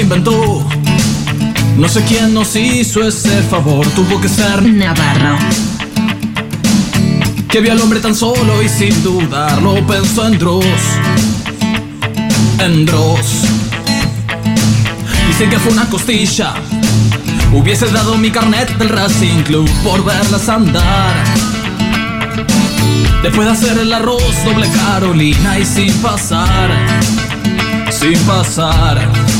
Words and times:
inventó. 0.00 0.64
No 1.76 1.88
sé 1.88 2.02
quién 2.04 2.34
nos 2.34 2.54
hizo 2.56 3.06
ese 3.06 3.42
favor, 3.42 3.86
tuvo 3.88 4.20
que 4.20 4.28
ser 4.28 4.62
Navarro. 4.62 5.38
que 7.48 7.60
vio 7.60 7.72
al 7.72 7.80
hombre 7.80 8.00
tan 8.00 8.14
solo 8.14 8.62
y 8.62 8.68
sin 8.68 9.02
dudarlo 9.02 9.84
pensó 9.86 10.26
en 10.26 10.38
Dross. 10.38 10.64
En 12.58 12.86
Dross. 12.86 13.42
Dicen 15.28 15.50
que 15.50 15.58
fue 15.58 15.72
una 15.72 15.86
costilla. 15.86 16.54
Hubiese 17.52 17.86
dado 17.90 18.16
mi 18.16 18.30
carnet 18.30 18.68
del 18.78 18.88
Racing 18.88 19.42
Club 19.42 19.68
por 19.82 20.04
verlas 20.04 20.48
andar. 20.48 21.14
Después 23.22 23.46
de 23.46 23.52
hacer 23.52 23.78
el 23.78 23.92
arroz 23.92 24.22
doble 24.44 24.68
Carolina 24.68 25.58
y 25.58 25.64
sin 25.66 25.92
pasar. 25.94 26.70
Sin 27.90 28.18
pasar. 28.20 29.39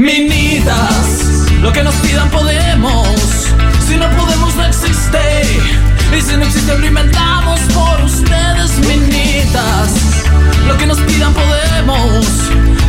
Minitas, 0.00 1.44
lo 1.60 1.70
que 1.74 1.82
nos 1.82 1.94
pidan 1.96 2.30
podemos. 2.30 3.06
Si 3.86 3.96
no 3.96 4.08
podemos, 4.16 4.56
no 4.56 4.64
existe. 4.64 5.20
Y 6.16 6.22
si 6.22 6.38
no 6.38 6.44
existe, 6.46 6.78
lo 6.78 6.86
inventamos 6.86 7.60
por 7.74 8.00
ustedes, 8.00 8.78
minitas. 8.78 9.90
Lo 10.66 10.78
que 10.78 10.86
nos 10.86 10.98
pidan 11.00 11.34
podemos. 11.34 12.24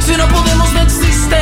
Si 0.05 0.15
no 0.15 0.25
podemos, 0.29 0.71
no 0.71 0.81
existe. 0.83 1.37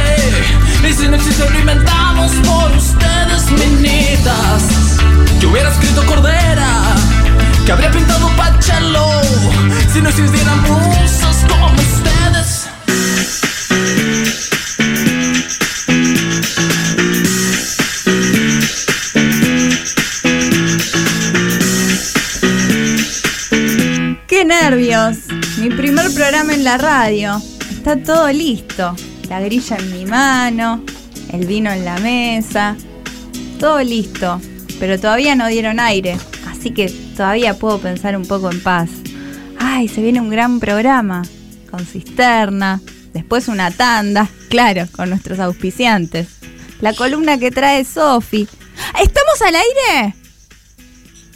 Y 0.90 0.92
si 0.92 1.08
no 1.08 1.18
existe, 1.18 1.48
lo 1.48 1.60
inventamos 1.60 2.32
por 2.48 2.72
ustedes, 2.72 3.52
minitas. 3.52 4.98
Que 5.40 5.46
hubiera 5.46 5.70
escrito 5.70 6.04
Cordera. 6.08 6.96
Que 7.68 7.74
habría 7.74 7.92
pintado 7.92 8.28
Pachelo. 8.36 9.22
Si 9.94 10.02
no 10.02 10.10
existieran 10.10 10.64
musas 10.64 11.46
como 11.48 11.68
ustedes. 11.68 12.59
Programa 26.20 26.54
en 26.54 26.66
la 26.66 26.78
radio. 26.78 27.42
Está 27.72 27.96
todo 27.96 28.30
listo. 28.30 28.94
La 29.30 29.40
grilla 29.40 29.78
en 29.78 29.90
mi 29.94 30.06
mano, 30.06 30.84
el 31.32 31.46
vino 31.46 31.72
en 31.72 31.86
la 31.86 31.98
mesa. 32.00 32.76
Todo 33.58 33.82
listo. 33.82 34.42
Pero 34.82 35.00
todavía 35.00 35.36
no 35.36 35.48
dieron 35.48 35.80
aire. 35.80 36.18
Así 36.46 36.72
que 36.72 36.90
todavía 37.16 37.54
puedo 37.54 37.80
pensar 37.80 38.18
un 38.18 38.26
poco 38.26 38.52
en 38.52 38.62
paz. 38.62 38.90
¡Ay! 39.60 39.88
Se 39.88 40.02
viene 40.02 40.20
un 40.20 40.30
gran 40.30 40.60
programa. 40.60 41.22
Con 41.72 41.86
cisterna. 41.86 42.82
Después 43.14 43.48
una 43.48 43.72
tanda. 43.72 44.28
Claro, 44.50 44.88
con 44.92 45.10
nuestros 45.12 45.40
auspiciantes. 45.40 46.28
La 46.82 46.94
columna 46.94 47.38
que 47.38 47.50
trae 47.50 47.86
Sofi. 47.86 48.46
¿Estamos 49.02 49.42
al 49.42 49.56
aire? 49.56 50.16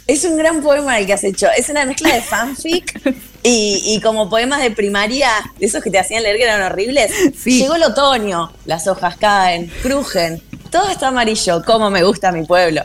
Es 0.06 0.24
un 0.24 0.36
gran 0.36 0.60
poema 0.60 0.98
el 0.98 1.06
que 1.06 1.14
has 1.14 1.24
hecho. 1.24 1.46
Es 1.56 1.70
una 1.70 1.86
mezcla 1.86 2.14
de 2.14 2.20
fanfic 2.20 3.00
y, 3.44 3.80
y 3.84 4.00
como 4.00 4.28
poemas 4.28 4.60
de 4.60 4.72
primaria, 4.72 5.30
de 5.60 5.66
esos 5.66 5.82
que 5.84 5.90
te 5.90 5.98
hacían 6.00 6.24
leer 6.24 6.36
que 6.38 6.42
eran 6.44 6.62
horribles. 6.62 7.12
Sí. 7.38 7.60
Llegó 7.60 7.76
el 7.76 7.84
otoño, 7.84 8.50
las 8.64 8.88
hojas 8.88 9.16
caen, 9.16 9.70
crujen, 9.82 10.42
todo 10.70 10.88
está 10.90 11.08
amarillo. 11.08 11.62
Como 11.64 11.90
me 11.90 12.02
gusta 12.02 12.32
mi 12.32 12.44
pueblo. 12.44 12.82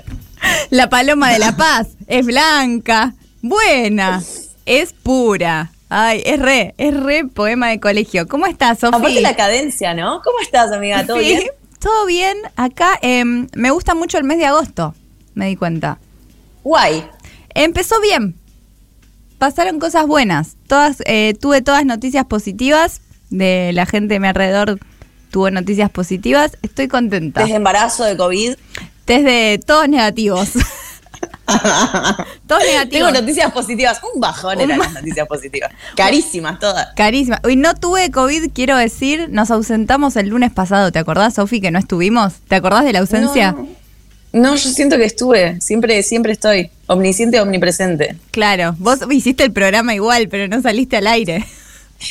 La 0.70 0.88
paloma 0.90 1.32
de 1.34 1.40
la 1.40 1.56
paz 1.58 1.88
es 2.08 2.26
blanca, 2.26 3.14
buena, 3.42 4.22
es 4.66 4.94
pura. 4.94 5.72
Ay, 5.90 6.22
es 6.24 6.40
re, 6.40 6.76
es 6.78 6.94
re 6.96 7.26
poema 7.26 7.70
de 7.70 7.80
colegio. 7.80 8.28
¿Cómo 8.28 8.46
estás, 8.46 8.80
Sofía? 8.80 8.98
Aparte 9.00 9.22
la 9.22 9.36
cadencia, 9.36 9.96
¿no? 9.96 10.22
¿Cómo 10.24 10.40
estás, 10.42 10.72
amiga? 10.72 11.04
¿Todo 11.06 11.18
Sí, 11.18 11.26
bien? 11.26 11.44
todo 11.80 12.06
bien. 12.06 12.38
Acá 12.56 13.00
em, 13.02 13.48
me 13.56 13.72
gusta 13.72 13.96
mucho 13.96 14.18
el 14.20 14.24
mes 14.24 14.38
de 14.38 14.46
agosto, 14.46 14.94
me 15.34 15.48
di 15.48 15.56
cuenta. 15.56 15.98
Guay. 16.64 17.06
Empezó 17.56 18.00
bien. 18.02 18.36
Pasaron 19.40 19.80
cosas 19.80 20.06
buenas. 20.06 20.58
Todas, 20.68 20.98
eh, 21.06 21.34
tuve 21.40 21.62
todas 21.62 21.86
noticias 21.86 22.26
positivas. 22.26 23.02
De 23.30 23.72
la 23.74 23.86
gente 23.86 24.16
de 24.16 24.20
mi 24.20 24.28
alrededor 24.28 24.80
tuvo 25.32 25.50
noticias 25.50 25.90
positivas. 25.90 26.58
Estoy 26.62 26.90
contenta. 26.90 27.42
Desde 27.42 27.56
embarazo 27.56 28.04
de 28.04 28.18
COVID. 28.18 28.56
Desde 29.08 29.58
todos 29.60 29.88
negativos. 29.88 30.50
todos 32.48 32.64
negativos. 32.64 32.90
Tengo 32.90 33.12
noticias 33.12 33.52
positivas. 33.54 34.02
Un 34.14 34.20
bajón 34.20 34.60
eran 34.60 34.78
las 34.78 34.94
noticias 34.94 35.26
positivas. 35.26 35.72
Carísimas 35.96 36.60
todas. 36.60 36.90
Carísima. 36.96 37.40
Hoy 37.46 37.56
no 37.56 37.76
tuve 37.76 38.12
COVID, 38.12 38.52
quiero 38.54 38.76
decir, 38.76 39.30
nos 39.30 39.52
ausentamos 39.52 40.18
el 40.18 40.28
lunes 40.28 40.52
pasado. 40.52 40.92
¿Te 40.92 41.00
acordás, 41.00 41.36
Sofi, 41.36 41.62
que 41.62 41.72
no 41.72 41.80
estuvimos? 41.80 42.34
¿Te 42.50 42.56
acordás 42.56 42.84
de 42.84 42.92
la 42.92 43.00
ausencia? 43.00 43.54
No, 43.54 43.60
no, 43.60 43.68
yo 44.34 44.58
siento 44.58 44.98
que 44.98 45.06
estuve. 45.06 45.60
Siempre, 45.62 46.04
siempre 46.04 46.34
estoy. 46.34 46.70
Omnisciente, 46.88 47.40
omnipresente. 47.40 48.16
Claro, 48.32 48.76
vos 48.80 49.00
hiciste 49.12 49.44
el 49.44 49.52
programa 49.52 49.94
igual, 49.94 50.28
pero 50.30 50.48
no 50.48 50.62
saliste 50.62 50.98
al 50.98 51.08
aire. 51.08 51.46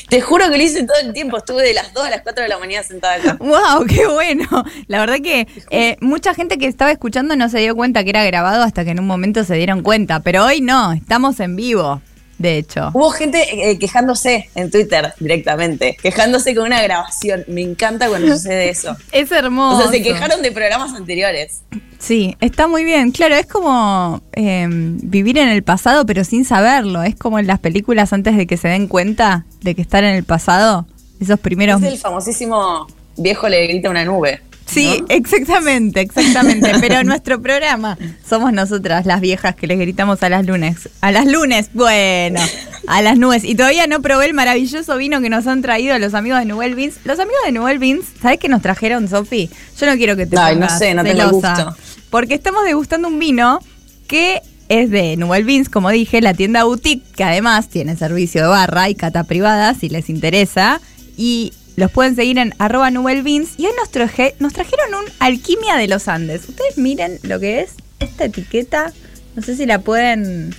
Te 0.08 0.20
juro 0.20 0.50
que 0.50 0.58
lo 0.58 0.62
hice 0.62 0.84
todo 0.84 0.98
el 1.02 1.12
tiempo. 1.12 1.38
Estuve 1.38 1.62
de 1.62 1.74
las 1.74 1.94
2 1.94 2.04
a 2.04 2.10
las 2.10 2.22
4 2.22 2.42
de 2.42 2.48
la 2.48 2.58
mañana 2.58 2.86
sentada 2.86 3.14
acá. 3.14 3.36
¡Wow! 3.40 3.86
¡Qué 3.88 4.06
bueno! 4.06 4.46
La 4.86 5.00
verdad 5.00 5.16
que 5.22 5.48
eh, 5.70 5.96
mucha 6.00 6.34
gente 6.34 6.58
que 6.58 6.66
estaba 6.66 6.90
escuchando 6.90 7.36
no 7.36 7.48
se 7.48 7.58
dio 7.60 7.74
cuenta 7.74 8.04
que 8.04 8.10
era 8.10 8.24
grabado 8.24 8.62
hasta 8.62 8.84
que 8.84 8.90
en 8.90 9.00
un 9.00 9.06
momento 9.06 9.44
se 9.44 9.54
dieron 9.54 9.82
cuenta. 9.82 10.20
Pero 10.20 10.44
hoy 10.44 10.60
no, 10.60 10.92
estamos 10.92 11.40
en 11.40 11.56
vivo, 11.56 12.02
de 12.38 12.58
hecho. 12.58 12.90
Hubo 12.94 13.10
gente 13.10 13.70
eh, 13.70 13.78
quejándose 13.78 14.48
en 14.54 14.70
Twitter 14.70 15.12
directamente. 15.18 15.96
Quejándose 16.00 16.54
con 16.54 16.66
una 16.66 16.82
grabación. 16.82 17.44
Me 17.48 17.62
encanta 17.62 18.08
cuando 18.08 18.32
sucede 18.32 18.70
eso. 18.70 18.96
Es 19.12 19.30
hermoso. 19.32 19.78
O 19.78 19.82
sea, 19.82 19.90
se 19.90 20.02
quejaron 20.02 20.42
de 20.42 20.52
programas 20.52 20.94
anteriores. 20.94 21.62
Sí, 21.98 22.36
está 22.40 22.68
muy 22.68 22.84
bien. 22.84 23.10
Claro, 23.10 23.34
es 23.34 23.46
como 23.46 24.22
eh, 24.32 24.66
vivir 24.68 25.38
en 25.38 25.48
el 25.48 25.62
pasado 25.62 26.06
pero 26.06 26.24
sin 26.24 26.44
saberlo. 26.44 27.02
Es 27.02 27.16
como 27.16 27.38
en 27.38 27.46
las 27.46 27.58
películas 27.58 28.12
antes 28.12 28.36
de 28.36 28.46
que 28.46 28.56
se 28.56 28.68
den 28.68 28.86
cuenta 28.86 29.44
de 29.62 29.74
que 29.74 29.82
están 29.82 30.04
en 30.04 30.14
el 30.14 30.24
pasado. 30.24 30.86
Esos 31.20 31.40
primeros... 31.40 31.82
Es 31.82 31.92
el 31.92 31.98
famosísimo 31.98 32.86
viejo 33.16 33.48
le 33.48 33.66
grita 33.66 33.90
una 33.90 34.04
nube. 34.04 34.40
Sí, 34.68 34.98
¿no? 35.00 35.06
exactamente, 35.08 36.00
exactamente. 36.00 36.72
Pero 36.80 37.02
nuestro 37.02 37.40
programa 37.40 37.96
somos 38.28 38.52
nosotras, 38.52 39.06
las 39.06 39.20
viejas 39.20 39.54
que 39.54 39.66
les 39.66 39.78
gritamos 39.78 40.22
a 40.22 40.28
las 40.28 40.46
lunes. 40.46 40.88
A 41.00 41.10
las 41.10 41.26
lunes, 41.26 41.70
bueno, 41.72 42.40
a 42.86 43.02
las 43.02 43.18
nubes. 43.18 43.44
Y 43.44 43.54
todavía 43.54 43.86
no 43.86 44.02
probé 44.02 44.26
el 44.26 44.34
maravilloso 44.34 44.96
vino 44.96 45.20
que 45.20 45.30
nos 45.30 45.46
han 45.46 45.62
traído 45.62 45.98
los 45.98 46.14
amigos 46.14 46.40
de 46.40 46.44
Nubel 46.44 46.74
Beans. 46.74 46.96
Los 47.04 47.18
amigos 47.18 47.40
de 47.46 47.52
Nubel 47.52 47.78
Beans, 47.78 48.04
¿sabes 48.20 48.38
qué 48.38 48.48
nos 48.48 48.62
trajeron, 48.62 49.08
Sofi? 49.08 49.50
Yo 49.78 49.86
no 49.86 49.96
quiero 49.96 50.16
que 50.16 50.26
te 50.26 50.38
Ay, 50.38 50.56
no 50.56 50.68
sé, 50.68 50.94
no 50.94 51.02
tengo 51.02 51.28
celosa, 51.28 51.54
gusto. 51.54 51.76
Porque 52.10 52.34
estamos 52.34 52.64
degustando 52.64 53.08
un 53.08 53.18
vino 53.18 53.60
que 54.06 54.42
es 54.68 54.90
de 54.90 55.16
Nubel 55.16 55.44
Beans, 55.44 55.68
como 55.68 55.90
dije, 55.90 56.20
la 56.20 56.34
tienda 56.34 56.64
boutique, 56.64 57.02
que 57.16 57.24
además 57.24 57.68
tiene 57.68 57.96
servicio 57.96 58.42
de 58.42 58.48
barra 58.48 58.88
y 58.88 58.94
cata 58.94 59.24
privada 59.24 59.74
si 59.74 59.88
les 59.88 60.10
interesa. 60.10 60.80
Y 61.16 61.52
los 61.78 61.90
pueden 61.92 62.14
seguir 62.16 62.38
en 62.38 62.54
arroba 62.58 62.90
Nubel 62.90 63.22
Beans. 63.22 63.50
Y 63.56 63.66
hoy 63.66 63.72
nos, 63.78 63.90
traje- 63.90 64.34
nos 64.38 64.52
trajeron 64.52 64.94
un 64.94 65.04
Alquimia 65.20 65.76
de 65.76 65.88
los 65.88 66.08
Andes. 66.08 66.48
Ustedes 66.48 66.76
miren 66.76 67.18
lo 67.22 67.38
que 67.40 67.60
es 67.60 67.70
esta 68.00 68.24
etiqueta. 68.24 68.92
No 69.36 69.42
sé 69.42 69.56
si 69.56 69.64
la 69.66 69.78
pueden 69.80 70.54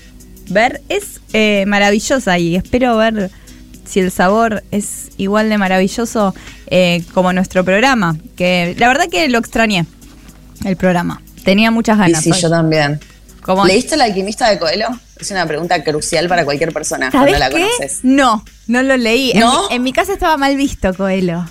ver. 0.50 0.82
Es 0.90 1.20
eh, 1.34 1.66
maravillosa 1.68 2.40
y 2.40 2.56
espero 2.56 2.96
ver 2.98 3.30
si 3.86 4.00
el 4.00 4.12
sabor 4.12 4.64
es 4.72 5.10
igual 5.18 5.50
de 5.50 5.58
maravilloso 5.58 6.34
eh, 6.68 7.04
como 7.14 7.34
nuestro 7.34 7.64
programa. 7.66 8.18
Que 8.36 8.76
la 8.78 8.88
verdad 8.88 9.10
que 9.10 9.28
lo 9.30 9.40
extrañé, 9.40 9.86
el 10.66 10.78
programa. 10.78 11.22
Tenía 11.44 11.72
muchas 11.72 11.98
Y 11.98 12.00
ganas. 12.02 12.24
sí, 12.24 12.32
hoy. 12.32 12.40
yo 12.42 12.50
también. 12.50 13.00
¿Leíste 13.68 13.96
El 13.96 14.02
alquimista 14.02 14.50
de 14.50 14.60
Coelho? 14.60 14.88
Es 15.20 15.32
una 15.32 15.46
pregunta 15.46 15.84
crucial 15.84 16.28
para 16.28 16.46
cualquier 16.46 16.72
persona 16.72 17.12
¿Sabes 17.12 17.36
cuando 17.36 17.40
la 17.40 17.50
qué? 17.50 17.62
conoces. 17.64 18.00
No, 18.04 18.44
no 18.68 18.82
lo 18.84 18.96
leí. 18.98 19.32
En 19.32 19.40
¿No? 19.42 19.68
mi- 19.70 19.76
En, 19.76 19.84
mi 19.84 19.94
casa 19.94 20.14
estaba 20.14 20.38
mal 20.38 20.56
visto, 20.56 20.94
Coelho. 20.94 21.46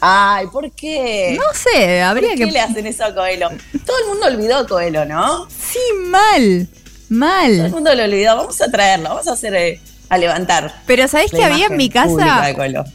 Ay, 0.00 0.46
¿por 0.52 0.70
qué? 0.72 1.36
No 1.36 1.44
sé, 1.52 2.00
habría 2.02 2.30
¿Por 2.30 2.38
qué 2.38 2.44
que. 2.46 2.52
le 2.52 2.60
hacen 2.60 2.86
eso 2.86 3.04
a 3.04 3.14
Coelho? 3.14 3.48
Todo 3.84 3.98
el 3.98 4.06
mundo 4.08 4.26
olvidó 4.26 4.58
a 4.58 4.66
Coelho, 4.66 5.04
¿no? 5.04 5.48
Sí, 5.48 5.78
mal. 6.06 6.68
Todo 6.70 7.10
el 7.10 7.18
Mal. 7.18 7.70
mundo 7.70 7.94
lo 7.94 8.04
olvidó. 8.04 8.36
Vamos 8.36 8.60
a 8.60 8.70
traerlo. 8.70 9.08
Vamos 9.08 9.26
a 9.28 9.32
hacer 9.32 9.54
eh, 9.54 9.80
a 10.10 10.18
levantar. 10.18 10.74
Pero 10.86 11.06
¿sabés 11.08 11.30
que 11.30 11.44
había 11.44 11.66
en 11.66 11.76
mi 11.76 11.88
casa? 11.90 12.44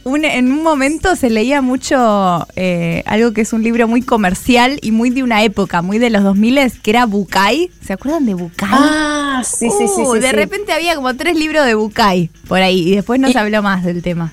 un- 0.04 0.24
en 0.24 0.50
un 0.52 0.62
momento 0.62 1.14
se 1.16 1.30
leía 1.30 1.62
mucho 1.62 2.46
eh, 2.56 3.02
algo 3.06 3.32
que 3.32 3.42
es 3.42 3.52
un 3.52 3.62
libro 3.62 3.86
muy 3.88 4.02
comercial 4.02 4.78
y 4.82 4.90
muy 4.90 5.10
de 5.10 5.22
una 5.22 5.42
época, 5.44 5.80
muy 5.82 5.98
de 5.98 6.10
los 6.10 6.22
2000 6.24 6.72
que 6.82 6.90
era 6.90 7.06
Bucay. 7.06 7.70
¿Se 7.86 7.92
acuerdan 7.92 8.26
de 8.26 8.34
Bucay? 8.34 8.68
Ah, 8.72 9.42
sí, 9.44 9.68
sí, 9.70 9.86
sí. 9.94 10.02
Uh, 10.02 10.14
sí, 10.14 10.20
de 10.20 10.30
sí. 10.30 10.36
repente 10.36 10.72
había 10.72 10.94
como 10.96 11.14
tres 11.14 11.36
libros 11.36 11.64
de 11.66 11.74
Bucay 11.74 12.30
por 12.48 12.60
ahí 12.60 12.88
y 12.92 12.94
después 12.96 13.20
no 13.20 13.28
Y- 13.28 13.32
se 13.32 13.38
habló 13.38 13.62
más 13.62 13.84
del 13.84 14.02
tema. 14.02 14.32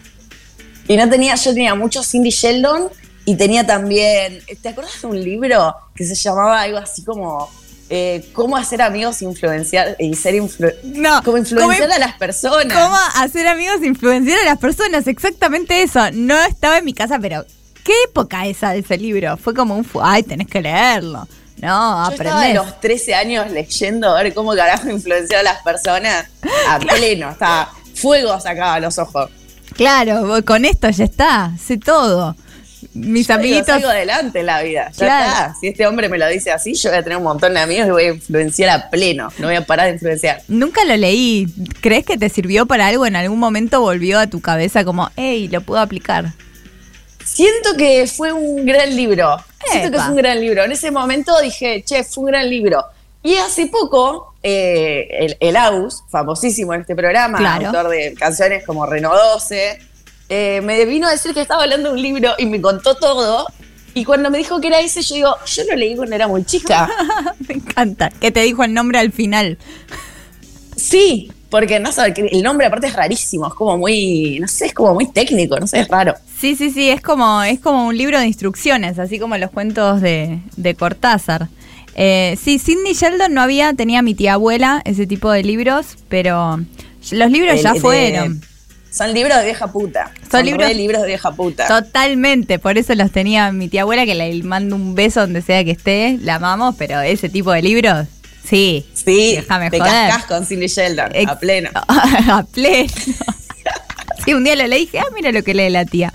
Y 0.88 0.98
no 0.98 1.08
tenía, 1.10 1.36
yo 1.36 1.54
tenía 1.54 1.76
mucho 1.76 2.04
Cindy 2.04 2.32
Sheldon 2.32 2.90
y 3.26 3.36
tenía 3.36 3.66
también. 3.66 4.40
¿Te 4.62 4.70
acuerdas 4.70 5.00
de 5.02 5.08
un 5.08 5.24
libro 5.24 5.76
que 5.96 6.04
se 6.04 6.16
llamaba 6.16 6.62
algo 6.62 6.80
así 6.80 7.04
como 7.04 7.50
eh, 7.94 8.26
cómo 8.34 8.56
hacer 8.56 8.82
amigos 8.82 9.22
influenciar 9.22 9.98
y 10.00 10.16
ser 10.16 10.36
influ- 10.36 10.74
No, 10.84 11.22
como 11.24 11.38
influenciar 11.38 11.82
¿cómo- 11.90 11.94
a 11.94 12.00
las 12.00 12.16
personas? 12.18 12.78
¿Cómo 12.78 12.96
hacer 13.16 13.48
amigos 13.48 13.84
influenciar 13.84 14.40
a 14.40 14.46
las 14.46 14.58
personas? 14.58 15.06
Exactamente 15.08 15.84
eso. 15.84 16.00
No 16.14 16.42
estaba 16.42 16.78
en 16.78 16.86
mi 16.86 16.94
casa, 16.94 17.20
pero 17.20 17.46
¿qué 17.84 17.92
época 18.06 18.46
esa 18.48 18.72
de 18.72 18.80
ese 18.80 18.98
libro? 18.98 19.36
Fue 19.38 19.54
como 19.54 19.76
un... 19.76 19.86
Ay, 20.02 20.24
tenés 20.24 20.48
que 20.48 20.62
leerlo. 20.62 21.28
No, 21.58 22.06
Yo 22.08 22.12
estaba 22.16 22.40
de 22.42 22.48
aprendés. 22.52 22.56
los 22.56 22.80
13 22.80 23.14
años 23.14 23.52
leyendo 23.52 24.10
a 24.16 24.24
ver 24.24 24.34
cómo 24.34 24.56
carajo 24.56 24.90
influenciar 24.90 25.42
a 25.42 25.44
las 25.44 25.62
personas 25.62 26.26
a 26.70 26.80
pleno, 26.80 27.30
estaba 27.30 27.72
fuego 27.94 28.40
sacaba 28.40 28.80
los 28.80 28.98
ojos. 28.98 29.30
Claro, 29.76 30.44
con 30.46 30.66
esto 30.66 30.90
ya 30.90 31.04
está, 31.04 31.52
sé 31.64 31.78
todo. 31.78 32.36
Mis 32.94 33.28
Yo 33.28 33.38
digo, 33.38 33.40
amiguitos... 33.40 33.68
salgo 33.68 33.88
adelante 33.90 34.40
en 34.42 34.46
la 34.48 34.62
vida, 34.62 34.90
ya 34.92 34.98
Claro. 35.06 35.26
está. 35.26 35.56
Si 35.60 35.68
este 35.68 35.88
hombre 35.88 36.10
me 36.10 36.18
lo 36.18 36.28
dice 36.28 36.52
así, 36.52 36.74
yo 36.74 36.90
voy 36.90 37.00
a 37.00 37.04
tener 37.04 37.18
un 37.18 37.24
montón 37.24 37.54
de 37.54 37.60
amigos 37.62 37.88
y 37.88 37.92
voy 37.92 38.04
a 38.04 38.08
influenciar 38.10 38.70
a 38.70 38.90
pleno, 38.90 39.30
no 39.38 39.48
voy 39.48 39.56
a 39.56 39.66
parar 39.66 39.88
de 39.88 39.94
influenciar. 39.94 40.42
Nunca 40.50 40.84
lo 40.84 40.98
leí. 40.98 41.48
¿Crees 41.82 42.06
que 42.06 42.18
te 42.18 42.28
sirvió 42.30 42.66
para 42.66 42.88
algo? 42.88 43.06
¿En 43.06 43.16
algún 43.16 43.40
momento 43.40 43.80
volvió 43.82 44.20
a 44.20 44.28
tu 44.28 44.42
cabeza 44.42 44.84
como, 44.84 45.10
hey, 45.16 45.48
lo 45.50 45.62
puedo 45.62 45.80
aplicar? 45.80 46.34
Siento 47.24 47.76
que 47.78 48.08
fue 48.08 48.34
un 48.34 48.66
gran 48.66 48.96
libro. 48.96 49.38
Siento 49.72 49.92
que 49.92 50.00
fue 50.00 50.10
un 50.12 50.18
gran 50.18 50.40
libro. 50.42 50.64
En 50.64 50.72
ese 50.72 50.92
momento 50.92 51.40
dije, 51.42 51.84
che, 51.86 52.04
fue 52.04 52.24
un 52.26 52.32
gran 52.32 52.50
libro. 52.50 52.84
Y 53.24 53.36
hace 53.36 53.68
poco, 53.68 54.34
eh, 54.42 55.08
el, 55.12 55.38
el 55.40 55.56
Aus, 55.56 56.04
famosísimo 56.10 56.74
en 56.74 56.82
este 56.82 56.96
programa, 56.96 57.38
Claro. 57.38 57.68
autor 57.68 57.90
de 57.90 58.16
canciones 58.16 58.66
como 58.66 58.86
Reno 58.88 59.14
12, 59.16 59.78
eh, 60.32 60.62
me 60.64 60.84
vino 60.86 61.08
a 61.08 61.12
decir 61.12 61.34
que 61.34 61.42
estaba 61.42 61.64
hablando 61.64 61.90
de 61.90 61.96
un 61.96 62.02
libro 62.02 62.32
y 62.40 62.46
me 62.48 62.60
contó 62.62 62.96
todo. 62.96 63.46
Y 63.94 64.06
cuando 64.06 64.30
me 64.32 64.38
dijo 64.38 64.62
que 64.62 64.68
era 64.68 64.80
ese, 64.80 65.02
yo 65.02 65.16
digo, 65.16 65.36
yo 65.46 65.64
lo 65.70 65.76
leí 65.76 65.96
cuando 65.98 66.16
era 66.16 66.28
muy 66.28 66.46
chica. 66.46 66.90
Me 67.48 67.56
encanta. 67.56 68.10
Que 68.10 68.32
te 68.32 68.40
dijo 68.42 68.64
el 68.64 68.74
nombre 68.74 68.98
al 69.00 69.12
final. 69.12 69.58
sí, 70.76 71.32
porque 71.50 71.80
no 71.82 71.92
sé, 71.92 72.14
el 72.16 72.42
nombre 72.44 72.66
aparte 72.68 72.88
es 72.88 72.94
rarísimo, 72.94 73.48
es 73.48 73.54
como 73.54 73.78
muy, 73.78 74.40
no 74.40 74.48
sé, 74.48 74.68
es 74.68 74.74
como 74.74 74.94
muy 74.94 75.12
técnico, 75.12 75.60
no 75.60 75.68
sé, 75.68 75.82
es 75.82 75.88
raro. 75.90 76.14
Sí, 76.40 76.56
sí, 76.56 76.70
sí, 76.72 76.90
es 76.90 77.02
como, 77.02 77.44
es 77.44 77.60
como 77.60 77.88
un 77.88 77.98
libro 77.98 78.18
de 78.20 78.26
instrucciones, 78.28 78.98
así 78.98 79.20
como 79.20 79.38
los 79.38 79.52
cuentos 79.52 80.00
de, 80.02 80.40
de 80.56 80.76
Cortázar. 80.76 81.50
Eh, 81.96 82.38
sí, 82.42 82.58
Sidney 82.58 82.94
Sheldon 82.94 83.34
no 83.34 83.42
había, 83.42 83.74
tenía 83.74 84.02
mi 84.02 84.16
tía 84.16 84.36
abuela 84.36 84.82
ese 84.86 85.06
tipo 85.06 85.30
de 85.30 85.44
libros, 85.44 85.98
pero 86.08 86.62
los 87.12 87.32
libros 87.32 87.56
El- 87.58 87.64
ya 87.64 87.74
de- 87.74 87.80
fueron. 87.82 88.42
Son 88.92 89.14
libros 89.14 89.38
de 89.40 89.46
vieja 89.46 89.72
puta. 89.72 90.12
Son, 90.30 90.46
libros- 90.46 90.68
re 90.68 90.76
libros 90.76 91.02
de 91.02 91.08
vieja 91.08 91.32
puta. 91.32 91.66
Totalmente, 91.68 92.60
por 92.60 92.78
eso 92.78 92.94
los 92.94 93.10
tenía 93.12 93.52
mi 93.52 93.70
tía 93.70 93.82
abuela, 93.84 94.06
que 94.06 94.14
le 94.16 94.44
mando 94.44 94.76
un 94.76 94.94
beso 94.96 95.22
donde 95.22 95.42
sea 95.42 95.64
que 95.64 95.72
esté, 95.72 96.20
la 96.22 96.36
amamos, 96.36 96.76
pero 96.78 97.00
ese 97.02 97.30
tipo 97.30 97.52
de 97.54 97.62
libros, 97.62 98.06
sí. 98.44 98.86
Sí, 98.94 99.36
Déjame 99.38 99.70
te 99.72 99.80
joder. 99.80 100.10
cascas 100.10 100.26
con 100.26 100.46
Cindy 100.46 100.68
Sheldon, 100.68 101.12
Ex- 101.16 101.32
a 101.32 101.40
pleno. 101.40 101.70
a 101.74 102.44
pleno. 102.54 102.92
sí, 104.26 104.34
un 104.34 104.44
día 104.44 104.56
lo 104.56 104.68
leí 104.68 104.84
y 104.84 104.86
dije, 104.86 105.00
ah, 105.00 105.06
mira 105.16 105.32
lo 105.32 105.42
que 105.44 105.54
lee 105.54 105.70
la 105.70 105.86
tía. 105.86 106.14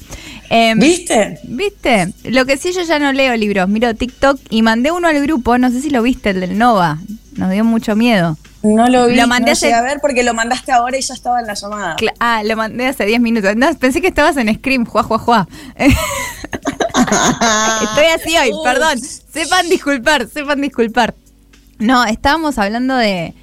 Em, 0.49 0.79
¿Viste? 0.79 1.41
¿Viste? 1.45 2.13
Lo 2.25 2.47
que 2.47 2.57
sí, 2.57 2.73
yo 2.73 2.83
ya 2.83 2.99
no 3.01 3.13
leo 3.13 3.35
libros, 3.37 3.69
miro 3.69 3.95
TikTok 3.95 4.39
y 4.51 4.63
mandé 4.63 4.93
uno 4.93 5.09
al 5.09 5.21
grupo, 5.23 5.59
no 5.59 5.71
sé 5.71 5.81
si 5.81 5.91
lo 5.91 6.03
viste, 6.03 6.31
el 6.31 6.41
del 6.41 6.57
Nova. 6.59 6.99
Nos 7.37 7.51
dio 7.51 7.65
mucho 7.65 7.95
miedo. 7.97 8.37
No 8.63 8.89
lo 8.89 9.07
vi, 9.07 9.17
Lo 9.17 9.27
mandé 9.29 9.47
no 9.47 9.53
hace- 9.53 9.67
llegué 9.67 9.79
a 9.79 9.83
ver 9.83 9.99
porque 10.01 10.23
lo 10.25 10.35
mandaste 10.35 10.73
ahora 10.73 10.97
y 10.99 11.01
ya 11.03 11.15
estaba 11.15 11.39
en 11.41 11.47
la 11.47 11.55
llamada. 11.55 11.97
Cla- 11.97 12.15
Ah, 12.19 12.43
lo 12.45 12.57
mandé 12.57 12.87
hace 12.87 13.05
10 13.07 13.21
minutos. 13.21 13.55
No, 13.57 13.73
pensé 13.75 14.01
que 14.01 14.09
estabas 14.09 14.37
en 14.39 14.53
Scream, 14.55 14.87
juá, 14.87 15.03
juá, 15.03 15.19
juá. 15.19 15.49
Estoy 17.83 18.07
así 18.15 18.37
hoy, 18.39 18.51
perdón. 18.65 18.99
Sepan 19.01 19.69
disculpar, 19.69 20.27
sepan 20.29 20.61
disculpar. 20.61 21.15
No, 21.79 22.05
estábamos 22.05 22.59
hablando 22.59 22.97
de... 22.97 23.35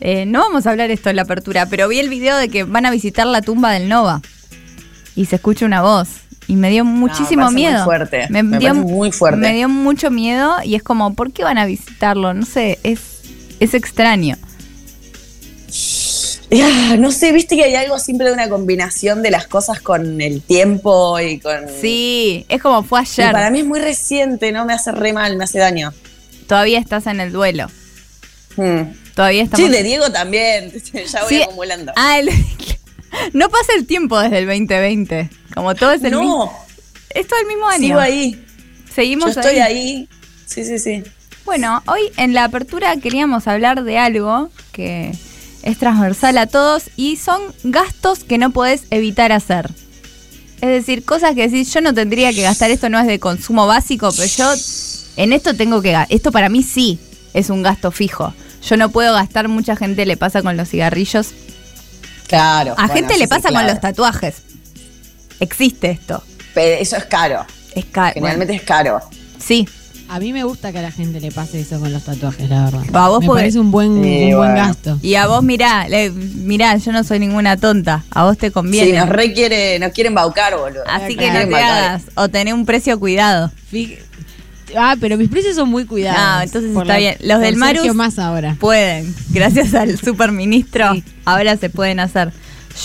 eh, 0.00 0.24
no 0.26 0.40
vamos 0.40 0.66
a 0.66 0.70
hablar 0.70 0.90
esto 0.90 1.10
en 1.10 1.16
la 1.16 1.22
apertura, 1.22 1.66
pero 1.66 1.88
vi 1.88 1.98
el 1.98 2.08
video 2.08 2.36
de 2.36 2.48
que 2.48 2.64
van 2.64 2.86
a 2.86 2.90
visitar 2.90 3.26
la 3.26 3.42
tumba 3.42 3.70
del 3.72 3.88
Nova. 3.88 4.20
Y 5.14 5.26
se 5.26 5.36
escucha 5.36 5.66
una 5.66 5.82
voz. 5.82 6.08
Y 6.48 6.56
me 6.56 6.70
dio 6.70 6.84
muchísimo 6.84 7.42
parece 7.44 7.52
muy 7.54 7.62
miedo. 7.62 7.84
fuerte, 7.84 8.26
me 8.30 8.42
parece 8.44 8.72
muy 8.72 9.12
fuerte. 9.12 9.38
Me 9.38 9.52
dio 9.52 9.68
mucho 9.68 10.10
miedo 10.10 10.56
y 10.64 10.74
es 10.74 10.82
como, 10.82 11.14
¿por 11.14 11.32
qué 11.32 11.44
van 11.44 11.56
a 11.58 11.66
visitarlo? 11.66 12.34
No 12.34 12.44
sé, 12.44 12.80
es, 12.82 13.21
es 13.64 13.74
extraño. 13.74 14.36
Ah, 16.54 16.96
no 16.98 17.10
sé, 17.12 17.32
viste 17.32 17.56
que 17.56 17.64
hay 17.64 17.74
algo 17.76 17.98
siempre 17.98 18.26
de 18.26 18.34
una 18.34 18.48
combinación 18.50 19.22
de 19.22 19.30
las 19.30 19.46
cosas 19.46 19.80
con 19.80 20.20
el 20.20 20.42
tiempo 20.42 21.18
y 21.18 21.38
con. 21.40 21.60
Sí, 21.80 22.44
es 22.48 22.60
como 22.60 22.82
fue 22.82 23.00
Y 23.00 23.02
ayer. 23.20 23.32
para 23.32 23.50
mí 23.50 23.60
es 23.60 23.64
muy 23.64 23.80
reciente, 23.80 24.52
no 24.52 24.66
me 24.66 24.74
hace 24.74 24.92
re 24.92 25.14
mal, 25.14 25.36
me 25.36 25.44
hace 25.44 25.58
daño. 25.58 25.94
Todavía 26.46 26.78
estás 26.78 27.06
en 27.06 27.20
el 27.20 27.32
duelo. 27.32 27.68
Hmm. 28.56 28.82
Todavía 29.14 29.44
estamos. 29.44 29.66
Sí, 29.66 29.72
de 29.72 29.82
Diego 29.82 30.10
también. 30.12 30.70
Ya 30.92 31.22
voy 31.22 31.28
Sí. 31.36 31.42
acumulando. 31.42 31.92
Ah, 31.96 32.18
el- 32.18 32.28
no 33.32 33.48
pasa 33.48 33.72
el 33.74 33.86
tiempo 33.86 34.20
desde 34.20 34.38
el 34.40 34.46
2020. 34.46 35.30
Como 35.54 35.74
todo 35.74 35.92
es 35.92 36.04
el 36.04 36.10
mismo. 36.16 36.44
no, 36.46 36.52
Es 37.10 37.26
todo 37.28 37.40
el 37.40 37.46
mismo 37.46 37.66
año. 37.66 37.86
sigo 37.86 37.98
ahí. 37.98 38.32
Yo 38.32 38.92
Seguimos 38.94 39.36
estoy 39.38 39.56
ahí. 39.58 39.60
ahí. 39.78 40.08
Sí, 40.44 40.64
sí, 40.66 40.78
sí. 40.78 41.02
Bueno, 41.44 41.82
hoy 41.86 42.00
en 42.16 42.34
la 42.34 42.44
apertura 42.44 42.96
queríamos 42.96 43.48
hablar 43.48 43.82
de 43.82 43.98
algo 43.98 44.50
que 44.70 45.12
es 45.62 45.78
transversal 45.78 46.38
a 46.38 46.46
todos 46.46 46.84
y 46.96 47.16
son 47.16 47.42
gastos 47.64 48.24
que 48.24 48.38
no 48.38 48.50
podés 48.50 48.84
evitar 48.90 49.32
hacer. 49.32 49.70
Es 50.60 50.68
decir, 50.68 51.04
cosas 51.04 51.34
que 51.34 51.48
decís, 51.48 51.72
yo 51.74 51.80
no 51.80 51.92
tendría 51.92 52.32
que 52.32 52.42
gastar, 52.42 52.70
esto 52.70 52.88
no 52.88 52.98
es 53.00 53.06
de 53.06 53.18
consumo 53.18 53.66
básico, 53.66 54.10
pero 54.12 54.28
yo 54.28 54.52
en 55.16 55.32
esto 55.32 55.54
tengo 55.56 55.82
que 55.82 55.90
gastar. 55.90 56.14
Esto 56.14 56.30
para 56.30 56.48
mí 56.48 56.62
sí 56.62 57.00
es 57.34 57.50
un 57.50 57.62
gasto 57.62 57.90
fijo. 57.90 58.32
Yo 58.62 58.76
no 58.76 58.90
puedo 58.90 59.12
gastar, 59.12 59.48
mucha 59.48 59.74
gente 59.74 60.06
le 60.06 60.16
pasa 60.16 60.42
con 60.42 60.56
los 60.56 60.68
cigarrillos. 60.68 61.30
Claro. 62.28 62.72
A 62.72 62.86
bueno, 62.86 62.94
gente 62.94 63.14
le 63.18 63.24
sí, 63.24 63.26
pasa 63.26 63.50
con 63.50 63.66
los 63.66 63.80
tatuajes. 63.80 64.36
Existe 65.40 65.90
esto. 65.90 66.22
Pero 66.54 66.80
eso 66.80 66.96
es 66.96 67.04
caro. 67.06 67.44
Es 67.74 67.86
caro. 67.86 68.14
Generalmente 68.14 68.54
es 68.54 68.62
caro. 68.62 69.00
sí. 69.38 69.68
A 70.14 70.20
mí 70.20 70.32
me 70.34 70.44
gusta 70.44 70.72
que 70.72 70.78
a 70.78 70.82
la 70.82 70.90
gente 70.90 71.20
le 71.20 71.30
pase 71.32 71.60
eso 71.60 71.80
con 71.80 71.90
los 71.90 72.02
tatuajes, 72.04 72.48
la 72.50 72.64
verdad. 72.66 72.82
A 72.92 73.08
vos 73.08 73.20
me 73.20 73.26
porque- 73.28 73.40
parece 73.40 73.58
un 73.58 73.70
buen, 73.70 74.02
Sí, 74.04 74.10
un 74.32 74.36
buen 74.36 74.52
bueno. 74.52 74.54
gasto. 74.54 74.98
Y 75.00 75.14
a 75.14 75.26
vos, 75.26 75.42
mirá, 75.42 75.88
le- 75.88 76.10
mirá, 76.10 76.76
yo 76.76 76.92
no 76.92 77.02
soy 77.02 77.18
ninguna 77.18 77.56
tonta. 77.56 78.04
A 78.10 78.24
vos 78.24 78.36
te 78.36 78.50
conviene. 78.50 78.90
Sí, 78.90 78.96
nos 78.96 79.08
requiere, 79.08 79.78
nos 79.78 79.92
quieren 79.92 80.10
embaucar, 80.10 80.54
boludo. 80.56 80.82
Así 80.86 81.16
que 81.16 81.30
no 81.30 81.48
te 81.48 81.54
hagas. 81.56 82.02
O 82.14 82.28
tener 82.28 82.52
un 82.52 82.66
precio 82.66 83.00
cuidado. 83.00 83.50
Ah, 84.76 84.96
pero 85.00 85.16
mis 85.16 85.28
precios 85.28 85.54
son 85.56 85.68
muy 85.70 85.84
cuidados. 85.86 86.18
Ah, 86.20 86.40
entonces 86.44 86.76
está 86.76 86.96
bien. 86.96 87.16
Los 87.20 87.40
del 87.40 87.56
Marus- 87.56 87.94
más 87.94 88.18
ahora. 88.18 88.56
Pueden. 88.60 89.14
Gracias 89.30 89.72
al 89.74 89.98
superministro. 89.98 90.92
Sí. 90.94 91.04
Ahora 91.24 91.56
se 91.56 91.70
pueden 91.70 92.00
hacer. 92.00 92.32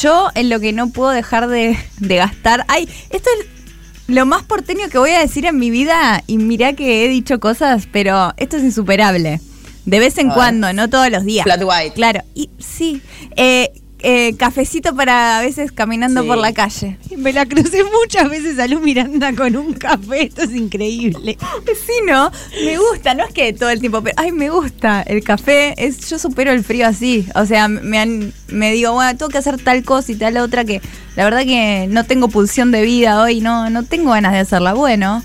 Yo 0.02 0.30
en 0.36 0.50
lo 0.50 0.60
que 0.60 0.74
no 0.74 0.90
puedo 0.90 1.12
dejar 1.12 1.48
de, 1.48 1.78
de 2.00 2.16
gastar. 2.18 2.66
Ay, 2.68 2.90
esto 3.10 3.30
es 3.40 3.48
lo 4.08 4.26
más 4.26 4.44
porteño 4.44 4.90
que 4.90 4.98
voy 4.98 5.12
a 5.12 5.20
decir 5.20 5.46
en 5.46 5.58
mi 5.58 5.70
vida. 5.70 6.24
Y 6.28 6.38
mirá 6.38 6.74
que 6.74 7.06
he 7.06 7.10
dicho 7.10 7.40
cosas, 7.40 7.88
pero 7.92 8.34
esto 8.38 8.58
es 8.58 8.64
insuperable. 8.64 9.40
De 9.86 10.00
vez 10.00 10.18
en 10.18 10.30
cuando, 10.30 10.74
no 10.74 10.90
todos 10.90 11.10
los 11.10 11.24
días. 11.24 11.44
Flat 11.44 11.62
white. 11.64 11.94
Claro. 11.96 12.22
Y 12.34 12.50
sí. 12.60 13.02
Eh, 13.36 13.72
eh, 14.10 14.38
cafecito 14.38 14.96
para 14.96 15.38
a 15.38 15.42
veces 15.42 15.74
caminando 15.74 16.22
Sí. 16.22 16.28
por 16.30 16.38
la 16.38 16.54
calle. 16.54 16.98
Me 17.18 17.34
la 17.34 17.46
crucé 17.46 17.84
muchas 17.84 18.30
veces 18.30 18.58
a 18.58 18.66
Luz 18.68 18.82
Miranda 18.82 19.34
con 19.34 19.54
un 19.58 19.74
café. 19.74 20.24
Esto 20.28 20.44
es 20.44 20.52
increíble. 20.54 21.38
Sí, 21.86 21.92
¿no? 22.08 22.32
Me 22.64 22.78
gusta, 22.78 23.14
no 23.16 23.26
es 23.26 23.34
que 23.34 23.52
todo 23.52 23.70
el 23.70 23.82
tiempo, 23.82 24.02
pero 24.02 24.16
ay, 24.18 24.32
me 24.32 24.50
gusta 24.50 25.02
el 25.02 25.24
café. 25.26 25.74
Es, 25.78 26.10
yo 26.10 26.18
supero 26.20 26.54
el 26.54 26.64
frío 26.64 26.88
así. 26.88 27.28
O 27.36 27.46
sea, 27.46 27.68
me, 27.68 28.00
han, 28.00 28.32
me 28.48 28.72
digo, 28.72 28.94
bueno, 28.94 29.18
tengo 29.18 29.28
que 29.30 29.40
hacer 29.40 29.62
tal 29.62 29.84
cosa 29.84 30.10
y 30.12 30.16
tal 30.16 30.38
otra 30.38 30.64
que 30.64 30.82
la 31.18 31.26
verdad 31.26 31.42
que 31.44 31.88
no 31.90 32.06
tengo 32.06 32.30
pulsión 32.30 32.72
de 32.72 32.84
vida 32.84 33.22
hoy, 33.22 33.42
no, 33.42 33.70
no 33.70 33.84
tengo 33.84 34.12
ganas 34.12 34.32
de 34.32 34.40
hacerla. 34.40 34.74
Bueno, 34.74 35.22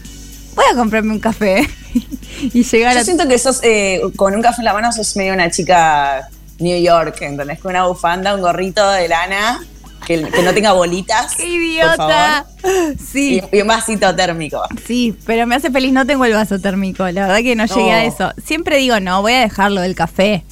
voy 0.56 0.64
a 0.72 0.74
comprarme 0.74 1.12
un 1.12 1.20
café 1.20 1.68
y 2.52 2.64
llegar 2.64 2.94
Yo 2.94 3.00
a. 3.00 3.04
siento 3.04 3.28
que 3.28 3.38
sos, 3.38 3.60
eh, 3.62 4.00
con 4.16 4.34
un 4.34 4.42
café 4.42 4.60
en 4.62 4.64
la 4.64 4.72
mano, 4.72 4.90
sos 4.90 5.14
medio 5.16 5.34
una 5.34 5.50
chica 5.52 6.28
New 6.62 6.80
York, 6.82 7.20
¿entendés? 7.22 7.58
Con 7.60 7.70
una 7.72 7.86
bufanda, 7.86 8.34
un 8.34 8.40
gorrito 8.40 8.88
de 8.90 9.08
lana, 9.08 9.60
que, 10.06 10.22
que 10.22 10.42
no 10.42 10.52
tenga 10.54 10.72
bolitas. 10.72 11.34
¡Qué 11.36 11.42
por 11.44 11.52
idiota! 11.52 12.46
favor, 12.60 12.94
Sí. 13.12 13.42
Y, 13.52 13.56
y 13.58 13.60
un 13.62 13.68
vasito 13.68 14.14
térmico. 14.14 14.62
Sí, 14.86 15.14
pero 15.26 15.46
me 15.46 15.54
hace 15.56 15.70
feliz, 15.70 15.92
no 15.92 16.06
tengo 16.06 16.24
el 16.24 16.32
vaso 16.32 16.58
térmico, 16.58 17.04
la 17.10 17.26
verdad 17.28 17.38
que 17.42 17.54
no, 17.56 17.66
No. 17.66 17.74
llegué 17.74 17.92
a 17.92 18.04
eso. 18.04 18.32
Siempre 18.44 18.78
digo, 18.78 18.98
no, 19.00 19.22
voy 19.22 19.32
a 19.34 19.40
dejarlo 19.40 19.80
del 19.80 19.94
café. 19.94 20.44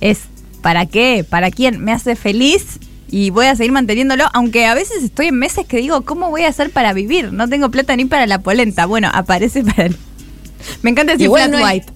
Es, 0.00 0.20
¿para 0.62 0.86
qué? 0.86 1.24
¿Para 1.28 1.50
quién? 1.50 1.82
Me 1.84 1.92
hace 1.92 2.16
feliz 2.16 2.78
y 3.12 3.30
voy 3.30 3.46
a 3.46 3.56
seguir 3.56 3.72
manteniéndolo, 3.72 4.26
aunque 4.32 4.66
a 4.66 4.74
veces 4.74 5.02
estoy 5.02 5.26
en 5.26 5.34
meses 5.38 5.66
que 5.66 5.76
digo, 5.78 6.02
¿cómo 6.02 6.30
voy 6.30 6.44
a 6.44 6.48
hacer 6.48 6.70
para 6.70 6.92
vivir? 6.92 7.32
No 7.32 7.48
tengo 7.48 7.70
plata 7.70 7.94
ni 7.96 8.04
para 8.06 8.26
la 8.26 8.38
polenta. 8.38 8.86
Bueno, 8.86 9.10
aparece 9.12 9.62
para 9.64 9.86
el... 9.86 9.96
Me 10.82 10.90
encanta 10.90 11.12
decir 11.12 11.24
Igual 11.26 11.48
flat 11.48 11.52
no 11.52 11.58
es- 11.58 11.72
white. 11.74 11.92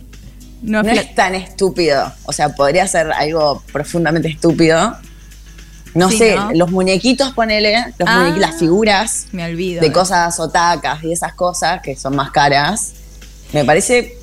No, 0.64 0.80
es 0.80 1.14
tan 1.14 1.34
estúpido. 1.34 2.12
O 2.24 2.32
sea, 2.32 2.54
podría 2.54 2.86
ser 2.88 3.12
algo 3.12 3.62
profundamente 3.72 4.28
estúpido. 4.28 4.96
No 5.94 6.10
Sí, 6.10 6.18
sé, 6.18 6.34
¿no? 6.36 6.50
los 6.54 6.70
muñequitos, 6.72 7.32
ponele, 7.34 7.76
los 7.98 8.08
Ah. 8.08 8.34
las 8.36 8.58
figuras 8.58 9.26
Me 9.30 9.44
olvido. 9.44 9.80
de 9.80 9.92
cosas 9.92 10.40
otacas 10.40 11.04
y 11.04 11.12
esas 11.12 11.34
cosas 11.34 11.80
que 11.82 11.94
son 11.94 12.16
más 12.16 12.30
caras. 12.32 12.94
Me 13.52 13.64
parece. 13.64 14.16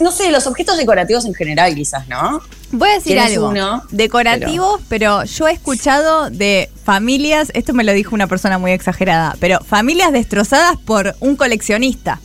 No 0.00 0.10
sé, 0.10 0.30
los 0.32 0.46
objetos 0.46 0.76
decorativos 0.76 1.24
en 1.26 1.34
general, 1.34 1.74
quizás, 1.74 2.08
¿no? 2.08 2.40
Voy 2.72 2.88
a 2.90 2.94
decir 2.94 3.18
algo. 3.20 3.50
uno, 3.50 3.82
Decorativos, 3.90 4.80
pero... 4.88 5.24
yo 5.24 5.46
he 5.46 5.52
escuchado 5.52 6.30
de 6.30 6.68
familias, 6.84 7.50
esto 7.54 7.74
me 7.74 7.84
lo 7.84 7.92
dijo 7.92 8.14
una 8.14 8.26
persona 8.26 8.58
muy 8.58 8.72
exagerada, 8.72 9.36
pero 9.40 9.60
familias 9.60 10.12
destrozadas 10.12 10.76
por 10.78 11.14
un 11.20 11.36
coleccionista. 11.36 12.20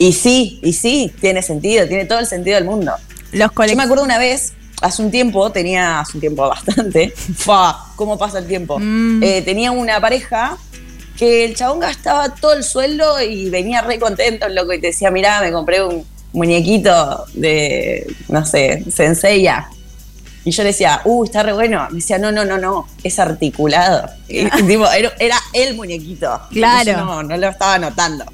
Y 0.00 0.14
sí, 0.14 0.58
y 0.62 0.72
sí, 0.72 1.12
tiene 1.20 1.42
sentido, 1.42 1.86
tiene 1.86 2.06
todo 2.06 2.20
el 2.20 2.26
sentido 2.26 2.54
del 2.54 2.64
mundo. 2.64 2.92
Los 3.32 3.50
Yo 3.54 3.76
me 3.76 3.82
acuerdo 3.82 4.02
una 4.02 4.16
vez, 4.16 4.54
hace 4.80 5.02
un 5.02 5.10
tiempo, 5.10 5.52
tenía, 5.52 6.00
hace 6.00 6.16
un 6.16 6.20
tiempo 6.22 6.48
bastante, 6.48 7.12
fa, 7.36 7.76
¿cómo 7.96 8.16
pasa 8.16 8.38
el 8.38 8.46
tiempo? 8.46 8.78
Mm. 8.78 9.22
Eh, 9.22 9.42
tenía 9.42 9.72
una 9.72 10.00
pareja 10.00 10.56
que 11.18 11.44
el 11.44 11.54
chabón 11.54 11.80
gastaba 11.80 12.34
todo 12.34 12.54
el 12.54 12.64
sueldo 12.64 13.20
y 13.20 13.50
venía 13.50 13.82
re 13.82 13.98
contento, 13.98 14.48
loco, 14.48 14.72
y 14.72 14.80
te 14.80 14.86
decía, 14.86 15.10
mirá, 15.10 15.42
me 15.42 15.52
compré 15.52 15.84
un 15.84 16.02
muñequito 16.32 17.26
de, 17.34 18.06
no 18.28 18.46
sé, 18.46 18.82
Senseiya. 18.90 19.68
Y 20.46 20.50
yo 20.52 20.62
le 20.62 20.68
decía, 20.68 21.02
uh, 21.04 21.24
está 21.24 21.42
re 21.42 21.52
bueno. 21.52 21.86
Me 21.90 21.96
decía, 21.96 22.16
no, 22.16 22.32
no, 22.32 22.46
no, 22.46 22.56
no, 22.56 22.88
es 23.04 23.18
articulado. 23.18 24.08
Y, 24.28 24.48
tipo, 24.66 24.90
era, 24.90 25.12
era 25.18 25.36
el 25.52 25.76
muñequito. 25.76 26.40
Claro. 26.52 26.90
Yo 26.90 26.96
no, 26.96 27.22
no 27.22 27.36
lo 27.36 27.48
estaba 27.50 27.78
notando. 27.78 28.24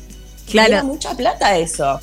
Claro. 0.51 0.85
Mucha 0.85 1.15
plata 1.17 1.57
eso. 1.57 2.01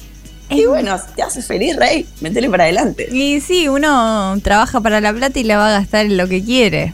Es- 0.49 0.59
Y 0.59 0.65
bueno, 0.65 0.99
te 1.15 1.23
hace 1.23 1.41
feliz, 1.41 1.75
Rey, 1.77 2.05
métele 2.21 2.49
para 2.49 2.63
adelante. 2.65 3.07
Y 3.11 3.39
sí, 3.41 3.67
uno 3.69 4.37
trabaja 4.43 4.81
para 4.81 4.99
la 5.01 5.13
plata 5.13 5.39
y 5.39 5.43
la 5.43 5.57
va 5.57 5.69
a 5.69 5.79
gastar 5.79 6.05
en 6.05 6.17
lo 6.17 6.27
que 6.27 6.43
quiere. 6.43 6.93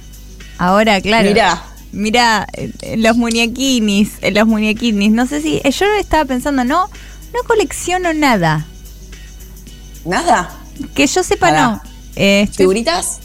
Ahora, 0.58 1.01
claro. 1.01 1.27
Mirá. 1.29 1.63
Mira, 1.91 2.48
los 2.98 3.18
muñequinis, 3.18 4.12
los 4.32 4.46
muñequinis. 4.48 5.12
No 5.12 5.25
sé 5.25 5.41
si. 5.41 5.60
eh, 5.63 5.72
Yo 5.72 5.86
estaba 6.00 6.25
pensando, 6.25 6.63
no, 6.63 6.86
no 7.34 7.44
colecciono 7.48 8.13
nada. 8.13 8.65
Nada. 10.06 10.51
Que 10.94 11.08
yo 11.08 11.24
sepa, 11.24 11.51
no. 11.51 11.82
Eh, 12.15 12.41
estoy- 12.44 12.58
¿Figuritas? 12.65 13.20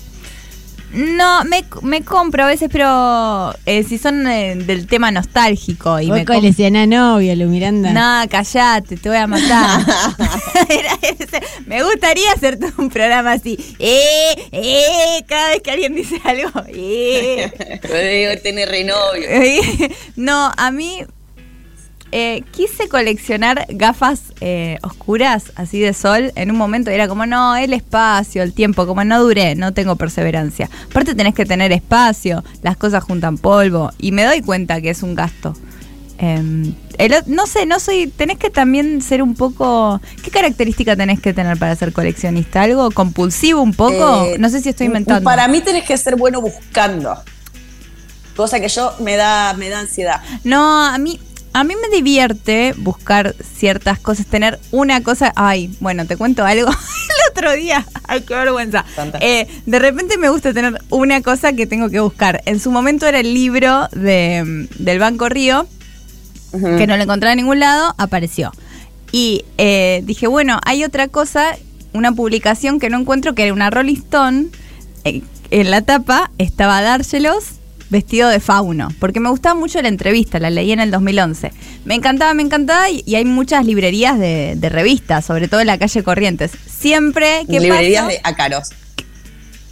No, 0.95 1.45
me, 1.45 1.65
me 1.83 2.03
compro 2.03 2.45
a 2.45 2.47
veces, 2.47 2.69
pero 2.73 3.55
eh, 3.67 3.85
si 3.85 3.99
son 3.99 4.27
eh, 4.27 4.55
del 4.55 4.87
tema 4.87 5.11
nostálgico 5.11 6.01
y 6.01 6.09
Vos 6.09 6.19
me 6.19 6.25
coleccionás 6.25 6.89
novio, 6.89 7.35
Lu 7.35 7.47
Miranda. 7.47 7.93
No, 7.93 8.29
callate, 8.29 8.97
te 8.97 9.09
voy 9.09 9.19
a 9.19 9.27
matar. 9.27 9.81
Era 10.69 10.99
ese. 11.03 11.43
Me 11.67 11.83
gustaría 11.83 12.33
hacerte 12.33 12.73
un 12.79 12.91
programa 12.91 13.33
así. 13.33 13.59
Eh, 13.79 14.49
eh, 14.53 15.25
cada 15.27 15.51
vez 15.51 15.63
que 15.63 15.71
alguien 15.71 15.95
dice 15.95 16.21
algo. 16.25 16.51
Eh. 16.69 17.51
Debe 17.83 18.37
tener 18.39 18.69
renovio. 18.69 19.29
no, 20.17 20.53
a 20.57 20.71
mí 20.71 21.05
eh, 22.17 22.45
quise 22.53 22.89
coleccionar 22.89 23.67
gafas 23.71 24.21
eh, 24.41 24.79
oscuras, 24.83 25.51
así 25.57 25.81
de 25.81 25.93
sol, 25.95 26.31
en 26.37 26.53
un 26.53 26.57
momento 26.57 26.93
era 26.93 27.09
como, 27.09 27.27
no, 27.27 27.57
el 27.57 27.73
espacio, 27.73 28.45
el 28.45 28.53
tiempo, 28.53 28.87
como 28.87 29.03
no 29.03 29.21
duré, 29.21 29.57
no 29.57 29.73
tengo 29.75 29.97
perseverancia. 29.97 30.71
Aparte 30.89 31.17
tenés 31.17 31.35
que 31.35 31.45
tener 31.45 31.73
espacio, 31.73 32.45
las 32.63 32.77
cosas 32.77 33.03
juntan 33.03 33.37
polvo 33.37 33.91
y 33.99 34.13
me 34.13 34.23
doy 34.25 34.43
cuenta 34.43 34.81
que 34.81 34.91
es 34.91 35.03
un 35.03 35.17
gasto. 35.17 35.55
Eh, 36.19 36.73
el 36.99 37.13
o- 37.15 37.23
no 37.27 37.47
sé, 37.49 37.67
no 37.67 37.81
soy, 37.81 38.07
tenés 38.07 38.39
que 38.39 38.49
también 38.49 39.03
ser 39.03 39.21
un 39.21 39.35
poco, 39.35 40.01
¿qué 40.23 40.31
característica 40.31 40.95
tenés 40.95 41.19
que 41.19 41.35
tener 41.35 41.59
para 41.59 41.75
ser 41.75 41.93
coleccionista? 41.93 42.63
¿Algo 42.63 42.93
compulsivo 42.93 43.61
un 43.61 43.75
poco? 43.75 44.25
Eh, 44.27 44.37
no 44.39 44.49
sé 44.51 44.61
si 44.61 44.69
estoy 44.69 44.87
inventando. 44.87 45.25
Para 45.25 45.49
mí 45.49 45.61
tenés 45.63 45.83
que 45.83 45.97
ser 45.99 46.15
bueno 46.15 46.41
buscando. 46.41 47.17
Cosa 48.37 48.61
que 48.61 48.69
yo 48.69 48.93
me 49.01 49.17
da, 49.17 49.55
me 49.55 49.69
da 49.69 49.81
ansiedad. 49.81 50.21
No, 50.45 50.85
a 50.85 50.97
mí, 50.99 51.21
a 51.55 51.63
mí 51.63 51.75
me 51.81 51.97
divierte 51.97 52.75
buscar 52.77 53.37
ciertas 53.57 54.01
cosas, 54.01 54.27
tener 54.27 54.59
una 54.73 55.03
cosa. 55.05 55.33
Ay, 55.37 55.73
bueno, 55.79 56.05
te 56.05 56.17
cuento 56.17 56.45
algo. 56.45 56.69
El 56.69 57.31
otro 57.31 57.53
día, 57.53 57.87
ay, 58.09 58.23
qué 58.23 58.35
vergüenza. 58.35 58.85
Eh, 59.21 59.47
de 59.65 59.79
repente 59.79 60.19
me 60.19 60.29
gusta 60.31 60.53
tener 60.53 60.81
una 60.91 61.23
cosa 61.23 61.53
que 61.53 61.69
tengo 61.69 61.89
que 61.91 62.01
buscar. 62.01 62.43
En 62.45 62.59
su 62.59 62.73
momento 62.73 63.07
era 63.07 63.21
el 63.21 63.33
libro 63.33 63.89
de, 63.93 64.69
del 64.79 64.99
Banco 64.99 65.29
Río, 65.29 65.69
que 66.51 66.87
no 66.89 66.97
lo 66.97 67.03
encontraba 67.03 67.33
en 67.33 67.39
ningún 67.39 67.61
lado, 67.61 67.95
apareció. 67.99 68.53
Y 69.13 69.45
eh, 69.57 70.03
dije, 70.05 70.27
bueno, 70.27 70.59
hay 70.65 70.83
otra 70.83 71.07
cosa, 71.07 71.57
una 71.93 72.11
publicación 72.11 72.81
que 72.81 72.91
no 72.91 72.99
encuentro, 72.99 73.37
que 73.37 73.45
era 73.45 73.53
una 73.53 73.71
Rolling 73.71 73.95
Stone. 73.95 74.47
eh, 75.05 75.23
en 75.51 75.71
la 75.71 75.83
tapa 75.83 76.33
estaba 76.39 76.83
Dárselos 76.83 77.61
vestido 77.95 78.29
de 78.29 78.41
fauno, 78.41 78.89
porque 78.99 79.21
me 79.21 79.31
gustaba 79.31 79.55
mucho 79.55 79.81
la 79.81 79.87
entrevista, 79.87 80.41
la 80.41 80.51
leí 80.51 80.73
en 80.73 80.81
el 80.81 80.91
2011. 80.91 81.53
Me 81.85 81.95
encantaba, 81.95 82.35
me 82.35 82.43
encantaba, 82.43 82.91
y, 82.91 83.05
y 83.07 83.15
hay 83.15 83.25
muchas 83.25 83.65
librerías 83.65 84.19
de, 84.19 84.55
de 84.57 84.69
revistas, 84.69 85.25
sobre 85.25 85.47
todo 85.47 85.61
en 85.61 85.69
la 85.69 85.79
calle 85.79 86.03
Corrientes. 86.03 86.51
Siempre 86.67 87.47
que 87.49 87.61
Librerías 87.61 88.09
de 88.09 88.21
ácaros. 88.25 88.71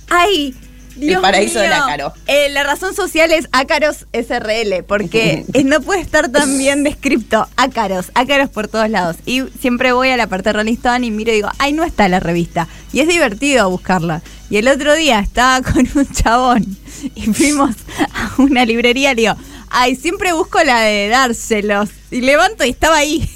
¡Ay! 0.09 0.55
Dios 0.95 1.21
paraíso 1.21 1.59
mío. 1.59 1.63
del 1.63 1.73
ácaro. 1.73 2.13
Eh, 2.27 2.49
la 2.51 2.63
razón 2.63 2.95
social 2.95 3.33
es 3.33 3.49
ácaros 3.51 4.07
SRL, 4.13 4.85
porque 4.87 5.45
eh, 5.53 5.65
no 5.65 5.81
puede 5.81 6.01
estar 6.01 6.29
tan 6.29 6.59
bien 6.59 6.85
descrito. 6.85 7.49
Ácaros, 7.57 8.13
ácaros 8.15 8.51
por 8.51 8.69
todos 8.69 8.89
lados. 8.89 9.17
Y 9.27 9.43
siempre 9.61 9.93
voy 9.93 10.11
a 10.11 10.17
la 10.17 10.29
parte 10.29 10.51
de 10.51 10.53
Rolling 10.55 10.75
Stone 10.75 11.07
y 11.07 11.11
miro 11.11 11.33
y 11.33 11.37
digo, 11.37 11.49
¡ay, 11.59 11.73
no 11.73 11.83
está 11.85 12.09
la 12.09 12.21
revista! 12.21 12.69
Y 12.93 13.01
es 13.01 13.09
divertido 13.09 13.69
buscarla. 13.69 14.23
Y 14.53 14.59
el 14.59 14.69
otro 14.69 14.95
día 14.95 15.19
estaba 15.21 15.63
con 15.73 15.89
un 15.95 16.07
chabón 16.13 16.77
y 17.15 17.23
fuimos 17.33 17.75
a 18.13 18.35
una 18.37 18.67
librería 18.67 19.13
y 19.13 19.15
le 19.15 19.23
digo, 19.23 19.35
¡ay, 19.71 19.97
siempre 19.97 20.35
busco 20.35 20.63
la 20.63 20.81
de 20.81 21.09
dárselos! 21.09 21.89
Y 22.11 22.21
levanto 22.21 22.63
y 22.63 22.69
estaba 22.69 22.99
ahí. 22.99 23.27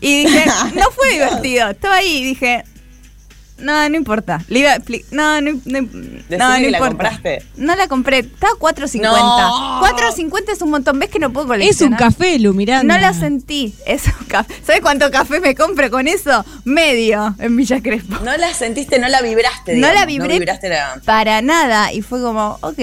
Y 0.00 0.24
dije, 0.24 0.46
no 0.74 0.90
fue 0.92 1.10
divertido, 1.12 1.68
estaba 1.68 1.96
ahí 1.96 2.20
y 2.20 2.24
dije, 2.24 2.64
no, 3.58 3.88
no 3.88 3.96
importa. 3.96 4.42
Le 4.48 4.60
iba 4.60 4.72
a 4.74 4.78
no, 5.10 5.40
no, 5.40 5.52
no, 5.64 5.80
no, 5.82 5.88
que 6.28 6.36
no 6.36 6.48
la 6.48 6.58
importa. 6.60 6.88
compraste. 6.88 7.42
No 7.56 7.76
la 7.76 7.88
compré, 7.88 8.18
estaba 8.20 8.52
4.50. 8.58 9.00
No. 9.02 9.80
4.50 9.82 10.52
es 10.52 10.62
un 10.62 10.70
montón, 10.70 10.98
¿ves 10.98 11.08
que 11.10 11.18
no 11.18 11.32
puedo 11.32 11.46
Es 11.54 11.80
un 11.80 11.88
coleccionar? 11.90 11.98
café, 11.98 12.38
Lu 12.38 12.54
Miranda. 12.54 12.94
No 12.94 13.00
la 13.00 13.12
sentí, 13.12 13.74
es 13.86 14.06
un 14.06 14.26
café. 14.26 14.54
¿Sabes 14.64 14.80
cuánto 14.80 15.10
café 15.10 15.40
me 15.40 15.54
compro 15.54 15.90
con 15.90 16.08
eso? 16.08 16.44
Medio 16.64 17.34
en 17.38 17.56
Villa 17.56 17.80
Crespo. 17.82 18.16
No 18.24 18.36
la 18.36 18.52
sentiste, 18.54 18.98
no 18.98 19.08
la 19.08 19.20
vibraste. 19.22 19.76
No 19.76 19.92
la 19.92 20.06
vibré. 20.06 20.28
No 20.34 20.38
vibraste 20.40 20.68
la. 20.68 21.00
Para 21.04 21.42
nada. 21.42 21.92
Y 21.92 22.02
fue 22.02 22.20
como, 22.20 22.58
ok, 22.60 22.78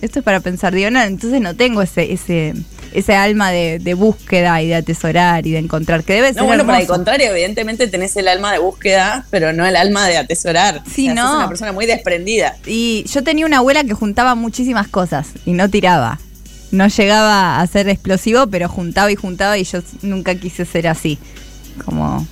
esto 0.00 0.18
es 0.20 0.24
para 0.24 0.40
pensar. 0.40 0.74
Digo, 0.74 0.90
no, 0.90 1.00
entonces 1.02 1.40
no 1.40 1.54
tengo 1.56 1.82
ese, 1.82 2.12
ese, 2.12 2.54
ese 2.92 3.14
alma 3.14 3.50
de, 3.50 3.78
de 3.78 3.94
búsqueda 3.94 4.60
y 4.62 4.68
de 4.68 4.74
atesorar 4.76 5.46
y 5.46 5.52
de 5.52 5.58
encontrar, 5.58 6.02
que 6.04 6.14
debe 6.14 6.28
ser 6.28 6.36
No, 6.36 6.46
bueno, 6.46 6.64
por 6.64 6.74
el 6.74 6.80
hermoso. 6.82 6.94
contrario, 6.94 7.30
evidentemente 7.30 7.86
tenés 7.88 8.16
el 8.16 8.28
alma 8.28 8.52
de 8.52 8.58
búsqueda, 8.58 9.26
pero 9.30 9.52
no 9.52 9.64
el 9.66 9.76
alma 9.76 10.06
de 10.08 10.16
atesorar. 10.18 10.82
Sí, 10.92 11.08
O 11.10 11.14
sea, 11.14 11.14
no. 11.14 11.26
sos 11.28 11.36
una 11.36 11.48
persona 11.48 11.72
muy 11.72 11.86
desprendida. 11.86 12.56
Y 12.66 13.04
yo 13.08 13.22
tenía 13.22 13.46
una 13.46 13.58
abuela 13.58 13.84
que 13.84 13.94
juntaba 13.94 14.34
muchísimas 14.34 14.88
cosas 14.88 15.28
y 15.46 15.52
no 15.52 15.68
tiraba. 15.68 16.18
No 16.72 16.86
llegaba 16.88 17.60
a 17.60 17.66
ser 17.66 17.88
explosivo, 17.88 18.46
pero 18.46 18.68
juntaba 18.68 19.10
y 19.10 19.16
juntaba 19.16 19.58
y 19.58 19.64
yo 19.64 19.80
nunca 20.02 20.34
quise 20.36 20.64
ser 20.64 20.86
así. 20.88 21.18
Como 21.84 22.26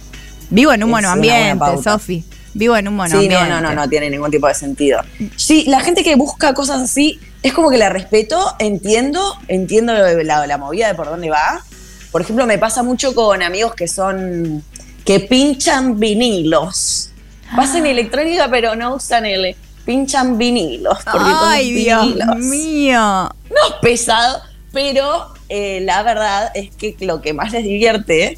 vivo 0.50 0.72
en 0.72 0.84
un 0.84 0.90
buena 0.90 1.14
pauta. 1.58 1.92
Sofi. 1.92 2.24
Vivo 2.58 2.76
en 2.76 2.88
un 2.88 2.94
Sí, 2.94 2.96
monoambiente. 2.96 3.48
no, 3.48 3.60
no, 3.60 3.68
no, 3.68 3.74
no 3.74 3.88
tiene 3.88 4.10
ningún 4.10 4.30
tipo 4.30 4.48
de 4.48 4.54
sentido. 4.54 5.00
Sí, 5.36 5.64
la 5.68 5.80
gente 5.80 6.02
que 6.02 6.16
busca 6.16 6.54
cosas 6.54 6.80
así, 6.82 7.20
es 7.42 7.52
como 7.52 7.70
que 7.70 7.78
la 7.78 7.88
respeto, 7.88 8.54
entiendo, 8.58 9.36
entiendo 9.46 9.92
la, 9.94 10.46
la 10.46 10.58
movida 10.58 10.88
de 10.88 10.94
por 10.94 11.06
dónde 11.06 11.30
va. 11.30 11.62
Por 12.10 12.20
ejemplo, 12.22 12.46
me 12.46 12.58
pasa 12.58 12.82
mucho 12.82 13.14
con 13.14 13.42
amigos 13.42 13.74
que 13.74 13.86
son, 13.86 14.64
que 15.04 15.20
pinchan 15.20 16.00
vinilos. 16.00 17.10
Pasan 17.54 17.84
Ah. 17.86 17.90
electrónica, 17.90 18.48
pero 18.50 18.74
no 18.74 18.96
usan 18.96 19.24
el, 19.24 19.54
pinchan 19.84 20.36
vinilos. 20.36 20.98
Porque 21.10 21.30
Ay, 21.32 21.72
Dios 21.72 22.02
vinilos- 22.06 22.36
mío. 22.38 23.00
no 23.00 23.66
es 23.68 23.74
pesado, 23.80 24.42
pero 24.72 25.32
eh, 25.48 25.80
la 25.84 26.02
verdad 26.02 26.50
es 26.54 26.70
que 26.74 26.94
lo 27.00 27.22
que 27.22 27.32
más 27.32 27.52
les 27.52 27.62
divierte 27.62 28.36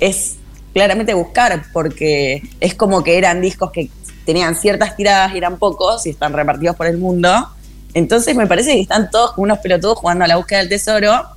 es 0.00 0.37
claramente 0.78 1.12
buscar, 1.12 1.64
porque 1.72 2.40
es 2.60 2.74
como 2.76 3.02
que 3.02 3.18
eran 3.18 3.40
discos 3.40 3.72
que 3.72 3.90
tenían 4.24 4.54
ciertas 4.54 4.94
tiradas 4.96 5.34
y 5.34 5.38
eran 5.38 5.58
pocos 5.58 6.06
y 6.06 6.10
están 6.10 6.32
repartidos 6.32 6.76
por 6.76 6.86
el 6.86 6.98
mundo. 6.98 7.48
Entonces 7.94 8.36
me 8.36 8.46
parece 8.46 8.74
que 8.74 8.80
están 8.82 9.10
todos 9.10 9.32
como 9.32 9.42
unos 9.46 9.58
pelotudos 9.58 9.98
jugando 9.98 10.24
a 10.24 10.28
la 10.28 10.36
búsqueda 10.36 10.60
del 10.60 10.68
tesoro 10.68 11.30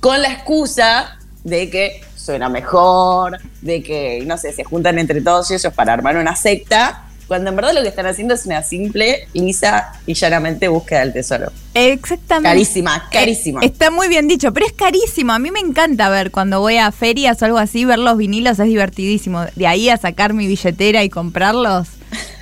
con 0.00 0.20
la 0.20 0.32
excusa 0.32 1.18
de 1.44 1.70
que 1.70 2.00
suena 2.16 2.48
mejor, 2.48 3.38
de 3.62 3.80
que, 3.80 4.24
no 4.26 4.36
sé, 4.36 4.52
se 4.52 4.64
juntan 4.64 4.98
entre 4.98 5.20
todos 5.20 5.52
ellos 5.52 5.72
para 5.72 5.92
armar 5.92 6.16
una 6.16 6.34
secta, 6.34 7.04
cuando 7.30 7.50
en 7.50 7.54
verdad 7.54 7.74
lo 7.74 7.82
que 7.82 7.88
están 7.88 8.06
haciendo 8.06 8.34
es 8.34 8.44
una 8.44 8.60
simple, 8.64 9.28
lisa 9.34 9.92
y 10.04 10.14
llanamente 10.14 10.66
búsqueda 10.66 10.98
del 10.98 11.12
tesoro. 11.12 11.52
Exactamente. 11.74 12.48
Carísima, 12.48 13.08
carísima. 13.08 13.60
Eh, 13.60 13.66
está 13.66 13.92
muy 13.92 14.08
bien 14.08 14.26
dicho, 14.26 14.52
pero 14.52 14.66
es 14.66 14.72
carísimo. 14.72 15.32
A 15.32 15.38
mí 15.38 15.52
me 15.52 15.60
encanta 15.60 16.08
ver 16.08 16.32
cuando 16.32 16.58
voy 16.58 16.78
a 16.78 16.90
ferias 16.90 17.40
o 17.40 17.44
algo 17.44 17.58
así, 17.58 17.84
ver 17.84 18.00
los 18.00 18.16
vinilos 18.16 18.58
es 18.58 18.66
divertidísimo. 18.66 19.44
De 19.54 19.68
ahí 19.68 19.90
a 19.90 19.96
sacar 19.96 20.32
mi 20.32 20.48
billetera 20.48 21.04
y 21.04 21.08
comprarlos. 21.08 21.86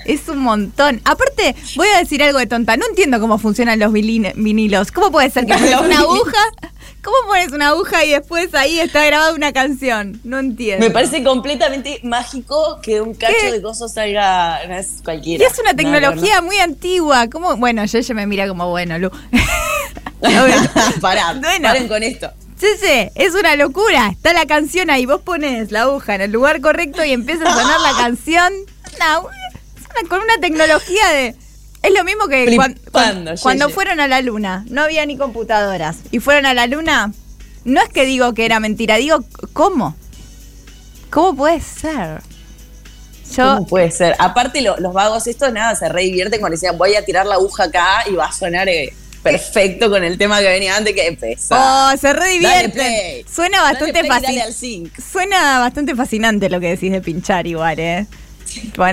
Es 0.06 0.26
un 0.26 0.38
montón. 0.38 1.02
Aparte, 1.04 1.54
voy 1.76 1.88
a 1.88 1.98
decir 1.98 2.22
algo 2.22 2.38
de 2.38 2.46
tonta. 2.46 2.78
No 2.78 2.86
entiendo 2.88 3.20
cómo 3.20 3.36
funcionan 3.36 3.78
los 3.78 3.92
vinilos. 3.92 4.90
¿Cómo 4.90 5.10
puede 5.10 5.28
ser 5.28 5.44
que 5.44 5.52
una 5.84 5.98
aguja? 5.98 6.40
¿Cómo 7.02 7.16
pones 7.28 7.52
una 7.52 7.68
aguja 7.68 8.04
y 8.04 8.10
después 8.10 8.52
ahí 8.54 8.80
está 8.80 9.04
grabada 9.06 9.32
una 9.32 9.52
canción? 9.52 10.20
No 10.24 10.38
entiendo. 10.38 10.84
Me 10.84 10.90
parece 10.90 11.22
completamente 11.22 12.00
mágico 12.02 12.80
que 12.82 13.00
un 13.00 13.14
cacho 13.14 13.34
¿Qué? 13.40 13.52
de 13.52 13.62
coso 13.62 13.88
salga, 13.88 14.60
no 14.66 14.74
es 14.74 14.98
Y 15.00 15.02
cualquiera. 15.04 15.46
es 15.46 15.58
una 15.58 15.70
No, 15.72 15.76
tecnología 15.76 16.42
muy 16.42 16.58
antigua. 16.58 17.28
¿Cómo? 17.30 17.56
Bueno, 17.56 17.84
Yeye 17.84 18.14
me 18.14 18.26
mira 18.26 18.48
como 18.48 18.68
bueno, 18.70 18.98
Lu. 18.98 19.10
Pará, 21.00 21.34
Bueno. 21.34 21.62
paren 21.68 21.88
con 21.88 22.02
esto. 22.02 22.30
Sí, 22.58 22.66
sí, 22.80 23.08
es 23.14 23.34
una 23.34 23.54
locura. 23.54 24.08
Está 24.10 24.32
la 24.32 24.46
canción 24.46 24.90
ahí, 24.90 25.06
vos 25.06 25.20
pones 25.20 25.70
la 25.70 25.82
aguja 25.82 26.16
en 26.16 26.22
el 26.22 26.32
lugar 26.32 26.60
correcto 26.60 27.04
y 27.04 27.12
empieza 27.12 27.44
a 27.44 27.54
sonar 27.54 27.80
la 27.80 27.92
canción. 27.96 28.52
No, 28.98 29.28
es 29.30 29.84
una- 30.02 30.08
con 30.08 30.20
una 30.20 30.38
tecnología 30.40 31.08
de... 31.10 31.36
Es 31.82 31.92
lo 31.94 32.04
mismo 32.04 32.26
que 32.28 32.44
Flipando, 32.46 33.34
cuando 33.42 33.68
fueron 33.70 34.00
a 34.00 34.08
la 34.08 34.20
luna. 34.20 34.64
No 34.68 34.82
había 34.82 35.06
ni 35.06 35.16
computadoras. 35.16 35.98
Y 36.10 36.18
fueron 36.18 36.46
a 36.46 36.54
la 36.54 36.66
luna. 36.66 37.12
No 37.64 37.80
es 37.82 37.88
que 37.88 38.04
digo 38.04 38.34
que 38.34 38.44
era 38.44 38.60
mentira, 38.60 38.96
digo, 38.96 39.24
¿cómo? 39.52 39.94
¿Cómo 41.10 41.36
puede 41.36 41.60
ser? 41.60 42.20
Yo, 43.34 43.44
¿Cómo 43.56 43.66
puede 43.66 43.90
ser? 43.90 44.14
Aparte, 44.18 44.60
lo- 44.62 44.78
los 44.78 44.92
vagos 44.92 45.26
estos, 45.26 45.52
nada, 45.52 45.74
se 45.76 45.88
re 45.88 46.02
divierten 46.02 46.40
cuando 46.40 46.54
decían, 46.54 46.78
voy 46.78 46.94
a 46.94 47.04
tirar 47.04 47.26
la 47.26 47.34
aguja 47.34 47.64
acá 47.64 48.04
y 48.10 48.14
va 48.14 48.26
a 48.26 48.32
sonar 48.32 48.68
eh, 48.68 48.92
perfecto 49.22 49.90
con 49.90 50.02
el 50.02 50.16
tema 50.16 50.40
que 50.40 50.48
venía 50.48 50.76
antes, 50.76 50.94
que 50.94 51.12
pesa. 51.12 51.92
oh, 51.92 51.96
se 51.96 52.12
re 52.12 52.28
divierten. 52.30 53.26
Suena 53.30 53.62
bastante 53.62 54.52
zinc. 54.52 54.98
Suena 55.00 55.58
bastante 55.60 55.94
fascinante 55.94 56.48
lo 56.48 56.58
que 56.60 56.70
decís 56.70 56.90
de 56.90 57.00
pinchar 57.02 57.46
igual, 57.46 57.78
¿eh? 57.78 58.06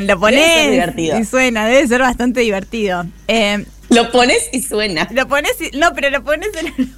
Lo 0.01 0.19
pones 0.19 0.71
divertido. 0.71 1.19
y 1.19 1.25
suena, 1.25 1.65
debe 1.67 1.87
ser 1.87 2.01
bastante 2.01 2.41
divertido. 2.41 3.05
Eh, 3.27 3.65
Lo 3.89 4.11
pones 4.11 4.49
y 4.51 4.61
suena. 4.61 5.07
lo 5.11 5.27
pones 5.27 5.53
y, 5.61 5.77
no, 5.77 5.93
pero 5.93 6.09
lo 6.09 6.23
pones 6.23 6.49
en- 6.55 6.93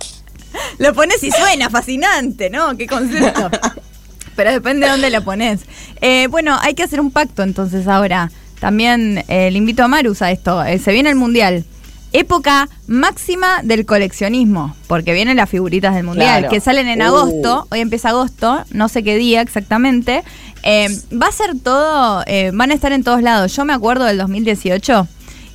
lo 0.80 0.94
pones 0.94 1.22
y 1.24 1.32
suena, 1.32 1.70
fascinante, 1.70 2.50
¿no? 2.50 2.76
Qué 2.78 2.88
concepto. 2.88 3.50
Pero 4.36 4.52
depende 4.52 4.86
de 4.86 4.92
dónde 4.92 5.10
lo 5.10 5.24
pones. 5.24 5.62
Eh, 6.00 6.28
bueno, 6.30 6.58
hay 6.62 6.76
que 6.76 6.84
hacer 6.84 7.00
un 7.02 7.10
pacto 7.10 7.42
entonces 7.42 7.88
ahora. 7.88 8.30
También 8.60 9.24
eh, 9.28 9.50
le 9.50 9.58
invito 9.58 9.84
a 9.84 9.88
Marus 9.88 10.22
a 10.22 10.30
esto. 10.32 10.64
Eh, 10.64 10.78
se 10.78 10.92
viene 10.92 11.10
el 11.10 11.16
Mundial. 11.16 11.66
Época 12.14 12.70
máxima 12.86 13.62
del 13.64 13.86
coleccionismo, 13.88 14.76
porque 14.88 15.14
vienen 15.14 15.38
las 15.38 15.50
figuritas 15.50 15.96
del 15.96 16.04
Mundial, 16.04 16.40
Claro. 16.42 16.54
que 16.54 16.60
salen 16.60 16.88
en 16.88 17.02
Uh. 17.02 17.06
agosto. 17.06 17.68
Hoy 17.72 17.80
empieza 17.82 18.10
agosto, 18.10 18.64
no 18.72 18.88
sé 18.90 19.04
qué 19.04 19.16
día 19.18 19.42
exactamente. 19.42 20.24
Eh, 20.70 20.90
va 21.14 21.28
a 21.28 21.32
ser 21.32 21.58
todo, 21.58 22.24
eh, 22.28 22.52
van 22.54 22.72
a 22.72 22.74
estar 22.74 22.92
en 22.92 23.02
todos 23.02 23.22
lados. 23.22 23.56
Yo 23.56 23.64
me 23.64 23.72
acuerdo 23.72 24.04
del 24.04 24.18
2018 24.18 25.08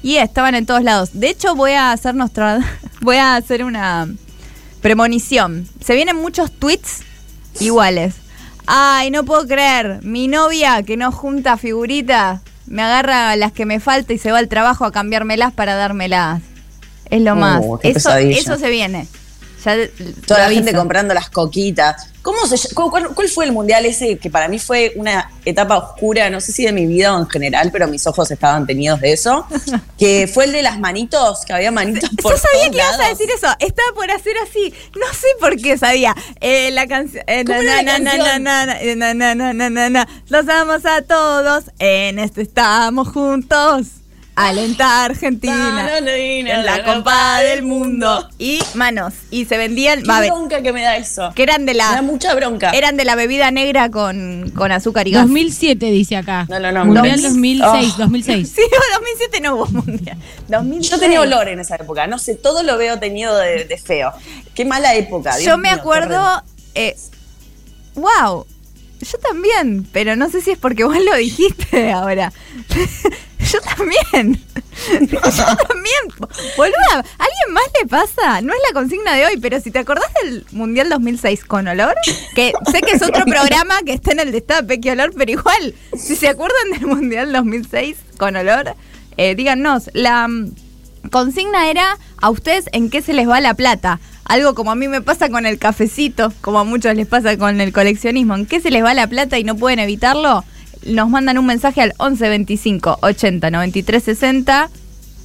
y 0.03 0.17
estaban 0.17 0.55
en 0.55 0.65
todos 0.65 0.83
lados. 0.83 1.11
De 1.13 1.29
hecho, 1.29 1.55
voy 1.55 1.73
a 1.73 1.93
hacer 1.93 2.15
nuestra, 2.15 2.61
voy 3.03 3.19
a 3.19 3.37
hacer 3.37 3.63
una 3.63 4.09
premonición. 4.81 5.69
Se 5.85 5.95
vienen 5.95 6.17
muchos 6.17 6.51
tweets 6.51 7.01
iguales. 7.61 8.15
Ay, 8.67 9.11
no 9.11 9.25
puedo 9.25 9.47
creer. 9.47 10.01
Mi 10.03 10.29
novia 10.29 10.83
que 10.83 10.97
no 10.97 11.13
junta 11.13 11.59
figuritas 11.59 12.41
me 12.67 12.81
agarra 12.81 13.37
las 13.37 13.53
que 13.53 13.67
me 13.67 13.81
falta 13.81 14.15
y 14.15 14.19
se 14.19 14.33
va 14.33 14.39
al 14.39 14.49
trabajo 14.49 14.87
a 14.87 14.93
cambiármelas 14.93 15.53
para 15.53 15.75
dármelas. 15.75 16.41
Es 17.11 17.21
lo 17.21 17.35
Uh, 17.35 17.37
más. 17.37 17.63
Eso, 17.83 18.17
eso 18.17 18.57
se 18.57 18.71
viene. 18.71 19.07
Ya 19.63 19.77
Toda 20.27 20.49
la 20.49 20.55
gente 20.55 20.73
comprando 20.73 21.13
las 21.13 21.29
coquitas. 21.29 22.09
¿Cómo 22.23 22.47
se, 22.47 22.73
cuál, 22.75 23.09
cuál 23.15 23.29
fue 23.29 23.45
el 23.45 23.53
mundial 23.53 23.85
ese 23.85 24.17
que 24.17 24.31
para 24.31 24.47
mí 24.49 24.59
fue 24.59 24.93
una 24.97 25.31
etapa 25.45 25.77
oscura, 25.77 26.31
no 26.31 26.41
sé 26.41 26.53
si 26.53 26.65
de 26.65 26.73
mi 26.73 26.87
vida 26.87 27.15
o 27.17 27.19
en 27.19 27.29
general, 27.29 27.71
pero 27.73 27.89
mis 27.89 28.07
ojos 28.07 28.31
estaban 28.31 28.65
tenidos 28.67 29.01
de 29.01 29.13
eso? 29.13 29.45
que 29.99 30.31
fue 30.33 30.45
el 30.45 30.53
de 30.53 30.63
las 30.63 30.79
manitos, 30.79 31.45
que 31.45 31.53
había 31.53 31.73
manitos 31.73 32.09
por 32.23 32.33
Yo 32.33 32.39
sabía 32.39 32.71
que 32.71 32.77
ibas 32.77 33.01
a 33.01 33.09
decir 33.09 33.29
eso. 33.31 33.49
Estaba 33.59 33.93
por 33.95 34.11
hacer 34.11 34.35
así. 34.39 34.73
No 34.95 35.07
sé 35.13 35.27
por 35.41 35.57
qué 35.57 35.77
sabía. 35.77 36.15
Eh, 36.41 36.71
la 36.71 36.87
canción. 36.87 37.25
eh, 37.27 37.45
¿Cómo 37.45 37.61
na, 37.63 37.81
era 37.81 37.83
la 37.83 37.99
na, 37.99 37.99
na, 37.99 38.11
canción? 38.11 38.43
na, 38.45 38.67
na, 38.67 38.95
na, 38.95 39.15
na, 39.15 39.35
na, 39.35 39.53
na, 39.53 39.71
na, 39.71 39.91
na. 39.91 40.09
Los 40.29 40.49
amo 40.49 40.75
a 40.85 41.03
todos. 41.03 41.65
En 41.79 42.19
esto 42.19 42.41
estamos 42.41 43.09
juntos. 43.09 43.87
Alentar 44.35 45.11
Argentina. 45.11 45.99
En 45.99 46.65
la 46.65 46.83
Copa 46.85 47.41
del 47.41 47.63
Mundo. 47.65 48.29
Y 48.39 48.61
manos. 48.75 49.13
Y 49.31 49.45
se 49.45 49.59
vendían. 49.59 50.03
Qué 50.03 50.11
bronca 50.31 50.63
que 50.63 50.73
me 50.73 50.83
da 50.83 50.97
eso. 50.97 51.33
que 51.35 51.43
eran 51.43 51.67
de 51.67 51.73
Me 51.75 51.79
da 51.79 51.93
la. 51.97 52.03
mucha 52.03 52.35
bronca. 52.35 52.71
Eran 52.71 52.97
de 52.97 53.05
la 53.05 53.15
bebida 53.15 53.51
negra 53.51 53.91
con, 53.91 54.51
con 54.57 54.73
azúcar 54.73 55.07
y 55.07 55.11
gas. 55.13 55.23
2007 55.23 55.87
dice 55.87 56.17
acá. 56.17 56.47
No, 56.49 56.59
no, 56.61 56.73
no, 56.73 56.87
Mundial 56.87 57.21
2000. 57.21 57.59
2006, 57.59 57.93
Oh. 57.95 57.99
2006. 57.99 58.49
Sí, 58.57 58.63
2007 58.95 59.41
no 59.43 59.55
hubo 59.57 59.67
mundial. 59.67 60.17
2006. 60.49 60.91
Yo 60.91 60.99
tenía 60.99 61.21
olor 61.21 61.49
en 61.49 61.61
esa 61.61 61.77
época, 61.77 62.07
no 62.07 62.19
sé, 62.19 62.35
todo 62.35 62.63
lo 62.63 62.79
veo 62.79 62.99
tenido 62.99 63.37
de, 63.37 63.65
de 63.67 63.77
feo. 63.79 64.13
Qué 64.55 64.65
mala 64.65 64.95
época. 64.95 65.37
Dios 65.37 65.47
Yo 65.47 65.59
me 65.59 65.69
mío, 65.71 65.79
acuerdo. 65.79 66.43
Eh, 66.75 66.97
wow. 67.95 68.47
Yo 69.03 69.19
también, 69.19 69.87
pero 69.93 70.15
no 70.15 70.31
sé 70.31 70.41
si 70.41 70.53
es 70.53 70.59
porque 70.59 70.85
vos 70.85 70.97
lo 70.97 71.17
dijiste 71.17 71.93
ahora. 71.93 72.33
Yo 73.53 73.61
también. 73.61 74.41
Yo 75.11 75.21
también. 75.21 76.03
Boluda, 76.57 76.93
¿a 76.93 77.25
alguien 77.25 77.53
más 77.53 77.65
le 77.81 77.89
pasa? 77.89 78.41
No 78.41 78.53
es 78.53 78.61
la 78.69 78.73
consigna 78.73 79.15
de 79.15 79.27
hoy, 79.27 79.37
pero 79.39 79.61
si 79.61 79.71
te 79.71 79.81
acordás 79.81 80.07
del 80.23 80.47
Mundial 80.53 80.89
2006 80.89 81.45
con 81.45 81.67
olor, 81.67 81.95
que 82.35 82.53
sé 82.71 82.81
que 82.81 82.93
es 82.93 83.03
otro 83.03 83.25
programa 83.25 83.81
que 83.85 83.93
está 83.93 84.13
en 84.13 84.21
el 84.21 84.33
destape, 84.33 84.81
que 84.81 84.93
olor, 84.93 85.13
pero 85.17 85.33
igual, 85.33 85.75
si 85.99 86.15
se 86.15 86.29
acuerdan 86.29 86.71
del 86.71 86.87
Mundial 86.87 87.33
2006 87.33 87.97
con 88.17 88.37
olor, 88.37 88.75
eh, 89.17 89.35
díganos. 89.35 89.91
La 89.93 90.29
mm, 90.29 90.55
consigna 91.11 91.69
era 91.69 91.99
a 92.19 92.31
ustedes 92.31 92.67
en 92.73 92.91
qué 92.91 93.03
se 93.03 93.13
les 93.13 93.29
va 93.29 93.41
la 93.41 93.55
plata. 93.55 93.99
Algo 94.25 94.55
como 94.55 94.71
a 94.71 94.75
mí 94.75 94.89
me 94.89 95.01
pasa 95.01 95.29
con 95.29 95.47
el 95.47 95.59
cafecito, 95.59 96.33
como 96.41 96.61
a 96.61 96.65
muchos 96.65 96.95
les 96.95 97.07
pasa 97.07 97.37
con 97.37 97.61
el 97.61 97.73
coleccionismo. 97.73 98.35
¿En 98.35 98.47
qué 98.47 98.61
se 98.61 98.71
les 98.71 98.85
va 98.85 98.95
la 98.95 99.07
plata 99.07 99.39
y 99.39 99.45
no 99.45 99.57
pueden 99.57 99.79
evitarlo? 99.79 100.45
Nos 100.87 101.09
mandan 101.11 101.39
un 101.39 101.47
mensaje 101.47 101.81
al 101.81 101.95
11 101.99 102.29
25 102.29 102.99
80 103.03 103.51
93 103.51 104.03
60 104.03 104.71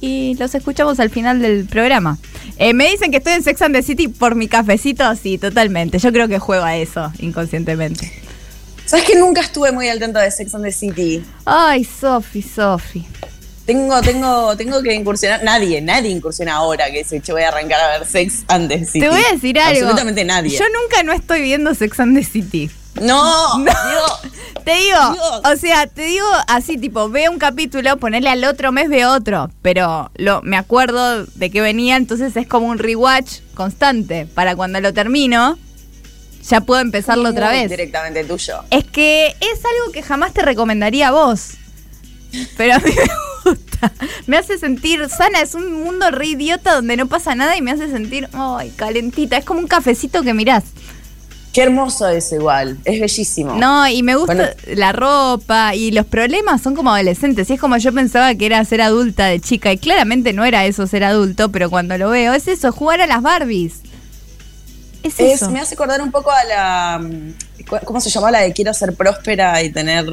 y 0.00 0.36
los 0.38 0.54
escuchamos 0.54 1.00
al 1.00 1.10
final 1.10 1.40
del 1.40 1.66
programa. 1.66 2.18
Eh, 2.58 2.74
me 2.74 2.88
dicen 2.90 3.10
que 3.10 3.18
estoy 3.18 3.34
en 3.34 3.42
Sex 3.42 3.62
and 3.62 3.74
the 3.74 3.82
City 3.82 4.08
por 4.08 4.34
mi 4.34 4.48
cafecito. 4.48 5.14
Sí, 5.16 5.38
totalmente. 5.38 5.98
Yo 5.98 6.12
creo 6.12 6.28
que 6.28 6.38
juego 6.38 6.64
a 6.64 6.76
eso 6.76 7.12
inconscientemente. 7.18 8.12
¿Sabes 8.84 9.04
que 9.04 9.16
nunca 9.16 9.42
estuve 9.42 9.70
muy 9.70 9.88
al 9.88 9.98
tanto 9.98 10.18
de 10.18 10.30
Sex 10.30 10.54
and 10.54 10.64
the 10.64 10.72
City? 10.72 11.22
Ay, 11.44 11.84
Sofi, 11.84 12.42
Sofi. 12.42 13.06
Tengo, 13.68 14.00
tengo, 14.00 14.56
tengo 14.56 14.82
que 14.82 14.94
incursionar. 14.94 15.44
Nadie, 15.44 15.82
nadie 15.82 16.08
incursiona 16.08 16.54
ahora 16.54 16.90
que 16.90 17.00
dice, 17.00 17.20
che, 17.20 17.32
voy 17.32 17.42
a 17.42 17.48
arrancar 17.48 17.78
a 17.78 17.98
ver 17.98 18.06
Sex 18.08 18.44
and 18.48 18.66
the 18.70 18.82
City. 18.86 19.00
Te 19.00 19.10
voy 19.10 19.20
a 19.28 19.34
decir 19.34 19.60
algo. 19.60 19.80
Absolutamente 19.80 20.24
nadie. 20.24 20.56
Yo 20.58 20.64
nunca 20.80 21.02
no 21.02 21.12
estoy 21.12 21.42
viendo 21.42 21.74
Sex 21.74 22.00
and 22.00 22.16
the 22.16 22.24
City. 22.24 22.70
No, 23.02 23.58
No. 23.58 23.64
digo, 23.64 24.64
Te 24.64 24.74
digo, 24.74 25.12
Dios. 25.12 25.40
o 25.44 25.56
sea, 25.56 25.86
te 25.86 26.00
digo 26.00 26.26
así, 26.46 26.78
tipo, 26.78 27.10
veo 27.10 27.30
un 27.30 27.38
capítulo, 27.38 27.98
ponerle 27.98 28.30
al 28.30 28.42
otro 28.44 28.72
mes 28.72 28.88
veo 28.88 29.12
otro, 29.12 29.50
pero 29.60 30.10
lo, 30.16 30.40
me 30.40 30.56
acuerdo 30.56 31.26
de 31.26 31.50
que 31.50 31.60
venía, 31.60 31.96
entonces 31.96 32.34
es 32.36 32.46
como 32.48 32.68
un 32.68 32.78
rewatch 32.78 33.40
constante, 33.52 34.24
para 34.24 34.56
cuando 34.56 34.80
lo 34.80 34.94
termino, 34.94 35.58
ya 36.42 36.62
puedo 36.62 36.80
empezarlo 36.80 37.28
otra 37.28 37.50
vez. 37.50 37.68
Directamente 37.68 38.24
tuyo. 38.24 38.64
Es 38.70 38.84
que 38.84 39.26
es 39.26 39.62
algo 39.62 39.92
que 39.92 40.02
jamás 40.02 40.32
te 40.32 40.40
recomendaría 40.40 41.08
a 41.08 41.10
vos, 41.10 41.50
pero 42.56 42.74
a 42.74 42.78
mí 42.78 42.90
me 42.94 43.50
gusta, 43.50 43.92
me 44.26 44.36
hace 44.36 44.58
sentir 44.58 45.08
sana, 45.08 45.40
es 45.40 45.54
un 45.54 45.72
mundo 45.82 46.10
re 46.10 46.26
idiota 46.26 46.74
donde 46.74 46.96
no 46.96 47.06
pasa 47.06 47.34
nada 47.34 47.56
y 47.56 47.62
me 47.62 47.70
hace 47.70 47.88
sentir, 47.90 48.28
ay, 48.32 48.72
calentita, 48.76 49.36
es 49.36 49.44
como 49.44 49.60
un 49.60 49.66
cafecito 49.68 50.22
que 50.22 50.34
mirás. 50.34 50.64
Qué 51.52 51.62
hermoso 51.62 52.06
es 52.08 52.30
igual, 52.30 52.78
es 52.84 53.00
bellísimo. 53.00 53.54
No, 53.54 53.88
y 53.88 54.02
me 54.02 54.14
gusta 54.16 54.34
Bueno. 54.34 54.50
la 54.76 54.92
ropa 54.92 55.74
y 55.74 55.90
los 55.90 56.04
problemas 56.06 56.60
son 56.60 56.76
como 56.76 56.90
adolescentes. 56.92 57.48
Y 57.50 57.54
es 57.54 57.60
como 57.60 57.78
yo 57.78 57.92
pensaba 57.92 58.34
que 58.34 58.46
era 58.46 58.62
ser 58.66 58.82
adulta 58.82 59.26
de 59.26 59.40
chica. 59.40 59.72
Y 59.72 59.78
claramente 59.78 60.34
no 60.34 60.44
era 60.44 60.66
eso 60.66 60.86
ser 60.86 61.02
adulto, 61.04 61.50
pero 61.50 61.70
cuando 61.70 61.96
lo 61.96 62.10
veo 62.10 62.34
es 62.34 62.46
eso, 62.48 62.70
jugar 62.70 63.00
a 63.00 63.06
las 63.06 63.22
Barbies. 63.22 63.80
Es, 65.02 65.18
Es, 65.20 65.34
eso. 65.42 65.50
me 65.50 65.60
hace 65.60 65.74
acordar 65.74 66.00
un 66.02 66.10
poco 66.10 66.30
a 66.30 66.44
la. 66.44 66.98
mm, 67.02 67.32
¿Cómo 67.84 68.00
se 68.00 68.08
llama 68.10 68.30
la 68.30 68.40
de 68.40 68.52
quiero 68.52 68.72
ser 68.72 68.94
próspera 68.94 69.62
y 69.62 69.70
tener 69.70 70.06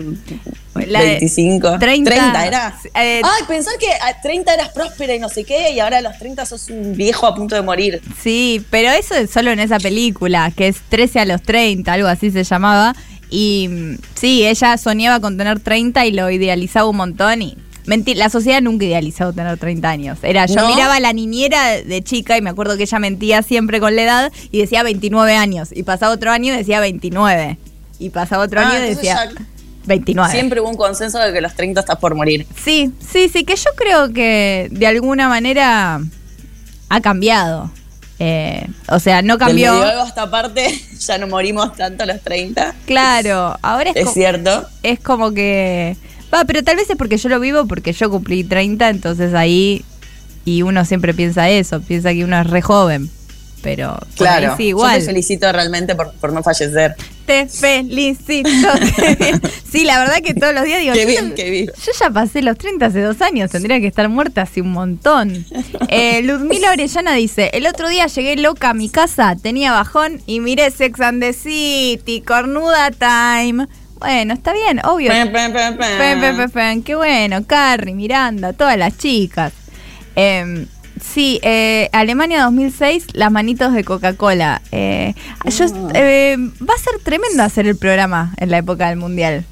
La 0.88 1.00
de 1.00 1.06
25? 1.08 1.80
30, 1.80 2.46
era. 2.46 2.78
eh, 2.94 3.22
Ay, 3.24 3.44
pensar 3.48 3.74
que 3.80 3.88
a 3.94 4.20
30 4.22 4.54
eras 4.54 4.70
próspera 4.70 5.16
y 5.16 5.20
no 5.20 5.30
sé 5.30 5.46
qué, 5.46 5.72
y 5.72 5.80
ahora 5.80 6.00
a 6.00 6.02
los 6.02 6.18
30 6.18 6.46
sos 6.46 6.70
un 6.70 6.96
viejo 6.98 7.26
a 7.26 7.34
punto 7.34 7.56
de 7.56 7.62
morir. 7.62 8.02
Sí, 8.22 8.66
pero 8.70 8.90
eso 8.92 9.16
es 9.16 9.30
solo 9.32 9.52
en 9.52 9.60
esa 9.60 9.80
película, 9.80 10.52
que 10.56 10.68
es 10.68 10.78
13 10.90 11.22
a 11.22 11.26
los 11.26 11.42
30, 11.44 11.94
algo 11.94 12.08
así 12.10 12.30
se 12.32 12.44
llamaba. 12.44 12.94
Y 13.30 13.68
mm, 13.70 13.98
sí, 14.16 14.46
ella 14.46 14.78
soñaba 14.78 15.20
con 15.22 15.38
tener 15.38 15.60
30 15.62 16.06
y 16.06 16.12
lo 16.12 16.30
idealizaba 16.30 16.90
un 16.90 16.98
montón 16.98 17.42
y 17.42 17.58
Mentira, 17.86 18.20
la 18.20 18.30
sociedad 18.30 18.62
nunca 18.62 18.86
idealizó 18.86 19.32
tener 19.34 19.58
30 19.58 19.90
años. 19.90 20.18
Era, 20.24 20.46
yo 20.48 20.56
¿No? 20.56 20.68
miraba 20.74 20.96
a 20.96 21.00
la 21.00 21.14
niñera 21.14 21.82
de 21.84 22.02
chica 22.04 22.38
y 22.38 22.42
me 22.42 22.50
acuerdo 22.50 22.78
que 22.78 22.84
ella 22.84 23.00
mentía 23.00 23.42
siempre 23.44 23.80
con 23.80 23.96
la 23.96 24.04
edad 24.04 24.32
y 24.52 24.60
decía 24.60 24.82
29 24.84 25.36
años. 25.36 25.70
Y 25.72 25.84
pasaba 25.84 26.14
otro 26.14 26.32
año 26.32 26.54
y 26.54 26.58
decía 26.58 26.80
29. 26.80 27.58
Y 28.00 28.10
pasaba 28.10 28.44
otro 28.44 28.60
Ah, 28.62 28.70
año 28.70 28.84
y 28.86 28.90
decía 28.90 29.30
ya 29.34 29.42
29. 29.86 30.32
Siempre 30.34 30.62
hubo 30.62 30.70
un 30.70 30.78
consenso 30.78 31.20
de 31.20 31.32
que 31.32 31.42
los 31.42 31.54
30 31.54 31.80
estás 31.82 31.98
por 31.98 32.16
morir. 32.16 32.48
Sí, 32.64 32.92
sí, 33.00 33.30
sí, 33.30 33.44
que 33.44 33.56
yo 33.56 33.70
creo 33.76 34.12
que 34.12 34.68
de 34.72 34.88
alguna 34.88 35.30
manera 35.30 36.02
ha 36.90 37.02
cambiado. 37.02 37.72
Eh, 38.18 38.66
o 38.88 38.98
sea, 39.00 39.22
no 39.22 39.38
cambió. 39.38 39.74
Del 39.74 39.82
medioevo 39.82 40.02
hasta 40.04 40.24
aparte, 40.24 40.82
ya 41.00 41.18
no 41.18 41.28
morimos 41.28 41.76
tanto 41.76 42.04
a 42.04 42.06
los 42.08 42.22
30. 42.22 42.74
Claro, 42.88 43.58
ahora 43.62 43.92
es, 43.92 44.08
Es 44.08 44.14
cierto. 44.14 44.66
es 44.84 45.00
como 45.00 45.32
que. 45.34 45.96
Va, 46.34 46.44
pero 46.46 46.64
tal 46.64 46.76
vez 46.76 46.90
es 46.90 46.96
porque 46.98 47.18
yo 47.18 47.30
lo 47.30 47.40
vivo, 47.40 47.66
porque 47.66 47.94
yo 47.94 48.10
cumplí 48.10 48.44
30, 48.44 48.90
entonces 48.90 49.34
ahí. 49.34 49.84
Y 50.44 50.62
uno 50.62 50.86
siempre 50.86 51.14
piensa 51.14 51.50
eso, 51.50 51.82
piensa 51.82 52.12
que 52.14 52.24
uno 52.24 52.40
es 52.40 52.48
re 52.48 52.62
joven. 52.62 53.10
Pero 53.64 53.98
Claro. 54.16 54.54
sí, 54.58 54.64
Yo 54.66 54.70
igual. 54.70 55.00
te 55.00 55.06
felicito 55.08 55.52
realmente 55.52 55.96
por, 55.96 56.14
por 56.14 56.32
no 56.32 56.44
fallecer. 56.44 56.94
Te 57.26 57.48
felicito. 57.48 58.48
sí, 59.72 59.86
la 59.86 59.98
verdad 59.98 60.18
que 60.24 60.36
todos 60.36 60.54
los 60.54 60.64
días 60.66 60.82
digo. 60.82 60.94
Qué 60.94 61.02
yo- 61.02 61.08
bien, 61.08 61.34
qué 61.36 61.50
bien. 61.50 61.66
Yo 61.84 61.92
ya 62.00 62.12
pasé 62.12 62.44
los 62.44 62.60
30 62.60 62.86
hace 62.86 63.02
dos 63.02 63.20
años, 63.24 63.50
tendría 63.50 63.80
que 63.80 63.88
estar 63.88 64.08
muerta 64.08 64.44
hace 64.44 64.62
un 64.62 64.72
montón. 64.72 65.46
Eh, 65.90 66.22
Ludmila 66.22 66.72
Orellana 66.74 67.14
dice, 67.16 67.50
el 67.54 67.66
otro 67.66 67.90
día 67.90 68.06
llegué 68.06 68.36
loca 68.36 68.70
a 68.70 68.74
mi 68.76 68.88
casa, 68.90 69.36
tenía 69.42 69.72
bajón 69.72 70.22
y 70.28 70.42
miré 70.42 70.70
Sex 70.70 71.00
and 71.02 71.22
the 71.24 71.34
City, 71.34 72.22
cornuda 72.22 72.92
time. 72.92 73.66
Bueno, 74.00 74.34
está 74.34 74.54
bien, 74.54 74.82
obvio. 74.86 75.12
Fen, 75.12 75.32
fen, 75.32 76.52
fen, 76.52 76.84
Qué 76.84 76.96
bueno, 76.96 77.46
Carrie, 77.46 77.96
Miranda, 77.96 78.54
todas 78.54 78.78
las 78.78 78.98
chicas. 78.98 79.54
Eh, 80.16 80.68
sí, 81.02 81.40
eh, 81.44 81.90
Alemania 81.92 82.44
2006, 82.44 83.08
las 83.14 83.32
manitos 83.32 83.74
de 83.74 83.84
Coca-Cola. 83.84 84.62
Eh, 84.72 85.14
yo, 85.46 85.66
eh, 85.94 86.36
va 86.38 86.74
a 86.74 86.80
ser 86.80 87.00
tremendo 87.04 87.44
hacer 87.44 87.68
el 87.68 87.78
programa 87.78 88.34
en 88.38 88.52
la 88.52 88.58
época 88.58 88.90
del 88.90 88.98
Mundial. 88.98 89.46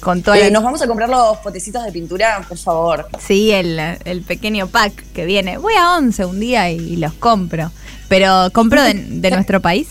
Con 0.00 0.22
toda 0.22 0.36
Eh, 0.38 0.44
la- 0.44 0.50
Nos 0.50 0.64
vamos 0.64 0.82
a 0.82 0.86
comprar 0.88 1.08
los 1.08 1.38
potecitos 1.38 1.84
de 1.84 1.92
pintura, 1.92 2.44
por 2.48 2.58
favor. 2.58 3.06
Sí, 3.24 3.52
el, 3.52 3.78
el 4.04 4.22
pequeño 4.22 4.66
pack 4.68 4.92
que 5.12 5.24
viene. 5.26 5.58
Voy 5.58 5.74
a 5.74 5.96
11 5.96 6.24
un 6.24 6.40
día 6.40 6.70
y, 6.70 6.96
los 6.96 7.12
compro. 7.14 7.70
Pero 8.08 8.50
compro 8.52 8.82
de, 8.82 8.94
de 8.94 9.30
nuestro 9.32 9.60
país. 9.60 9.88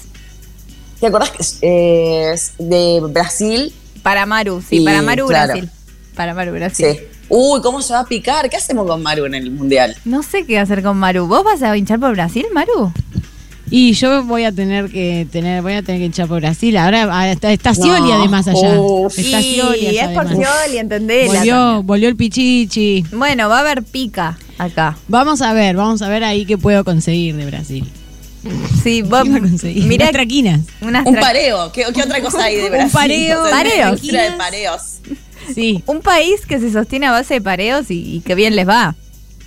¿Te 0.99 1.07
acordás 1.07 1.31
que 1.31 1.43
eh, 1.61 2.31
es 2.33 2.53
de 2.59 2.99
Brasil? 3.09 3.73
Para 4.03 4.25
Maru, 4.25 4.61
sí, 4.67 4.77
Y, 4.77 4.85
para 4.85 5.01
Maru 5.01 5.27
claro. 5.27 5.53
Brasil. 5.53 5.69
Para 6.15 6.33
Maru 6.33 6.51
Brasil. 6.53 6.87
Sí. 6.91 6.99
Uy, 7.29 7.61
¿cómo 7.61 7.81
se 7.81 7.93
va 7.93 8.01
a 8.01 8.05
picar? 8.05 8.49
¿Qué 8.49 8.57
hacemos 8.57 8.85
con 8.85 9.01
Maru 9.01 9.25
en 9.25 9.35
el 9.35 9.51
mundial? 9.51 9.95
No 10.03 10.21
sé 10.21 10.45
qué 10.45 10.59
hacer 10.59 10.83
con 10.83 10.97
Maru. 10.97 11.27
¿Vos 11.27 11.43
vas 11.43 11.61
a 11.63 11.75
hinchar 11.77 11.99
por 11.99 12.11
Brasil, 12.11 12.45
Maru? 12.53 12.91
Y 13.69 13.93
yo 13.93 14.25
voy 14.25 14.43
a 14.43 14.51
tener 14.51 14.91
que 14.91 15.25
tener, 15.31 15.61
voy 15.61 15.73
a 15.73 15.81
tener 15.81 16.01
que 16.01 16.07
echar 16.07 16.27
por 16.27 16.41
Brasil. 16.41 16.75
Ahora 16.75 17.07
ah, 17.09 17.31
está, 17.31 17.53
está 17.53 17.69
No. 17.69 17.75
Scioli 17.75 18.11
además 18.11 18.49
allá. 18.49 18.77
Uf. 18.77 19.17
Está 19.17 19.39
Y 19.39 19.53
Scioli 19.53 19.97
es 19.97 20.09
por. 20.09 20.27
Scioli, 20.27 20.77
entendés. 20.77 21.27
Volvió, 21.27 21.81
volvió 21.81 22.09
el 22.09 22.17
pichichi. 22.17 23.05
Bueno, 23.13 23.47
va 23.47 23.59
a 23.59 23.61
haber 23.61 23.83
pica 23.83 24.37
acá. 24.57 24.97
Vamos 25.07 25.41
a 25.41 25.53
ver, 25.53 25.77
vamos 25.77 26.01
a 26.01 26.09
ver 26.09 26.25
ahí 26.25 26.45
qué 26.45 26.57
puedo 26.57 26.83
conseguir 26.83 27.37
de 27.37 27.45
Brasil. 27.45 27.89
Sí, 28.83 29.01
vos 29.03 29.25
mirá 29.27 30.05
Unas 30.05 30.11
traquinas. 30.11 30.61
unas 30.81 31.05
Un 31.05 31.15
tra- 31.15 31.19
pareo. 31.21 31.71
¿Qué, 31.71 31.85
qué 31.93 32.01
otra 32.01 32.21
cosa 32.21 32.45
hay 32.45 32.55
de 32.55 32.63
Un 32.65 32.69
Brasil? 32.71 32.91
pareo. 32.93 33.41
O 33.43 33.47
sea, 33.47 33.51
Pareos. 33.57 34.01
de 34.01 34.31
pareos. 34.37 34.81
Sí. 35.53 35.83
un 35.87 36.01
país 36.01 36.45
que 36.47 36.59
se 36.59 36.71
sostiene 36.71 37.07
a 37.07 37.11
base 37.11 37.35
de 37.35 37.41
pareos 37.41 37.89
y, 37.91 38.15
y 38.17 38.19
que 38.21 38.35
bien 38.35 38.55
les 38.55 38.67
va. 38.67 38.95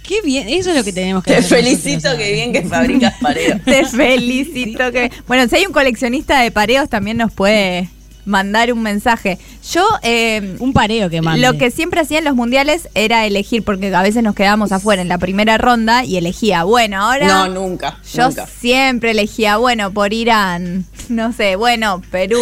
Qué 0.06 0.20
bien, 0.22 0.48
eso 0.50 0.70
es 0.70 0.76
lo 0.76 0.84
que 0.84 0.92
tenemos 0.92 1.24
que 1.24 1.30
Te 1.30 1.38
hacer 1.38 1.64
felicito 1.64 1.94
nosotros 2.08 2.18
que 2.18 2.32
bien 2.32 2.52
que 2.52 2.62
fabricas 2.62 3.14
pareos. 3.22 3.60
Te 3.64 3.86
felicito. 3.86 4.92
Que... 4.92 5.10
Bueno, 5.26 5.48
si 5.48 5.56
hay 5.56 5.66
un 5.66 5.72
coleccionista 5.72 6.40
de 6.42 6.50
pareos, 6.50 6.90
también 6.90 7.16
nos 7.16 7.32
puede 7.32 7.88
mandar 8.24 8.72
un 8.72 8.82
mensaje. 8.82 9.38
Yo, 9.72 9.86
eh, 10.02 10.56
Un 10.58 10.72
pareo 10.72 11.10
que 11.10 11.20
mande. 11.22 11.40
lo 11.46 11.58
que 11.58 11.70
siempre 11.70 12.00
hacía 12.00 12.18
en 12.18 12.24
los 12.24 12.34
mundiales 12.34 12.88
era 12.94 13.26
elegir, 13.26 13.62
porque 13.62 13.94
a 13.94 14.02
veces 14.02 14.22
nos 14.22 14.34
quedábamos 14.34 14.72
afuera 14.72 15.02
en 15.02 15.08
la 15.08 15.18
primera 15.18 15.58
ronda 15.58 16.04
y 16.04 16.16
elegía, 16.16 16.64
bueno, 16.64 17.02
ahora. 17.02 17.26
No, 17.26 17.48
nunca. 17.48 17.98
Yo 18.12 18.28
nunca. 18.28 18.46
siempre 18.46 19.10
elegía, 19.12 19.56
bueno, 19.58 19.92
por 19.92 20.12
Irán, 20.12 20.84
no 21.08 21.32
sé, 21.32 21.56
bueno, 21.56 22.02
Perú, 22.10 22.40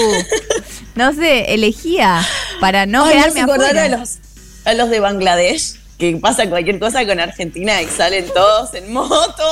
no 0.95 1.12
sé, 1.12 1.55
elegía 1.55 2.25
para 2.61 2.87
no 2.87 3.05
Ay, 3.05 3.12
quedarme 3.14 3.31
hace 3.31 3.40
acordar 3.40 3.77
afuera. 3.77 3.85
a 3.85 3.99
los, 3.99 4.18
a 4.64 4.75
los 4.75 4.90
de 4.90 5.01
Bangladesh, 5.01 5.75
que 5.98 6.16
pasa 6.16 6.48
cualquier 6.48 6.78
cosa 6.81 7.07
con 7.07 7.20
Argentina 7.20 7.81
y 7.81 7.87
salen 7.87 8.24
todos 8.35 8.74
en 8.74 8.92
moto. 8.92 9.44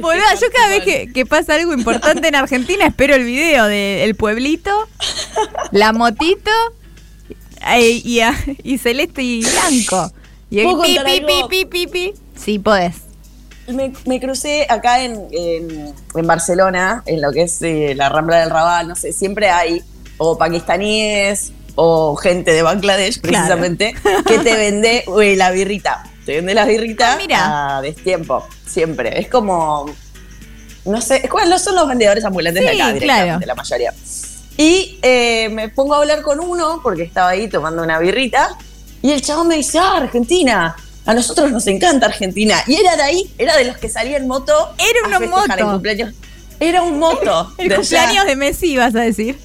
Boluda, 0.00 0.34
yo 0.40 0.46
cada 0.54 0.68
vez 0.70 0.82
que, 0.84 1.12
que 1.12 1.26
pasa 1.26 1.54
algo 1.56 1.74
importante 1.74 2.28
en 2.28 2.34
Argentina 2.34 2.86
espero 2.86 3.14
el 3.14 3.24
video 3.24 3.66
del 3.66 4.14
pueblito, 4.14 4.70
la 5.70 5.92
motito 5.92 6.50
eh, 7.74 8.00
y, 8.62 8.78
celeste 8.78 9.22
y 9.22 9.40
blanco. 9.42 10.12
Y 10.50 10.60
el 10.60 10.64
¿Puedo 10.66 10.82
pi, 10.82 10.98
pi, 11.04 11.20
pi, 11.20 11.42
pi, 11.48 11.64
pi, 11.66 11.86
pi. 11.86 12.14
Sí, 12.34 12.58
podés. 12.58 12.94
Me, 13.66 13.92
me 14.06 14.18
crucé 14.18 14.64
acá 14.70 15.02
en, 15.04 15.26
en- 15.30 15.94
en 16.14 16.26
Barcelona, 16.26 17.02
en 17.04 17.20
lo 17.20 17.30
que 17.32 17.42
es 17.42 17.60
eh, 17.60 17.92
la 17.94 18.08
Rambla 18.08 18.38
del 18.40 18.48
Raval, 18.48 18.88
no 18.88 18.96
sé, 18.96 19.12
siempre 19.12 19.50
hay 19.50 19.82
o 20.16 20.38
pakistaníes 20.38 21.52
o 21.80 22.16
gente 22.16 22.52
de 22.52 22.62
Bangladesh, 22.62 23.20
Claro. 23.20 23.36
precisamente, 23.36 23.94
que 24.26 24.38
te 24.40 24.56
vende 24.56 25.04
la 25.36 25.52
birrita. 25.52 26.02
Te 26.26 26.34
vende 26.34 26.52
la 26.52 26.64
birrita 26.64 27.12
Ah, 27.12 27.16
mira. 27.16 27.76
a 27.76 27.80
destiempo, 27.82 28.44
siempre. 28.66 29.20
Es 29.20 29.28
como, 29.28 29.86
no 30.84 31.00
sé, 31.00 31.28
¿cuáles 31.30 31.62
son 31.62 31.76
los 31.76 31.86
vendedores 31.86 32.24
ambulantes 32.24 32.62
de 32.64 32.68
acá 32.68 32.92
directamente, 32.92 33.04
claro. 33.04 33.46
la 33.46 33.54
mayoría? 33.54 33.94
Y 34.56 34.98
eh, 35.02 35.48
me 35.52 35.68
pongo 35.68 35.94
a 35.94 35.98
hablar 35.98 36.22
con 36.22 36.40
uno, 36.40 36.80
porque 36.82 37.04
estaba 37.04 37.28
ahí 37.28 37.46
tomando 37.48 37.80
una 37.84 38.00
birrita, 38.00 38.58
y 39.00 39.12
el 39.12 39.22
chabón 39.22 39.46
me 39.46 39.54
dice, 39.54 39.78
ah, 39.78 39.98
Argentina, 39.98 40.74
a 41.06 41.14
nosotros 41.14 41.52
nos 41.52 41.64
encanta 41.68 42.06
Argentina. 42.06 42.60
Y 42.66 42.74
era 42.74 42.96
de 42.96 43.02
ahí, 43.02 43.30
era 43.38 43.56
de 43.56 43.64
los 43.66 43.76
que 43.78 43.88
salía 43.88 44.16
en 44.16 44.26
moto. 44.26 44.52
Era 44.78 45.06
una 45.06 45.20
moto. 45.30 45.54
el 45.56 45.64
cumpleaños. 45.64 46.12
Era 46.58 46.82
un 46.82 46.98
moto. 46.98 47.52
El 47.58 47.68
de 47.68 47.74
allá. 47.76 47.80
cumpleaños 47.82 48.26
de 48.26 48.34
Messi, 48.34 48.76
vas 48.76 48.96
a 48.96 49.00
decir. 49.02 49.38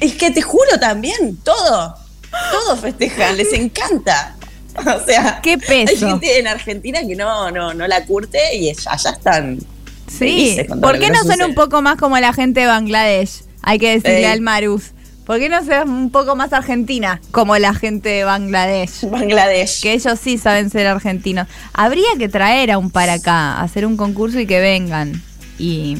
Es 0.00 0.14
que 0.14 0.30
te 0.30 0.42
juro 0.42 0.78
también, 0.80 1.36
todo. 1.42 1.94
Todos 2.50 2.80
festejan, 2.80 3.36
les 3.36 3.52
encanta. 3.52 4.36
O 4.76 5.06
sea, 5.06 5.40
Qué 5.40 5.56
peso. 5.56 5.92
hay 5.92 5.96
gente 5.96 6.36
en 6.36 6.48
Argentina 6.48 6.98
que 7.06 7.14
no, 7.14 7.48
no, 7.52 7.72
no 7.74 7.86
la 7.86 8.04
curte 8.06 8.56
y 8.56 8.70
allá 8.70 9.10
están. 9.10 9.60
Sí. 10.08 10.58
¿Por 10.82 10.98
qué 10.98 11.10
no 11.10 11.18
son 11.18 11.26
sucede. 11.26 11.44
un 11.44 11.54
poco 11.54 11.80
más 11.80 11.96
como 11.96 12.18
la 12.18 12.32
gente 12.32 12.62
de 12.62 12.66
Bangladesh? 12.66 13.44
Hay 13.62 13.78
que 13.78 13.92
decirle 13.92 14.26
al 14.26 14.40
Marus. 14.40 14.90
¿Por 15.24 15.38
qué 15.38 15.48
no 15.48 15.64
seas 15.64 15.86
un 15.86 16.10
poco 16.10 16.36
más 16.36 16.52
argentina 16.52 17.20
como 17.30 17.56
la 17.56 17.72
gente 17.72 18.10
de 18.10 18.24
Bangladesh? 18.24 19.08
Bangladesh. 19.08 19.80
Que 19.80 19.94
ellos 19.94 20.18
sí 20.20 20.36
saben 20.36 20.68
ser 20.68 20.86
argentinos. 20.86 21.48
Habría 21.72 22.08
que 22.18 22.28
traer 22.28 22.70
a 22.70 22.78
un 22.78 22.90
para 22.90 23.14
acá, 23.14 23.60
hacer 23.60 23.86
un 23.86 23.96
concurso 23.96 24.38
y 24.38 24.46
que 24.46 24.60
vengan. 24.60 25.22
Y, 25.58 25.96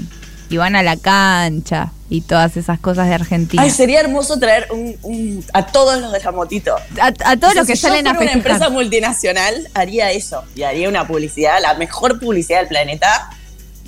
y 0.50 0.56
van 0.56 0.76
a 0.76 0.82
la 0.82 0.96
cancha 0.96 1.92
y 2.10 2.20
todas 2.20 2.56
esas 2.56 2.78
cosas 2.78 3.08
de 3.08 3.14
Argentina. 3.14 3.62
Ay, 3.62 3.70
sería 3.70 4.00
hermoso 4.00 4.38
traer 4.38 4.68
un, 4.70 4.94
un- 5.02 5.44
a 5.52 5.66
todos 5.66 6.00
los 6.00 6.12
de 6.12 6.20
la 6.20 6.32
motito. 6.32 6.76
a, 7.00 7.06
a 7.06 7.12
todos 7.36 7.50
O 7.50 7.52
sea, 7.52 7.54
los 7.54 7.66
que 7.66 7.76
si 7.76 7.82
yo 7.82 7.88
salen 7.88 8.06
a 8.06 8.14
fuera 8.14 8.32
una 8.32 8.32
festejar. 8.34 8.52
empresa 8.56 8.70
multinacional 8.70 9.68
haría 9.74 10.10
eso 10.12 10.44
y 10.54 10.62
haría 10.62 10.88
una 10.88 11.06
publicidad, 11.06 11.60
la 11.62 11.74
mejor 11.74 12.20
publicidad 12.20 12.60
del 12.60 12.68
planeta 12.68 13.30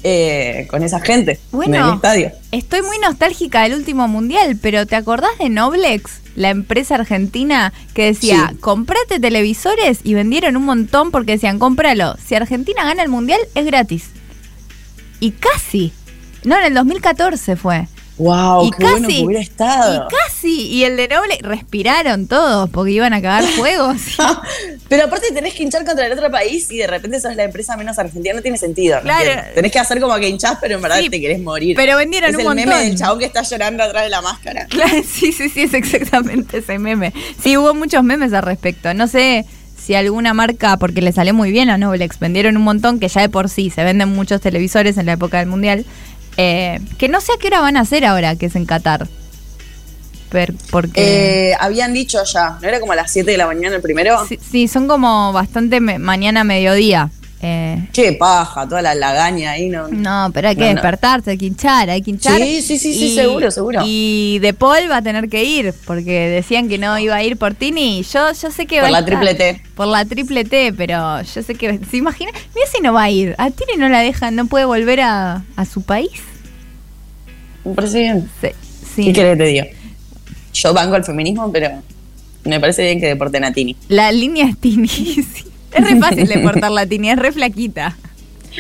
eh, 0.02 0.66
con 0.70 0.82
esa 0.82 1.00
gente 1.00 1.32
en 1.32 1.38
el 1.38 1.50
Bueno, 1.52 1.94
estadio. 1.94 2.32
estoy 2.52 2.82
muy 2.82 2.98
nostálgica 2.98 3.62
del 3.62 3.74
último 3.74 4.08
mundial, 4.08 4.56
pero 4.60 4.86
¿te 4.86 4.96
acordás 4.96 5.36
de 5.38 5.48
Noblex? 5.48 6.20
La 6.36 6.50
empresa 6.50 6.96
argentina 6.96 7.72
que 7.94 8.06
decía, 8.06 8.48
Sí. 8.50 8.56
comprate 8.58 9.18
televisores 9.20 10.00
y 10.04 10.14
vendieron 10.14 10.56
un 10.56 10.64
montón 10.64 11.10
porque 11.10 11.32
decían, 11.32 11.58
cómpralo. 11.58 12.14
Si 12.24 12.34
Argentina 12.34 12.84
gana 12.84 13.02
el 13.02 13.08
mundial, 13.08 13.40
es 13.54 13.64
gratis. 13.64 14.04
Y 15.18 15.30
casi. 15.32 15.92
No, 16.46 16.56
en 16.58 16.64
el 16.64 16.74
2014 16.74 17.56
fue. 17.56 17.86
Wow, 18.18 18.66
y 18.66 18.70
qué 18.70 18.82
bueno 18.82 19.08
que 19.08 19.24
hubiera 19.26 19.42
estado. 19.42 20.06
Y 20.08 20.14
casi. 20.14 20.68
Y 20.68 20.84
el 20.84 20.96
de 20.96 21.06
Noble, 21.08 21.36
respiraron 21.42 22.26
todos 22.26 22.70
porque 22.70 22.92
iban 22.92 23.12
a 23.12 23.20
cagar 23.20 23.44
fuegos. 23.44 23.96
Pero 24.88 25.04
aparte 25.04 25.26
tenés 25.34 25.52
que 25.52 25.64
hinchar 25.64 25.84
contra 25.84 26.06
el 26.06 26.12
otro 26.12 26.30
país 26.30 26.70
y 26.70 26.78
de 26.78 26.86
repente 26.86 27.20
sos 27.20 27.36
la 27.36 27.44
empresa 27.44 27.76
menos 27.76 27.98
argentina, 27.98 28.34
no 28.34 28.40
tiene 28.40 28.56
sentido. 28.56 28.96
¿no 28.96 29.02
Claro. 29.02 29.42
Tenés 29.54 29.70
que 29.70 29.78
hacer 29.78 30.00
como 30.00 30.14
que 30.16 30.28
hinchás, 30.30 30.56
pero 30.62 30.76
en 30.76 30.80
verdad 30.82 30.98
Sí, 31.00 31.10
te 31.10 31.20
querés 31.20 31.40
morir. 31.40 31.76
pero 31.76 31.98
vendieron 31.98 32.30
es 32.30 32.36
un 32.36 32.40
el 32.40 32.46
montón. 32.46 32.68
meme 32.68 32.84
del 32.88 32.96
chabón 32.96 33.18
que 33.18 33.26
está 33.26 33.42
llorando 33.42 33.82
atrás 33.82 34.04
de 34.04 34.08
la 34.10 34.22
máscara. 34.22 34.66
Claro, 34.70 35.02
sí, 35.06 35.32
sí, 35.32 35.50
sí, 35.50 35.62
es 35.62 35.74
exactamente 35.74 36.58
ese 36.58 36.78
meme. 36.78 37.12
Sí, 37.42 37.58
hubo 37.58 37.74
muchos 37.74 38.02
memes 38.02 38.32
al 38.32 38.44
respecto. 38.44 38.94
No 38.94 39.08
sé 39.08 39.44
si 39.76 39.94
alguna 39.94 40.32
marca, 40.32 40.78
porque 40.78 41.02
le 41.02 41.12
salió 41.12 41.34
muy 41.34 41.50
bien 41.52 41.68
a 41.68 41.76
Noblex, 41.76 42.18
vendieron 42.18 42.56
un 42.56 42.62
montón, 42.64 42.98
que 42.98 43.08
ya 43.08 43.20
de 43.20 43.28
por 43.28 43.50
sí 43.50 43.68
se 43.68 43.84
venden 43.84 44.08
muchos 44.08 44.40
televisores 44.40 44.96
en 44.96 45.04
la 45.06 45.12
época 45.12 45.38
del 45.38 45.48
Mundial, 45.48 45.84
eh, 46.36 46.80
que 46.98 47.08
no 47.08 47.20
sé 47.20 47.32
a 47.32 47.38
qué 47.38 47.48
hora 47.48 47.60
van 47.60 47.76
a 47.76 47.80
hacer 47.80 48.04
ahora, 48.04 48.36
que 48.36 48.46
es 48.46 48.56
en 48.56 48.66
Qatar. 48.66 49.06
per- 50.30 50.54
porque... 50.70 51.50
Eh, 51.50 51.56
habían 51.60 51.92
dicho 51.94 52.18
ya, 52.24 52.58
¿no 52.60 52.68
era 52.68 52.80
como 52.80 52.92
a 52.92 52.96
las 52.96 53.12
7 53.12 53.30
de 53.30 53.36
la 53.38 53.46
mañana 53.46 53.76
el 53.76 53.82
primero? 53.82 54.24
sí, 54.26 54.38
sí, 54.50 54.68
son 54.68 54.88
como 54.88 55.32
bastante 55.32 55.80
me- 55.80 55.98
mañana 55.98 56.42
mediodía. 56.44 57.10
Eh, 57.42 57.86
Qué 57.92 58.14
paja, 58.14 58.66
toda 58.66 58.80
la 58.80 58.94
lagaña 58.94 59.50
ahí, 59.52 59.68
¿no? 59.68 59.88
no, 59.88 60.30
pero 60.32 60.48
hay 60.48 60.56
que 60.56 60.62
No, 60.62 60.68
despertarse, 60.68 61.32
hay 61.32 61.38
que 61.38 61.44
hinchar, 61.46 61.90
hay 61.90 62.00
que 62.00 62.10
hinchar. 62.10 62.40
Sí, 62.40 62.62
sí, 62.62 62.78
sí, 62.78 62.94
sí, 62.94 63.14
seguro, 63.14 63.50
seguro. 63.50 63.82
Y 63.84 64.38
De 64.40 64.54
Paul 64.54 64.90
va 64.90 64.96
a 64.98 65.02
tener 65.02 65.28
que 65.28 65.44
ir, 65.44 65.74
porque 65.84 66.28
decían 66.30 66.68
que 66.68 66.78
no 66.78 66.98
iba 66.98 67.14
a 67.14 67.22
ir 67.22 67.36
por 67.36 67.54
Tini. 67.54 68.02
Yo, 68.02 68.32
yo 68.32 68.50
sé 68.50 68.66
que 68.66 68.76
va 68.80 68.84
Por 68.84 68.92
la 68.92 69.04
triple 69.04 69.34
T. 69.34 69.62
Por 69.74 69.86
la 69.86 70.04
triple 70.06 70.44
T, 70.44 70.72
pero 70.76 71.20
yo 71.22 71.42
sé 71.42 71.54
que. 71.54 71.78
¿Se 71.90 71.98
imagina? 71.98 72.30
Mira 72.54 72.66
si 72.74 72.80
no 72.80 72.94
va 72.94 73.02
a 73.02 73.10
ir. 73.10 73.34
A 73.36 73.50
Tini 73.50 73.76
no 73.76 73.88
la 73.90 74.00
dejan, 74.00 74.34
no 74.34 74.46
puede 74.46 74.64
volver 74.64 75.02
a, 75.02 75.44
a 75.56 75.64
su 75.66 75.82
país. 75.82 76.22
Me 77.64 77.74
parece 77.74 78.00
bien. 78.00 78.30
Sí. 78.40 78.48
sí. 78.94 79.04
¿Qué 79.04 79.12
querés 79.12 79.32
que 79.32 79.44
te 79.44 79.48
diga? 79.50 79.66
Yo 80.54 80.72
banco 80.72 80.96
el 80.96 81.04
feminismo, 81.04 81.52
pero 81.52 81.70
me 82.44 82.58
parece 82.60 82.82
bien 82.84 82.98
que 82.98 83.06
deporten 83.08 83.44
a 83.44 83.52
Tini. 83.52 83.76
La 83.88 84.10
línea 84.10 84.46
es 84.46 84.56
Tini. 84.56 84.88
sí. 84.88 85.44
Es 85.72 85.84
re 85.84 85.96
fácil 86.00 86.26
de 86.26 86.38
portar 86.42 86.70
la 86.70 86.86
Tini, 86.86 87.10
es 87.10 87.18
re 87.18 87.32
flaquita. 87.32 87.96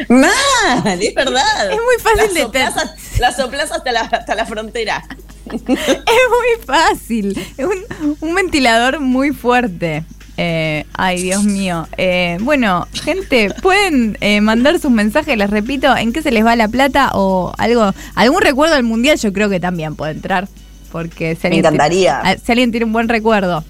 ¡Mal! 0.08 1.00
Es 1.02 1.14
verdad. 1.14 1.70
Es 1.70 1.76
muy 1.76 1.96
fácil 2.02 2.34
la 2.34 2.34
de 2.34 2.42
soplás, 2.42 3.18
La 3.18 3.32
soplás 3.32 3.72
hasta 3.72 3.92
la, 3.92 4.00
hasta 4.00 4.34
la 4.34 4.44
frontera. 4.46 5.02
Es 5.46 5.62
muy 5.62 6.66
fácil. 6.66 7.38
Es 7.56 7.64
un, 7.66 8.16
un 8.20 8.34
ventilador 8.34 9.00
muy 9.00 9.30
fuerte. 9.32 10.04
Eh, 10.36 10.84
ay, 10.94 11.22
Dios 11.22 11.44
mío. 11.44 11.88
Eh, 11.96 12.36
bueno, 12.40 12.86
gente, 12.92 13.50
pueden 13.62 14.18
eh, 14.20 14.40
mandar 14.42 14.78
sus 14.80 14.90
mensajes, 14.90 15.38
les 15.38 15.48
repito, 15.48 15.96
en 15.96 16.12
qué 16.12 16.20
se 16.20 16.30
les 16.32 16.44
va 16.44 16.56
la 16.56 16.68
plata 16.68 17.10
o 17.14 17.54
algo, 17.56 17.92
algún 18.16 18.42
recuerdo 18.42 18.74
del 18.74 18.82
mundial, 18.84 19.18
yo 19.18 19.32
creo 19.32 19.48
que 19.48 19.60
también 19.60 19.94
puede 19.94 20.12
entrar. 20.12 20.48
Porque 20.92 21.36
si 21.40 21.48
Me 21.48 21.58
encantaría. 21.58 22.20
tiene- 22.22 22.38
si 22.44 22.52
alguien 22.52 22.70
tiene 22.72 22.84
un 22.86 22.92
buen 22.92 23.08
recuerdo. 23.08 23.64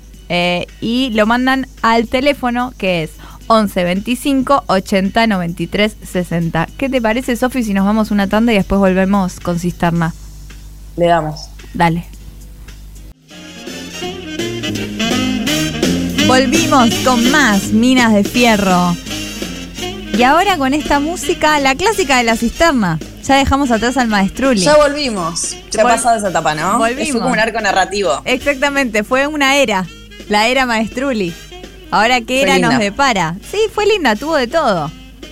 Y 0.80 1.10
lo 1.12 1.26
mandan 1.26 1.68
al 1.82 2.08
teléfono 2.08 2.72
que 2.78 3.04
es 3.04 3.10
11 3.48 3.84
25 3.84 4.64
80 4.66 5.26
93 5.26 5.96
60. 6.02 6.68
¿Qué 6.76 6.88
te 6.88 7.00
parece, 7.00 7.36
Sofi, 7.36 7.62
si 7.62 7.74
nos 7.74 7.84
vamos 7.84 8.10
una 8.10 8.26
tanda 8.26 8.52
y 8.52 8.56
después 8.56 8.78
volvemos 8.78 9.40
con 9.40 9.58
Cisterna? 9.58 10.14
Le 10.96 11.06
damos. 11.06 11.48
Dale. 11.74 12.06
Volvimos 16.26 16.92
con 17.04 17.30
más 17.30 17.68
Minas 17.72 18.12
de 18.12 18.24
Fierro. 18.24 18.96
Y 20.16 20.22
ahora 20.22 20.56
con 20.56 20.74
esta 20.74 20.98
música, 20.98 21.60
la 21.60 21.74
clásica 21.74 22.16
de 22.16 22.24
la 22.24 22.36
cisterna. 22.36 22.98
Ya 23.22 23.36
dejamos 23.36 23.70
atrás 23.70 23.96
al 23.96 24.08
maestruli. 24.08 24.60
Ya 24.60 24.76
volvimos. 24.76 25.56
Ya 25.70 25.82
ha 25.82 25.84
pasado 25.84 26.16
esa 26.16 26.30
etapa, 26.30 26.54
¿no? 26.54 26.78
Volvimos. 26.78 27.10
Fue 27.10 27.20
como 27.20 27.32
un 27.32 27.38
arco 27.38 27.60
narrativo. 27.60 28.22
Exactamente, 28.24 29.04
fue 29.04 29.26
una 29.26 29.56
era. 29.56 29.86
La 30.28 30.48
era 30.48 30.64
maestruli. 30.64 31.34
Ahora, 31.90 32.20
¿qué 32.20 32.42
era 32.42 32.58
nos 32.58 32.78
depara? 32.78 33.36
Sí, 33.50 33.58
fue 33.72 33.86
linda, 33.86 34.16
tuvo 34.16 34.36
de 34.36 34.46
todo. 34.46 34.90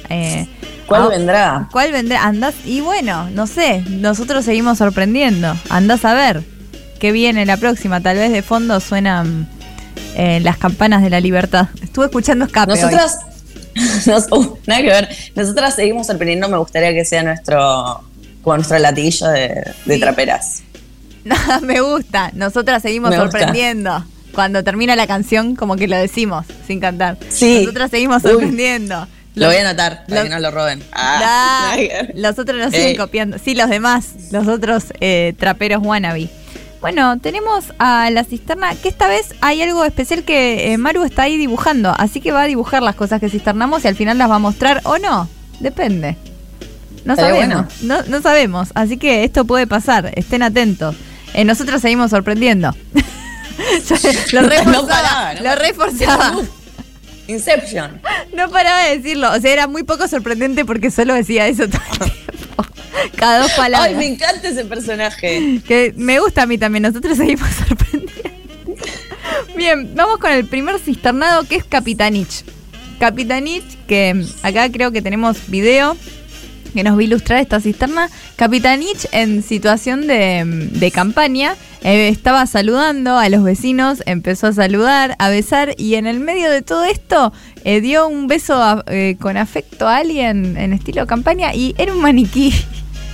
Eh, 0.08 0.46
¿Cuál 0.86 1.02
ah, 1.02 1.08
vendrá? 1.08 1.68
¿Cuál 1.72 1.92
vendrá? 1.92 2.24
Andás, 2.24 2.54
y 2.64 2.80
bueno, 2.80 3.28
no 3.30 3.46
sé, 3.46 3.82
nosotros 3.88 4.44
seguimos 4.44 4.78
sorprendiendo. 4.78 5.56
Andás 5.70 6.04
a 6.04 6.14
ver 6.14 6.42
qué 6.98 7.10
viene 7.12 7.46
la 7.46 7.56
próxima. 7.56 8.00
Tal 8.00 8.16
vez 8.16 8.30
de 8.32 8.42
fondo 8.42 8.80
suenan 8.80 9.48
eh, 10.14 10.40
las 10.40 10.56
campanas 10.58 11.02
de 11.02 11.10
la 11.10 11.20
libertad. 11.20 11.68
Estuve 11.82 12.06
escuchando 12.06 12.44
escape 12.44 12.72
hoy. 12.72 12.78
Nosotras. 12.78 13.18
nos- 14.06 14.30
uh, 14.30 14.58
nada 14.66 14.80
que 14.82 14.88
ver. 14.88 15.08
Nosotras 15.34 15.74
seguimos 15.74 16.06
sorprendiendo. 16.06 16.48
Me 16.48 16.58
gustaría 16.58 16.92
que 16.92 17.04
sea 17.04 17.22
nuestro. 17.22 18.02
Como 18.42 18.56
nuestro 18.56 18.78
latiguillo 18.78 19.28
de, 19.28 19.72
de 19.86 19.94
Sí. 19.94 20.00
traperas. 20.00 20.62
Nada, 21.24 21.60
me 21.60 21.80
gusta. 21.80 22.30
Nosotras 22.34 22.82
seguimos 22.82 23.10
Me 23.10 23.18
gusta. 23.18 23.38
Cuando 24.34 24.64
termina 24.64 24.96
la 24.96 25.06
canción, 25.06 25.54
como 25.56 25.76
que 25.76 25.86
lo 25.88 25.96
decimos, 25.96 26.44
sin 26.66 26.80
cantar. 26.80 27.16
Sí. 27.28 27.60
Nosotras 27.60 27.90
seguimos 27.90 28.22
sorprendiendo. 28.22 29.06
Lo 29.36 29.46
voy 29.48 29.56
a 29.56 29.68
anotar 29.68 30.04
para 30.06 30.20
Lo- 30.20 30.24
que 30.24 30.34
no 30.34 30.40
lo 30.40 30.50
roben. 30.50 30.82
Ah, 30.92 31.76
los 32.14 32.38
otros 32.38 32.58
nos 32.58 32.72
Ey. 32.72 32.80
siguen 32.80 32.96
copiando. 32.96 33.38
Sí, 33.38 33.54
los 33.54 33.68
demás, 33.68 34.10
los 34.30 34.46
otros 34.46 34.84
eh, 35.00 35.34
traperos 35.38 35.82
wannabe. 35.84 36.28
Bueno, 36.80 37.18
tenemos 37.18 37.64
a 37.78 38.10
la 38.10 38.24
cisterna, 38.24 38.74
que 38.74 38.88
esta 38.88 39.08
vez 39.08 39.34
hay 39.40 39.62
algo 39.62 39.84
especial 39.84 40.22
que 40.22 40.72
eh, 40.72 40.78
Maru 40.78 41.02
está 41.04 41.22
ahí 41.22 41.38
dibujando, 41.38 41.94
así 41.98 42.20
que 42.20 42.30
va 42.30 42.42
a 42.42 42.46
dibujar 42.46 42.82
las 42.82 42.94
cosas 42.94 43.20
que 43.20 43.30
cisternamos 43.30 43.84
y 43.84 43.88
al 43.88 43.96
final 43.96 44.18
las 44.18 44.30
va 44.30 44.34
a 44.36 44.38
mostrar 44.38 44.82
o 44.84 44.98
no, 44.98 45.28
depende. 45.60 46.16
No 47.06 47.16
sabemos, 47.16 47.66
no, 47.82 48.02
no 48.02 48.20
sabemos, 48.22 48.68
así 48.74 48.98
que 48.98 49.24
esto 49.24 49.44
puede 49.46 49.66
pasar, 49.66 50.12
estén 50.14 50.42
atentos. 50.42 50.94
Eh, 51.32 51.44
nosotros 51.44 51.80
seguimos 51.80 52.10
sorprendiendo. 52.10 52.74
Lo 54.32 54.42
No 54.42 54.48
reforzaba, 54.48 54.86
paraba, 54.86 55.34
no 55.34 55.42
lo 55.42 55.54
reforzaba. 55.56 56.36
Inception. 57.26 58.00
No 58.34 58.50
paraba 58.50 58.84
de 58.84 58.98
decirlo. 58.98 59.32
O 59.32 59.40
sea, 59.40 59.52
era 59.52 59.66
muy 59.66 59.82
poco 59.82 60.06
sorprendente 60.08 60.64
porque 60.64 60.90
solo 60.90 61.14
decía 61.14 61.46
eso 61.48 61.68
todo 61.68 61.80
el 61.92 61.98
tiempo. 61.98 62.64
Cada 63.16 63.40
dos 63.40 63.52
palabras. 63.52 63.90
Ay, 63.90 63.96
me 63.96 64.06
encanta 64.06 64.48
ese 64.48 64.64
personaje. 64.64 65.60
Que 65.66 65.94
me 65.96 66.18
gusta 66.20 66.42
a 66.42 66.46
mí 66.46 66.58
también. 66.58 66.82
Nosotros 66.82 67.16
seguimos 67.16 67.48
sorprendiendo. 67.50 68.12
Bien, 69.56 69.94
vamos 69.94 70.18
con 70.18 70.32
el 70.32 70.46
primer 70.46 70.78
cisternado 70.78 71.44
que 71.44 71.56
es 71.56 71.64
Capitanich. 71.64 72.44
Capitanich, 72.98 73.64
que 73.86 74.14
mm, 74.14 74.46
acá 74.46 74.70
creo 74.70 74.92
que 74.92 75.02
tenemos 75.02 75.48
video 75.48 75.96
que 76.74 76.82
nos 76.84 76.96
va 76.96 77.00
a 77.00 77.04
ilustrar 77.04 77.40
esta 77.40 77.60
cisterna. 77.60 78.10
Capitanich 78.36 79.06
en 79.12 79.42
situación 79.42 80.06
de, 80.06 80.44
mm, 80.44 80.78
de 80.78 80.90
campaña 80.90 81.54
eh, 81.82 82.08
estaba 82.08 82.46
saludando 82.46 83.16
a 83.18 83.28
los 83.28 83.42
vecinos, 83.42 84.02
empezó 84.06 84.48
a 84.48 84.52
saludar, 84.52 85.16
a 85.18 85.28
besar 85.28 85.74
y 85.78 85.94
en 85.94 86.06
el 86.06 86.20
medio 86.20 86.50
de 86.50 86.62
todo 86.62 86.84
esto 86.84 87.32
eh, 87.64 87.80
dio 87.80 88.06
un 88.08 88.26
beso 88.26 88.54
a- 88.62 88.84
eh, 88.88 89.16
con 89.20 89.36
afecto 89.36 89.86
a 89.88 89.98
alguien 89.98 90.56
en 90.56 90.72
estilo 90.72 91.06
campaña 91.06 91.54
y 91.54 91.74
era 91.78 91.92
un 91.94 92.00
maniquí. 92.00 92.52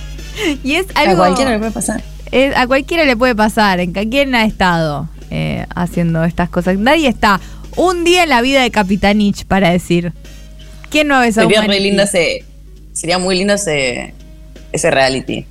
y 0.63 0.73
es 0.75 0.87
algo... 0.95 1.23
A 1.23 1.27
cualquiera 1.27 1.51
le 1.51 1.59
puede 1.59 1.71
pasar. 1.71 2.01
Es- 2.31 2.55
a 2.55 2.65
cualquiera 2.67 3.05
le 3.05 3.15
puede 3.17 3.35
pasar, 3.35 3.79
en 3.79 3.93
que 3.93 4.07
quién 4.09 4.33
ha 4.35 4.45
estado 4.45 5.09
eh, 5.29 5.65
haciendo 5.75 6.23
estas 6.23 6.49
cosas. 6.49 6.77
Nadie 6.77 7.07
está 7.09 7.39
un 7.75 8.03
día 8.03 8.23
en 8.23 8.29
la 8.29 8.41
vida 8.41 8.61
de 8.61 8.71
Capitanich 8.71 9.45
para 9.45 9.69
decir. 9.69 10.13
¿Quién 10.89 11.07
no 11.07 11.15
ha 11.15 11.21
besado 11.21 11.47
un 11.47 11.53
Sería 11.53 11.61
re 11.61 11.67
maniquí? 11.67 11.87
lindo 11.89 12.03
ese. 12.03 12.43
Sería 12.93 13.17
muy 13.17 13.37
lindo 13.37 13.53
ese, 13.53 14.13
ese 14.71 14.91
reality. 14.91 15.45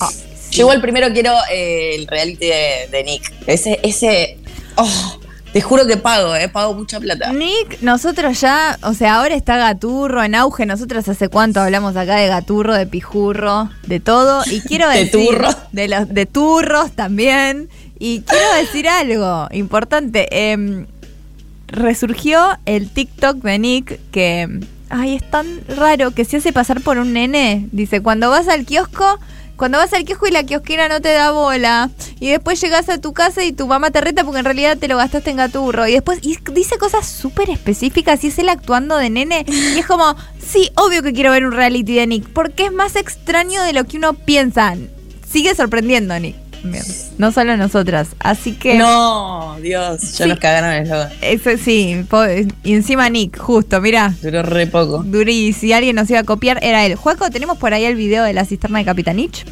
Ah, 0.00 0.10
Yo 0.50 0.62
igual 0.62 0.80
primero 0.80 1.12
quiero 1.12 1.32
eh, 1.52 1.94
el 1.96 2.06
reality 2.06 2.46
de, 2.46 2.88
de 2.90 3.04
Nick. 3.04 3.32
Ese, 3.46 3.78
ese. 3.82 4.38
Oh, 4.76 5.18
te 5.52 5.60
juro 5.60 5.86
que 5.86 5.96
pago, 5.96 6.34
eh, 6.34 6.48
pago 6.48 6.74
mucha 6.74 6.98
plata. 6.98 7.32
Nick, 7.32 7.80
nosotros 7.80 8.40
ya, 8.40 8.76
o 8.82 8.92
sea, 8.92 9.16
ahora 9.16 9.36
está 9.36 9.56
Gaturro 9.56 10.24
en 10.24 10.34
auge. 10.34 10.66
Nosotros 10.66 11.08
hace 11.08 11.28
cuánto 11.28 11.60
hablamos 11.60 11.96
acá 11.96 12.16
de 12.16 12.26
Gaturro, 12.26 12.74
de 12.74 12.86
Pijurro, 12.86 13.70
de 13.86 14.00
todo. 14.00 14.42
Y 14.50 14.60
quiero 14.62 14.88
De 14.90 15.04
decir. 15.04 15.28
turro. 15.28 15.48
De, 15.70 15.86
los, 15.88 16.08
de 16.12 16.26
turros 16.26 16.90
también. 16.92 17.68
Y 18.00 18.22
quiero 18.22 18.52
decir 18.56 18.88
algo 18.88 19.46
importante. 19.52 20.26
Em, 20.50 20.86
resurgió 21.68 22.58
el 22.66 22.90
TikTok 22.90 23.36
de 23.36 23.58
Nick 23.60 24.00
que. 24.10 24.60
Ay, 24.90 25.16
es 25.16 25.30
tan 25.30 25.60
raro 25.68 26.12
que 26.12 26.24
se 26.24 26.36
hace 26.36 26.52
pasar 26.52 26.80
por 26.80 26.98
un 26.98 27.12
nene. 27.12 27.68
Dice, 27.72 28.00
cuando 28.02 28.30
vas 28.30 28.48
al 28.48 28.64
kiosco. 28.64 29.18
Cuando 29.56 29.78
vas 29.78 29.92
al 29.92 30.04
kiosco 30.04 30.26
y 30.26 30.32
la 30.32 30.42
kiosquera 30.42 30.88
no 30.88 31.00
te 31.00 31.12
da 31.12 31.30
bola. 31.30 31.88
Y 32.18 32.28
después 32.28 32.60
llegas 32.60 32.88
a 32.88 33.00
tu 33.00 33.12
casa 33.12 33.44
y 33.44 33.52
tu 33.52 33.68
mamá 33.68 33.92
te 33.92 34.00
reta 34.00 34.24
porque 34.24 34.40
en 34.40 34.44
realidad 34.44 34.78
te 34.78 34.88
lo 34.88 34.96
gastaste 34.96 35.30
en 35.30 35.36
gaturro. 35.36 35.86
Y 35.86 35.92
después 35.92 36.18
y 36.22 36.36
dice 36.52 36.76
cosas 36.76 37.06
súper 37.06 37.50
específicas 37.50 38.24
y 38.24 38.28
es 38.28 38.38
él 38.40 38.48
actuando 38.48 38.96
de 38.96 39.10
nene. 39.10 39.44
Y 39.46 39.78
es 39.78 39.86
como, 39.86 40.16
sí, 40.44 40.70
obvio 40.74 41.02
que 41.04 41.12
quiero 41.12 41.30
ver 41.30 41.46
un 41.46 41.52
reality 41.52 41.94
de 41.94 42.06
Nick. 42.08 42.28
Porque 42.30 42.66
es 42.66 42.72
más 42.72 42.96
extraño 42.96 43.62
de 43.62 43.72
lo 43.72 43.84
que 43.84 43.96
uno 43.96 44.14
piensa. 44.14 44.74
Sigue 45.30 45.54
sorprendiendo, 45.54 46.18
Nick. 46.18 46.43
No 47.18 47.30
solo 47.32 47.56
nosotras. 47.56 48.08
Así 48.18 48.52
que... 48.52 48.74
No, 48.76 49.56
Dios, 49.60 50.00
ya 50.18 50.24
Sí. 50.24 50.28
nos 50.30 50.38
cagaron 50.38 50.70
el 50.70 50.82
eslogan. 50.84 51.10
Eso 51.20 51.50
sí, 51.62 52.04
y 52.64 52.74
encima 52.74 53.08
Nick, 53.08 53.38
justo, 53.38 53.80
mira. 53.80 54.14
Duró 54.22 54.42
re 54.42 54.66
poco. 54.66 55.02
Durí, 55.04 55.52
si 55.52 55.72
alguien 55.72 55.96
nos 55.96 56.10
iba 56.10 56.20
a 56.20 56.24
copiar, 56.24 56.58
era 56.62 56.84
él. 56.84 56.96
Juaco, 56.96 57.30
¿tenemos 57.30 57.58
por 57.58 57.72
ahí 57.74 57.84
el 57.84 57.94
video 57.96 58.24
de 58.24 58.32
la 58.32 58.44
cisterna 58.44 58.78
de 58.80 58.84
Capitanich? 58.84 59.44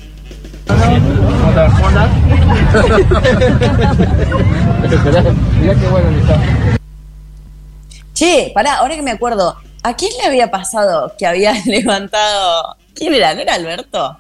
Che, 8.15 8.51
pará, 8.55 8.75
ahora 8.79 8.95
que 8.95 9.03
me 9.03 9.11
acuerdo, 9.11 9.57
¿a 9.83 9.97
quién 9.97 10.13
le 10.21 10.27
había 10.29 10.51
pasado 10.51 11.13
que 11.19 11.27
había 11.27 11.55
levantado. 11.67 12.77
¿Quién 12.95 13.15
era? 13.15 13.35
¿No 13.35 13.41
era 13.41 13.55
Alberto? 13.55 14.19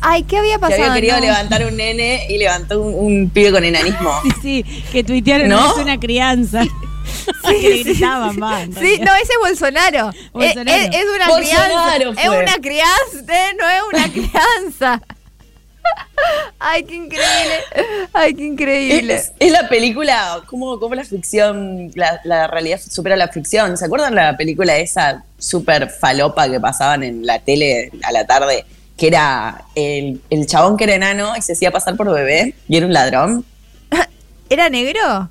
Ay, 0.00 0.22
¿qué 0.24 0.36
había 0.38 0.54
Que 0.54 0.60
pasado? 0.60 0.82
había 0.84 0.94
querido 0.94 1.16
No. 1.16 1.22
levantar 1.22 1.64
un 1.66 1.76
nene 1.76 2.26
y 2.28 2.38
levantó 2.38 2.80
un, 2.80 2.94
un 2.94 3.30
pibe 3.30 3.52
con 3.52 3.64
enanismo. 3.64 4.10
Sí, 4.42 4.64
sí, 4.66 4.84
que 4.92 5.02
tuitearon 5.04 5.48
¿No? 5.48 5.72
es 5.72 5.76
una 5.78 5.98
crianza. 5.98 6.62
Sí, 6.62 6.70
que 7.60 7.68
le 7.68 7.76
sí. 7.78 7.84
gritaban 7.84 8.38
más. 8.38 8.64
Sí, 8.78 9.00
no, 9.00 9.14
ese 9.14 9.32
es 9.32 9.38
Bolsonaro. 9.40 10.10
Bolsonaro. 10.32 10.70
Es, 10.78 10.88
es 10.94 11.04
una 11.14 11.28
Bolsonaro 11.28 11.94
crianza. 12.04 12.20
Es 12.22 12.26
fue. 12.28 12.42
una 12.42 12.54
crianza, 12.54 13.48
eh, 13.50 13.56
no 13.58 13.68
es 13.68 13.82
una 13.92 14.12
crianza. 14.12 15.02
Ay, 16.58 16.82
qué 16.84 16.94
increíble. 16.94 17.54
Ay, 18.12 18.34
qué 18.34 18.44
increíble. 18.44 19.14
Es, 19.14 19.32
es 19.38 19.52
la 19.52 19.68
película, 19.68 20.42
cómo, 20.46 20.78
cómo 20.78 20.94
la 20.94 21.04
ficción, 21.04 21.90
la, 21.94 22.20
la 22.24 22.46
realidad 22.46 22.78
supera 22.80 23.16
la 23.16 23.28
ficción. 23.28 23.76
¿Se 23.76 23.84
acuerdan 23.86 24.14
la 24.14 24.36
película 24.36 24.76
esa 24.76 25.24
súper 25.38 25.88
falopa 25.88 26.48
que 26.50 26.60
pasaban 26.60 27.02
en 27.04 27.24
la 27.24 27.38
tele 27.38 27.90
a 28.02 28.12
la 28.12 28.26
tarde? 28.26 28.64
Que 28.98 29.06
era 29.06 29.64
el, 29.74 30.20
el 30.28 30.46
chabón 30.46 30.76
que 30.76 30.84
era 30.84 30.94
enano 30.96 31.34
y 31.36 31.40
se 31.42 31.52
hacía 31.54 31.70
pasar 31.70 31.96
por 31.96 32.12
bebé 32.12 32.54
y 32.68 32.76
era 32.76 32.86
un 32.86 32.92
ladrón. 32.92 33.44
¿Era 34.50 34.68
negro? 34.68 35.30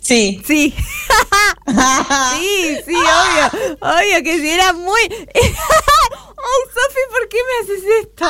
Sí. 0.00 0.40
Sí. 0.46 0.74
sí, 1.66 2.76
sí, 2.86 2.94
obvio. 2.94 3.78
Obvio 3.80 4.22
que 4.22 4.38
sí, 4.40 4.48
era 4.50 4.72
muy. 4.72 5.00
oh, 5.10 6.62
Sofi, 6.72 7.00
¿por 7.10 7.28
qué 7.28 7.36
me 7.46 7.74
haces 7.74 7.84
esto? 8.02 8.26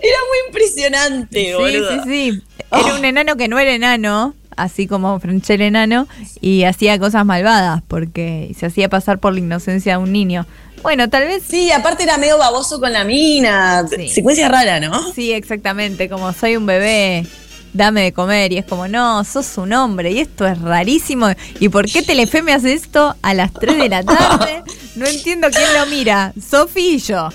Era 0.00 0.16
muy 0.28 0.38
impresionante, 0.48 1.46
Sí, 1.46 1.52
boludo. 1.54 2.04
sí, 2.04 2.10
sí. 2.32 2.42
Era 2.70 2.94
un 2.94 3.04
enano 3.04 3.36
que 3.36 3.48
no 3.48 3.58
era 3.58 3.72
enano, 3.72 4.34
así 4.56 4.86
como 4.86 5.18
Franchel 5.20 5.62
enano, 5.62 6.08
y 6.40 6.64
hacía 6.64 6.98
cosas 6.98 7.24
malvadas 7.24 7.82
porque 7.86 8.52
se 8.58 8.66
hacía 8.66 8.88
pasar 8.88 9.20
por 9.20 9.32
la 9.32 9.38
inocencia 9.40 9.96
de 9.96 10.02
un 10.02 10.12
niño. 10.12 10.46
Bueno, 10.84 11.08
tal 11.10 11.24
vez 11.26 11.42
Sí, 11.48 11.72
aparte 11.72 12.04
era 12.04 12.16
medio 12.18 12.38
baboso 12.38 12.78
con 12.78 12.92
la 12.92 13.02
mina. 13.04 13.84
Sí. 13.88 14.08
Secuencia 14.08 14.48
rara, 14.48 14.78
¿no? 14.80 15.12
Sí, 15.12 15.32
exactamente, 15.32 16.08
como 16.08 16.32
soy 16.32 16.56
un 16.56 16.66
bebé, 16.66 17.26
dame 17.72 18.02
de 18.02 18.12
comer. 18.12 18.52
Y 18.52 18.58
es 18.58 18.64
como, 18.66 18.86
no, 18.86 19.24
sos 19.24 19.56
un 19.58 19.72
hombre 19.72 20.12
y 20.12 20.20
esto 20.20 20.46
es 20.46 20.60
rarísimo. 20.60 21.28
¿Y 21.58 21.70
por 21.70 21.90
qué 21.90 22.02
Telefe 22.02 22.42
me 22.42 22.52
hace 22.52 22.74
esto 22.74 23.16
a 23.22 23.34
las 23.34 23.52
3 23.52 23.78
de 23.78 23.88
la 23.88 24.02
tarde? 24.04 24.62
No 24.94 25.06
entiendo 25.06 25.48
quién 25.50 25.72
lo 25.74 25.86
mira, 25.86 26.32
Sofi 26.40 26.96
y 26.96 26.98
yo. 26.98 27.30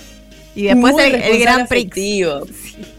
Y 0.56 0.64
después 0.64 0.94
Muy 0.94 1.04
el, 1.04 1.16
el 1.16 1.40
Gran 1.40 1.68
Prix. 1.68 1.88
afectivo. 1.88 2.42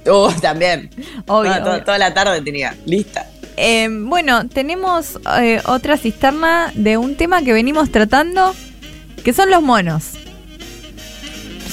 Oh, 0.08 0.32
también. 0.32 0.90
Obvio, 1.26 1.52
Toda- 1.52 1.58
toda- 1.62 1.72
obvio. 1.74 1.84
toda 1.84 1.98
la 1.98 2.12
tarde 2.14 2.40
tenía. 2.42 2.76
Lista. 2.86 3.26
Eh, 3.56 3.88
bueno, 3.90 4.48
tenemos 4.48 5.18
eh, 5.40 5.60
otra 5.66 5.96
cisterna 5.96 6.72
de 6.74 6.96
un 6.96 7.14
tema 7.16 7.42
que 7.42 7.52
venimos 7.52 7.90
tratando, 7.92 8.54
que 9.22 9.32
son 9.32 9.50
los 9.50 9.62
monos. 9.62 10.12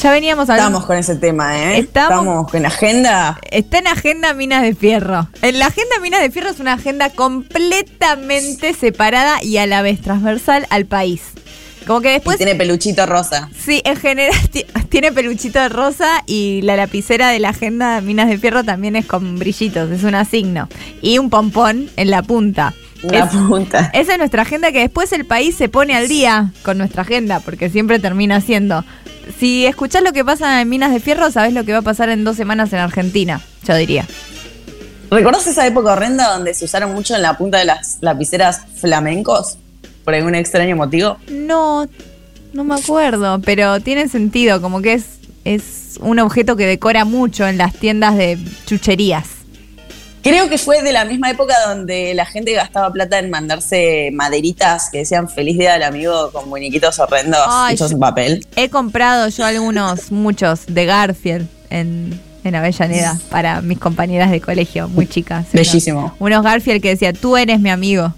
Ya 0.02 0.12
veníamos 0.12 0.50
hablando. 0.50 0.68
Estamos 0.80 0.86
con 0.86 0.98
ese 0.98 1.16
tema, 1.16 1.58
¿eh? 1.58 1.80
Estamos- 1.80 2.20
Estamos 2.20 2.52
con 2.52 2.66
agenda. 2.66 3.40
Está 3.52 3.80
en 3.80 3.88
Agenda 3.88 4.34
Minas 4.34 4.62
de 4.62 4.76
Fierro. 4.76 5.28
En 5.42 5.58
la 5.60 5.68
Agenda 5.68 6.00
Minas 6.02 6.22
de 6.22 6.30
Fierro 6.30 6.50
es 6.50 6.60
una 6.60 6.74
agenda 6.74 7.10
completamente 7.10 8.74
separada 8.74 9.42
y 9.44 9.58
a 9.58 9.66
la 9.66 9.82
vez 9.82 10.02
transversal 10.02 10.68
al 10.70 10.86
país. 10.86 11.22
Como 11.88 12.02
que 12.02 12.10
Y 12.10 12.14
después, 12.14 12.38
tiene 12.38 12.54
peluchito 12.56 13.06
rosa. 13.06 13.50
sí, 13.58 13.82
en 13.86 13.96
general 13.96 14.36
ti- 14.52 14.66
tiene 14.90 15.12
peluchito 15.14 15.68
rosa 15.70 16.22
y 16.26 16.62
la 16.64 16.76
lapicera 16.76 17.30
de 17.30 17.40
la 17.40 17.50
Agenda 17.50 18.02
Minas 18.02 18.28
de 18.28 18.38
Fierro 18.38 18.64
también 18.64 18.96
es 18.98 19.06
con 19.06 19.40
brillitos, 19.40 19.90
es 19.92 20.04
un 20.04 20.14
asigno. 20.16 20.68
Y 21.02 21.18
un 21.18 21.30
pompón 21.30 21.90
en 21.96 22.12
la 22.12 22.22
punta. 22.24 22.74
La 23.04 23.26
Es- 23.26 23.32
punta. 23.32 23.90
esa 23.94 24.12
es 24.14 24.18
nuestra 24.18 24.42
agenda 24.42 24.72
que 24.72 24.80
después 24.80 25.12
el 25.14 25.26
país 25.26 25.56
se 25.56 25.70
pone 25.70 25.96
al 25.96 26.08
día 26.10 26.52
con 26.64 26.78
nuestra 26.78 27.04
agenda, 27.04 27.40
porque 27.40 27.70
siempre 27.70 28.00
termina 28.00 28.42
siendo. 28.42 28.84
Si 29.40 29.66
escuchás 29.66 30.04
lo 30.04 30.14
que 30.14 30.26
pasa 30.26 30.62
en 30.62 30.70
Minas 30.70 30.92
de 30.92 31.00
Fierro, 31.00 31.32
sabés 31.32 31.54
lo 31.54 31.64
que 31.64 31.74
va 31.74 31.80
a 31.80 31.84
pasar 31.84 32.10
en 32.10 32.24
dos 32.24 32.38
semanas 32.38 32.74
en 32.74 32.80
Argentina, 32.80 33.42
yo 33.64 33.76
diría. 33.76 34.06
¿Recordás 35.10 35.48
esa 35.48 35.66
época 35.66 35.94
horrenda 35.94 36.34
donde 36.34 36.54
se 36.54 36.66
usaron 36.66 36.94
mucho 36.94 37.16
en 37.16 37.22
la 37.22 37.38
punta 37.38 37.60
de 37.60 37.66
las 37.66 37.98
lapiceras 38.02 38.62
flamencos? 38.76 39.58
Por 40.04 40.16
algún 40.16 40.36
extraño 40.36 40.76
motivo. 40.76 41.18
No, 41.30 41.88
no 42.54 42.64
me 42.64 42.76
acuerdo, 42.76 43.40
pero 43.40 43.80
tiene 43.80 44.10
sentido, 44.10 44.62
como 44.62 44.82
que 44.82 44.94
es, 44.94 45.06
es 45.46 45.98
un 46.02 46.20
objeto 46.20 46.56
que 46.56 46.66
decora 46.66 47.06
mucho 47.06 47.48
en 47.48 47.58
las 47.58 47.74
tiendas 47.74 48.18
de 48.18 48.38
chucherías. 48.66 49.37
Creo 50.28 50.50
que 50.50 50.58
fue 50.58 50.82
de 50.84 50.92
la 50.92 51.06
misma 51.06 51.30
época 51.30 51.56
donde 51.68 52.14
la 52.14 52.26
gente 52.26 52.52
gastaba 52.52 52.92
plata 52.92 53.18
en 53.18 53.30
mandarse 53.30 54.10
maderitas 54.12 54.90
que 54.90 54.98
decían 54.98 55.30
feliz 55.30 55.58
día 55.58 55.72
del 55.72 55.84
amigo 55.84 56.32
con 56.34 56.50
muñequitos 56.50 57.00
horrendos 57.00 57.40
Ay, 57.48 57.76
hechos 57.76 57.94
en 57.94 58.00
papel. 58.00 58.46
He 58.58 58.70
comprado 58.70 59.30
yo 59.30 59.46
algunos, 59.46 60.12
muchos, 60.12 60.66
de 60.68 60.86
Garfield 60.86 61.48
en, 61.70 62.20
en 62.44 62.56
Avellaneda 62.56 63.18
para 63.30 63.62
mis 63.62 63.80
compañeras 63.80 64.30
de 64.30 64.42
colegio, 64.42 64.90
muy 64.90 65.08
chicas. 65.08 65.46
Bellísimo. 65.54 66.14
Unos 66.20 66.44
Garfield 66.44 66.82
que 66.82 66.90
decía, 66.90 67.14
tú 67.14 67.38
eres 67.38 67.62
mi 67.62 67.70
amigo. 67.70 68.14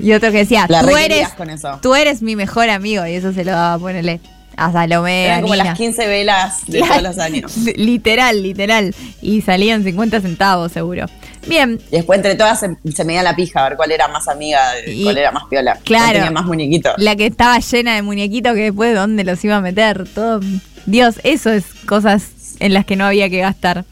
Y 0.00 0.12
otro 0.12 0.30
que 0.30 0.38
decía, 0.38 0.66
La 0.68 0.82
tú 0.82 0.96
eres, 0.96 1.30
con 1.30 1.50
eso. 1.50 1.80
tú 1.82 1.96
eres 1.96 2.22
mi 2.22 2.36
mejor 2.36 2.70
amigo. 2.70 3.04
Y 3.06 3.14
eso 3.14 3.32
se 3.32 3.44
lo 3.44 3.50
daba 3.50 3.76
ponerle 3.76 4.20
a 4.56 4.72
Salomé, 4.72 5.24
a 5.24 5.26
Eran 5.26 5.42
como 5.42 5.54
Nina. 5.54 5.64
las 5.64 5.78
15 5.78 6.06
velas 6.06 6.66
de 6.66 6.80
todos 6.80 7.02
los 7.02 7.18
años. 7.18 7.56
Literal, 7.76 8.42
literal. 8.42 8.94
Y 9.22 9.40
salían 9.42 9.84
50 9.84 10.20
centavos, 10.20 10.72
seguro. 10.72 11.06
Bien, 11.46 11.78
Y 11.90 11.96
después 11.96 12.16
entre 12.18 12.34
todas 12.36 12.58
se, 12.60 12.76
se 12.94 13.04
medía 13.04 13.22
la 13.22 13.36
pija 13.36 13.60
a 13.64 13.68
ver 13.68 13.76
cuál 13.76 13.90
era 13.92 14.08
más 14.08 14.28
amiga, 14.28 14.60
Y- 14.86 15.02
cuál 15.04 15.18
era 15.18 15.30
más 15.30 15.44
piola. 15.50 15.78
Claro. 15.84 16.04
Cuál 16.04 16.12
tenía 16.14 16.30
más 16.30 16.44
muñequitos. 16.46 16.94
la 16.96 17.16
que 17.16 17.26
estaba 17.26 17.58
llena 17.58 17.94
de 17.96 18.02
muñequitos 18.02 18.54
que 18.54 18.62
después 18.62 18.94
dónde 18.94 19.24
los 19.24 19.44
iba 19.44 19.56
a 19.56 19.60
meter. 19.60 20.08
Todo. 20.08 20.40
Dios, 20.86 21.16
eso 21.22 21.50
es 21.50 21.64
cosas 21.86 22.28
en 22.60 22.72
las 22.72 22.84
que 22.86 22.96
no 22.96 23.04
había 23.04 23.28
que 23.28 23.38
gastar. 23.40 23.84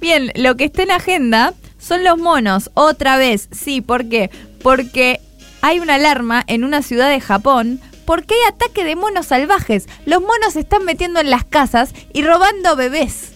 Bien, 0.00 0.30
lo 0.36 0.56
que 0.56 0.64
está 0.64 0.82
en 0.84 0.92
agenda 0.92 1.52
son 1.78 2.04
los 2.04 2.16
monos. 2.18 2.70
Otra 2.74 3.16
vez, 3.16 3.48
sí, 3.50 3.80
¿por 3.80 4.08
qué? 4.08 4.30
Porque 4.62 5.20
hay 5.62 5.78
una 5.80 5.96
alarma 5.96 6.42
en 6.46 6.64
una 6.64 6.82
ciudad 6.82 7.08
de 7.10 7.20
Japón 7.20 7.80
porque 8.10 8.34
hay 8.34 8.52
ataque 8.52 8.82
de 8.82 8.96
monos 8.96 9.26
salvajes. 9.26 9.86
Los 10.04 10.20
monos 10.20 10.54
se 10.54 10.60
están 10.60 10.84
metiendo 10.84 11.20
en 11.20 11.30
las 11.30 11.44
casas 11.44 11.90
y 12.12 12.22
robando 12.22 12.74
bebés. 12.74 13.28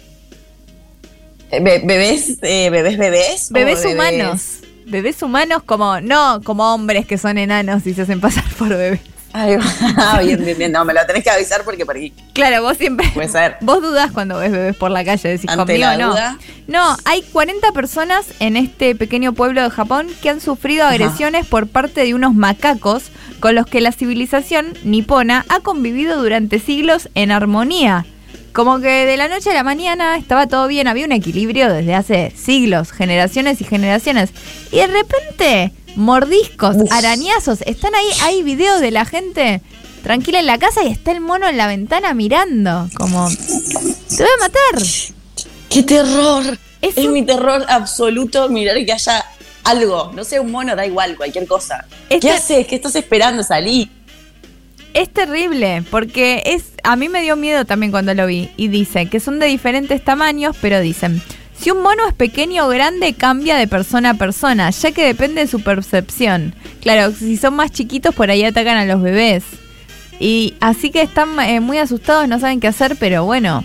Eh, 1.52 1.60
be- 1.60 1.80
bebés, 1.84 2.38
eh, 2.42 2.70
bebés, 2.70 2.98
bebés. 2.98 3.48
Bebés 3.50 3.84
humanos. 3.84 4.42
Bebés 4.86 5.22
humanos 5.22 5.62
como, 5.62 6.00
no 6.00 6.40
como 6.42 6.74
hombres 6.74 7.06
que 7.06 7.18
son 7.18 7.38
enanos 7.38 7.86
y 7.86 7.94
se 7.94 8.02
hacen 8.02 8.20
pasar 8.20 8.42
por 8.58 8.70
bebés. 8.70 8.98
Ay, 9.32 9.56
va. 9.56 10.18
bien, 10.24 10.44
bien, 10.44 10.58
bien. 10.58 10.72
No, 10.72 10.84
me 10.84 10.92
lo 10.92 11.06
tenés 11.06 11.22
que 11.22 11.30
avisar 11.30 11.62
porque 11.62 11.86
por 11.86 11.94
ahí 11.94 12.12
Claro, 12.32 12.62
vos 12.62 12.76
siempre. 12.76 13.08
puede 13.14 13.28
ser. 13.28 13.56
Vos 13.60 13.80
dudás 13.80 14.10
cuando 14.10 14.38
ves 14.38 14.50
bebés 14.50 14.74
por 14.76 14.90
la 14.90 15.04
calle, 15.04 15.28
decís 15.28 15.48
Ante 15.48 15.72
conmigo 15.74 15.86
la 15.86 15.96
no. 15.98 16.10
duda. 16.10 16.38
No, 16.66 16.96
hay 17.04 17.22
40 17.22 17.70
personas 17.70 18.26
en 18.40 18.56
este 18.56 18.96
pequeño 18.96 19.34
pueblo 19.34 19.62
de 19.62 19.70
Japón 19.70 20.08
que 20.20 20.30
han 20.30 20.40
sufrido 20.40 20.84
Ajá. 20.84 20.94
agresiones 20.94 21.46
por 21.46 21.68
parte 21.68 22.02
de 22.04 22.14
unos 22.14 22.34
macacos 22.34 23.04
con 23.44 23.54
los 23.54 23.66
que 23.66 23.82
la 23.82 23.92
civilización 23.92 24.72
nipona 24.84 25.44
ha 25.50 25.60
convivido 25.60 26.22
durante 26.22 26.58
siglos 26.58 27.10
en 27.14 27.30
armonía. 27.30 28.06
Como 28.54 28.80
que 28.80 28.88
de 29.04 29.18
la 29.18 29.28
noche 29.28 29.50
a 29.50 29.52
la 29.52 29.62
mañana 29.62 30.16
estaba 30.16 30.46
todo 30.46 30.66
bien, 30.66 30.88
había 30.88 31.04
un 31.04 31.12
equilibrio 31.12 31.70
desde 31.70 31.94
hace 31.94 32.32
siglos, 32.34 32.90
generaciones 32.90 33.60
y 33.60 33.64
generaciones. 33.64 34.30
Y 34.72 34.76
de 34.78 34.86
repente, 34.86 35.72
mordiscos, 35.94 36.74
arañazos, 36.90 37.60
están 37.66 37.94
ahí, 37.94 38.06
hay 38.22 38.42
videos 38.42 38.80
de 38.80 38.92
la 38.92 39.04
gente 39.04 39.60
tranquila 40.02 40.40
en 40.40 40.46
la 40.46 40.56
casa 40.56 40.82
y 40.82 40.86
está 40.90 41.12
el 41.12 41.20
mono 41.20 41.46
en 41.46 41.58
la 41.58 41.66
ventana 41.66 42.14
mirando, 42.14 42.88
como, 42.96 43.28
te 43.28 44.22
voy 44.22 44.32
a 44.38 44.42
matar. 44.42 44.86
¡Qué 45.68 45.82
terror! 45.82 46.58
Es 46.80 46.96
Es, 46.96 47.04
un- 47.04 47.12
mi 47.12 47.26
terror 47.26 47.66
absoluto 47.68 48.48
mirar 48.48 48.82
que 48.86 48.92
haya 48.92 49.22
algo. 49.64 50.12
No 50.14 50.24
sé, 50.24 50.40
un 50.40 50.50
mono, 50.50 50.76
da 50.76 50.86
igual, 50.86 51.16
cualquier 51.16 51.46
cosa. 51.46 51.86
Este- 52.08 52.20
¿Qué 52.20 52.30
haces? 52.30 52.66
¿Qué 52.66 52.76
estás 52.76 52.94
esperando? 52.96 53.42
Salí. 53.42 53.90
Es 54.92 55.12
terrible, 55.12 55.82
porque 55.90 56.42
es 56.46 56.66
a 56.84 56.94
mí 56.94 57.08
me 57.08 57.22
dio 57.22 57.34
miedo 57.34 57.64
también 57.64 57.90
cuando 57.90 58.14
lo 58.14 58.26
vi. 58.26 58.50
Y 58.56 58.68
dice 58.68 59.06
que 59.06 59.18
son 59.18 59.40
de 59.40 59.46
diferentes 59.46 60.04
tamaños, 60.04 60.56
pero 60.60 60.80
dicen, 60.80 61.20
si 61.58 61.70
un 61.70 61.82
mono 61.82 62.06
es 62.06 62.14
pequeño 62.14 62.66
o 62.66 62.68
grande, 62.68 63.14
cambia 63.14 63.56
de 63.56 63.66
persona 63.66 64.10
a 64.10 64.14
persona, 64.14 64.70
ya 64.70 64.92
que 64.92 65.04
depende 65.06 65.40
de 65.40 65.46
su 65.48 65.60
percepción. 65.60 66.54
Claro, 66.80 67.12
si 67.12 67.36
son 67.36 67.54
más 67.56 67.72
chiquitos, 67.72 68.14
por 68.14 68.30
ahí 68.30 68.44
atacan 68.44 68.76
a 68.76 68.84
los 68.84 69.02
bebés. 69.02 69.42
Y 70.20 70.54
así 70.60 70.90
que 70.90 71.02
están 71.02 71.40
eh, 71.40 71.58
muy 71.60 71.78
asustados, 71.78 72.28
no 72.28 72.38
saben 72.38 72.60
qué 72.60 72.68
hacer, 72.68 72.96
pero 73.00 73.24
bueno. 73.24 73.64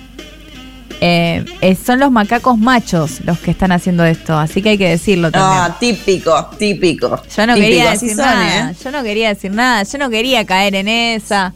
Eh, 1.01 1.45
eh, 1.61 1.75
son 1.75 1.99
los 1.99 2.11
macacos 2.11 2.57
machos 2.57 3.21
los 3.25 3.39
que 3.39 3.51
están 3.51 3.71
haciendo 3.71 4.03
esto, 4.03 4.37
así 4.37 4.61
que 4.61 4.69
hay 4.69 4.77
que 4.77 4.89
decirlo 4.89 5.31
también. 5.31 5.61
Ah, 5.63 5.77
típico, 5.79 6.49
típico. 6.57 7.07
Yo 7.35 7.47
no 7.47 7.53
Típico, 7.55 7.67
quería 7.69 7.91
decir 7.91 8.09
son, 8.09 8.17
nada. 8.25 8.71
¿eh? 8.71 8.75
Yo 8.83 8.91
no 8.91 9.03
quería 9.03 9.29
decir 9.29 9.51
nada. 9.51 9.83
Yo 9.83 9.97
no 9.97 10.09
quería 10.09 10.45
caer 10.45 10.75
en 10.75 10.87
esa. 10.87 11.53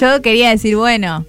Yo 0.00 0.20
quería 0.22 0.50
decir, 0.50 0.76
bueno, 0.76 1.24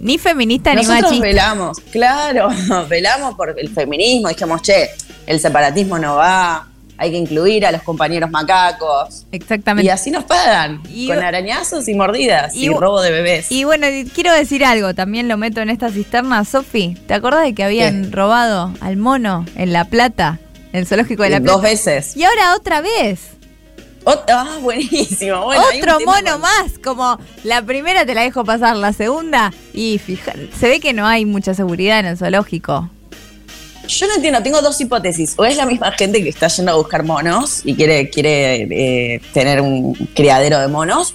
ni 0.00 0.18
feminista 0.18 0.70
ni 0.74 0.78
Nosotros 0.82 1.02
machista. 1.04 1.26
velamos, 1.26 1.78
claro, 1.92 2.48
velamos 2.88 3.34
por 3.36 3.54
el 3.58 3.68
feminismo. 3.68 4.28
Dijimos, 4.28 4.62
che, 4.62 4.90
el 5.26 5.38
separatismo 5.40 5.98
no 5.98 6.16
va, 6.16 6.66
hay 7.02 7.10
que 7.12 7.16
incluir 7.16 7.64
a 7.64 7.72
los 7.72 7.82
compañeros 7.82 8.30
macacos. 8.30 9.24
Exactamente. 9.32 9.86
Y 9.86 9.88
así 9.88 10.10
nos 10.10 10.24
pagan, 10.24 10.82
Y- 10.90 11.06
con 11.08 11.18
arañazos 11.18 11.88
y 11.88 11.94
mordidas 11.94 12.54
y, 12.54 12.66
y- 12.66 12.68
robo 12.68 13.00
de 13.00 13.10
bebés. 13.10 13.50
Y 13.50 13.64
bueno, 13.64 13.86
quiero 14.14 14.32
decir 14.34 14.64
algo, 14.64 14.94
también 14.94 15.26
lo 15.26 15.36
meto 15.38 15.60
en 15.62 15.70
esta 15.70 15.90
cisterna. 15.90 16.44
Sofi, 16.44 16.96
¿te 17.06 17.14
acordás 17.14 17.42
de 17.44 17.54
que 17.54 17.64
habían 17.64 18.04
¿Qué? 18.04 18.10
robado 18.10 18.72
al 18.80 18.98
mono 18.98 19.46
en 19.56 19.72
La 19.72 19.86
Plata, 19.86 20.38
en 20.72 20.80
el 20.80 20.86
zoológico 20.86 21.22
de 21.22 21.30
La 21.30 21.40
Plata? 21.40 21.52
Dos 21.54 21.62
veces. 21.62 22.16
Y 22.16 22.24
ahora 22.24 22.54
otra 22.54 22.82
vez. 22.82 23.20
Ot- 24.04 24.24
ah, 24.28 24.58
buenísimo. 24.62 25.44
Bueno, 25.44 25.62
Otro 25.78 26.00
mono 26.06 26.32
con- 26.32 26.40
más, 26.42 26.78
como 26.84 27.18
la 27.44 27.62
primera 27.62 28.04
te 28.06 28.14
la 28.14 28.22
dejo 28.22 28.44
pasar, 28.44 28.76
la 28.76 28.92
segunda, 28.92 29.52
y 29.72 29.98
fija, 29.98 30.32
se 30.58 30.68
ve 30.68 30.80
que 30.80 30.92
no 30.92 31.06
hay 31.06 31.24
mucha 31.26 31.54
seguridad 31.54 31.98
en 32.00 32.06
el 32.06 32.16
zoológico. 32.18 32.88
Yo 33.90 34.06
no 34.06 34.14
entiendo, 34.14 34.40
tengo 34.40 34.62
dos 34.62 34.80
hipótesis. 34.80 35.34
O 35.36 35.44
es 35.44 35.56
la 35.56 35.66
misma 35.66 35.90
gente 35.92 36.22
que 36.22 36.28
está 36.28 36.46
yendo 36.46 36.72
a 36.72 36.76
buscar 36.76 37.02
monos 37.02 37.62
y 37.64 37.74
quiere, 37.74 38.08
quiere 38.08 38.62
eh, 38.70 39.20
tener 39.32 39.60
un 39.60 39.94
criadero 40.14 40.60
de 40.60 40.68
monos, 40.68 41.14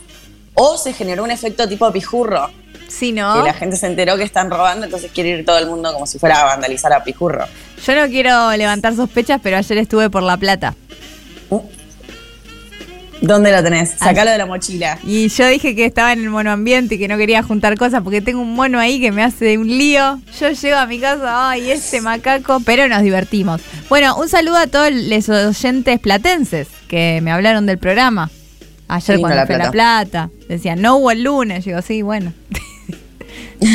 o 0.56 0.78
se 0.78 0.92
generó 0.94 1.24
un 1.24 1.32
efecto 1.32 1.68
tipo 1.70 1.90
pijurro, 1.92 2.50
Si 2.88 3.14
no, 3.14 3.34
que 3.34 3.48
la 3.48 3.54
gente 3.54 3.78
se 3.78 3.88
enteró 3.88 4.18
que 4.18 4.24
están 4.24 4.50
robando, 4.50 4.86
entonces 4.86 5.10
quiere 5.14 5.30
ir 5.30 5.46
todo 5.46 5.58
el 5.58 5.68
mundo 5.68 5.94
como 5.94 6.06
si 6.06 6.20
fuera 6.20 6.42
a 6.42 6.46
vandalizar 6.46 6.92
a 6.92 7.04
pijurro. 7.04 7.46
yo 7.86 7.96
no 7.96 8.08
quiero 8.08 8.52
levantar 8.58 8.94
sospechas, 8.96 9.40
pero 9.42 9.58
ayer 9.58 9.78
estuve 9.78 10.10
por 10.10 10.24
La 10.24 10.36
Plata. 10.36 10.76
Uh. 11.50 11.62
¿Dónde 13.22 13.52
lo 13.52 13.64
tenés? 13.64 13.92
Sacalo 13.92 14.32
de 14.32 14.38
la 14.38 14.46
mochila. 14.46 15.00
Y 15.04 15.30
yo 15.30 15.48
dije 15.48 15.76
que 15.76 15.86
estaba 15.86 16.14
en 16.14 16.20
el 16.20 16.30
monoambiente 16.30 16.96
y 16.96 16.98
que 17.00 17.08
no 17.08 17.18
quería 17.18 17.42
juntar 17.44 17.78
cosas 17.78 18.02
porque 18.04 18.22
tengo 18.22 18.42
un 18.42 18.54
mono 18.54 18.78
ahí 18.80 19.00
que 19.00 19.12
me 19.12 19.24
hace 19.24 19.58
un 19.58 19.68
lío. 19.68 20.20
Yo 20.40 20.52
llego 20.52 20.78
a 20.78 20.86
mi 20.86 21.00
casa, 21.00 21.50
ay, 21.50 21.72
este 21.72 22.02
macaco, 22.02 22.60
pero 22.66 22.88
nos 22.88 23.02
divertimos. 23.02 23.62
Bueno, 23.90 24.16
un 24.18 24.28
saludo 24.30 24.58
a 24.58 24.68
todos 24.68 24.92
los 24.92 25.30
oyentes 25.30 26.00
platenses 26.00 26.68
que 26.88 27.20
me 27.24 27.32
hablaron 27.32 27.66
del 27.66 27.78
programa. 27.78 28.30
Ayer 28.88 29.20
cuando 29.20 29.36
La 29.38 29.44
a 29.44 29.58
La 29.58 29.72
Plata. 29.72 30.30
Decían, 30.48 30.82
no 30.82 30.98
hubo 30.98 31.10
el 31.12 31.24
lunes. 31.24 31.66
Yo 31.66 31.72
digo, 31.72 31.82
sí, 31.82 32.02
bueno. 32.04 32.34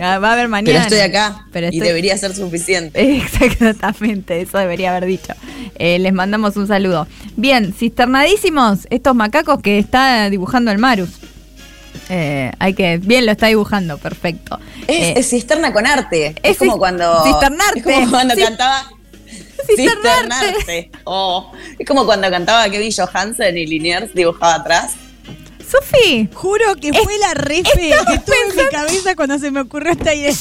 Va 0.00 0.14
a 0.28 0.32
haber 0.32 0.48
mañana. 0.48 0.86
Pero 0.88 0.96
estoy 0.96 0.98
acá 1.00 1.46
Pero 1.52 1.66
y 1.66 1.70
estoy- 1.70 1.88
debería 1.88 2.16
ser 2.16 2.34
suficiente. 2.34 3.16
Exactamente, 3.16 4.40
eso 4.40 4.58
debería 4.58 4.90
haber 4.90 5.06
dicho. 5.06 5.32
Eh, 5.76 5.98
les 5.98 6.12
mandamos 6.12 6.56
un 6.56 6.66
saludo. 6.66 7.06
Bien, 7.36 7.72
cisternadísimos 7.72 8.86
estos 8.90 9.14
macacos 9.14 9.60
que 9.62 9.78
está 9.78 10.28
dibujando 10.30 10.70
el 10.70 10.78
Marus. 10.78 11.10
Eh, 12.08 12.50
hay 12.58 12.74
que. 12.74 12.98
Bien, 12.98 13.24
lo 13.26 13.32
está 13.32 13.46
dibujando, 13.46 13.98
perfecto. 13.98 14.58
Es, 14.86 14.96
Eh, 14.98 15.14
es 15.16 15.30
cisterna 15.30 15.72
con 15.72 15.86
arte. 15.86 16.34
Es, 16.42 16.52
es 16.52 16.58
como 16.58 16.78
cuando. 16.78 17.24
cisternarte. 17.24 17.78
Es 17.78 17.84
como 17.84 18.10
cuando 18.10 18.34
cantaba. 18.36 18.90
Cisternarte. 19.66 19.76
Cisternarte. 19.76 20.90
Oh, 21.04 21.52
es 21.78 21.86
como 21.86 22.04
cuando 22.04 22.28
cantaba 22.30 22.68
Kevin 22.68 22.92
Johansen 22.92 23.56
y 23.56 23.66
Liniers 23.66 24.12
dibujaba 24.14 24.56
atrás. 24.56 24.94
Sofi, 25.68 26.28
Juro 26.34 26.74
que 26.76 26.92
fue 26.92 27.18
la 27.18 27.34
refe 27.34 27.62
que 28.06 28.18
tuve 28.18 28.36
en 28.50 28.56
mi 28.56 28.70
cabeza 28.70 29.14
cuando 29.16 29.38
se 29.38 29.50
me 29.50 29.60
ocurrió 29.60 29.92
esta 29.92 30.14
idea. 30.14 30.30
yo 30.30 30.36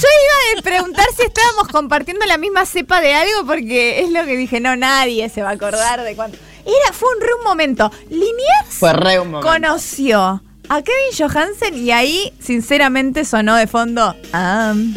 iba 0.53 0.59
a 0.59 0.61
preguntar 0.61 1.05
si 1.15 1.23
estábamos 1.23 1.67
compartiendo 1.69 2.25
la 2.25 2.37
misma 2.37 2.65
cepa 2.65 3.01
de 3.01 3.13
algo 3.13 3.45
porque 3.45 4.01
es 4.01 4.09
lo 4.11 4.25
que 4.25 4.35
dije, 4.37 4.59
no, 4.59 4.75
nadie 4.75 5.29
se 5.29 5.41
va 5.41 5.49
a 5.49 5.53
acordar 5.53 6.01
de 6.03 6.15
cuándo. 6.15 6.37
Era, 6.65 6.93
fue 6.93 7.09
un 7.15 7.21
re 7.21 7.33
un 7.37 7.43
momento. 7.43 7.91
Liniers 8.09 8.67
Fue 8.69 8.93
re 8.93 9.19
un 9.19 9.31
momento. 9.31 9.47
conoció 9.51 10.43
a 10.69 10.81
Kevin 10.83 11.17
Johansen 11.17 11.77
y 11.77 11.91
ahí, 11.91 12.33
sinceramente, 12.39 13.25
sonó 13.25 13.55
de 13.55 13.67
fondo. 13.67 14.15
I'm 14.33 14.95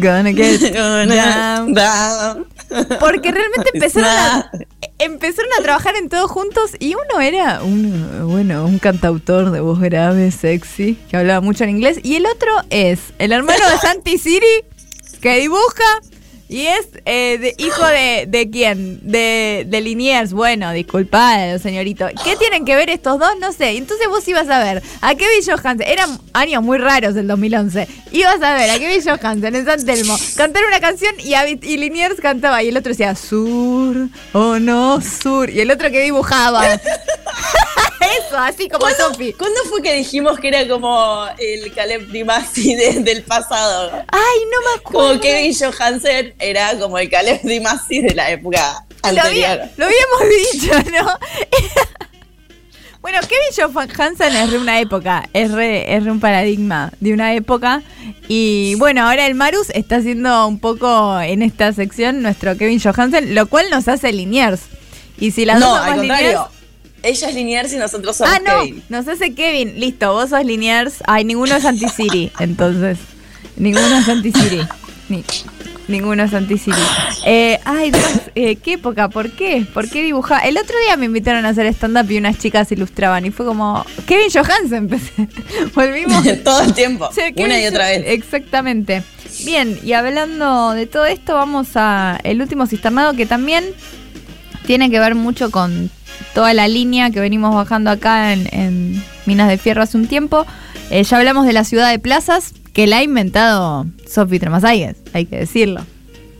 gonna 0.00 0.32
get 0.32 0.60
down. 0.74 1.72
Down. 1.72 2.46
Porque 3.00 3.30
realmente 3.30 3.70
empezaron 3.74 4.08
a, 4.08 4.50
empezaron 4.98 5.50
a 5.58 5.62
trabajar 5.62 5.96
en 5.96 6.08
todos 6.08 6.30
juntos 6.30 6.72
y 6.78 6.94
uno 6.94 7.20
era 7.20 7.62
un, 7.62 8.28
bueno, 8.28 8.64
un 8.64 8.78
cantautor 8.78 9.50
de 9.50 9.60
voz 9.60 9.80
grave, 9.80 10.30
sexy, 10.30 10.96
que 11.08 11.16
hablaba 11.16 11.40
mucho 11.40 11.64
en 11.64 11.70
inglés. 11.70 12.00
Y 12.02 12.16
el 12.16 12.26
otro 12.26 12.50
es 12.70 13.00
el 13.18 13.32
hermano 13.32 13.68
de 13.70 13.78
Santi 13.80 14.18
Siri, 14.18 14.64
que 15.20 15.36
dibuja 15.40 16.00
y 16.48 16.66
es 16.66 16.88
eh, 17.04 17.54
hijo 17.58 17.86
de, 17.86 18.24
de 18.26 18.48
quién? 18.50 19.00
De, 19.02 19.66
de 19.68 19.80
Liniers. 19.82 20.32
Bueno, 20.32 20.72
disculpad, 20.72 21.58
señorito. 21.58 22.06
¿Qué 22.24 22.36
tienen 22.36 22.64
que 22.64 22.74
ver 22.74 22.88
estos 22.88 23.18
dos? 23.18 23.30
No 23.38 23.52
sé. 23.52 23.76
Entonces 23.76 24.08
vos 24.08 24.26
ibas 24.26 24.48
a 24.48 24.58
ver 24.58 24.82
a 25.02 25.14
Kevin 25.14 25.44
Johansen. 25.46 25.86
Eran 25.86 26.18
años 26.32 26.62
muy 26.62 26.78
raros 26.78 27.14
el 27.16 27.26
2011. 27.26 27.86
Ibas 28.12 28.40
a 28.40 28.54
ver 28.54 28.70
a 28.70 28.78
Kevin 28.78 29.02
Johansen 29.04 29.54
en 29.56 29.64
San 29.66 29.84
Telmo 29.84 30.16
cantar 30.36 30.64
una 30.64 30.80
canción 30.80 31.14
y, 31.18 31.34
y 31.34 31.76
Liniers 31.76 32.18
cantaba. 32.20 32.62
Y 32.62 32.68
el 32.68 32.78
otro 32.78 32.90
decía, 32.90 33.14
sur, 33.14 34.08
oh 34.32 34.58
no, 34.58 35.00
sur. 35.02 35.50
Y 35.50 35.60
el 35.60 35.70
otro 35.70 35.90
que 35.90 36.00
dibujaba. 36.02 36.64
Eso, 38.00 38.38
así 38.38 38.68
como 38.68 38.86
Sofi. 38.90 39.32
¿Cuándo 39.32 39.58
fue 39.68 39.82
que 39.82 39.92
dijimos 39.94 40.38
que 40.38 40.48
era 40.48 40.66
como 40.68 41.26
el 41.38 41.72
Caleb 41.74 42.08
Dimasi 42.10 42.74
de- 42.76 43.00
del 43.00 43.22
pasado? 43.24 43.90
Ay, 44.08 44.38
no 44.52 44.60
me 44.70 44.80
acuerdo. 44.80 45.08
Como 45.08 45.20
Kevin 45.20 45.54
Johansen 45.54 46.34
era 46.38 46.78
como 46.78 46.98
el 46.98 47.10
Caleb 47.10 47.40
Dimasi 47.42 48.00
de 48.00 48.14
la 48.14 48.30
época 48.30 48.84
Lo, 49.02 49.08
había- 49.22 49.52
anterior. 49.52 49.60
lo 49.76 49.84
habíamos 49.86 50.20
dicho, 50.52 50.72
¿no? 50.92 51.10
bueno, 53.00 53.18
Kevin 53.22 53.72
Johansen 53.86 54.36
es 54.36 54.50
de 54.50 54.58
una 54.58 54.80
época, 54.80 55.28
es 55.32 55.50
re, 55.52 55.94
es 55.96 56.04
re 56.04 56.10
un 56.10 56.20
paradigma 56.20 56.92
de 57.00 57.12
una 57.12 57.34
época. 57.34 57.82
Y 58.28 58.74
bueno, 58.76 59.08
ahora 59.08 59.26
el 59.26 59.34
Marus 59.34 59.70
está 59.70 59.96
haciendo 59.96 60.46
un 60.46 60.58
poco 60.60 61.18
en 61.20 61.42
esta 61.42 61.72
sección 61.72 62.22
nuestro 62.22 62.56
Kevin 62.56 62.80
Johansen, 62.80 63.34
lo 63.34 63.46
cual 63.46 63.70
nos 63.70 63.88
hace 63.88 64.12
Liniers. 64.12 64.60
Y 65.18 65.30
si 65.32 65.44
las 65.44 65.58
no, 65.58 65.68
dos 65.70 65.78
al 65.80 65.96
contrario. 65.96 66.48
Ella 67.02 67.28
es 67.28 67.34
Liniers 67.34 67.72
y 67.72 67.76
nosotros 67.76 68.16
somos 68.16 68.34
Ah, 68.34 68.40
no, 68.44 68.60
Kevin. 68.64 68.82
nos 68.88 69.06
hace 69.08 69.34
Kevin. 69.34 69.78
Listo, 69.78 70.12
vos 70.12 70.30
sos 70.30 70.44
Liniers. 70.44 70.96
Ay, 71.06 71.24
ninguno 71.24 71.54
es 71.56 71.64
anti-Siri, 71.64 72.32
entonces. 72.40 72.98
Ninguno 73.56 73.98
es 73.98 74.08
anti-Siri. 74.08 74.60
Ni- 75.08 75.24
ninguno 75.86 76.22
es 76.24 76.34
anti-Siri. 76.34 76.76
Eh, 77.24 77.58
ay, 77.64 77.90
Dios, 77.90 78.04
eh, 78.34 78.56
¿qué 78.56 78.74
época? 78.74 79.08
¿Por 79.08 79.30
qué? 79.30 79.64
¿Por 79.72 79.88
qué 79.88 80.02
dibujar? 80.02 80.44
El 80.46 80.58
otro 80.58 80.74
día 80.84 80.96
me 80.96 81.06
invitaron 81.06 81.46
a 81.46 81.50
hacer 81.50 81.66
stand-up 81.66 82.10
y 82.10 82.18
unas 82.18 82.38
chicas 82.38 82.70
ilustraban 82.72 83.24
y 83.24 83.30
fue 83.30 83.46
como... 83.46 83.84
Kevin 84.06 84.28
Johansen, 84.32 84.74
empecé. 84.90 85.28
Volvimos. 85.74 86.24
Todo 86.44 86.60
el 86.62 86.74
tiempo. 86.74 87.08
Una 87.36 87.60
y 87.60 87.66
otra 87.66 87.86
vez. 87.86 88.02
Exactamente. 88.06 89.02
Bien, 89.44 89.78
y 89.84 89.92
hablando 89.92 90.72
de 90.72 90.86
todo 90.86 91.06
esto, 91.06 91.34
vamos 91.34 91.68
a 91.76 92.18
el 92.24 92.40
último 92.42 92.66
cisternado 92.66 93.14
que 93.14 93.24
también 93.24 93.64
tiene 94.66 94.90
que 94.90 94.98
ver 94.98 95.14
mucho 95.14 95.50
con 95.50 95.90
toda 96.34 96.54
la 96.54 96.68
línea 96.68 97.10
que 97.10 97.20
venimos 97.20 97.54
bajando 97.54 97.90
acá 97.90 98.32
en, 98.32 98.48
en 98.52 99.04
Minas 99.26 99.48
de 99.48 99.58
Fierro 99.58 99.82
hace 99.82 99.96
un 99.96 100.06
tiempo. 100.06 100.46
Eh, 100.90 101.02
ya 101.04 101.18
hablamos 101.18 101.46
de 101.46 101.52
la 101.52 101.64
ciudad 101.64 101.90
de 101.90 101.98
plazas, 101.98 102.52
que 102.72 102.86
la 102.86 102.98
ha 102.98 103.02
inventado 103.02 103.86
Sofi 104.10 104.38
Tremasáiguez, 104.38 104.96
hay 105.12 105.26
que 105.26 105.36
decirlo. 105.36 105.84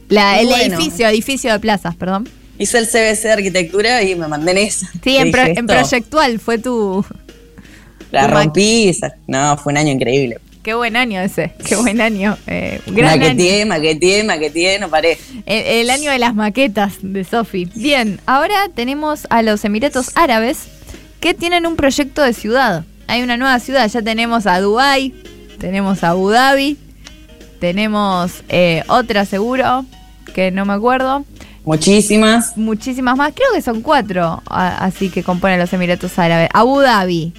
La, 0.09 0.41
el 0.41 0.47
Bueno. 0.47 0.75
edificio, 0.77 1.07
edificio 1.09 1.53
de 1.53 1.59
plazas, 1.61 1.95
perdón. 1.97 2.29
Hice 2.59 2.79
el 2.79 2.87
CBC 2.87 3.23
de 3.25 3.33
arquitectura 3.33 4.03
y 4.03 4.15
me 4.17 4.27
mandé 4.27 4.53
en 4.53 4.59
esa. 4.59 4.91
Sí, 5.05 5.17
en, 5.17 5.31
pro- 5.31 5.43
en 5.43 5.67
proyectual 5.67 6.41
fue 6.41 6.59
tu... 6.59 7.05
La 8.11 8.27
tu 8.27 8.35
rompí. 8.35 8.89
esa- 8.89 9.15
No, 9.27 9.57
fue 9.59 9.73
un 9.73 9.77
año 9.77 9.93
increíble. 9.93 10.39
Qué 10.63 10.75
buen 10.75 10.97
año 10.97 11.21
ese, 11.21 11.53
qué 11.67 11.77
buen 11.77 12.01
año. 12.01 12.37
eh, 12.47 12.81
gran 12.87 13.11
año. 13.13 13.21
Maqueteé, 13.23 13.65
maqueteé, 13.65 14.25
maqueteé, 14.25 14.79
no 14.79 14.89
paré. 14.91 15.17
El, 15.47 15.65
el 15.67 15.91
año 15.91 16.11
de 16.11 16.19
las 16.19 16.35
maquetas 16.35 16.95
de 17.01 17.25
Sofi. 17.25 17.69
Bien, 17.75 18.21
ahora 18.27 18.69
tenemos 18.75 19.27
a 19.31 19.43
los 19.43 19.65
Emiratos 19.65 20.11
Árabes 20.15 20.69
que 21.21 21.33
tienen 21.35 21.67
un 21.67 21.77
proyecto 21.77 22.23
de 22.23 22.33
ciudad. 22.33 22.85
Hay 23.07 23.23
una 23.23 23.37
nueva 23.37 23.59
ciudad, 23.61 23.89
ya 23.89 24.03
tenemos 24.03 24.47
a 24.47 24.61
Dubai, 24.61 25.15
tenemos 25.59 26.05
a 26.05 26.11
Abu 26.11 26.31
Dhabi, 26.31 26.77
tenemos 27.61 28.43
eh, 28.49 28.83
otra 28.89 29.25
seguro, 29.25 29.85
que 30.35 30.51
no 30.51 30.65
me 30.67 30.75
acuerdo, 30.75 31.25
Muchísimas. 31.65 32.57
muchísimas 32.57 33.17
más, 33.17 33.33
creo 33.35 33.49
que 33.55 33.63
son 33.63 33.83
cuatro, 33.83 34.43
así 34.47 35.11
que 35.11 35.23
componen 35.23 35.59
los 35.59 35.73
Emiratos 35.73 36.19
Árabes. 36.19 36.49
Abu 36.53 36.81
Dhabi. 36.81 37.33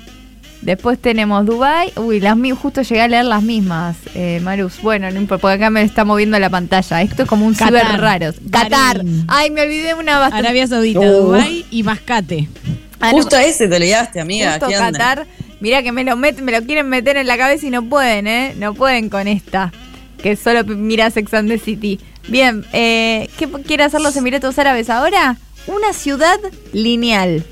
Después 0.61 0.99
tenemos 0.99 1.45
Dubai. 1.45 1.93
Uy, 1.95 2.19
las 2.19 2.37
justo 2.61 2.81
llegué 2.81 3.01
a 3.01 3.07
leer 3.07 3.25
las 3.25 3.41
mismas, 3.43 3.95
eh, 4.13 4.39
Marus. 4.43 4.81
Bueno, 4.81 5.09
no 5.09 5.17
importa, 5.19 5.41
porque 5.41 5.55
acá 5.55 5.69
me 5.69 5.81
está 5.83 6.03
moviendo 6.03 6.37
la 6.37 6.49
pantalla. 6.49 7.01
Esto 7.01 7.23
es 7.23 7.29
como 7.29 7.45
un 7.45 7.53
Qatar. 7.53 7.67
ciber 7.87 8.01
raro. 8.01 8.33
Qatar. 8.51 9.03
Ay, 9.27 9.51
me 9.51 9.61
olvidé 9.61 9.93
una 9.93 10.19
bastante. 10.19 10.45
Arabia 10.47 10.67
Saudita, 10.67 10.99
Uh. 10.99 11.03
Dubái 11.23 11.65
y 11.71 11.83
Mascate. 11.83 12.49
Ah, 12.99 13.11
no, 13.11 13.17
Justo 13.17 13.37
ese 13.37 13.69
te 13.69 13.75
olvidaste, 13.77 14.19
amiga. 14.19 14.51
justo 14.51 14.67
¿Qué 14.67 14.77
onda? 14.77 14.91
Qatar. 14.91 15.27
Mira 15.61 15.81
que 15.83 15.93
me 15.93 16.03
lo, 16.03 16.17
met- 16.17 16.41
me 16.41 16.51
lo 16.51 16.61
quieren 16.65 16.89
meter 16.89 17.15
en 17.15 17.27
la 17.27 17.37
cabeza 17.37 17.65
y 17.65 17.69
no 17.69 17.83
pueden, 17.83 18.27
¿eh? 18.27 18.53
No 18.57 18.73
pueden 18.73 19.09
con 19.09 19.27
esta. 19.29 19.71
Que 20.21 20.35
solo 20.35 20.65
mira 20.65 21.09
Sex 21.09 21.33
and 21.33 21.49
the 21.49 21.57
City. 21.57 21.99
Bien, 22.27 22.65
eh, 22.73 23.29
¿qué 23.37 23.47
quiere 23.65 23.85
hacer 23.85 24.01
los 24.01 24.15
Emiratos 24.17 24.59
Árabes 24.59 24.89
ahora? 24.89 25.37
Una 25.67 25.93
ciudad 25.93 26.37
lineal. 26.73 27.45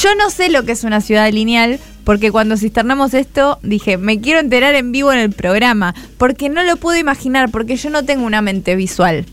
Yo 0.00 0.14
no 0.14 0.30
sé 0.30 0.48
lo 0.50 0.64
que 0.64 0.72
es 0.72 0.84
una 0.84 1.00
ciudad 1.00 1.30
lineal, 1.32 1.80
porque 2.06 2.30
cuando 2.30 2.56
cisternamos 2.56 3.14
esto 3.14 3.58
dije, 3.64 3.98
me 3.98 4.20
quiero 4.20 4.38
enterar 4.38 4.76
en 4.76 4.92
vivo 4.92 5.12
en 5.12 5.18
el 5.18 5.32
programa, 5.32 5.92
porque 6.18 6.48
no 6.48 6.62
lo 6.62 6.76
puedo 6.76 6.96
imaginar, 6.96 7.50
porque 7.50 7.74
yo 7.74 7.90
no 7.90 8.04
tengo 8.04 8.24
una 8.24 8.42
mente 8.42 8.76
visual. 8.76 9.26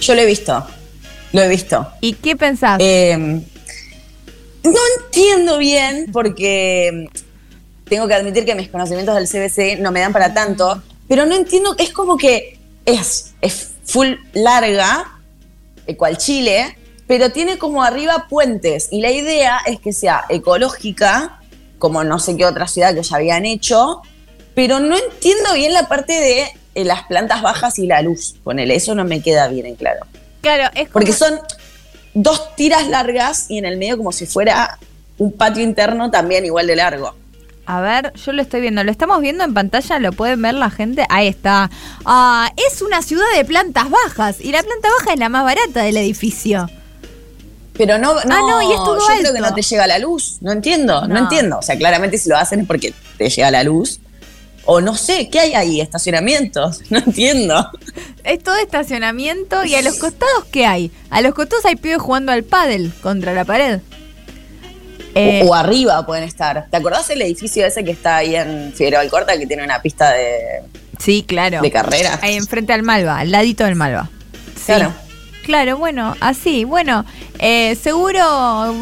Yo 0.00 0.14
lo 0.14 0.22
he 0.22 0.24
visto. 0.24 0.66
Lo 1.34 1.42
he 1.42 1.48
visto. 1.48 1.86
¿Y 2.00 2.14
qué 2.14 2.36
pensás? 2.36 2.78
Eh, 2.80 3.18
no 3.18 4.80
entiendo 5.04 5.58
bien 5.58 6.06
porque 6.10 7.10
tengo 7.84 8.08
que 8.08 8.14
admitir 8.14 8.46
que 8.46 8.54
mis 8.54 8.70
conocimientos 8.70 9.14
del 9.14 9.28
CBC 9.28 9.78
no 9.78 9.92
me 9.92 10.00
dan 10.00 10.14
para 10.14 10.32
tanto, 10.32 10.82
pero 11.06 11.26
no 11.26 11.34
entiendo, 11.34 11.76
es 11.78 11.90
como 11.90 12.16
que 12.16 12.58
es, 12.86 13.34
es 13.42 13.72
full 13.84 14.14
larga, 14.32 15.20
eh, 15.86 15.96
cual 15.96 16.16
Chile, 16.16 16.78
pero 17.06 17.30
tiene 17.30 17.58
como 17.58 17.82
arriba 17.82 18.26
puentes 18.26 18.88
y 18.90 19.02
la 19.02 19.10
idea 19.10 19.58
es 19.66 19.78
que 19.80 19.92
sea 19.92 20.24
ecológica, 20.30 21.37
como 21.78 22.04
no 22.04 22.18
sé 22.18 22.36
qué 22.36 22.44
otra 22.46 22.66
ciudad 22.68 22.94
que 22.94 23.02
ya 23.02 23.16
habían 23.16 23.46
hecho, 23.46 24.02
pero 24.54 24.80
no 24.80 24.96
entiendo 24.96 25.54
bien 25.54 25.72
la 25.72 25.88
parte 25.88 26.12
de 26.12 26.44
eh, 26.74 26.84
las 26.84 27.04
plantas 27.04 27.42
bajas 27.42 27.78
y 27.78 27.86
la 27.86 28.02
luz. 28.02 28.34
Ponele, 28.44 28.74
eso 28.74 28.94
no 28.94 29.04
me 29.04 29.20
queda 29.22 29.48
bien 29.48 29.66
en 29.66 29.76
claro. 29.76 30.06
Claro, 30.40 30.64
es 30.74 30.88
como- 30.88 30.92
Porque 30.92 31.12
son 31.12 31.38
dos 32.14 32.54
tiras 32.56 32.86
largas 32.88 33.46
y 33.48 33.58
en 33.58 33.64
el 33.64 33.76
medio 33.76 33.96
como 33.96 34.12
si 34.12 34.26
fuera 34.26 34.78
un 35.18 35.32
patio 35.32 35.62
interno 35.62 36.10
también 36.10 36.44
igual 36.44 36.66
de 36.66 36.76
largo. 36.76 37.14
A 37.66 37.80
ver, 37.82 38.14
yo 38.14 38.32
lo 38.32 38.40
estoy 38.40 38.62
viendo. 38.62 38.82
¿Lo 38.82 38.90
estamos 38.90 39.20
viendo 39.20 39.44
en 39.44 39.52
pantalla? 39.52 39.98
¿Lo 39.98 40.12
pueden 40.12 40.40
ver 40.40 40.54
la 40.54 40.70
gente? 40.70 41.04
Ahí 41.10 41.28
está. 41.28 41.70
Ah, 42.06 42.50
es 42.56 42.80
una 42.80 43.02
ciudad 43.02 43.26
de 43.36 43.44
plantas 43.44 43.90
bajas. 43.90 44.40
Y 44.40 44.52
la 44.52 44.62
planta 44.62 44.88
baja 44.98 45.12
es 45.12 45.18
la 45.18 45.28
más 45.28 45.44
barata 45.44 45.82
del 45.82 45.98
edificio. 45.98 46.70
Pero 47.78 47.96
no, 47.96 48.14
no, 48.14 48.20
Ah, 48.20 48.40
no, 48.40 48.62
y 48.62 48.74
todo 48.74 48.98
yo 48.98 49.20
creo 49.20 49.32
que 49.32 49.40
no 49.40 49.54
te 49.54 49.62
llega 49.62 49.86
la 49.86 49.98
luz. 49.98 50.38
No 50.40 50.52
entiendo, 50.52 51.02
no. 51.02 51.14
No. 51.14 51.18
entiendo. 51.20 51.58
O 51.58 51.62
sea, 51.62 51.78
claramente 51.78 52.18
si 52.18 52.28
lo 52.28 52.36
hacen 52.36 52.60
es 52.60 52.66
porque 52.66 52.92
te 53.16 53.30
llega 53.30 53.50
la 53.50 53.62
luz. 53.62 54.00
O 54.70 54.82
no 54.82 54.94
sé, 54.96 55.30
¿qué 55.30 55.40
hay 55.40 55.54
ahí? 55.54 55.80
¿Estacionamientos? 55.80 56.80
No 56.90 56.98
entiendo. 56.98 57.70
Es 58.24 58.42
todo 58.42 58.56
estacionamiento. 58.56 59.64
¿Y 59.64 59.74
a 59.76 59.80
los 59.82 59.96
costados 59.96 60.44
qué 60.52 60.66
hay? 60.66 60.90
A 61.08 61.22
los 61.22 61.32
costados 61.34 61.64
hay 61.64 61.76
pibes 61.76 62.02
jugando 62.02 62.32
al 62.32 62.42
pádel 62.44 62.92
contra 63.00 63.32
la 63.32 63.46
pared. 63.46 63.80
Eh, 65.14 65.42
o, 65.44 65.50
o 65.50 65.54
arriba 65.54 66.04
pueden 66.04 66.24
estar. 66.24 66.66
¿Te 66.70 66.76
acordás 66.76 67.08
el 67.10 67.22
edificio 67.22 67.64
ese 67.64 67.82
que 67.84 67.92
está 67.92 68.16
ahí 68.16 68.36
en 68.36 68.72
Figueroa 68.74 69.00
Alcorta 69.00 69.38
que 69.38 69.46
tiene 69.46 69.64
una 69.64 69.80
pista 69.80 70.10
de, 70.12 70.62
sí, 70.98 71.24
claro. 71.26 71.62
de 71.62 71.70
carrera? 71.70 72.18
Ahí 72.22 72.34
enfrente 72.34 72.72
al 72.74 72.82
Malva, 72.82 73.18
al 73.18 73.30
ladito 73.30 73.64
del 73.64 73.74
Malva. 73.74 74.10
Sí. 74.54 74.64
Claro. 74.66 74.92
Claro, 75.48 75.78
bueno, 75.78 76.14
así, 76.20 76.64
bueno, 76.64 77.06
eh, 77.38 77.74
seguro 77.82 78.18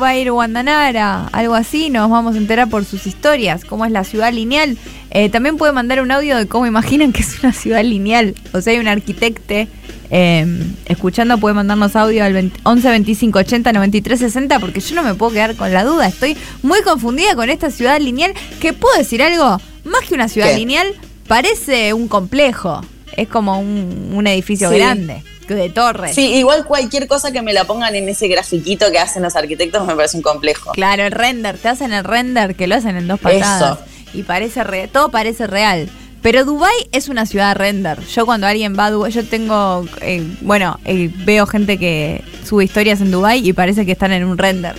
va 0.03 0.09
a 0.09 0.17
ir 0.17 0.33
Guandanara, 0.33 1.29
algo 1.31 1.55
así, 1.55 1.91
nos 1.91 2.11
vamos 2.11 2.35
a 2.35 2.39
enterar 2.39 2.69
por 2.69 2.85
sus 2.85 3.07
historias, 3.07 3.65
cómo 3.65 3.85
es 3.85 3.93
la 3.93 4.03
ciudad 4.03 4.33
lineal. 4.33 4.77
Eh, 5.13 5.29
también 5.29 5.59
puede 5.59 5.73
mandar 5.73 6.01
un 6.03 6.11
audio 6.11 6.37
de 6.37 6.49
cómo 6.49 6.67
imaginan 6.67 7.13
que 7.13 7.23
es 7.23 7.39
una 7.41 7.53
ciudad 7.53 7.85
lineal. 7.85 8.35
O 8.53 8.61
sea, 8.61 8.73
hay 8.73 8.81
un 8.81 8.89
arquitecte 8.89 9.69
eh, 10.11 10.45
escuchando, 10.87 11.39
puede 11.39 11.55
mandarnos 11.55 11.95
audio 11.95 12.25
al 12.25 12.33
20 12.33 12.59
11 12.65 12.89
25 12.89 13.39
80 13.39 13.73
93 13.73 14.19
60, 14.19 14.59
porque 14.59 14.81
yo 14.81 14.97
no 14.97 15.05
me 15.05 15.15
puedo 15.15 15.31
quedar 15.35 15.55
con 15.55 15.73
la 15.73 15.85
duda. 15.85 16.09
Estoy 16.09 16.37
muy 16.65 16.83
confundida 16.83 17.37
con 17.37 17.49
esta 17.49 17.71
ciudad 17.71 18.01
lineal, 18.01 18.35
que 18.61 18.73
puedo 18.73 18.99
decir 18.99 19.23
algo, 19.23 19.61
más 19.85 20.01
que 20.09 20.15
una 20.15 20.27
ciudad 20.27 20.49
¿Qué? 20.51 20.57
lineal, 20.57 20.89
parece 21.29 21.93
un 21.93 22.09
complejo. 22.09 22.81
Es 23.17 23.29
como 23.29 23.61
un, 23.61 24.11
un 24.15 24.27
edificio 24.27 24.69
Sí. 24.69 24.77
grande, 24.79 25.23
de 25.55 25.71
torres. 25.71 26.15
Sí, 26.15 26.35
igual 26.35 26.65
cualquier 26.65 27.07
cosa 27.07 27.31
que 27.33 27.43
me 27.43 27.53
la 27.53 27.65
pongan 27.65 27.95
en 27.95 28.09
ese 28.09 28.29
grafiquito 28.29 28.91
que 28.91 28.99
hacen 28.99 29.23
los 29.23 29.37
arquitectos 29.37 29.87
me 29.87 29.95
parece 29.95 30.17
un 30.17 30.23
complejo. 30.23 30.73
Claro, 30.73 31.05
el 31.05 31.13
render, 31.13 31.59
te 31.59 31.69
hacen 31.69 31.93
el 31.93 32.05
render 32.05 32.55
que 32.57 32.67
lo 32.67 32.75
hacen 32.75 32.97
en 32.97 33.07
dos 33.09 33.21
patadas. 33.21 33.79
Eso. 33.79 33.85
Y 34.15 34.23
parece 34.23 34.65
re- 34.65 34.89
todo 34.89 35.11
parece 35.11 35.47
real. 35.47 35.89
Pero 36.23 36.45
Dubai 36.45 36.75
es 36.93 37.09
una 37.09 37.25
ciudad 37.27 37.55
render. 37.55 38.01
Yo 38.07 38.27
cuando 38.27 38.47
alguien 38.49 38.77
va 38.77 38.87
a 38.87 38.91
Dubai, 38.91 39.13
yo 39.13 39.25
tengo, 39.25 39.87
eh, 40.01 40.27
bueno, 40.41 40.81
eh, 40.85 41.11
veo 41.25 41.47
gente 41.47 41.79
que 41.79 42.25
sube 42.45 42.65
historias 42.65 43.01
en 43.01 43.11
Dubai 43.13 43.47
y 43.47 43.53
parece 43.53 43.87
que 43.87 43.93
están 43.93 44.13
en 44.13 44.25
un 44.25 44.37
render. 44.37 44.75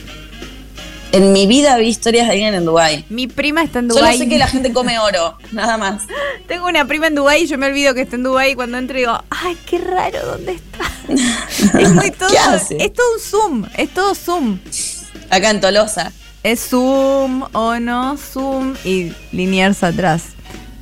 En 1.11 1.31
mi 1.31 1.47
vida 1.47 1.77
vi 1.77 1.87
historias 1.87 2.27
de 2.27 2.33
alguien 2.33 2.53
en 2.53 2.65
Dubái. 2.65 3.05
Mi 3.09 3.27
prima 3.27 3.63
está 3.63 3.79
en 3.79 3.89
Solo 3.89 4.01
Dubai. 4.01 4.17
sé 4.17 4.27
que 4.27 4.37
la 4.37 4.47
gente 4.47 4.73
come 4.73 4.99
oro, 4.99 5.37
nada 5.51 5.77
más. 5.77 6.03
Tengo 6.47 6.67
una 6.67 6.85
prima 6.85 7.07
en 7.07 7.15
Dubai 7.15 7.43
y 7.43 7.47
yo 7.47 7.57
me 7.57 7.67
olvido 7.67 7.93
que 7.93 8.01
está 8.01 8.15
en 8.15 8.23
Dubai 8.23 8.51
y 8.51 8.55
cuando 8.55 8.77
entro 8.77 8.97
digo, 8.97 9.17
ay, 9.29 9.57
qué 9.65 9.77
raro, 9.77 10.19
¿dónde 10.25 10.53
está? 10.53 10.91
es 11.79 11.89
muy 11.91 12.11
todo, 12.11 12.29
es 12.29 12.93
todo 12.93 13.13
un 13.13 13.19
zoom, 13.19 13.65
es 13.77 13.93
todo 13.93 14.15
zoom. 14.15 14.59
Acá 15.29 15.49
en 15.49 15.61
Tolosa. 15.61 16.11
Es 16.43 16.69
zoom 16.69 17.43
o 17.53 17.79
no 17.79 18.17
zoom 18.17 18.75
y 18.83 19.13
Liniers 19.31 19.83
atrás. 19.83 20.23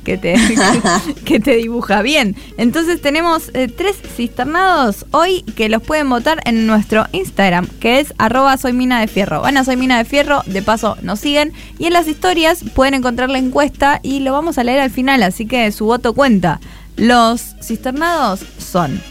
Que 0.06 0.16
te, 0.16 0.36
que 1.24 1.40
te 1.40 1.56
dibuja 1.56 2.00
bien. 2.00 2.36
Entonces 2.58 3.02
tenemos 3.02 3.50
eh, 3.54 3.66
tres 3.66 3.96
cisternados 3.96 5.04
hoy 5.10 5.42
que 5.56 5.68
los 5.68 5.82
pueden 5.82 6.08
votar 6.08 6.40
en 6.44 6.68
nuestro 6.68 7.06
Instagram, 7.10 7.66
que 7.80 7.98
es 7.98 8.14
arroba 8.16 8.56
soy 8.56 8.72
mina 8.72 9.00
de 9.00 9.08
fierro. 9.08 9.40
Van 9.40 9.56
a 9.56 9.64
soy 9.64 9.76
mina 9.76 9.98
de 9.98 10.04
fierro, 10.04 10.42
de 10.46 10.62
paso 10.62 10.96
nos 11.02 11.18
siguen. 11.18 11.52
Y 11.80 11.86
en 11.86 11.92
las 11.92 12.06
historias 12.06 12.62
pueden 12.72 12.94
encontrar 12.94 13.30
la 13.30 13.38
encuesta 13.38 13.98
y 14.00 14.20
lo 14.20 14.32
vamos 14.32 14.58
a 14.58 14.64
leer 14.64 14.78
al 14.78 14.92
final, 14.92 15.24
así 15.24 15.44
que 15.44 15.72
su 15.72 15.86
voto 15.86 16.12
cuenta. 16.12 16.60
Los 16.96 17.56
cisternados 17.60 18.46
son, 18.58 19.02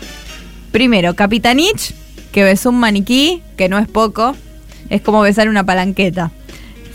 primero, 0.71 1.13
Capitanich, 1.13 1.93
que 2.31 2.45
besó 2.45 2.69
un 2.69 2.79
maniquí, 2.79 3.43
que 3.57 3.67
no 3.67 3.77
es 3.79 3.89
poco, 3.89 4.33
es 4.89 5.01
como 5.01 5.19
besar 5.19 5.49
una 5.49 5.65
palanqueta. 5.65 6.31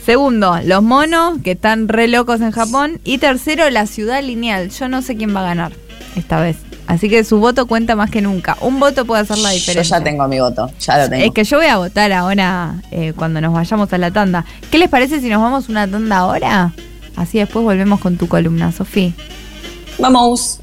Segundo, 0.04 0.58
los 0.64 0.82
monos, 0.82 1.38
que 1.44 1.52
están 1.52 1.88
re 1.88 2.08
locos 2.08 2.40
en 2.40 2.50
Japón. 2.50 3.00
Y 3.04 3.18
tercero, 3.18 3.68
la 3.70 3.86
ciudad 3.86 4.22
lineal. 4.22 4.70
Yo 4.70 4.88
no 4.88 5.02
sé 5.02 5.16
quién 5.16 5.34
va 5.34 5.40
a 5.40 5.44
ganar 5.44 5.72
esta 6.16 6.40
vez. 6.40 6.56
Así 6.86 7.08
que 7.08 7.22
su 7.22 7.38
voto 7.38 7.66
cuenta 7.66 7.94
más 7.94 8.10
que 8.10 8.20
nunca. 8.20 8.56
Un 8.62 8.80
voto 8.80 9.04
puede 9.04 9.22
hacer 9.22 9.38
la 9.38 9.50
Yo 9.50 9.54
diferencia. 9.54 9.98
ya 9.98 10.02
tengo 10.04 10.26
mi 10.26 10.40
voto, 10.40 10.68
ya 10.80 10.98
lo 10.98 11.08
tengo. 11.08 11.24
Es 11.24 11.30
que 11.32 11.44
yo 11.44 11.58
voy 11.58 11.66
a 11.66 11.76
votar 11.76 12.10
ahora 12.12 12.82
eh, 12.90 13.12
cuando 13.14 13.40
nos 13.40 13.52
vayamos 13.52 13.92
a 13.92 13.98
la 13.98 14.10
tanda. 14.10 14.44
¿Qué 14.72 14.78
les 14.78 14.88
parece 14.88 15.20
si 15.20 15.28
nos 15.28 15.40
vamos 15.40 15.68
a 15.68 15.70
una 15.70 15.86
tanda 15.86 16.16
ahora? 16.16 16.72
Así 17.14 17.38
después 17.38 17.64
volvemos 17.64 18.00
con 18.00 18.16
tu 18.16 18.26
columna, 18.26 18.72
Sofía. 18.72 19.12
Vamos. 19.98 20.60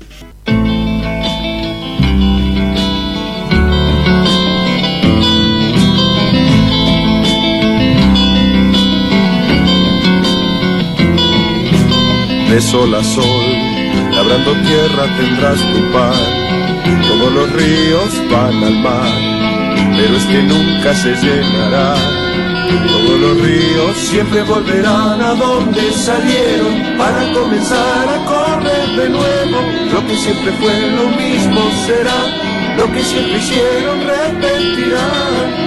De 12.50 12.62
sol 12.62 12.96
a 12.96 13.04
sol, 13.04 13.46
labrando 14.14 14.54
tierra 14.62 15.06
tendrás 15.18 15.60
tu 15.60 15.92
pan. 15.92 16.14
Todos 17.08 17.34
los 17.34 17.52
ríos 17.54 18.10
van 18.32 18.64
al 18.64 18.76
mar, 18.80 19.12
pero 19.98 20.16
es 20.16 20.24
que 20.26 20.44
nunca 20.44 20.94
se 20.96 21.14
llenará. 21.16 21.96
Todos 22.88 23.20
los 23.20 23.42
ríos 23.42 23.98
siempre 23.98 24.44
volverán 24.44 25.22
a 25.22 25.34
donde 25.34 25.92
salieron 25.92 26.98
para 26.98 27.34
comenzar 27.34 28.08
a 28.08 28.26
correr 28.26 28.88
de 28.96 29.10
nuevo. 29.10 29.58
Lo 29.94 30.08
que 30.08 30.16
siempre 30.16 30.52
fue 30.54 30.92
lo 30.92 31.10
mismo 31.10 31.62
será, 31.86 32.20
lo 32.78 32.92
que 32.94 33.04
siempre 33.04 33.38
hicieron 33.40 34.00
repetirán. 34.02 35.67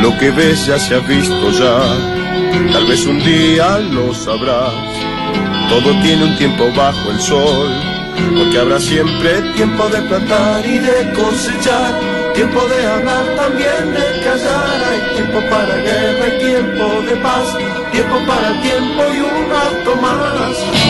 Lo 0.00 0.16
que 0.18 0.30
ves 0.30 0.66
ya 0.66 0.78
se 0.78 0.94
ha 0.94 0.98
visto 1.00 1.50
ya. 1.50 2.72
Tal 2.72 2.86
vez 2.86 3.06
un 3.06 3.18
día 3.20 3.78
lo 3.78 4.12
sabrás. 4.14 4.72
Todo 5.68 5.92
tiene 6.02 6.24
un 6.24 6.36
tiempo 6.36 6.70
bajo 6.76 7.10
el 7.10 7.20
sol, 7.20 7.70
porque 8.36 8.58
habrá 8.58 8.78
siempre 8.80 9.42
tiempo 9.54 9.88
de 9.88 10.02
plantar 10.02 10.64
y 10.66 10.78
de 10.78 11.12
cosechar, 11.12 11.94
tiempo 12.34 12.66
de 12.66 12.86
hablar 12.86 13.24
también 13.36 13.92
de 13.92 14.24
callar. 14.24 14.78
Hay 14.90 15.16
tiempo 15.16 15.40
para 15.50 15.76
guerra 15.76 16.26
y 16.28 16.38
tiempo 16.38 17.02
de 17.08 17.16
paz, 17.16 17.56
tiempo 17.92 18.16
para 18.26 18.60
tiempo 18.60 19.02
y 19.14 19.20
un 19.20 19.50
rato 19.50 19.96
más. 20.02 20.83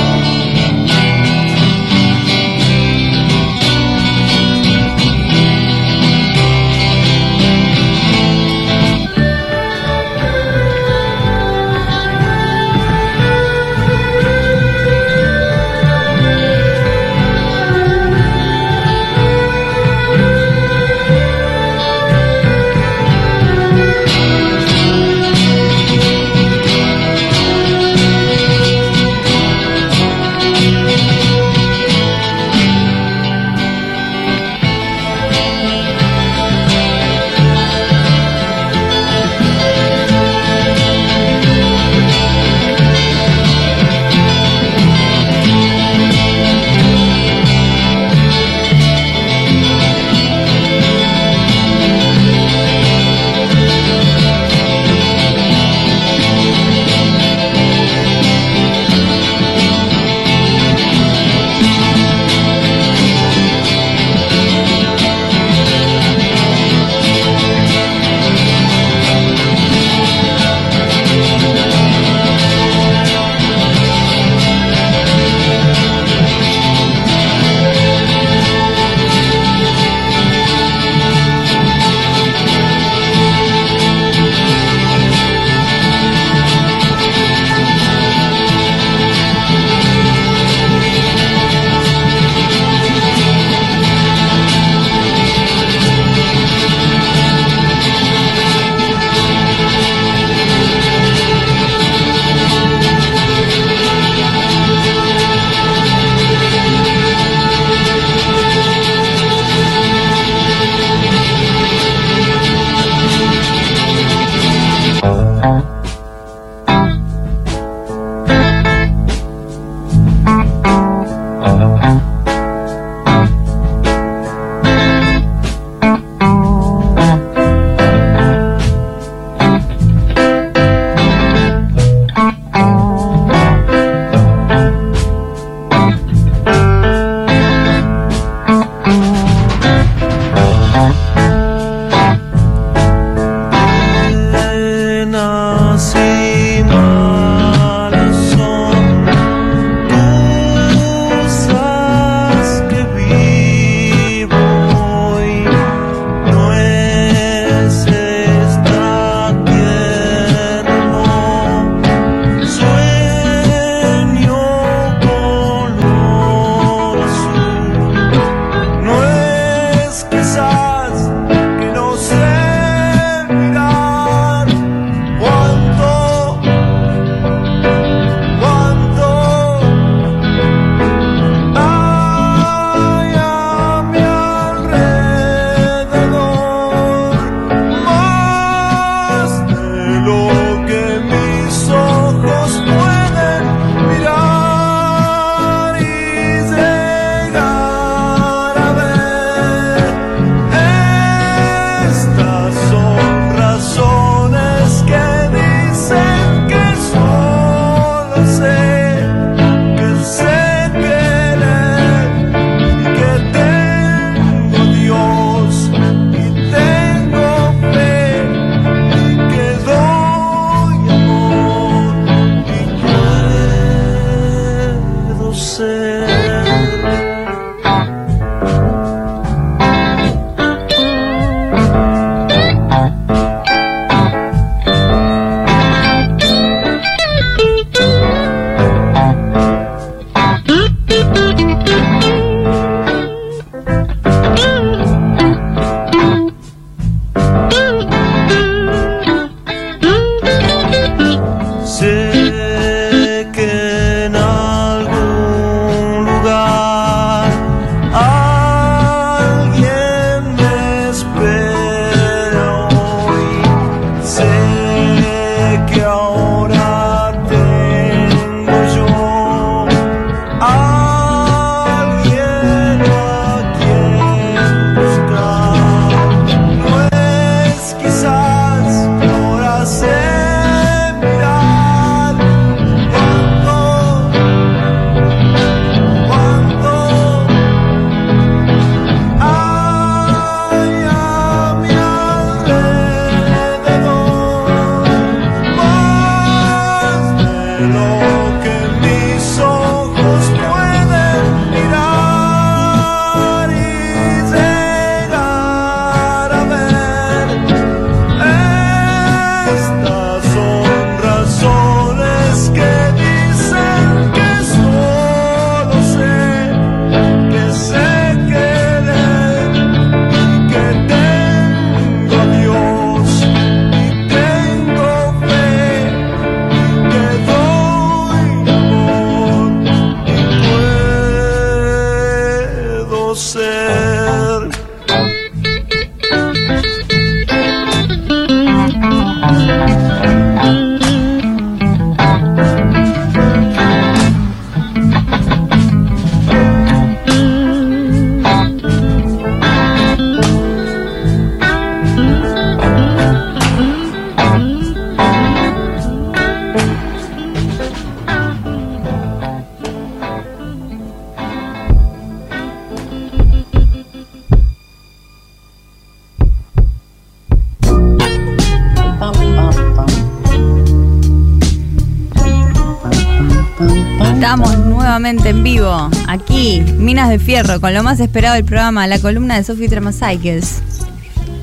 Fierro, 377.18 377.60
con 377.60 377.74
lo 377.74 377.82
más 377.82 378.00
esperado 378.00 378.34
del 378.34 378.44
programa, 378.44 378.86
la 378.86 378.98
columna 378.98 379.36
de 379.36 379.44
Sophie 379.44 379.68
Tramacycles. 379.68 380.60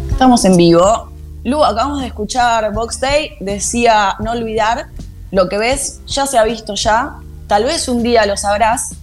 Estamos 0.09 0.43
en 0.45 0.57
vivo. 0.57 1.11
Lu, 1.43 1.63
acabamos 1.63 2.01
de 2.01 2.07
escuchar 2.07 2.72
Box 2.74 2.99
Day, 2.99 3.32
decía 3.39 4.15
no 4.19 4.32
olvidar, 4.32 4.88
lo 5.32 5.49
que 5.49 5.57
ves 5.57 6.01
ya 6.05 6.26
se 6.26 6.38
ha 6.38 6.43
visto 6.43 6.76
ya, 6.76 7.15
tal 7.47 7.63
vez 7.63 7.88
un 7.88 8.03
día 8.03 8.26
lo 8.26 8.38
sabrás, 8.38 8.95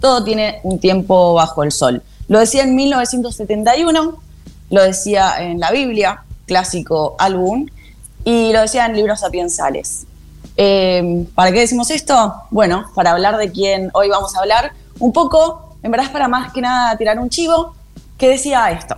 todo 0.00 0.24
tiene 0.24 0.60
un 0.62 0.78
tiempo 0.78 1.34
bajo 1.34 1.62
el 1.62 1.72
sol. 1.72 2.02
Lo 2.28 2.38
decía 2.38 2.64
en 2.64 2.74
1971, 2.74 4.18
lo 4.70 4.82
decía 4.82 5.34
en 5.38 5.60
la 5.60 5.70
Biblia, 5.70 6.24
clásico 6.46 7.14
álbum, 7.18 7.66
y 8.24 8.52
lo 8.52 8.60
decía 8.60 8.86
en 8.86 8.96
libros 8.96 9.20
sapiensales. 9.20 10.06
Eh, 10.56 11.26
¿Para 11.34 11.52
qué 11.52 11.60
decimos 11.60 11.90
esto? 11.90 12.34
Bueno, 12.50 12.86
para 12.94 13.12
hablar 13.12 13.36
de 13.36 13.52
quién 13.52 13.90
hoy 13.92 14.08
vamos 14.08 14.34
a 14.34 14.40
hablar, 14.40 14.72
un 14.98 15.12
poco, 15.12 15.65
en 15.82 15.90
verdad 15.90 16.06
es 16.06 16.12
para 16.12 16.28
más 16.28 16.52
que 16.52 16.60
nada 16.60 16.96
tirar 16.96 17.18
un 17.18 17.28
chivo, 17.30 17.74
que 18.18 18.28
decía 18.28 18.70
esto. 18.70 18.96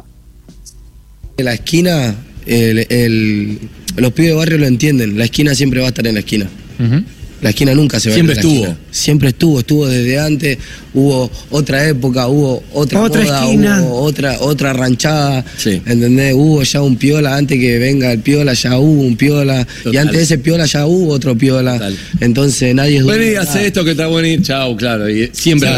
En 1.37 1.45
la 1.45 1.55
esquina, 1.55 2.15
el- 2.47 2.87
el- 2.91 3.59
los 3.97 4.13
pibes 4.13 4.31
de 4.33 4.37
barrio 4.37 4.59
lo 4.59 4.67
entienden. 4.67 5.17
La 5.19 5.25
esquina 5.25 5.55
siempre 5.55 5.81
va 5.81 5.87
a 5.87 5.89
estar 5.91 6.07
en 6.07 6.15
la 6.15 6.21
esquina. 6.21 6.49
La 7.41 7.51
esquina 7.51 7.73
nunca 7.75 8.01
se 8.01 8.09
va 8.11 8.15
Siempre 8.15 8.35
a 8.35 8.37
ir 8.39 8.43
de 8.43 8.49
la 8.49 8.55
estuvo. 8.59 8.73
esquina. 8.73 8.89
Siempre 8.91 9.29
estuvo, 9.29 9.59
estuvo 9.61 9.87
desde 9.87 10.19
antes. 10.19 10.59
Hubo 10.99 11.31
otra 11.51 11.89
época, 11.89 12.27
hubo 12.27 12.63
otra 12.73 13.03
Otra 13.03 13.23
moda, 13.23 13.45
esquina. 13.45 13.83
hubo 13.83 14.01
otra, 14.01 14.37
otra 14.41 14.73
ranchada. 14.73 15.45
Sí. 15.57 15.81
¿Entendés? 15.87 16.35
Hubo 16.35 16.63
ya 16.65 16.83
un 16.83 16.97
piola 16.97 17.37
antes 17.37 17.59
que 17.59 17.79
venga 17.79 18.11
el 18.13 18.19
piola, 18.19 18.53
ya 18.55 18.79
hubo 18.79 19.03
un 19.03 19.17
piola. 19.17 19.67
Y 19.91 19.97
antes 19.97 20.17
de 20.17 20.23
ese 20.25 20.39
piola 20.39 20.67
ya 20.67 20.87
hubo 20.87 21.13
otro 21.13 21.37
piola. 21.39 21.75
Total. 21.75 21.97
Entonces 22.21 22.75
nadie 22.75 22.97
es 22.99 23.03
dueño 23.05 23.21
Vení, 23.21 23.37
hace 23.37 23.67
esto 23.67 23.85
que 23.85 23.93
está 23.93 24.09
bonito. 24.09 24.43
Chao, 24.43 24.77
claro. 24.77 25.09
Y 25.09 25.31
siempre. 25.33 25.69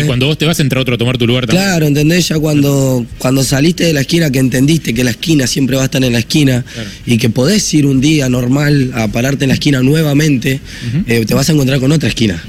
Y 0.00 0.02
cuando 0.02 0.26
vos 0.26 0.36
te 0.38 0.44
vas, 0.44 0.58
entra 0.58 0.80
otro 0.80 0.96
a 0.96 0.98
tomar 0.98 1.18
tu 1.18 1.26
lugar 1.26 1.46
también. 1.46 1.64
Claro, 1.64 1.86
¿entendés? 1.86 2.28
Ya 2.28 2.38
cuando, 2.38 3.06
cuando 3.18 3.44
saliste 3.44 3.84
de 3.84 3.92
la 3.92 4.00
esquina, 4.00 4.30
que 4.30 4.40
entendiste 4.40 4.92
que 4.92 5.04
la 5.04 5.10
esquina 5.12 5.46
siempre 5.46 5.76
va 5.76 5.82
a 5.82 5.84
estar 5.86 6.02
en 6.02 6.12
la 6.12 6.18
esquina 6.18 6.64
y 7.06 7.18
que 7.18 7.30
podés 7.30 7.72
ir 7.74 7.86
un 7.86 8.00
día 8.00 8.28
normal 8.28 8.90
a 8.94 9.06
pararte 9.08 9.44
en 9.44 9.48
la 9.48 9.54
esquina 9.54 9.82
nuevamente, 9.82 10.60
eh, 11.06 11.24
te 11.26 11.34
vas 11.34 11.48
a 11.48 11.52
encontrar 11.52 11.78
con 11.78 11.92
otra 11.92 12.08
esquina. 12.08 12.42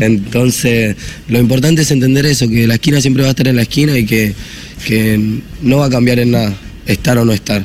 Entonces, 0.00 0.96
lo 1.28 1.38
importante 1.38 1.67
es 1.76 1.90
entender 1.90 2.24
eso, 2.26 2.48
que 2.48 2.66
la 2.66 2.74
esquina 2.74 3.00
siempre 3.00 3.22
va 3.22 3.28
a 3.28 3.30
estar 3.30 3.48
en 3.48 3.56
la 3.56 3.62
esquina 3.62 3.96
y 3.96 4.06
que, 4.06 4.34
que 4.86 5.40
no 5.62 5.78
va 5.78 5.86
a 5.86 5.90
cambiar 5.90 6.18
en 6.18 6.30
nada, 6.32 6.52
estar 6.86 7.18
o 7.18 7.24
no 7.24 7.32
estar. 7.32 7.64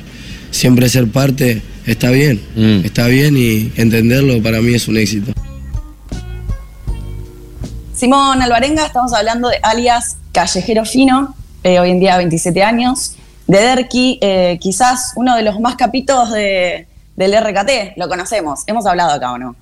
Siempre 0.51 0.89
ser 0.89 1.07
parte 1.07 1.61
está 1.85 2.09
bien, 2.11 2.41
Mm. 2.55 2.85
está 2.85 3.07
bien 3.07 3.35
y 3.37 3.71
entenderlo 3.75 4.41
para 4.41 4.61
mí 4.61 4.73
es 4.73 4.87
un 4.87 4.97
éxito. 4.97 5.31
Simón 7.93 8.41
Alvarenga, 8.41 8.85
estamos 8.85 9.13
hablando 9.13 9.49
de 9.49 9.57
alias 9.61 10.17
Callejero 10.31 10.85
Fino. 10.85 11.35
eh, 11.63 11.79
hoy 11.79 11.91
en 11.91 11.99
día 12.01 12.17
27 12.17 12.61
años, 12.63 13.15
de 13.47 13.57
Derki, 13.57 14.19
eh, 14.21 14.57
quizás 14.59 15.13
uno 15.15 15.33
de 15.37 15.43
los 15.43 15.59
más 15.61 15.75
capitos 15.77 16.29
de, 16.31 16.87
del 17.15 17.33
RKT, 17.41 17.93
lo 17.97 18.09
conocemos, 18.09 18.61
hemos 18.67 18.85
hablado 18.85 19.11
acá 19.11 19.31
o 19.31 19.37
no. 19.37 19.55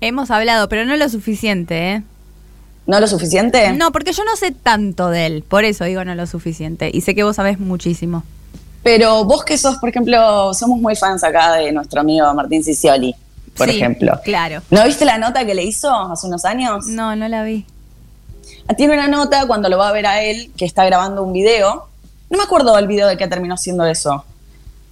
Hemos 0.00 0.30
hablado, 0.32 0.68
pero 0.68 0.84
no 0.84 0.96
lo 0.96 1.08
suficiente, 1.08 1.92
¿eh? 1.92 2.02
¿No 2.86 3.00
lo 3.00 3.06
suficiente? 3.06 3.72
No, 3.72 3.92
porque 3.92 4.12
yo 4.12 4.24
no 4.24 4.36
sé 4.36 4.50
tanto 4.52 5.08
de 5.08 5.26
él, 5.26 5.42
por 5.42 5.64
eso 5.64 5.84
digo 5.84 6.04
no 6.04 6.14
lo 6.14 6.26
suficiente. 6.26 6.90
Y 6.92 7.00
sé 7.00 7.14
que 7.14 7.22
vos 7.24 7.36
sabés 7.36 7.58
muchísimo. 7.58 8.22
Pero 8.82 9.24
vos 9.24 9.44
que 9.44 9.56
sos, 9.56 9.76
por 9.78 9.88
ejemplo, 9.88 10.52
somos 10.52 10.78
muy 10.78 10.94
fans 10.94 11.24
acá 11.24 11.54
de 11.54 11.72
nuestro 11.72 12.02
amigo 12.02 12.32
Martín 12.34 12.62
Cicioli, 12.62 13.14
por 13.56 13.70
Sí, 13.70 13.76
ejemplo. 13.76 14.20
Claro. 14.22 14.60
¿No 14.70 14.84
viste 14.84 15.06
la 15.06 15.16
nota 15.16 15.46
que 15.46 15.54
le 15.54 15.62
hizo 15.64 15.90
hace 15.90 16.26
unos 16.26 16.44
años? 16.44 16.86
No, 16.88 17.16
no 17.16 17.26
la 17.28 17.42
vi. 17.44 17.64
Ah, 18.68 18.74
Tiene 18.74 18.92
una 18.94 19.08
nota 19.08 19.46
cuando 19.46 19.70
lo 19.70 19.78
va 19.78 19.88
a 19.88 19.92
ver 19.92 20.06
a 20.06 20.22
él 20.22 20.50
que 20.56 20.66
está 20.66 20.84
grabando 20.84 21.22
un 21.22 21.32
video. 21.32 21.86
No 22.28 22.36
me 22.36 22.44
acuerdo 22.44 22.76
del 22.76 22.86
video 22.86 23.06
de 23.08 23.16
qué 23.16 23.26
terminó 23.26 23.56
siendo 23.56 23.86
eso. 23.86 24.24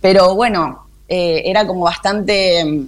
Pero 0.00 0.34
bueno, 0.34 0.86
eh, 1.08 1.42
era 1.44 1.66
como 1.66 1.82
bastante 1.82 2.64
mm, 2.64 2.86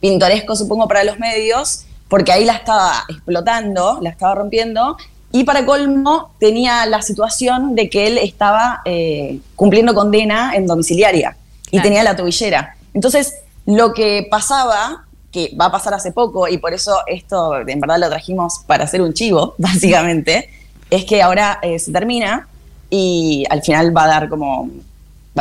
pintoresco, 0.00 0.54
supongo, 0.56 0.86
para 0.88 1.04
los 1.04 1.18
medios, 1.18 1.84
porque 2.12 2.30
ahí 2.30 2.44
la 2.44 2.52
estaba 2.52 3.04
explotando, 3.08 3.98
la 4.02 4.10
estaba 4.10 4.34
rompiendo. 4.34 4.98
Y 5.30 5.44
para 5.44 5.64
colmo, 5.64 6.34
tenía 6.38 6.84
la 6.84 7.00
situación 7.00 7.74
de 7.74 7.88
que 7.88 8.06
él 8.06 8.18
estaba 8.18 8.82
eh, 8.84 9.40
cumpliendo 9.56 9.94
condena 9.94 10.52
en 10.54 10.66
domiciliaria 10.66 11.38
y 11.68 11.70
Claro. 11.70 11.84
tenía 11.84 12.02
la 12.02 12.14
tobillera. 12.14 12.76
Entonces, 12.92 13.36
lo 13.64 13.94
que 13.94 14.28
pasaba, 14.30 15.06
que 15.30 15.56
va 15.58 15.64
a 15.64 15.72
pasar 15.72 15.94
hace 15.94 16.12
poco, 16.12 16.48
y 16.48 16.58
por 16.58 16.74
eso 16.74 16.98
esto 17.06 17.56
en 17.66 17.80
verdad 17.80 17.98
lo 17.98 18.10
trajimos 18.10 18.58
para 18.66 18.84
hacer 18.84 19.00
un 19.00 19.14
chivo, 19.14 19.54
básicamente, 19.58 20.50
es 20.90 21.06
que 21.06 21.22
ahora 21.22 21.60
eh, 21.62 21.78
se 21.78 21.92
termina 21.92 22.46
y 22.90 23.46
al 23.48 23.62
final 23.62 23.96
va 23.96 24.04
a 24.04 24.08
dar 24.08 24.28
como. 24.28 24.68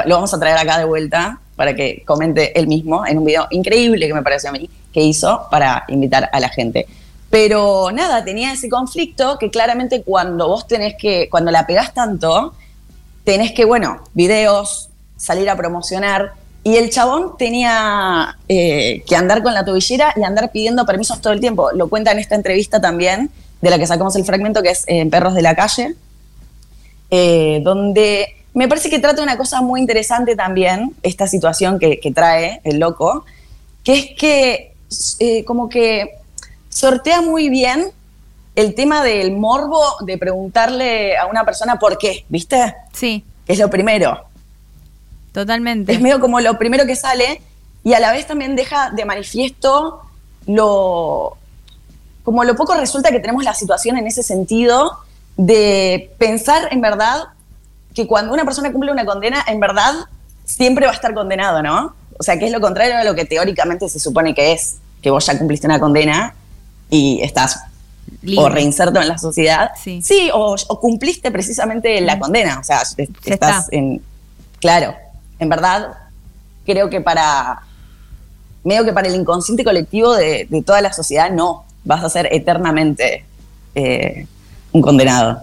Lo 0.05 0.15
vamos 0.15 0.33
a 0.33 0.39
traer 0.39 0.57
acá 0.57 0.77
de 0.77 0.85
vuelta 0.85 1.41
para 1.61 1.75
que 1.75 2.01
comente 2.07 2.59
él 2.59 2.65
mismo 2.65 3.05
en 3.05 3.19
un 3.19 3.23
video 3.23 3.45
increíble 3.51 4.07
que 4.07 4.15
me 4.15 4.23
pareció 4.23 4.49
a 4.49 4.53
mí 4.53 4.67
que 4.91 4.99
hizo 4.99 5.45
para 5.51 5.85
invitar 5.89 6.27
a 6.33 6.39
la 6.39 6.49
gente. 6.49 6.87
Pero 7.29 7.91
nada, 7.91 8.25
tenía 8.25 8.51
ese 8.51 8.67
conflicto 8.67 9.37
que 9.37 9.51
claramente 9.51 10.01
cuando 10.01 10.47
vos 10.47 10.65
tenés 10.65 10.95
que, 10.97 11.29
cuando 11.29 11.51
la 11.51 11.67
pegás 11.67 11.93
tanto, 11.93 12.55
tenés 13.23 13.51
que, 13.51 13.65
bueno, 13.65 14.01
videos, 14.15 14.89
salir 15.17 15.51
a 15.51 15.55
promocionar. 15.55 16.33
Y 16.63 16.77
el 16.77 16.89
chabón 16.89 17.37
tenía 17.37 18.39
eh, 18.49 19.03
que 19.05 19.15
andar 19.15 19.43
con 19.43 19.53
la 19.53 19.63
tobillera 19.63 20.15
y 20.15 20.23
andar 20.23 20.51
pidiendo 20.51 20.83
permisos 20.87 21.21
todo 21.21 21.31
el 21.31 21.41
tiempo. 21.41 21.69
Lo 21.75 21.89
cuenta 21.89 22.11
en 22.11 22.17
esta 22.17 22.33
entrevista 22.33 22.81
también, 22.81 23.29
de 23.61 23.69
la 23.69 23.77
que 23.77 23.85
sacamos 23.85 24.15
el 24.15 24.25
fragmento, 24.25 24.63
que 24.63 24.71
es 24.71 24.83
en 24.87 25.11
Perros 25.11 25.35
de 25.35 25.43
la 25.43 25.53
Calle, 25.53 25.93
eh, 27.11 27.61
donde 27.63 28.40
me 28.53 28.67
parece 28.67 28.89
que 28.89 28.99
trata 28.99 29.23
una 29.23 29.37
cosa 29.37 29.61
muy 29.61 29.79
interesante 29.79 30.35
también, 30.35 30.95
esta 31.03 31.27
situación 31.27 31.79
que, 31.79 31.99
que 31.99 32.11
trae 32.11 32.61
el 32.63 32.79
loco, 32.79 33.25
que 33.83 33.93
es 33.93 34.05
que 34.17 34.73
eh, 35.19 35.45
como 35.45 35.69
que 35.69 36.17
sortea 36.69 37.21
muy 37.21 37.49
bien 37.49 37.91
el 38.55 38.75
tema 38.75 39.03
del 39.03 39.31
morbo 39.31 39.81
de 40.01 40.17
preguntarle 40.17 41.17
a 41.17 41.27
una 41.27 41.45
persona 41.45 41.79
por 41.79 41.97
qué, 41.97 42.25
¿viste? 42.27 42.75
Sí, 42.93 43.23
es 43.47 43.59
lo 43.59 43.69
primero. 43.69 44.25
totalmente. 45.31 45.93
Es 45.93 46.01
medio 46.01 46.19
como 46.19 46.41
lo 46.41 46.57
primero 46.57 46.85
que 46.85 46.95
sale 46.95 47.41
y 47.83 47.93
a 47.93 47.99
la 47.99 48.11
vez 48.11 48.27
también 48.27 48.55
deja 48.55 48.91
de 48.91 49.05
manifiesto 49.05 50.01
lo 50.45 51.37
como 52.23 52.43
lo 52.43 52.55
poco 52.55 52.75
resulta 52.75 53.11
que 53.11 53.19
tenemos 53.19 53.43
la 53.43 53.53
situación 53.53 53.97
en 53.97 54.07
ese 54.07 54.21
sentido 54.21 54.99
de 55.37 56.11
pensar 56.17 56.67
en 56.71 56.81
verdad 56.81 57.29
que 57.93 58.07
cuando 58.07 58.33
una 58.33 58.45
persona 58.45 58.71
cumple 58.71 58.91
una 58.91 59.05
condena, 59.05 59.43
en 59.47 59.59
verdad 59.59 59.93
siempre 60.45 60.85
va 60.85 60.91
a 60.91 60.95
estar 60.95 61.13
condenado, 61.13 61.61
¿no? 61.61 61.95
O 62.19 62.23
sea, 62.23 62.37
que 62.37 62.45
es 62.45 62.51
lo 62.51 62.61
contrario 62.61 62.97
a 62.97 63.03
lo 63.03 63.15
que 63.15 63.25
teóricamente 63.25 63.89
se 63.89 63.99
supone 63.99 64.33
que 64.35 64.53
es, 64.53 64.77
que 65.01 65.09
vos 65.09 65.25
ya 65.25 65.37
cumpliste 65.37 65.65
una 65.67 65.79
condena 65.79 66.35
y 66.89 67.19
estás 67.21 67.59
Libre. 68.21 68.43
o 68.45 68.49
reinserto 68.49 69.01
en 69.01 69.07
la 69.07 69.17
sociedad. 69.17 69.71
Sí. 69.81 70.29
o, 70.33 70.55
o 70.67 70.79
cumpliste 70.79 71.31
precisamente 71.31 71.99
la 72.01 72.19
condena, 72.19 72.59
o 72.59 72.63
sea, 72.63 72.81
te- 72.95 73.09
estás 73.25 73.63
está. 73.65 73.75
en... 73.75 74.01
Claro, 74.59 74.93
en 75.39 75.49
verdad, 75.49 75.93
creo 76.65 76.89
que 76.89 77.01
para... 77.01 77.61
Medio 78.63 78.85
que 78.85 78.93
para 78.93 79.07
el 79.07 79.15
inconsciente 79.15 79.63
colectivo 79.63 80.13
de, 80.13 80.45
de 80.47 80.61
toda 80.61 80.81
la 80.81 80.93
sociedad, 80.93 81.31
no, 81.31 81.65
vas 81.83 82.03
a 82.03 82.09
ser 82.09 82.29
eternamente 82.31 83.25
eh, 83.73 84.27
un 84.71 84.83
condenado. 84.83 85.39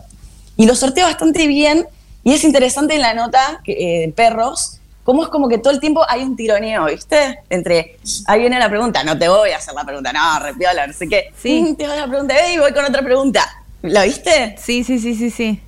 Y 0.56 0.66
lo 0.66 0.76
sorteo 0.76 1.04
bastante 1.06 1.48
bien, 1.48 1.84
y 2.28 2.34
es 2.34 2.44
interesante 2.44 2.94
en 2.94 3.00
la 3.00 3.14
nota 3.14 3.62
que, 3.64 3.72
eh, 3.72 4.00
de 4.00 4.12
perros, 4.12 4.80
cómo 5.02 5.22
es 5.22 5.30
como 5.30 5.48
que 5.48 5.56
todo 5.56 5.72
el 5.72 5.80
tiempo 5.80 6.04
hay 6.06 6.22
un 6.22 6.36
tironeo, 6.36 6.84
¿viste? 6.84 7.38
Entre, 7.48 7.96
ahí 8.26 8.40
viene 8.40 8.58
la 8.58 8.68
pregunta, 8.68 9.02
no 9.02 9.18
te 9.18 9.30
voy 9.30 9.52
a 9.52 9.56
hacer 9.56 9.72
la 9.72 9.82
pregunta, 9.82 10.12
no, 10.12 10.38
repiola, 10.38 10.86
no 10.86 10.92
sé 10.92 11.08
qué. 11.08 11.32
Sí. 11.40 11.62
Mm, 11.62 11.76
te 11.76 11.86
hago 11.86 11.96
la 11.96 12.06
pregunta, 12.06 12.34
y 12.52 12.58
voy 12.58 12.74
con 12.74 12.84
otra 12.84 13.00
pregunta. 13.00 13.64
¿La 13.80 14.04
viste? 14.04 14.56
Sí, 14.58 14.84
sí, 14.84 14.98
sí, 14.98 15.14
sí, 15.14 15.30
sí. 15.30 15.58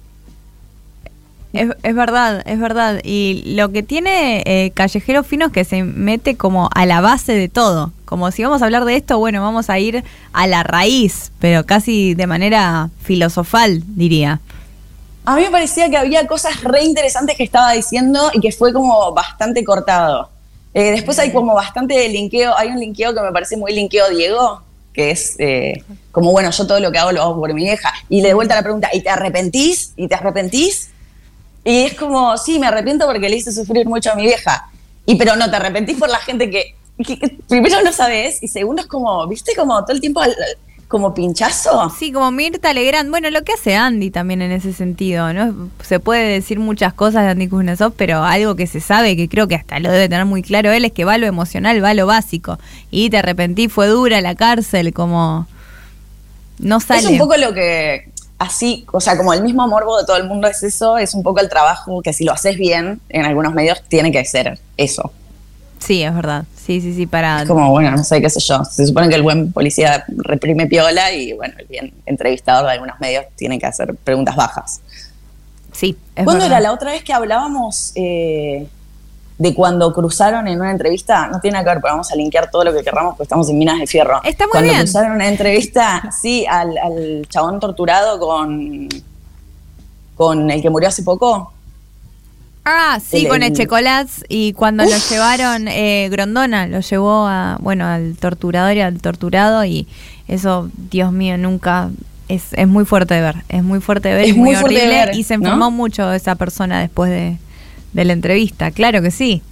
Es, 1.55 1.71
es 1.83 1.95
verdad, 1.95 2.43
es 2.45 2.61
verdad. 2.61 3.01
Y 3.05 3.55
lo 3.57 3.73
que 3.73 3.83
tiene 3.83 4.43
eh, 4.45 4.71
Callejero 4.75 5.25
Fino 5.25 5.47
es 5.47 5.53
que 5.53 5.65
se 5.65 5.83
mete 5.83 6.37
como 6.37 6.69
a 6.75 6.85
la 6.85 7.01
base 7.01 7.33
de 7.33 7.49
todo. 7.49 7.91
Como 8.05 8.31
si 8.33 8.45
vamos 8.45 8.61
a 8.61 8.67
hablar 8.67 8.85
de 8.85 8.97
esto, 8.97 9.19
bueno, 9.19 9.41
vamos 9.41 9.71
a 9.71 9.79
ir 9.79 10.05
a 10.35 10.47
la 10.47 10.63
raíz, 10.63 11.33
pero 11.39 11.65
casi 11.65 12.13
de 12.13 12.27
manera 12.27 12.91
filosofal, 13.03 13.83
diría. 13.97 14.41
A 15.31 15.37
mí 15.37 15.43
me 15.43 15.51
parecía 15.53 15.89
que 15.89 15.97
había 15.97 16.27
cosas 16.27 16.65
re 16.65 16.83
interesantes 16.83 17.37
que 17.37 17.45
estaba 17.45 17.71
diciendo 17.71 18.33
y 18.33 18.41
que 18.41 18.51
fue 18.51 18.73
como 18.73 19.13
bastante 19.13 19.63
cortado. 19.63 20.29
Eh, 20.75 20.91
después 20.91 21.21
hay 21.21 21.31
como 21.31 21.55
bastante 21.55 22.09
linkeo, 22.09 22.53
hay 22.59 22.71
un 22.71 22.81
linkeo 22.81 23.15
que 23.15 23.21
me 23.21 23.31
parece 23.31 23.57
muy 23.57 23.73
linkeo 23.73 24.11
Diego, 24.11 24.61
que 24.93 25.13
es 25.13 25.37
eh, 25.39 25.85
como, 26.11 26.33
bueno, 26.33 26.51
yo 26.51 26.67
todo 26.67 26.81
lo 26.81 26.91
que 26.91 26.99
hago 26.99 27.13
lo 27.13 27.23
hago 27.23 27.37
por 27.37 27.55
mi 27.55 27.63
vieja. 27.63 27.93
Y 28.09 28.23
le 28.23 28.29
de 28.31 28.35
vuelta 28.35 28.57
la 28.57 28.65
pregunta, 28.65 28.89
¿y 28.93 29.03
te 29.03 29.09
arrepentís? 29.09 29.93
¿Y 29.95 30.09
te 30.09 30.17
arrepentís? 30.17 30.91
Y 31.63 31.83
es 31.85 31.95
como, 31.95 32.37
sí, 32.37 32.59
me 32.59 32.67
arrepiento 32.67 33.07
porque 33.07 33.29
le 33.29 33.37
hice 33.37 33.53
sufrir 33.53 33.87
mucho 33.87 34.11
a 34.11 34.17
mi 34.17 34.23
vieja. 34.25 34.69
Y 35.07 35.15
pero 35.15 35.37
no, 35.37 35.49
te 35.49 35.55
arrepentís 35.55 35.97
por 35.97 36.09
la 36.09 36.19
gente 36.19 36.51
que, 36.51 36.75
que- 37.07 37.37
primero 37.49 37.81
no 37.83 37.93
sabes 37.93 38.43
y 38.43 38.49
segundo 38.49 38.83
es 38.83 38.89
como, 38.89 39.25
¿viste? 39.29 39.55
Como 39.55 39.81
todo 39.85 39.93
el 39.93 40.01
tiempo 40.01 40.23
como 40.91 41.15
pinchazo. 41.15 41.89
Sí, 41.97 42.11
como 42.11 42.33
Mirta 42.33 42.73
Legrand. 42.73 43.11
Bueno, 43.11 43.31
lo 43.31 43.45
que 43.45 43.53
hace 43.53 43.77
Andy 43.77 44.11
también 44.11 44.43
en 44.43 44.51
ese 44.51 44.73
sentido, 44.73 45.33
¿no? 45.33 45.71
Se 45.83 46.01
puede 46.01 46.33
decir 46.33 46.59
muchas 46.59 46.93
cosas 46.93 47.23
de 47.23 47.29
Andy 47.29 47.47
Kuznetsov, 47.47 47.93
pero 47.93 48.25
algo 48.25 48.57
que 48.57 48.67
se 48.67 48.81
sabe, 48.81 49.17
que 49.17 49.29
creo 49.29 49.47
que 49.47 49.55
hasta 49.55 49.79
lo 49.79 49.93
debe 49.93 50.09
tener 50.09 50.25
muy 50.25 50.43
claro 50.43 50.73
él, 50.73 50.85
es 50.85 50.91
que 50.91 51.05
va 51.05 51.17
lo 51.17 51.29
emocional, 51.29 51.83
va 51.83 51.95
lo 51.95 52.07
básico. 52.07 52.59
Y 52.91 53.09
te 53.09 53.19
arrepentí, 53.19 53.69
fue 53.69 53.87
dura 53.87 54.21
la 54.21 54.35
cárcel, 54.35 54.93
como... 54.93 55.47
No 56.59 56.81
sale. 56.81 57.03
Es 57.03 57.07
un 57.07 57.19
poco 57.19 57.37
lo 57.37 57.55
que, 57.55 58.11
así, 58.41 58.85
o 58.91 59.01
sea, 59.01 59.17
como 59.17 59.33
el 59.33 59.45
mismo 59.45 59.69
morbo 59.69 59.97
de 59.97 60.05
todo 60.05 60.17
el 60.17 60.27
mundo 60.27 60.49
es 60.49 60.61
eso, 60.65 60.99
es 60.99 61.15
un 61.15 61.23
poco 61.23 61.39
el 61.39 61.49
trabajo 61.49 62.03
que 62.03 62.13
si 62.13 62.25
lo 62.25 62.33
haces 62.33 62.57
bien 62.57 63.01
en 63.11 63.25
algunos 63.25 63.55
medios 63.55 63.81
tiene 63.89 64.11
que 64.11 64.25
ser 64.25 64.59
eso. 64.77 65.13
Sí, 65.81 66.03
es 66.03 66.15
verdad. 66.15 66.45
Sí, 66.55 66.81
sí, 66.81 66.95
sí, 66.95 67.07
para... 67.07 67.43
Es 67.43 67.49
como, 67.49 67.71
bueno, 67.71 67.91
no 67.91 68.05
sé 68.05 68.21
qué 68.21 68.31
sé 68.31 68.39
yo. 68.39 68.65
Se 68.65 68.87
supone 68.87 69.09
que 69.09 69.17
el 69.17 69.23
buen 69.23 69.51
policía 69.53 70.05
reprime 70.09 70.67
piola 70.67 71.11
y, 71.13 71.33
bueno, 71.33 71.55
el 71.59 71.67
bien 71.67 71.93
entrevistador 72.07 72.67
de 72.67 72.73
algunos 72.73 73.01
medios 73.01 73.25
tiene 73.35 73.59
que 73.59 73.67
hacer 73.67 73.95
preguntas 73.97 74.37
bajas. 74.37 74.81
Sí, 75.73 75.97
es 76.15 76.25
¿Cuándo 76.25 76.45
verdad. 76.45 76.59
era 76.59 76.61
la 76.61 76.73
otra 76.73 76.93
vez 76.93 77.03
que 77.03 77.13
hablábamos 77.13 77.93
eh, 77.95 78.69
de 79.39 79.55
cuando 79.55 79.93
cruzaron 79.95 80.47
en 80.49 80.61
una 80.61 80.71
entrevista? 80.71 81.29
No 81.29 81.41
tiene 81.41 81.55
nada 81.55 81.65
que 81.65 81.71
ver, 81.71 81.81
pero 81.81 81.95
vamos 81.95 82.13
a 82.13 82.15
linkear 82.15 82.51
todo 82.51 82.63
lo 82.63 82.73
que 82.75 82.83
querramos 82.83 83.13
porque 83.15 83.23
estamos 83.25 83.49
en 83.49 83.59
Minas 83.59 83.79
de 83.79 83.87
Fierro. 83.87 84.21
Está 84.23 84.45
muy 84.45 84.53
cuando 84.53 84.69
bien. 84.71 84.83
cruzaron 84.83 85.13
una 85.13 85.29
entrevista, 85.29 86.11
sí, 86.21 86.45
al, 86.47 86.77
al 86.77 87.27
chabón 87.29 87.59
torturado 87.59 88.19
con, 88.21 88.87
con 90.15 90.51
el 90.51 90.61
que 90.61 90.69
murió 90.69 90.89
hace 90.89 91.03
poco. 91.03 91.53
Ah, 92.65 92.99
sí, 93.05 93.23
El- 93.23 93.29
con 93.29 93.43
el- 93.43 93.53
Echecolats 93.53 94.25
y 94.29 94.53
cuando 94.53 94.85
lo 94.85 94.97
llevaron, 95.11 95.67
eh, 95.69 96.09
Grondona 96.11 96.67
lo 96.67 96.81
llevó 96.81 97.27
a, 97.27 97.57
bueno, 97.61 97.87
al 97.87 98.17
torturador 98.17 98.77
y 98.77 98.81
al 98.81 99.01
torturado 99.01 99.65
y 99.65 99.87
eso, 100.29 100.71
Dios 100.91 101.11
mío, 101.13 101.39
nunca, 101.39 101.91
es, 102.29 102.53
es 102.53 102.69
muy 102.69 102.85
fuerte 102.85 103.15
de 103.15 103.23
ver, 103.23 103.37
es 103.49 103.63
muy 103.65 103.81
fuerte 103.81 104.09
de 104.11 104.15
ver 104.15 104.25
Es 104.29 104.37
muy, 104.37 104.51
muy 104.51 104.57
fuerte 104.57 104.79
de 104.79 104.87
horrible 104.87 105.07
ver, 105.07 105.15
y 105.17 105.25
se 105.25 105.37
¿no? 105.39 105.45
enfermó 105.45 105.71
mucho 105.71 106.13
esa 106.13 106.35
persona 106.37 106.81
después 106.81 107.11
de, 107.11 107.39
de 107.93 108.05
la 108.05 108.13
entrevista, 108.13 108.71
claro 108.71 109.03
que 109.03 109.11
sí, 109.11 109.43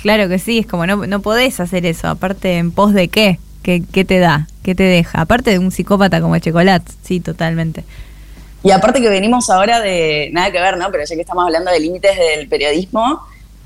claro 0.00 0.28
que 0.28 0.38
sí, 0.38 0.58
es 0.58 0.66
como 0.66 0.86
no, 0.86 1.06
no 1.06 1.20
podés 1.20 1.58
hacer 1.60 1.86
eso, 1.86 2.06
aparte 2.08 2.58
en 2.58 2.70
pos 2.70 2.92
de 2.92 3.08
qué, 3.08 3.40
qué, 3.62 3.82
qué 3.90 4.04
te 4.04 4.18
da, 4.20 4.46
qué 4.62 4.74
te 4.76 4.84
deja, 4.84 5.20
aparte 5.22 5.50
de 5.50 5.58
un 5.58 5.72
psicópata 5.72 6.20
como 6.20 6.36
Echecolats, 6.36 6.96
sí, 7.02 7.18
totalmente. 7.18 7.82
Y 8.68 8.70
aparte 8.70 9.00
que 9.00 9.08
venimos 9.08 9.48
ahora 9.48 9.80
de, 9.80 10.28
nada 10.32 10.52
que 10.52 10.60
ver, 10.60 10.76
¿no? 10.76 10.90
Pero 10.90 11.04
ya 11.04 11.14
que 11.14 11.22
estamos 11.22 11.42
hablando 11.42 11.70
de 11.70 11.80
límites 11.80 12.18
del 12.18 12.48
periodismo, 12.48 13.22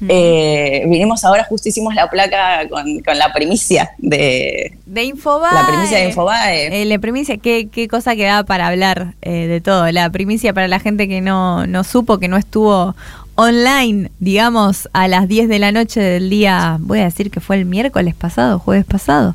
Eh, 0.09 0.83
vinimos 0.89 1.25
ahora, 1.25 1.45
justo 1.45 1.69
hicimos 1.69 1.95
la 1.95 2.11
placa 2.11 2.69
con, 2.69 3.01
con 3.01 3.19
la 3.19 3.33
primicia 3.33 3.93
de, 3.99 4.77
De 4.85 5.05
Infobae. 5.05 5.55
la 5.55 5.67
primicia 5.67 5.99
de 5.99 6.05
Infobae. 6.07 6.83
Eh, 6.83 6.85
la 6.87 6.99
primicia, 6.99 7.37
qué, 7.37 7.69
qué 7.71 7.87
cosa 7.87 8.17
que 8.17 8.25
da 8.25 8.43
para 8.43 8.67
hablar 8.67 9.15
eh, 9.23 9.47
de 9.47 9.61
todo. 9.61 9.91
La 9.93 10.11
primicia 10.11 10.53
para 10.53 10.67
la 10.67 10.81
gente 10.81 11.07
que 11.07 11.21
no, 11.21 11.67
no 11.69 11.85
supo, 11.85 12.19
que 12.19 12.27
no 12.27 12.37
estuvo 12.37 12.97
online, 13.37 14.11
digamos, 14.19 14.89
a 14.93 15.07
las 15.09 15.29
10 15.29 15.49
de 15.49 15.59
la 15.59 15.71
noche 15.71 16.01
del 16.01 16.31
día, 16.31 16.79
voy 16.81 16.99
a 17.01 17.05
decir 17.05 17.31
que 17.31 17.41
fue 17.41 17.57
el 17.57 17.65
miércoles 17.65 18.15
pasado, 18.15 18.59
jueves 18.59 18.85
pasado. 18.85 19.35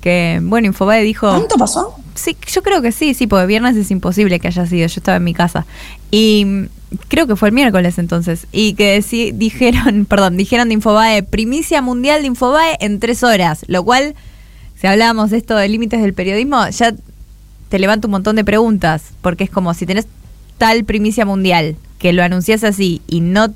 Que, 0.00 0.40
bueno, 0.42 0.66
Infobae 0.68 1.02
dijo... 1.02 1.28
¿Cuánto 1.28 1.56
pasó? 1.56 1.94
Sí, 2.14 2.36
yo 2.52 2.62
creo 2.62 2.82
que 2.82 2.92
sí, 2.92 3.14
sí, 3.14 3.26
porque 3.26 3.46
viernes 3.46 3.76
es 3.76 3.90
imposible 3.90 4.40
que 4.40 4.48
haya 4.48 4.66
sido. 4.66 4.86
Yo 4.86 4.98
estaba 5.00 5.16
en 5.18 5.24
mi 5.24 5.34
casa. 5.34 5.66
Y 6.10 6.66
creo 7.08 7.26
que 7.26 7.36
fue 7.36 7.48
el 7.48 7.54
miércoles 7.54 7.98
entonces. 7.98 8.46
Y 8.52 8.74
que 8.74 8.98
decí- 8.98 9.32
dijeron, 9.32 10.04
perdón, 10.08 10.36
dijeron 10.36 10.68
de 10.68 10.74
Infobae, 10.74 11.22
primicia 11.22 11.82
mundial 11.82 12.20
de 12.22 12.28
Infobae 12.28 12.76
en 12.80 12.98
tres 13.00 13.22
horas. 13.22 13.64
Lo 13.68 13.84
cual, 13.84 14.14
si 14.80 14.86
hablábamos 14.86 15.30
de 15.30 15.36
esto 15.38 15.56
de 15.56 15.68
límites 15.68 16.00
del 16.00 16.14
periodismo, 16.14 16.68
ya 16.70 16.94
te 17.68 17.78
levanta 17.78 18.06
un 18.08 18.12
montón 18.12 18.36
de 18.36 18.44
preguntas. 18.44 19.02
Porque 19.20 19.44
es 19.44 19.50
como 19.50 19.74
si 19.74 19.86
tenés 19.86 20.06
tal 20.58 20.84
primicia 20.84 21.24
mundial, 21.24 21.76
que 21.98 22.12
lo 22.12 22.22
anuncias 22.24 22.64
así 22.64 23.00
y 23.06 23.20
no 23.20 23.48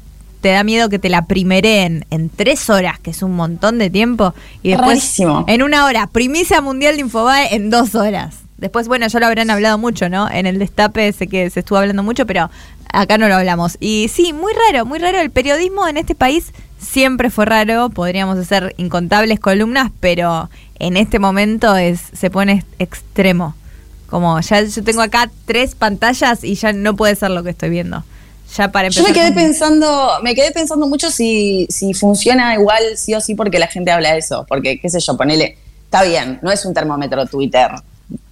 te 0.43 0.51
da 0.51 0.65
miedo 0.65 0.91
que 0.91 0.99
te 0.99 1.09
la 1.09 1.25
primereen 1.25 2.05
en 2.11 2.29
tres 2.29 2.69
horas, 2.69 2.99
que 2.99 3.11
es 3.11 3.23
un 3.23 3.35
montón 3.35 3.79
de 3.79 3.89
tiempo, 3.89 4.35
y 4.63 4.71
después 4.71 4.99
Rarísimo. 4.99 5.45
en 5.47 5.63
una 5.63 5.87
hora, 5.87 6.09
primicia 6.09 6.61
mundial 6.61 6.97
de 6.97 7.03
Infobae 7.03 7.55
en 7.55 7.71
dos 7.71 7.95
horas. 7.95 8.35
Después, 8.59 8.87
bueno, 8.87 9.07
ya 9.07 9.19
lo 9.19 9.27
habrán 9.27 9.51
hablado 9.51 9.79
mucho, 9.79 10.09
¿no? 10.09 10.31
En 10.31 10.47
el 10.47 10.59
destape 10.59 11.13
sé 11.13 11.27
que 11.27 11.49
se 11.51 11.61
estuvo 11.61 11.79
hablando 11.79 12.03
mucho, 12.03 12.27
pero 12.27 12.51
acá 12.93 13.19
no 13.19 13.29
lo 13.29 13.37
hablamos. 13.37 13.77
Y 13.81 14.09
sí, 14.13 14.33
muy 14.33 14.53
raro, 14.53 14.85
muy 14.85 14.99
raro. 14.99 15.21
El 15.21 15.31
periodismo 15.31 15.89
en 15.89 15.97
este 15.97 16.15
país 16.15 16.53
siempre 16.79 17.31
fue 17.31 17.45
raro. 17.45 17.91
Podríamos 17.91 18.39
hacer 18.39 18.75
incontables 18.77 19.41
columnas, 19.41 19.91
pero 20.01 20.49
en 20.79 20.97
este 20.97 21.19
momento 21.19 21.77
es 21.77 22.01
se 22.13 22.31
pone 22.31 22.65
extremo. 22.79 23.55
Como 24.09 24.39
ya 24.41 24.63
yo 24.63 24.85
tengo 24.85 25.03
acá 25.03 25.31
tres 25.45 25.75
pantallas 25.75 26.45
y 26.45 26.55
ya 26.55 26.73
no 26.73 26.95
puede 26.95 27.17
ser 27.17 27.31
lo 27.31 27.43
que 27.43 27.51
estoy 27.51 27.71
viendo. 27.71 28.05
Ya 28.57 28.71
para 28.71 28.89
Yo 28.89 29.03
me 29.03 29.13
quedé 29.13 29.33
pensando, 29.33 30.11
me 30.23 30.35
quedé 30.35 30.51
pensando 30.51 30.87
mucho 30.87 31.11
si, 31.11 31.67
si 31.71 31.95
funciona 31.95 32.55
igual 32.55 32.83
sí 32.97 33.15
o 33.15 33.21
sí 33.21 33.35
porque 33.35 33.59
la 33.59 33.67
gente 33.67 33.91
habla 33.91 34.13
de 34.13 34.19
eso. 34.19 34.45
Porque, 34.49 34.79
qué 34.79 34.91
sé 34.91 35.01
yo, 35.01 35.17
ponele, 35.17 35.57
está 35.85 36.03
bien, 36.03 36.39
no 36.43 36.51
es 36.51 36.65
un 36.65 36.75
termómetro 36.75 37.27
Twitter, 37.27 37.71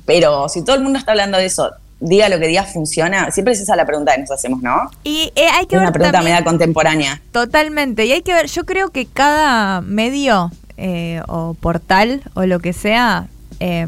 pero 0.04 0.48
si 0.48 0.64
todo 0.64 0.76
el 0.76 0.82
mundo 0.82 0.98
está 0.98 1.12
hablando 1.12 1.38
de 1.38 1.46
eso, 1.46 1.70
diga 2.00 2.28
lo 2.28 2.38
que 2.38 2.48
diga, 2.48 2.64
funciona. 2.64 3.30
Siempre 3.30 3.54
es 3.54 3.60
esa 3.60 3.76
la 3.76 3.86
pregunta 3.86 4.14
que 4.14 4.22
nos 4.22 4.30
hacemos, 4.30 4.62
¿no? 4.62 4.90
Y 5.04 5.32
eh, 5.36 5.46
hay 5.52 5.66
que 5.66 5.76
Es 5.76 5.82
una 5.82 5.92
pregunta 5.92 6.22
media 6.22 6.42
contemporánea. 6.42 7.20
Totalmente. 7.32 8.06
Y 8.06 8.12
hay 8.12 8.22
que 8.22 8.34
ver, 8.34 8.46
yo 8.46 8.64
creo 8.64 8.90
que 8.90 9.06
cada 9.06 9.80
medio 9.82 10.50
eh, 10.76 11.22
o 11.28 11.54
portal 11.54 12.22
o 12.34 12.44
lo 12.46 12.58
que 12.60 12.72
sea 12.72 13.28
eh, 13.60 13.86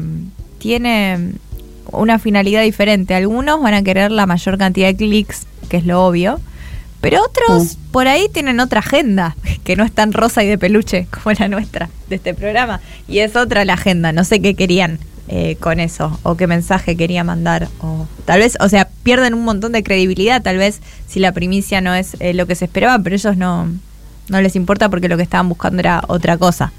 tiene 0.59 1.33
una 1.91 2.19
finalidad 2.19 2.61
diferente. 2.61 3.15
Algunos 3.15 3.61
van 3.61 3.73
a 3.73 3.83
querer 3.83 4.11
la 4.11 4.25
mayor 4.25 4.57
cantidad 4.57 4.87
de 4.87 4.95
clics, 4.95 5.45
que 5.73 5.77
es 5.77 5.87
lo 5.87 6.05
obvio. 6.05 6.39
Pero 7.01 7.19
otros 7.23 7.77
por 7.91 8.07
ahí 8.07 8.27
tienen 8.31 8.59
otra 8.59 8.79
agenda, 8.81 9.35
que 9.63 9.75
no 9.75 9.83
es 9.83 9.91
tan 9.91 10.13
rosa 10.13 10.43
y 10.43 10.47
de 10.47 10.59
peluche 10.59 11.07
como 11.09 11.33
la 11.37 11.47
nuestra 11.47 11.89
de 12.09 12.17
este 12.17 12.35
programa. 12.35 12.79
Y 13.07 13.19
es 13.19 13.35
otra 13.35 13.65
la 13.65 13.73
agenda. 13.73 14.11
No 14.11 14.23
sé 14.23 14.39
qué 14.39 14.53
querían 14.53 14.99
eh, 15.29 15.55
con 15.59 15.79
eso, 15.79 16.19
o 16.21 16.37
qué 16.37 16.45
mensaje 16.45 16.95
quería 16.95 17.23
mandar. 17.23 17.69
O 17.81 18.05
tal 18.25 18.39
vez, 18.41 18.55
o 18.59 18.69
sea, 18.69 18.87
pierden 19.01 19.33
un 19.33 19.43
montón 19.45 19.71
de 19.71 19.81
credibilidad, 19.81 20.43
tal 20.43 20.57
vez 20.57 20.79
si 21.07 21.19
la 21.19 21.31
primicia 21.31 21.81
no 21.81 21.95
es 21.95 22.15
eh, 22.19 22.35
lo 22.35 22.45
que 22.45 22.53
se 22.53 22.65
esperaba, 22.65 22.99
pero 23.03 23.15
ellos 23.15 23.35
no, 23.35 23.67
no 24.29 24.41
les 24.41 24.55
importa 24.55 24.89
porque 24.89 25.09
lo 25.09 25.17
que 25.17 25.23
estaban 25.23 25.49
buscando 25.49 25.79
era 25.79 26.03
otra 26.07 26.37
cosa, 26.37 26.71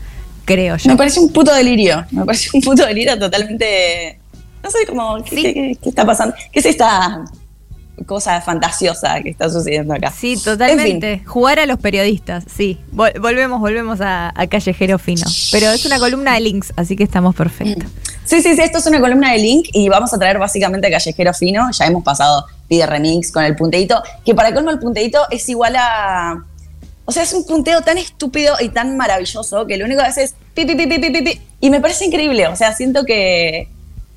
creo 0.45 0.77
yo. 0.77 0.89
Me 0.93 0.97
parece 0.97 1.19
un 1.19 1.33
puto 1.33 1.53
delirio. 1.53 2.07
Me 2.13 2.25
parece 2.25 2.51
un 2.55 2.61
puto 2.63 2.87
delirio 2.87 3.19
totalmente. 3.19 4.21
No 4.63 4.71
sé 4.71 4.79
cómo. 4.89 5.23
¿Qué, 5.25 5.37
qué- 5.37 5.53
qué- 5.55 5.79
qué 5.83 5.89
está 5.91 6.07
pasando? 6.07 6.35
¿Qué 6.53 6.61
es 6.61 6.67
esta 6.67 7.25
cosa 8.07 8.41
fantasiosa 8.41 9.21
que 9.23 9.31
está 9.31 9.49
sucediendo 9.49 9.95
acá? 9.95 10.11
Sí, 10.11 10.37
totalmente. 10.37 11.23
Jugar 11.27 11.59
a 11.61 11.67
los 11.67 11.79
periodistas, 11.79 12.45
sí. 12.55 12.79
Vol- 12.93 13.19
volvemos, 13.21 13.61
volvemos 13.61 14.01
a, 14.01 14.33
a 14.35 14.47
Callejero 14.47 14.99
Fino. 14.99 15.27
Pero 15.53 15.71
es 15.71 15.85
una 15.87 15.99
columna 15.99 16.35
de 16.35 16.41
links, 16.41 16.73
así 16.77 16.97
que 16.97 17.05
estamos 17.05 17.35
perfectos. 17.35 17.91
Sí, 18.27 18.41
sí, 18.41 18.55
sí, 18.57 18.63
esto 18.63 18.79
es 18.79 18.87
una 18.87 19.01
columna 19.03 19.33
de 19.33 19.39
Link 19.39 19.69
y 19.75 19.87
vamos 19.91 20.15
a 20.15 20.19
traer 20.19 20.39
básicamente 20.39 20.87
a 20.87 20.91
Callejero 20.93 21.35
Fino. 21.35 21.69
Ya 21.73 21.85
hemos 21.85 22.03
pasado 22.03 22.47
Pide 22.69 22.87
Remix 22.87 23.31
con 23.31 23.45
el 23.45 23.55
punteíto, 23.55 24.03
que 24.25 24.35
para 24.35 24.55
colmo 24.55 24.71
el 24.71 24.79
punteíto 24.79 25.19
es 25.31 25.47
igual 25.51 25.77
a. 25.77 26.43
O 27.05 27.13
sea, 27.13 27.23
es 27.23 27.35
un 27.35 27.45
punteo 27.47 27.83
tan 27.83 27.99
estúpido 27.99 28.57
y 28.63 28.71
tan 28.71 28.97
maravilloso 28.97 29.67
que 29.67 29.77
lo 29.77 29.85
único 29.85 30.01
que 30.01 30.07
hace 30.07 30.23
es 30.23 30.35
pi, 30.55 30.65
pi, 30.65 30.75
pi, 30.75 30.87
pi, 30.87 30.99
pi, 30.99 31.11
pi, 31.11 31.21
pi. 31.23 31.41
Y 31.61 31.69
me 31.69 31.83
parece 31.83 32.07
increíble. 32.07 32.47
O 32.47 32.57
sea, 32.57 32.73
siento 32.73 33.05
que, 33.05 33.69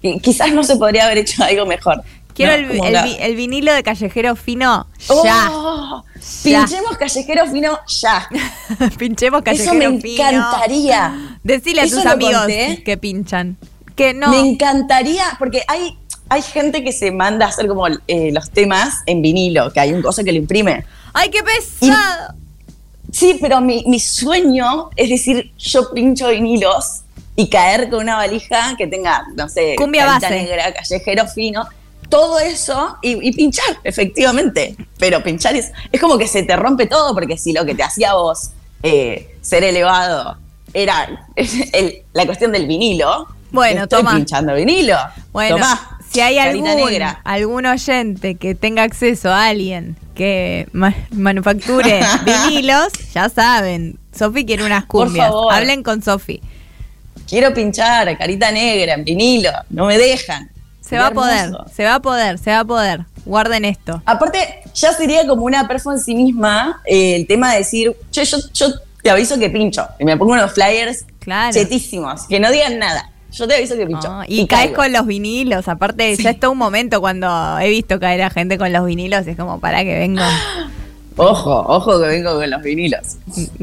que 0.01 0.19
quizás 0.19 0.53
no 0.53 0.63
se 0.63 0.77
podría 0.77 1.03
haber 1.03 1.17
hecho 1.17 1.43
algo 1.43 1.65
mejor. 1.65 2.01
Quiero 2.37 2.51
¿no? 2.73 2.85
el, 2.85 2.95
el 2.95 3.03
vi- 3.03 3.17
el 3.19 3.35
vinilo 3.35 3.73
de 3.73 3.83
Callejero 3.83 4.35
Fino 4.35 4.87
¡Oh! 5.09 5.23
ya. 5.25 6.03
Ya. 6.43 6.59
Pinchemos 6.65 6.97
Callejero 6.97 7.47
Fino 7.47 7.79
ya. 7.87 8.29
Pinchemos 8.97 9.39
Eso 9.41 9.43
Callejero 9.43 9.91
me 9.91 9.99
Fino. 10.01 10.23
encantaría. 10.23 11.37
Decile 11.43 11.81
a 11.81 11.83
Eso 11.85 11.97
tus 11.97 12.05
amigos 12.05 12.37
conté. 12.37 12.83
que 12.83 12.97
pinchan. 12.97 13.57
Que 13.95 14.13
no. 14.13 14.29
Me 14.29 14.39
encantaría, 14.39 15.23
porque 15.39 15.63
hay, 15.67 15.97
hay 16.29 16.41
gente 16.43 16.83
que 16.83 16.91
se 16.91 17.11
manda 17.11 17.47
a 17.47 17.49
hacer 17.49 17.67
como 17.67 17.87
eh, 17.87 18.31
los 18.31 18.51
temas 18.51 19.01
en 19.07 19.21
vinilo, 19.23 19.73
que 19.73 19.79
hay 19.79 19.91
un 19.93 20.01
cosa 20.03 20.23
que 20.23 20.31
lo 20.31 20.37
imprime. 20.37 20.85
¡Ay, 21.13 21.29
qué 21.29 21.39
pesado! 21.43 22.35
Sí, 23.11 23.37
pero 23.41 23.61
mi, 23.61 23.83
mi 23.87 23.99
sueño 23.99 24.89
es 24.95 25.09
decir, 25.09 25.51
yo 25.57 25.91
pincho 25.93 26.27
vinilos 26.29 27.01
y 27.35 27.49
caer 27.49 27.89
con 27.89 28.01
una 28.01 28.17
valija 28.17 28.75
que 28.77 28.85
tenga, 28.87 29.23
no 29.35 29.47
sé, 29.47 29.75
Cumbia 29.77 30.05
base. 30.05 30.29
negra, 30.29 30.73
callejero 30.73 31.25
fino, 31.27 31.65
todo 32.09 32.39
eso 32.39 32.97
y, 33.01 33.27
y 33.27 33.31
pinchar, 33.33 33.77
efectivamente. 33.83 34.75
Pero 34.99 35.21
pinchar 35.23 35.55
es, 35.55 35.71
es 35.91 35.99
como 36.01 36.17
que 36.17 36.27
se 36.27 36.43
te 36.43 36.55
rompe 36.55 36.85
todo, 36.87 37.13
porque 37.13 37.37
si 37.37 37.53
lo 37.53 37.65
que 37.65 37.75
te 37.75 37.83
hacía 37.83 38.13
vos 38.13 38.51
eh, 38.83 39.35
ser 39.41 39.63
elevado 39.63 40.37
era 40.73 41.25
el- 41.35 42.03
la 42.13 42.25
cuestión 42.25 42.51
del 42.51 42.67
vinilo, 42.67 43.27
Bueno, 43.51 43.83
estoy 43.83 43.99
toma. 43.99 44.15
pinchando 44.15 44.53
vinilo. 44.55 44.95
Bueno, 45.31 45.55
Tomá, 45.55 45.99
si 46.11 46.19
hay 46.21 46.37
algún, 46.39 46.63
negra. 46.65 47.21
algún 47.23 47.65
oyente 47.65 48.35
que 48.35 48.55
tenga 48.55 48.83
acceso 48.83 49.29
a 49.31 49.47
alguien 49.47 49.95
que 50.15 50.67
ma- 50.73 50.95
manufacture 51.11 52.01
vinilos, 52.25 52.87
ya 53.13 53.29
saben. 53.29 53.97
Sofi 54.17 54.45
quiere 54.45 54.65
unas 54.65 54.85
cumbias. 54.85 55.31
Hablen 55.51 55.83
con 55.83 56.01
Sofi. 56.01 56.41
Quiero 57.27 57.53
pinchar, 57.53 58.17
carita 58.17 58.51
negra, 58.51 58.93
en 58.93 59.03
vinilo, 59.03 59.51
no 59.69 59.85
me 59.85 59.97
dejan. 59.97 60.49
Se 60.87 60.97
va 60.97 61.07
a 61.07 61.11
poder, 61.11 61.51
se 61.73 61.83
va 61.83 61.95
a 61.95 61.99
poder, 62.01 62.37
se 62.39 62.51
va 62.51 62.59
a 62.59 62.65
poder. 62.65 63.05
Guarden 63.25 63.65
esto. 63.65 64.01
Aparte, 64.05 64.39
ya 64.73 64.93
sería 64.93 65.27
como 65.27 65.43
una 65.43 65.67
perfo 65.67 65.91
en 65.91 65.99
sí 65.99 66.15
misma 66.15 66.81
eh, 66.85 67.15
el 67.17 67.27
tema 67.27 67.51
de 67.51 67.57
decir, 67.59 67.93
che, 68.11 68.23
yo, 68.23 68.37
yo 68.53 68.67
te 69.03 69.09
aviso 69.09 69.37
que 69.37 69.49
pincho. 69.49 69.85
Y 69.99 70.05
me 70.05 70.15
pongo 70.17 70.33
unos 70.33 70.51
flyers 70.53 71.05
Claro. 71.19 71.51
chetísimos, 71.53 72.25
que 72.27 72.39
no 72.39 72.49
digan 72.51 72.79
nada. 72.79 73.11
Yo 73.33 73.47
te 73.47 73.55
aviso 73.55 73.75
que 73.75 73.85
pincho. 73.85 74.07
No, 74.07 74.23
y 74.25 74.47
caes 74.47 74.67
caigo. 74.67 74.75
con 74.77 74.93
los 74.93 75.05
vinilos. 75.05 75.67
Aparte, 75.67 76.15
ya 76.15 76.29
es 76.29 76.39
todo 76.39 76.51
un 76.51 76.57
momento 76.57 77.01
cuando 77.01 77.59
he 77.59 77.69
visto 77.69 77.99
caer 77.99 78.21
a 78.21 78.29
gente 78.29 78.57
con 78.57 78.71
los 78.71 78.85
vinilos. 78.85 79.27
Es 79.27 79.35
como, 79.35 79.59
para 79.59 79.83
que 79.83 79.93
vengo. 79.99 80.21
Ojo, 81.19 81.65
ojo 81.67 81.99
que 81.99 82.07
vengo 82.07 82.35
con 82.35 82.49
los 82.49 82.61
vinilos. 82.61 83.17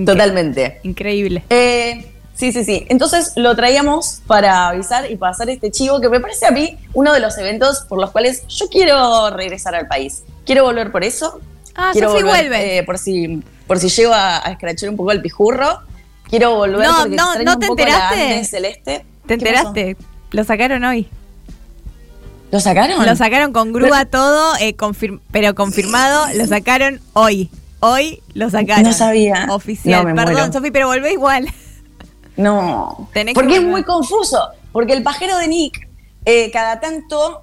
Totalmente. 0.04 0.80
Increíble. 0.82 1.44
Eh, 1.50 2.13
sí, 2.34 2.52
sí, 2.52 2.64
sí. 2.64 2.86
Entonces 2.88 3.32
lo 3.36 3.54
traíamos 3.56 4.20
para 4.26 4.68
avisar 4.68 5.10
y 5.10 5.18
hacer 5.20 5.50
este 5.50 5.70
chivo 5.70 6.00
que 6.00 6.08
me 6.08 6.20
parece 6.20 6.46
a 6.46 6.50
mí 6.50 6.76
uno 6.92 7.12
de 7.12 7.20
los 7.20 7.36
eventos 7.38 7.80
por 7.88 8.00
los 8.00 8.10
cuales 8.10 8.46
yo 8.48 8.68
quiero 8.68 9.30
regresar 9.30 9.74
al 9.74 9.86
país. 9.88 10.22
Quiero 10.44 10.64
volver 10.64 10.92
por 10.92 11.04
eso. 11.04 11.40
Ah, 11.74 11.90
quiero 11.92 12.08
volver, 12.12 12.24
vuelve. 12.48 12.78
eh, 12.78 12.82
por 12.84 12.98
si 12.98 13.42
por 13.66 13.78
si 13.78 13.88
llego 13.88 14.12
a, 14.12 14.46
a 14.46 14.52
escrachar 14.52 14.90
un 14.90 14.96
poco 14.96 15.10
el 15.12 15.22
pijurro. 15.22 15.80
Quiero 16.28 16.54
volver 16.56 16.86
No, 16.86 16.96
porque 17.00 17.16
no, 17.16 17.34
¿no 17.44 17.52
un 17.54 17.58
te 17.60 17.66
poco 17.66 17.84
la 17.84 18.10
enteraste? 18.12 18.44
Celeste. 18.44 19.06
¿Te 19.26 19.34
enteraste? 19.34 19.96
Lo 20.30 20.44
sacaron 20.44 20.84
hoy. 20.84 21.08
¿Lo 22.50 22.60
sacaron? 22.60 23.04
Lo 23.04 23.16
sacaron 23.16 23.52
con 23.52 23.72
grúa 23.72 24.04
todo, 24.04 24.54
eh, 24.60 24.76
confir- 24.76 25.20
pero 25.32 25.54
confirmado, 25.54 26.26
lo 26.34 26.46
sacaron 26.46 27.00
hoy. 27.12 27.50
Hoy 27.80 28.22
lo 28.34 28.48
sacaron. 28.48 28.84
No 28.84 28.92
sabía. 28.92 29.46
Oficial. 29.50 30.14
No, 30.14 30.24
Perdón. 30.24 30.52
Sofi, 30.52 30.70
pero 30.70 30.86
volvé 30.86 31.12
igual. 31.12 31.48
No. 32.36 33.08
Tenés 33.12 33.34
que 33.34 33.40
porque 33.40 33.56
es 33.56 33.62
muy 33.62 33.82
confuso. 33.84 34.48
Porque 34.72 34.92
el 34.92 35.02
pajero 35.02 35.36
de 35.38 35.48
Nick, 35.48 35.88
eh, 36.24 36.50
cada 36.50 36.80
tanto 36.80 37.42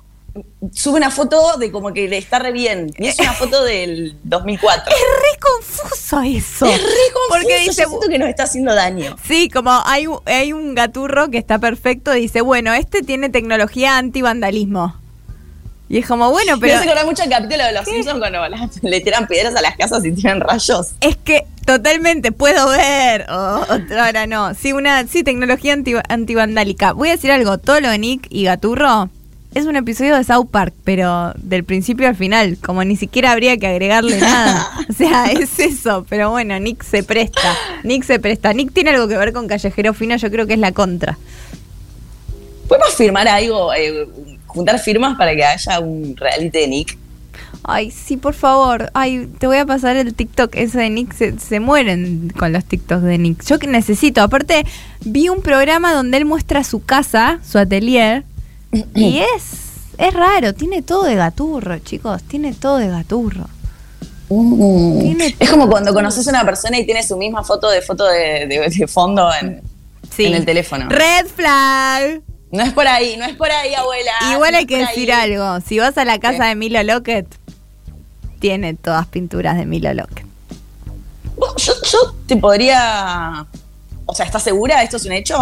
sube 0.74 0.96
una 0.98 1.12
foto 1.12 1.58
de 1.58 1.72
como 1.72 1.94
que 1.94 2.08
le 2.08 2.18
está 2.18 2.40
re 2.40 2.52
bien. 2.52 2.92
Y 2.98 3.08
es 3.08 3.20
una 3.20 3.34
foto 3.34 3.64
del 3.64 4.18
2004. 4.24 4.92
Es 4.94 5.02
re 5.02 5.40
confuso 5.40 6.22
eso. 6.22 6.66
Es 6.66 6.82
re 6.82 6.88
confuso. 7.14 7.28
Porque 7.30 7.60
dice, 7.60 7.84
yo 7.84 7.90
siento 7.90 8.08
que 8.10 8.18
nos 8.20 8.30
está 8.30 8.44
haciendo 8.44 8.74
daño. 8.74 9.16
Sí, 9.26 9.50
como 9.50 9.72
hay, 9.86 10.08
un- 10.08 10.20
hay 10.26 10.54
un 10.54 10.74
gaturro 10.76 11.30
que 11.30 11.38
está 11.38 11.60
perfecto, 11.60 12.12
dice, 12.12 12.42
bueno, 12.42 12.74
este 12.74 13.02
tiene 13.02 13.30
tecnología 13.30 13.98
anti-vandalismo. 13.98 14.96
Y 15.90 15.98
es 15.98 16.08
como, 16.08 16.32
bueno, 16.32 16.56
Me 16.56 16.62
pero 16.62 16.76
hace 16.76 16.86
acordar 16.86 17.06
mucho 17.06 17.24
el 17.24 17.30
capítulo 17.30 17.66
de 17.66 17.74
los 17.74 17.84
Simpsons 17.84 18.20
cuando 18.20 18.40
le 18.84 19.02
tiran 19.02 19.28
piedras 19.28 19.54
a 19.58 19.62
las 19.62 19.76
casas 19.76 20.06
y 20.06 20.14
tiran 20.14 20.40
rayos. 20.40 20.92
es 21.02 21.18
que 21.18 21.41
Totalmente, 21.66 22.32
puedo 22.32 22.70
ver. 22.70 23.26
Oh, 23.30 23.66
otra 23.70 24.10
hora 24.10 24.28
no. 24.28 24.54
Sí, 24.56 24.74
una, 24.74 25.08
sí, 25.08 25.24
tecnología 25.24 25.74
anti, 25.74 25.94
antivandálica. 26.10 26.94
Voy 26.94 27.10
a 27.10 27.12
decir 27.14 27.32
algo, 27.32 27.58
todo 27.58 27.80
lo 27.80 27.90
de 27.90 28.00
Nick 28.00 28.28
y 28.30 28.46
Gaturro 28.46 29.10
es 29.54 29.66
un 29.66 29.76
episodio 29.76 30.16
de 30.16 30.24
South 30.24 30.48
Park, 30.50 30.74
pero 30.86 31.34
del 31.36 31.66
principio 31.66 32.08
al 32.08 32.16
final, 32.16 32.58
como 32.64 32.84
ni 32.86 32.96
siquiera 32.96 33.34
habría 33.34 33.58
que 33.58 33.68
agregarle 33.68 34.18
nada. 34.18 34.70
O 34.90 34.94
sea, 34.94 35.26
es 35.32 35.60
eso, 35.60 36.06
pero 36.10 36.30
bueno, 36.30 36.60
Nick 36.60 36.84
se 36.84 37.04
presta. 37.04 37.56
Nick 37.84 38.04
se 38.04 38.20
presta. 38.20 38.54
Nick 38.54 38.72
tiene 38.74 38.92
algo 38.92 39.08
que 39.08 39.18
ver 39.18 39.34
con 39.34 39.48
Callejero 39.48 39.94
Fino, 39.94 40.16
yo 40.16 40.30
creo 40.30 40.48
que 40.48 40.54
es 40.54 40.60
la 40.60 40.72
contra. 40.72 41.18
¿Podemos 42.68 42.94
firmar 42.96 43.28
algo, 43.28 43.74
eh, 43.74 44.08
juntar 44.48 44.80
firmas 44.80 45.18
para 45.18 45.36
que 45.36 45.44
haya 45.44 45.80
un 45.80 46.16
reality 46.16 46.60
de 46.60 46.68
Nick? 46.68 46.98
Ay, 47.64 47.92
sí, 47.92 48.18
por 48.18 48.34
favor. 48.34 48.90
Ay, 48.94 49.28
te 49.38 49.46
voy 49.48 49.58
a 49.58 49.66
pasar 49.66 49.96
el 49.96 50.14
TikTok 50.16 50.56
ese 50.56 50.80
de 50.80 50.90
Nick. 50.90 51.14
Se, 51.14 51.38
se 51.40 51.60
mueren 51.60 52.34
con 52.38 52.52
los 52.54 52.66
TikToks 52.66 53.04
de 53.04 53.18
Nick. 53.18 53.46
Yo 53.46 53.60
que 53.60 53.68
necesito. 53.68 54.22
Aparte, 54.22 54.66
vi 55.02 55.30
un 55.30 55.42
programa 55.42 55.94
donde 55.94 56.18
él 56.18 56.26
muestra 56.26 56.64
su 56.64 56.84
casa, 56.84 57.40
su 57.48 57.58
atelier. 57.60 58.24
y 58.96 59.20
es, 59.36 59.44
es 59.98 60.14
raro. 60.14 60.54
Tiene 60.56 60.82
todo 60.82 61.04
de 61.04 61.16
gaturro, 61.16 61.78
chicos. 61.80 62.24
Tiene 62.24 62.54
todo 62.54 62.78
de 62.78 62.88
gaturro. 62.88 63.48
Es 65.40 65.50
como 65.50 65.70
cuando 65.70 65.94
conoces 65.94 66.26
a 66.28 66.32
una 66.32 66.46
persona 66.46 66.80
y 66.80 66.86
tiene 66.86 67.04
su 67.04 67.18
misma 67.18 67.44
foto 67.44 67.70
de 67.70 67.82
foto 67.82 68.06
de, 68.08 68.48
de- 68.48 68.74
de 68.76 68.88
fondo 68.88 69.30
en, 69.40 69.62
Sí. 70.16 70.26
en 70.26 70.34
el 70.36 70.46
teléfono. 70.46 70.88
Red 70.90 71.28
flag. 71.28 72.22
No 72.52 72.64
es 72.64 72.74
por 72.74 72.86
ahí, 72.88 73.16
no 73.18 73.24
es 73.26 73.36
por 73.36 73.50
ahí, 73.50 73.74
abuela. 73.74 74.12
Igual 74.34 74.52
no 74.52 74.58
hay 74.58 74.66
que 74.66 74.78
decir 74.80 75.12
ahí. 75.14 75.32
algo. 75.34 75.60
Si 75.66 75.80
vas 75.80 75.98
a 75.98 76.04
la 76.06 76.20
casa 76.20 76.46
de 76.46 76.56
Milo 76.56 76.82
Lockett, 76.84 77.26
tiene 78.42 78.74
todas 78.74 79.08
pinturas 79.08 79.56
de 79.56 79.66
Milo 79.66 79.94
Lockett. 79.94 80.26
Vos, 81.38 81.54
Yo, 81.58 81.74
yo 81.90 82.14
te 82.28 82.36
podría. 82.36 83.46
O 84.06 84.14
sea, 84.14 84.26
¿estás 84.26 84.44
segura? 84.44 84.84
¿Esto 84.84 84.98
es 84.98 85.06
un 85.06 85.14
hecho? 85.14 85.38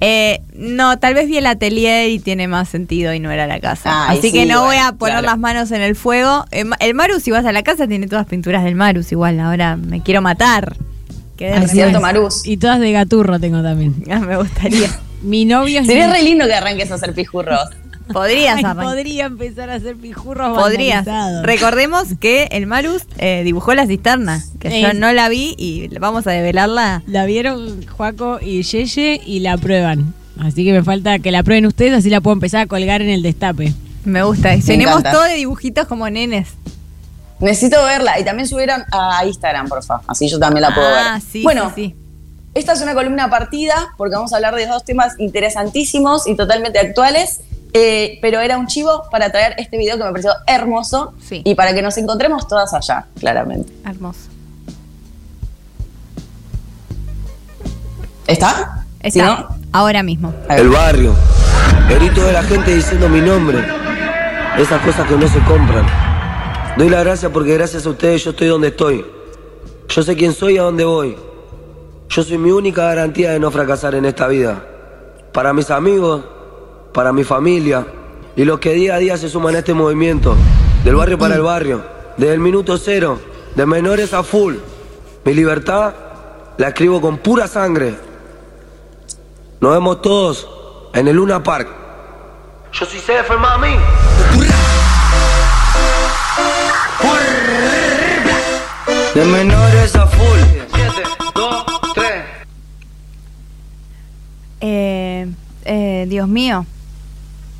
Eh, 0.00 0.40
no, 0.54 0.98
tal 0.98 1.12
vez 1.12 1.26
vi 1.28 1.36
el 1.36 1.46
atelier 1.46 2.08
y 2.08 2.18
tiene 2.18 2.48
más 2.48 2.68
sentido 2.70 3.12
y 3.12 3.20
no 3.20 3.30
era 3.30 3.46
la 3.46 3.60
casa. 3.60 4.08
Ay, 4.08 4.18
Así 4.18 4.30
sí, 4.30 4.32
que 4.32 4.46
no 4.46 4.64
voy 4.64 4.76
a 4.76 4.92
poner 4.92 5.16
claro. 5.18 5.26
las 5.26 5.38
manos 5.38 5.70
en 5.72 5.82
el 5.82 5.94
fuego. 5.94 6.46
Eh, 6.50 6.64
El 6.80 6.94
Maru, 6.94 7.20
si 7.20 7.30
vas 7.30 7.44
a 7.44 7.52
la 7.52 7.62
casa, 7.62 7.86
tiene 7.86 8.06
todas 8.06 8.26
pinturas 8.26 8.64
del 8.64 8.76
Marus 8.76 9.12
igual. 9.12 9.38
Ahora 9.40 9.76
me 9.76 10.00
quiero 10.02 10.22
matar. 10.22 10.76
Es 11.38 11.72
cierto. 11.72 12.00
Marus. 12.00 12.46
Y 12.46 12.56
todas 12.56 12.80
de 12.80 12.92
gaturro 12.92 13.38
tengo 13.38 13.62
también. 13.62 14.04
Ah, 14.10 14.20
me 14.20 14.36
gustaría. 14.36 14.88
Mi 15.22 15.44
novio 15.44 15.80
es 15.80 15.86
Sería 15.86 16.10
re 16.10 16.22
lindo 16.22 16.46
que 16.46 16.54
arranques 16.54 16.90
a 16.90 16.94
hacer 16.94 17.12
pijurros. 17.14 17.68
Podrías 18.12 18.56
Ay, 18.56 18.64
podría 18.74 19.26
empezar 19.26 19.70
a 19.70 19.74
hacer 19.74 19.96
pijurros 19.96 20.56
Podrías. 20.58 21.06
Recordemos 21.42 22.08
que 22.20 22.48
el 22.50 22.66
Marus 22.66 23.02
eh, 23.18 23.42
dibujó 23.44 23.74
la 23.74 23.86
cisterna, 23.86 24.42
que 24.60 24.82
yo 24.82 24.92
no 24.92 25.12
la 25.12 25.28
vi 25.28 25.54
y 25.58 25.88
vamos 25.98 26.26
a 26.26 26.30
develarla. 26.30 27.02
La 27.06 27.24
vieron 27.24 27.86
Juaco 27.86 28.38
y 28.40 28.62
Yeye 28.62 29.20
y 29.24 29.40
la 29.40 29.56
prueban. 29.56 30.14
Así 30.38 30.64
que 30.64 30.72
me 30.72 30.82
falta 30.82 31.18
que 31.18 31.30
la 31.30 31.42
prueben 31.42 31.66
ustedes, 31.66 31.94
así 31.94 32.10
la 32.10 32.20
puedo 32.20 32.34
empezar 32.34 32.62
a 32.62 32.66
colgar 32.66 33.00
en 33.02 33.08
el 33.08 33.22
destape. 33.22 33.72
Me 34.04 34.22
gusta. 34.22 34.54
Y 34.54 34.62
tenemos 34.62 34.98
encanta. 34.98 35.12
todo 35.12 35.22
de 35.22 35.34
dibujitos 35.34 35.86
como 35.86 36.08
nenes. 36.10 36.48
Necesito 37.40 37.82
verla. 37.84 38.18
Y 38.18 38.24
también 38.24 38.48
subieron 38.48 38.82
a 38.92 39.24
Instagram, 39.24 39.68
por 39.68 39.82
favor. 39.82 40.04
Así 40.08 40.28
yo 40.28 40.38
también 40.38 40.62
la 40.62 40.74
puedo 40.74 40.86
ah, 40.88 41.14
ver. 41.14 41.22
sí, 41.22 41.42
bueno, 41.42 41.72
sí, 41.74 41.86
sí. 41.86 41.96
esta 42.54 42.72
es 42.72 42.82
una 42.82 42.94
columna 42.94 43.30
partida 43.30 43.74
porque 43.96 44.14
vamos 44.14 44.32
a 44.32 44.36
hablar 44.36 44.54
de 44.54 44.66
dos 44.66 44.84
temas 44.84 45.14
interesantísimos 45.18 46.26
y 46.26 46.36
totalmente 46.36 46.78
actuales. 46.78 47.40
Eh, 47.74 48.18
pero 48.22 48.40
era 48.40 48.56
un 48.56 48.66
chivo 48.68 49.02
para 49.10 49.30
traer 49.30 49.54
este 49.58 49.76
video 49.76 49.98
que 49.98 50.04
me 50.04 50.10
pareció 50.10 50.30
hermoso 50.46 51.12
Sí. 51.20 51.42
y 51.44 51.54
para 51.56 51.74
que 51.74 51.82
nos 51.82 51.98
encontremos 51.98 52.46
todas 52.48 52.72
allá, 52.72 53.06
claramente. 53.18 53.72
Hermoso. 53.84 54.30
¿Está? 58.26 58.86
Está. 59.02 59.24
No, 59.24 59.48
Ahora 59.72 60.02
mismo. 60.02 60.32
El 60.48 60.68
barrio, 60.68 61.14
el 61.90 61.96
grito 61.98 62.24
de 62.24 62.32
la 62.32 62.42
gente 62.44 62.74
diciendo 62.74 63.08
mi 63.08 63.20
nombre. 63.20 63.58
Esas 64.56 64.80
cosas 64.82 65.06
que 65.08 65.16
no 65.16 65.26
se 65.26 65.40
compran. 65.40 65.84
Doy 66.78 66.88
la 66.88 67.00
gracia 67.02 67.28
porque 67.30 67.54
gracias 67.54 67.84
a 67.86 67.90
ustedes 67.90 68.22
yo 68.24 68.30
estoy 68.30 68.46
donde 68.48 68.68
estoy. 68.68 69.04
Yo 69.88 70.02
sé 70.02 70.16
quién 70.16 70.32
soy 70.32 70.54
y 70.54 70.58
a 70.58 70.62
dónde 70.62 70.84
voy. 70.84 71.16
Yo 72.08 72.22
soy 72.22 72.38
mi 72.38 72.50
única 72.52 72.84
garantía 72.84 73.32
de 73.32 73.40
no 73.40 73.50
fracasar 73.50 73.96
en 73.96 74.04
esta 74.04 74.28
vida. 74.28 74.64
Para 75.32 75.52
mis 75.52 75.70
amigos, 75.72 76.24
para 76.94 77.12
mi 77.12 77.24
familia 77.24 77.86
y 78.36 78.44
los 78.44 78.60
que 78.60 78.72
día 78.72 78.94
a 78.94 78.98
día 78.98 79.18
se 79.18 79.28
suman 79.28 79.56
a 79.56 79.58
este 79.58 79.74
movimiento. 79.74 80.34
Del 80.84 80.94
barrio 80.94 81.18
para 81.18 81.34
el 81.34 81.42
barrio, 81.42 81.84
desde 82.16 82.34
el 82.34 82.40
minuto 82.40 82.78
cero, 82.78 83.18
de 83.54 83.66
menores 83.66 84.14
a 84.14 84.22
full. 84.22 84.54
Mi 85.24 85.34
libertad 85.34 85.94
la 86.56 86.68
escribo 86.68 87.00
con 87.00 87.18
pura 87.18 87.48
sangre. 87.48 87.96
Nos 89.60 89.72
vemos 89.72 90.02
todos 90.02 90.48
en 90.94 91.08
el 91.08 91.16
Luna 91.16 91.42
Park. 91.42 91.68
Yo 92.72 92.86
soy 92.86 93.00
Sefer, 93.00 93.38
mami. 93.38 93.76
De 99.14 99.24
menores 99.24 99.96
a 99.96 100.06
full. 100.06 100.38
7, 100.74 101.02
2, 101.34 101.64
3. 101.94 102.06
Eh, 104.60 105.28
eh, 105.64 106.06
Dios 106.08 106.28
mío. 106.28 106.66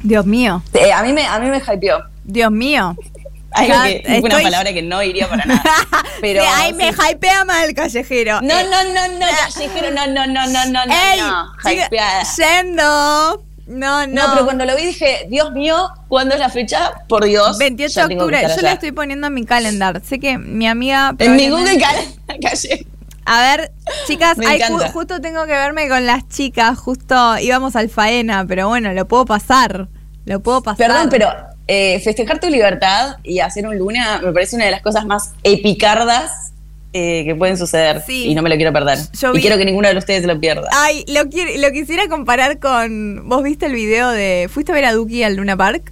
Dios 0.04 0.24
mío. 0.26 0.62
Eh, 0.74 0.92
a, 0.92 1.02
mí 1.02 1.12
me, 1.12 1.26
a 1.26 1.38
mí 1.40 1.48
me 1.48 1.58
hypeó. 1.58 1.98
Dios 2.22 2.52
mío. 2.52 2.96
Algo 3.50 3.72
Ya, 3.72 3.82
que 3.84 4.02
es 4.04 4.22
una 4.22 4.40
palabra 4.40 4.72
que 4.72 4.82
no 4.82 5.00
iría 5.02 5.28
para 5.28 5.44
nada. 5.44 5.62
Pero, 6.20 6.42
Sí, 6.42 6.48
ay, 6.52 6.72
me 6.72 6.92
sí. 6.92 6.98
hypea 7.12 7.44
mal 7.44 7.72
callejero. 7.74 8.40
No, 8.42 8.52
Eh, 8.58 8.64
no, 8.70 8.84
no, 8.92 9.18
no, 9.18 9.26
callejero, 9.44 9.90
no, 9.92 10.06
no, 10.08 10.26
no, 10.26 10.46
no, 10.48 10.64
no, 10.66 10.86
no, 10.86 10.92
¡Ey! 10.92 11.20
no, 11.20 11.70
hypeada. 11.70 12.22
Yendo. 12.36 13.44
No, 13.66 14.06
no. 14.06 14.08
No, 14.08 14.22
pero 14.32 14.44
cuando 14.44 14.64
lo 14.66 14.76
vi 14.76 14.86
dije, 14.86 15.26
Dios 15.30 15.52
mío, 15.52 15.88
¿cuándo 16.08 16.34
es 16.34 16.40
la 16.40 16.50
fecha? 16.50 16.92
Por 17.08 17.24
Dios. 17.24 17.56
28 17.58 17.94
ya 17.94 18.06
de 18.08 18.14
octubre. 18.14 18.42
Yo 18.56 18.62
la 18.62 18.72
estoy 18.72 18.92
poniendo 18.92 19.28
en 19.28 19.34
mi 19.34 19.44
calendar. 19.46 20.02
Sé 20.04 20.18
que 20.18 20.36
mi 20.36 20.66
amiga. 20.66 21.14
En 21.18 21.36
mi 21.36 21.48
Google 21.48 21.78
Cal- 21.78 22.40
calle. 22.42 22.86
A 23.24 23.40
ver, 23.40 23.72
chicas, 24.06 24.36
Me 24.36 24.46
ay, 24.46 24.58
ju- 24.60 24.64
encanta. 24.66 24.90
justo 24.92 25.20
tengo 25.20 25.44
que 25.46 25.52
verme 25.52 25.88
con 25.88 26.04
las 26.04 26.28
chicas. 26.28 26.76
Justo 26.78 27.38
íbamos 27.38 27.74
al 27.76 27.88
faena, 27.88 28.44
pero 28.46 28.68
bueno, 28.68 28.92
lo 28.92 29.06
puedo 29.08 29.24
pasar. 29.24 29.88
Lo 30.26 30.40
puedo 30.40 30.62
pasar. 30.62 30.86
Perdón, 30.88 31.08
pero 31.10 31.28
eh, 31.68 32.00
festejar 32.00 32.40
tu 32.40 32.48
libertad 32.48 33.16
y 33.22 33.40
hacer 33.40 33.66
un 33.66 33.76
luna 33.78 34.20
me 34.22 34.32
parece 34.32 34.56
una 34.56 34.64
de 34.66 34.70
las 34.70 34.82
cosas 34.82 35.04
más 35.06 35.32
epicardas 35.42 36.52
eh, 36.92 37.24
que 37.24 37.34
pueden 37.34 37.56
suceder. 37.58 38.02
Sí. 38.06 38.26
Y 38.28 38.34
no 38.34 38.42
me 38.42 38.48
lo 38.48 38.56
quiero 38.56 38.72
perder. 38.72 38.98
Yo 39.20 39.34
y 39.34 39.40
quiero 39.40 39.56
que 39.58 39.64
ninguno 39.64 39.88
de 39.88 39.96
ustedes 39.98 40.24
lo 40.24 40.38
pierda. 40.40 40.68
Ay, 40.72 41.04
lo, 41.08 41.28
quiero- 41.28 41.50
lo 41.60 41.72
quisiera 41.72 42.08
comparar 42.08 42.58
con. 42.58 43.28
¿Vos 43.28 43.42
viste 43.42 43.66
el 43.66 43.72
video 43.74 44.10
de. 44.10 44.48
¿Fuiste 44.52 44.72
a 44.72 44.74
ver 44.74 44.84
a 44.84 44.92
Duki 44.92 45.22
al 45.24 45.34
Luna 45.36 45.56
Park? 45.56 45.90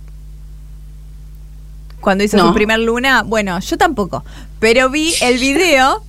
Cuando 2.00 2.24
hizo 2.24 2.36
No. 2.36 2.48
su 2.48 2.54
primer 2.54 2.78
luna. 2.80 3.22
Bueno, 3.22 3.58
yo 3.60 3.76
tampoco. 3.78 4.24
Pero 4.58 4.90
vi 4.90 5.12
el 5.22 5.38
video 5.38 6.02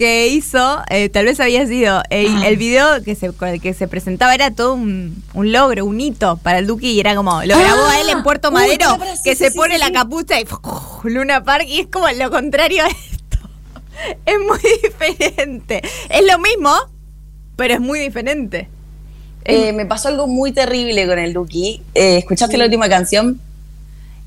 que 0.00 0.28
hizo. 0.28 0.82
eh, 0.88 1.10
tal 1.10 1.26
vez 1.26 1.38
había 1.40 1.66
sido. 1.66 1.98
Ah. 1.98 2.04
el 2.10 2.56
video 2.56 3.04
que 3.04 3.14
se, 3.14 3.30
con 3.32 3.48
el 3.48 3.60
que 3.60 3.74
se 3.74 3.86
presentaba 3.86 4.34
era 4.34 4.50
todo 4.50 4.72
un, 4.72 5.22
un 5.34 5.52
logro, 5.52 5.84
un 5.84 6.00
hito 6.00 6.38
para 6.38 6.58
el 6.58 6.66
Duki. 6.66 6.92
Y 6.92 7.00
era 7.00 7.14
como. 7.14 7.42
Lo 7.44 7.58
grabó 7.58 7.84
a 7.84 8.00
él 8.00 8.08
en 8.08 8.22
Puerto 8.22 8.50
Madero. 8.50 8.96
que 9.22 9.36
sí, 9.36 9.44
se 9.44 9.50
sí, 9.50 9.58
pone 9.58 9.74
sí, 9.74 9.80
la 9.80 9.92
capucha 9.92 10.40
y. 10.40 10.46
Luna 11.04 11.44
Park. 11.44 11.66
Y 11.68 11.80
es 11.80 11.88
como 11.88 12.08
lo 12.08 12.30
contrario 12.30 12.82
a 12.82 12.88
esto. 12.88 13.38
Es 14.24 14.36
muy 14.38 14.58
diferente. 14.82 15.82
Es 16.08 16.22
lo 16.24 16.38
mismo, 16.38 16.74
pero 17.56 17.74
es 17.74 17.80
muy 17.80 17.98
diferente. 18.00 18.68
Eh, 19.44 19.74
me 19.74 19.84
pasó 19.84 20.08
algo 20.08 20.26
muy 20.26 20.52
terrible 20.52 21.06
con 21.06 21.18
el 21.18 21.34
Duki. 21.34 21.82
Eh, 21.94 22.16
¿Escuchaste 22.16 22.56
la 22.56 22.64
última 22.64 22.88
canción? 22.88 23.38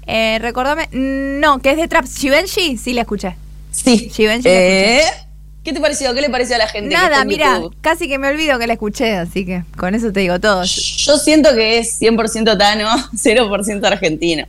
Eh, 0.05 0.37
recordame, 0.39 0.87
no, 0.91 1.57
que 1.59 1.71
es 1.71 1.77
de 1.77 1.87
Trap 1.87 2.05
Givenchy, 2.05 2.77
sí 2.77 2.93
la 2.93 3.01
escuché. 3.01 3.35
Sí. 3.71 4.11
Givenchy 4.11 4.49
la 4.49 5.32
¿Qué 5.63 5.71
te 5.71 5.79
pareció? 5.79 6.13
¿Qué 6.13 6.19
le 6.21 6.29
pareció 6.29 6.55
a 6.55 6.59
la 6.59 6.67
gente? 6.67 6.93
Nada, 6.93 7.23
mira, 7.23 7.55
YouTube? 7.55 7.75
casi 7.81 8.07
que 8.09 8.17
me 8.19 8.27
olvido 8.27 8.59
que 8.59 8.67
la 8.67 8.73
escuché, 8.73 9.15
así 9.15 9.45
que 9.45 9.63
con 9.77 9.95
eso 9.95 10.11
te 10.11 10.19
digo 10.19 10.39
todo. 10.39 10.63
Yo 10.65 11.17
siento 11.17 11.53
que 11.53 11.77
es 11.79 12.01
100% 12.01 12.57
Tano, 12.57 12.89
0% 13.13 13.85
argentino. 13.87 14.45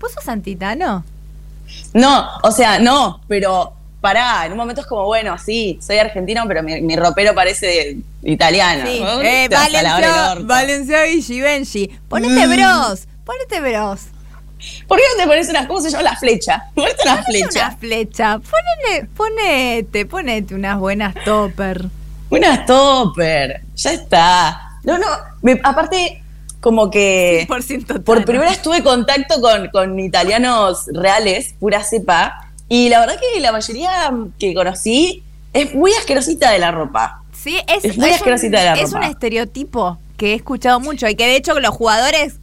¿Vos 0.00 0.12
sos 0.12 0.28
antitano? 0.28 1.04
No, 1.92 2.28
o 2.42 2.50
sea, 2.50 2.78
no, 2.78 3.20
pero 3.28 3.72
pará, 4.00 4.46
en 4.46 4.52
un 4.52 4.58
momento 4.58 4.80
es 4.80 4.86
como, 4.86 5.04
bueno, 5.04 5.36
sí, 5.38 5.78
soy 5.82 5.98
argentino, 5.98 6.44
pero 6.46 6.62
mi, 6.62 6.80
mi 6.80 6.96
ropero 6.96 7.34
parece 7.34 7.98
italiano. 8.22 8.84
Sí. 8.86 9.02
Eh, 9.22 9.48
Valencia. 9.50 10.36
Valencia 10.42 11.06
y 11.10 11.20
Givenchy. 11.22 11.90
Ponete 12.08 12.46
Mm. 12.46 12.50
bros, 12.50 13.06
ponete 13.24 13.60
bros. 13.60 14.00
¿Por 14.86 14.98
qué 14.98 15.04
no 15.16 15.22
te 15.22 15.28
pones 15.28 15.48
una, 15.48 15.66
cómo 15.68 15.80
se 15.80 15.90
llama 15.90 16.02
la 16.04 16.16
flecha? 16.16 16.64
Ponete 16.74 17.02
una 17.04 17.12
Ponete 17.22 17.30
flecha. 17.32 17.66
una 17.68 17.76
flecha. 17.76 18.38
Ponele, 18.40 19.08
ponete, 19.16 20.06
ponete 20.06 20.54
unas 20.54 20.78
buenas 20.78 21.14
topper. 21.24 21.84
Una 22.30 22.66
topper. 22.66 23.62
Ya 23.76 23.92
está. 23.92 24.60
No, 24.84 24.98
no. 24.98 25.06
me- 25.42 25.60
aparte, 25.62 26.22
como 26.60 26.90
que. 26.90 27.46
100% 27.48 28.02
Por 28.02 28.24
primera 28.24 28.50
vez 28.50 28.60
tuve 28.62 28.82
contacto 28.82 29.40
con, 29.40 29.68
con 29.68 29.98
italianos 29.98 30.86
reales, 30.92 31.54
pura 31.60 31.82
cepa, 31.84 32.50
Y 32.68 32.88
la 32.88 33.00
verdad 33.00 33.16
que 33.18 33.40
la 33.40 33.52
mayoría 33.52 34.12
que 34.38 34.52
conocí 34.54 35.22
es 35.52 35.74
muy 35.74 35.92
asquerosita 35.94 36.50
de 36.50 36.58
la 36.58 36.70
ropa. 36.70 37.22
Sí, 37.32 37.56
es, 37.68 37.84
Es 37.84 37.96
muy 37.98 38.10
asquerosita 38.10 38.58
de 38.58 38.64
la 38.66 38.74
es 38.74 38.92
ropa. 38.92 39.06
un 39.06 39.10
estereotipo 39.12 39.98
que 40.16 40.32
he 40.32 40.34
escuchado 40.34 40.80
mucho 40.80 41.08
y 41.08 41.14
que 41.14 41.26
de 41.26 41.36
hecho 41.36 41.58
los 41.60 41.70
jugadores 41.74 42.34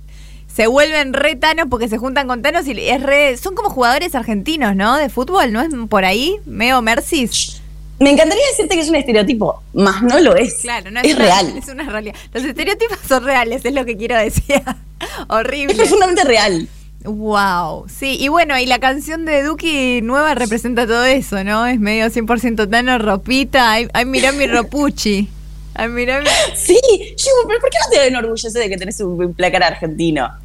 se 0.56 0.68
vuelven 0.68 1.12
re 1.12 1.36
tanos 1.36 1.68
porque 1.70 1.90
se 1.90 1.98
juntan 1.98 2.28
con 2.28 2.42
tanos 2.42 2.66
y 2.66 2.72
es 2.88 3.04
re, 3.04 3.36
son 3.36 3.56
como 3.56 3.70
jugadores 3.70 4.16
argentinos, 4.16 4.74
¿no? 4.74 4.96
De 4.96 5.10
fútbol, 5.10 5.52
¿no 5.52 5.62
es 5.62 5.68
por 5.90 6.06
ahí? 6.06 6.38
Meo 6.46 6.82
Mercis. 6.82 7.62
Me 8.00 8.12
encantaría 8.12 8.44
decirte 8.52 8.76
que 8.76 8.82
es 8.82 8.90
un 8.90 8.96
estereotipo, 8.96 9.62
más 9.74 10.02
no 10.02 10.18
lo 10.20 10.34
es. 10.36 10.56
Claro, 10.62 10.92
no 10.92 11.02
es, 11.02 11.18
real. 11.18 11.58
Es 11.58 11.68
una 11.68 11.84
realidad. 11.84 12.16
Los 12.34 12.46
estereotipos 12.46 12.98
son 13.06 13.26
reales, 13.26 13.66
es 13.66 13.74
lo 13.74 13.84
que 13.84 13.98
quiero 13.98 14.18
decir. 14.18 14.62
Horrible. 15.28 15.74
Es 15.74 15.78
profundamente 15.78 16.24
real. 16.24 16.70
Wow, 17.04 17.88
sí, 17.90 18.18
y 18.20 18.30
bueno, 18.30 18.58
y 18.58 18.66
la 18.66 18.80
canción 18.80 19.26
de 19.26 19.44
Duki 19.44 20.02
nueva 20.02 20.36
representa 20.36 20.88
todo 20.88 21.04
eso, 21.04 21.44
¿no? 21.44 21.68
Es 21.68 21.80
medio 21.82 22.06
100% 22.06 22.70
tano, 22.70 22.98
ropita, 22.98 23.72
ay, 23.72 23.88
ay 23.94 24.06
mirá 24.06 24.32
mi 24.32 24.48
ropuchi, 24.48 25.30
ay 25.76 25.90
mirá 25.90 26.22
mi... 26.22 26.28
Sí, 26.56 26.80
yo, 27.18 27.32
pero 27.48 27.60
¿por 27.60 27.70
qué 27.70 27.78
no 27.84 27.92
te 27.92 28.08
enorgullece 28.08 28.58
de 28.58 28.70
que 28.70 28.78
tenés 28.78 29.00
un 29.02 29.34
placar 29.36 29.62
argentino? 29.62 30.45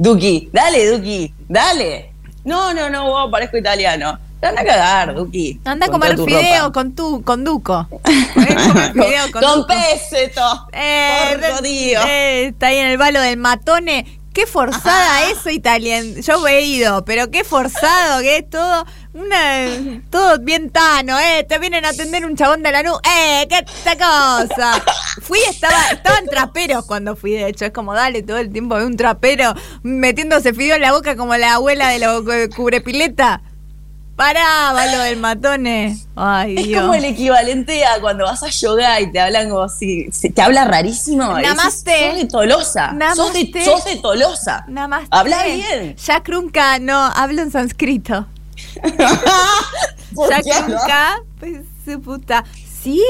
Duki, 0.00 0.48
dale, 0.50 0.86
Duki, 0.92 1.30
dale. 1.46 2.12
No, 2.44 2.72
no, 2.72 2.88
no, 2.88 3.04
vos 3.04 3.30
parezco 3.30 3.58
italiano. 3.58 4.18
Te 4.40 4.46
Anda 4.46 4.62
a 4.62 4.64
cagar, 4.64 5.14
Duki. 5.14 5.60
Anda 5.66 5.84
a 5.86 5.88
comer 5.90 6.16
fideo 6.16 6.62
ropa. 6.62 6.72
con 6.72 6.94
tu, 6.94 7.22
con 7.22 7.44
Duco. 7.44 7.86
Comer 7.90 8.92
fideo 8.94 9.30
con, 9.30 9.42
con 9.42 9.54
Duco. 9.56 9.66
peseto. 9.66 10.68
Eh, 10.72 11.36
Dio. 11.62 12.00
eh, 12.06 12.46
está 12.46 12.68
ahí 12.68 12.78
en 12.78 12.86
el 12.86 12.96
balo 12.96 13.20
del 13.20 13.36
matone. 13.36 14.19
Qué 14.40 14.46
forzada 14.46 15.30
eso, 15.30 15.50
Italien. 15.50 16.22
Yo 16.22 16.48
he 16.48 16.62
ido, 16.62 17.04
pero 17.04 17.30
qué 17.30 17.44
forzado 17.44 18.22
que 18.22 18.38
es 18.38 18.48
todo. 18.48 18.86
Una, 19.12 20.02
todo 20.08 20.38
bien 20.38 20.70
tano, 20.70 21.18
¿eh? 21.20 21.44
Te 21.46 21.58
vienen 21.58 21.84
a 21.84 21.90
atender 21.90 22.24
un 22.24 22.36
chabón 22.36 22.62
de 22.62 22.72
la 22.72 22.82
nube. 22.82 23.00
¡Eh! 23.04 23.46
¡Qué 23.50 23.58
esta 23.58 23.98
cosa! 23.98 24.82
Fui, 25.20 25.38
estaba, 25.40 25.90
estaban 25.92 26.24
traperos 26.24 26.86
cuando 26.86 27.16
fui, 27.16 27.32
de 27.32 27.48
hecho. 27.48 27.66
Es 27.66 27.72
como, 27.72 27.92
dale, 27.92 28.22
todo 28.22 28.38
el 28.38 28.50
tiempo 28.50 28.78
de 28.78 28.86
un 28.86 28.96
trapero 28.96 29.52
metiéndose 29.82 30.54
fideo 30.54 30.76
en 30.76 30.80
la 30.80 30.92
boca 30.92 31.16
como 31.16 31.36
la 31.36 31.56
abuela 31.56 31.88
de 31.90 31.98
los 31.98 32.22
cubrepileta. 32.56 33.42
Pará, 34.20 34.72
balo 34.74 34.98
del 34.98 35.16
matone. 35.16 35.96
Ay, 36.14 36.54
Es 36.58 36.66
Dios. 36.66 36.82
como 36.82 36.92
el 36.92 37.06
equivalente 37.06 37.86
a 37.86 38.02
cuando 38.02 38.24
vas 38.26 38.42
a 38.42 38.48
yoga 38.50 39.00
y 39.00 39.10
te 39.10 39.18
hablan 39.18 39.48
como 39.48 39.66
si, 39.70 40.10
te 40.10 40.42
habla 40.42 40.66
rarísimo. 40.66 41.38
Namaste. 41.40 42.10
Sos 42.10 42.16
de 42.18 42.24
Tolosa. 42.26 42.88
Sos 43.16 43.32
de, 43.32 43.44
Namaste. 43.44 43.64
sos 43.64 43.84
de 43.86 43.96
Tolosa. 43.96 44.64
Namaste. 44.68 45.08
Habla 45.10 45.44
bien. 45.44 45.96
Ya 45.96 46.22
Krunka, 46.22 46.78
no, 46.80 46.98
hablo 46.98 47.40
en 47.40 47.50
sánscrito. 47.50 48.26
¿Por 50.14 50.28
Ya 50.28 50.42
qué 50.42 50.64
Krunka, 50.66 51.22
pues 51.38 51.62
su 51.86 51.98
puta. 52.02 52.44
Sí, 52.82 53.02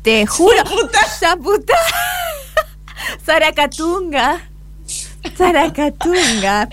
te 0.00 0.24
juro. 0.24 0.64
Puta. 0.64 1.76
Saracatunga. 3.26 4.48
Y 5.24 5.42
ahora- 5.42 5.62
Saracatunga. 5.66 6.68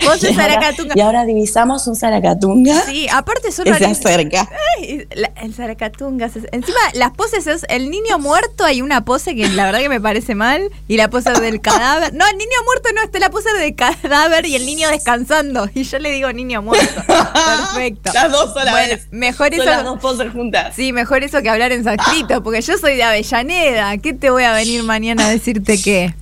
Y 0.94 1.00
ahora 1.00 1.24
divisamos 1.24 1.86
un 1.86 1.96
Saracatunga. 1.96 2.82
Sí, 2.82 3.06
aparte 3.10 3.50
son 3.52 3.64
que 3.64 3.74
se 3.74 3.84
acerca. 3.86 4.48
Ay, 4.78 5.06
la- 5.14 5.32
el 5.42 5.54
Saracatunga. 5.54 6.28
se- 6.28 6.48
Encima, 6.52 6.78
las 6.94 7.12
poses 7.12 7.46
es 7.46 7.64
el 7.68 7.90
niño 7.90 8.18
muerto. 8.18 8.64
Hay 8.64 8.82
una 8.82 9.04
pose 9.04 9.34
que 9.34 9.48
la 9.48 9.64
verdad 9.66 9.80
que 9.80 9.88
me 9.88 10.00
parece 10.00 10.34
mal. 10.34 10.70
Y 10.88 10.96
la 10.96 11.08
pose 11.10 11.30
del 11.32 11.60
cadáver. 11.60 12.12
No, 12.14 12.26
el 12.26 12.36
niño 12.36 12.50
muerto 12.64 12.88
no, 12.94 13.02
está 13.02 13.18
la 13.18 13.30
pose 13.30 13.48
del 13.58 13.74
cadáver 13.74 14.46
y 14.46 14.54
el 14.56 14.66
niño 14.66 14.88
descansando. 14.90 15.68
Y 15.74 15.84
yo 15.84 15.98
le 15.98 16.10
digo 16.12 16.32
niño 16.32 16.62
muerto. 16.62 17.02
Perfecto. 17.06 18.12
Las 18.14 18.30
dos 18.30 18.56
a 18.56 18.64
la 18.64 18.72
Bueno, 18.72 18.88
vez. 18.94 19.08
mejor 19.10 19.48
Son 19.48 19.60
eso. 19.60 19.64
las 19.70 19.84
dos 19.84 20.00
poses 20.00 20.32
juntas. 20.32 20.74
Sí, 20.76 20.92
mejor 20.92 21.22
eso 21.24 21.42
que 21.42 21.48
hablar 21.50 21.72
en 21.72 21.84
sánscrito, 21.84 22.42
porque 22.42 22.60
yo 22.60 22.76
soy 22.78 22.96
de 22.96 23.02
Avellaneda. 23.02 23.96
¿Qué 23.98 24.12
te 24.12 24.30
voy 24.30 24.44
a 24.44 24.52
venir 24.52 24.82
mañana 24.82 25.26
a 25.26 25.30
decirte 25.30 25.80
qué? 25.80 26.14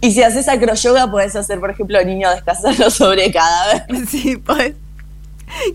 Y 0.00 0.12
si 0.12 0.22
haces 0.22 0.48
acroyoga, 0.48 1.10
podés 1.10 1.34
hacer, 1.36 1.58
por 1.58 1.70
ejemplo, 1.70 2.02
niño 2.04 2.30
descansando 2.30 2.90
sobre 2.90 3.32
cadáver. 3.32 3.84
Sí, 4.08 4.36
pues. 4.36 4.74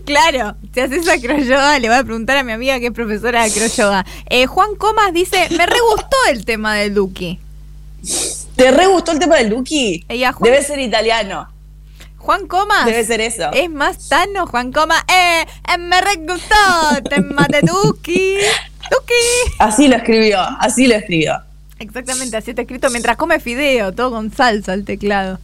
Claro, 0.04 0.56
si 0.72 0.80
haces 0.80 1.08
acroyoga, 1.08 1.78
le 1.78 1.88
voy 1.88 1.96
a 1.96 2.04
preguntar 2.04 2.36
a 2.36 2.44
mi 2.44 2.52
amiga 2.52 2.78
que 2.78 2.86
es 2.86 2.92
profesora 2.92 3.42
de 3.42 3.50
acroyoga. 3.50 4.04
Eh, 4.28 4.46
Juan 4.46 4.76
Comas 4.76 5.12
dice, 5.12 5.48
me 5.56 5.66
re 5.66 5.78
gustó 5.90 6.16
el 6.30 6.44
tema 6.44 6.74
del 6.76 6.94
Duki. 6.94 7.40
¿Te 8.56 8.70
re 8.70 8.86
gustó 8.86 9.12
el 9.12 9.18
tema 9.18 9.36
del 9.36 9.50
Duki? 9.50 10.04
Ella, 10.08 10.32
Juan, 10.32 10.50
Debe 10.50 10.62
ser 10.62 10.78
italiano. 10.78 11.48
Juan 12.18 12.46
Comas. 12.46 12.84
Debe 12.84 13.04
ser 13.04 13.20
eso. 13.20 13.50
Es 13.52 13.70
más 13.70 14.08
tano, 14.08 14.46
Juan 14.46 14.72
Comas. 14.72 15.02
Eh, 15.08 15.42
eh, 15.42 15.78
me 15.78 16.00
re 16.00 16.16
gustó 16.16 16.54
el 16.96 17.02
tema 17.02 17.46
de 17.48 17.62
Duki. 17.62 18.36
Duki. 18.90 19.54
Así 19.58 19.88
lo 19.88 19.96
escribió, 19.96 20.38
así 20.60 20.86
lo 20.86 20.94
escribió. 20.94 21.42
Exactamente, 21.82 22.36
así 22.36 22.50
está 22.50 22.62
escrito 22.62 22.88
mientras 22.90 23.16
come 23.16 23.40
fideo, 23.40 23.92
todo 23.92 24.12
con 24.12 24.32
salsa 24.32 24.72
el 24.72 24.84
teclado. 24.84 25.40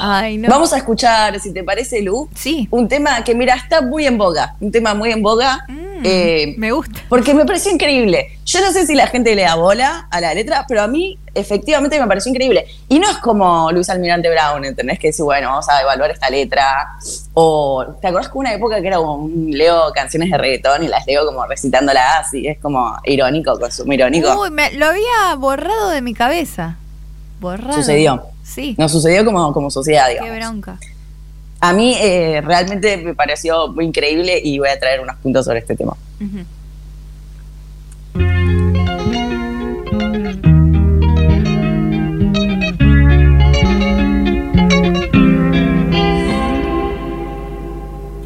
Ay, 0.00 0.36
no. 0.36 0.48
Vamos 0.50 0.72
a 0.74 0.76
escuchar, 0.76 1.40
si 1.40 1.52
te 1.52 1.64
parece, 1.64 2.02
Lu, 2.02 2.28
Sí. 2.34 2.68
un 2.70 2.88
tema 2.88 3.24
que, 3.24 3.34
mira, 3.34 3.54
está 3.54 3.80
muy 3.80 4.06
en 4.06 4.18
boga. 4.18 4.54
Un 4.60 4.70
tema 4.70 4.92
muy 4.94 5.10
en 5.10 5.22
boga. 5.22 5.64
Eh, 6.04 6.54
me 6.58 6.72
gusta. 6.72 7.00
Porque 7.08 7.34
me 7.34 7.44
pareció 7.44 7.72
increíble. 7.72 8.38
Yo 8.44 8.60
no 8.60 8.72
sé 8.72 8.86
si 8.86 8.94
la 8.94 9.06
gente 9.06 9.34
le 9.34 9.42
da 9.42 9.54
bola 9.56 10.08
a 10.10 10.20
la 10.20 10.32
letra, 10.34 10.64
pero 10.68 10.82
a 10.82 10.88
mí 10.88 11.18
efectivamente 11.34 12.00
me 12.00 12.06
pareció 12.06 12.30
increíble. 12.30 12.66
Y 12.88 12.98
no 12.98 13.08
es 13.10 13.18
como 13.18 13.70
Luis 13.72 13.88
Almirante 13.90 14.30
Brown, 14.30 14.64
¿entendés? 14.64 14.98
Que 14.98 15.08
decir, 15.08 15.24
bueno, 15.24 15.48
vamos 15.50 15.68
a 15.68 15.80
evaluar 15.82 16.10
esta 16.10 16.30
letra. 16.30 16.88
O, 17.34 17.84
¿te 18.00 18.08
acordás 18.08 18.28
que 18.30 18.38
una 18.38 18.52
época 18.54 18.80
que 18.80 18.86
era 18.88 18.96
como 18.96 19.14
un- 19.16 19.50
leo 19.50 19.92
canciones 19.94 20.30
de 20.30 20.38
reggaetón 20.38 20.82
y 20.84 20.88
las 20.88 21.06
leo 21.06 21.26
como 21.26 21.44
recitándolas 21.46 22.32
y 22.34 22.48
es 22.48 22.58
como 22.58 22.96
irónico, 23.04 23.58
consumo 23.58 23.92
irónico? 23.92 24.40
Uy, 24.40 24.50
me- 24.50 24.72
lo 24.72 24.86
había 24.86 25.34
borrado 25.38 25.90
de 25.90 26.00
mi 26.02 26.14
cabeza. 26.14 26.76
Borrado. 27.40 27.74
Sucedió. 27.74 28.22
Sí. 28.42 28.74
Nos 28.78 28.90
sucedió 28.90 29.24
como, 29.24 29.52
como 29.52 29.70
sociedad, 29.70 30.06
Qué 30.06 30.14
digamos. 30.14 30.36
bronca. 30.38 30.78
A 31.60 31.72
mí 31.72 31.96
eh, 32.00 32.40
realmente 32.44 32.96
me 32.98 33.14
pareció 33.14 33.68
muy 33.68 33.84
increíble 33.86 34.40
y 34.42 34.58
voy 34.58 34.68
a 34.68 34.78
traer 34.78 35.00
unos 35.00 35.16
puntos 35.16 35.44
sobre 35.44 35.58
este 35.58 35.74
tema. 35.76 35.96
Ujú. 36.20 36.44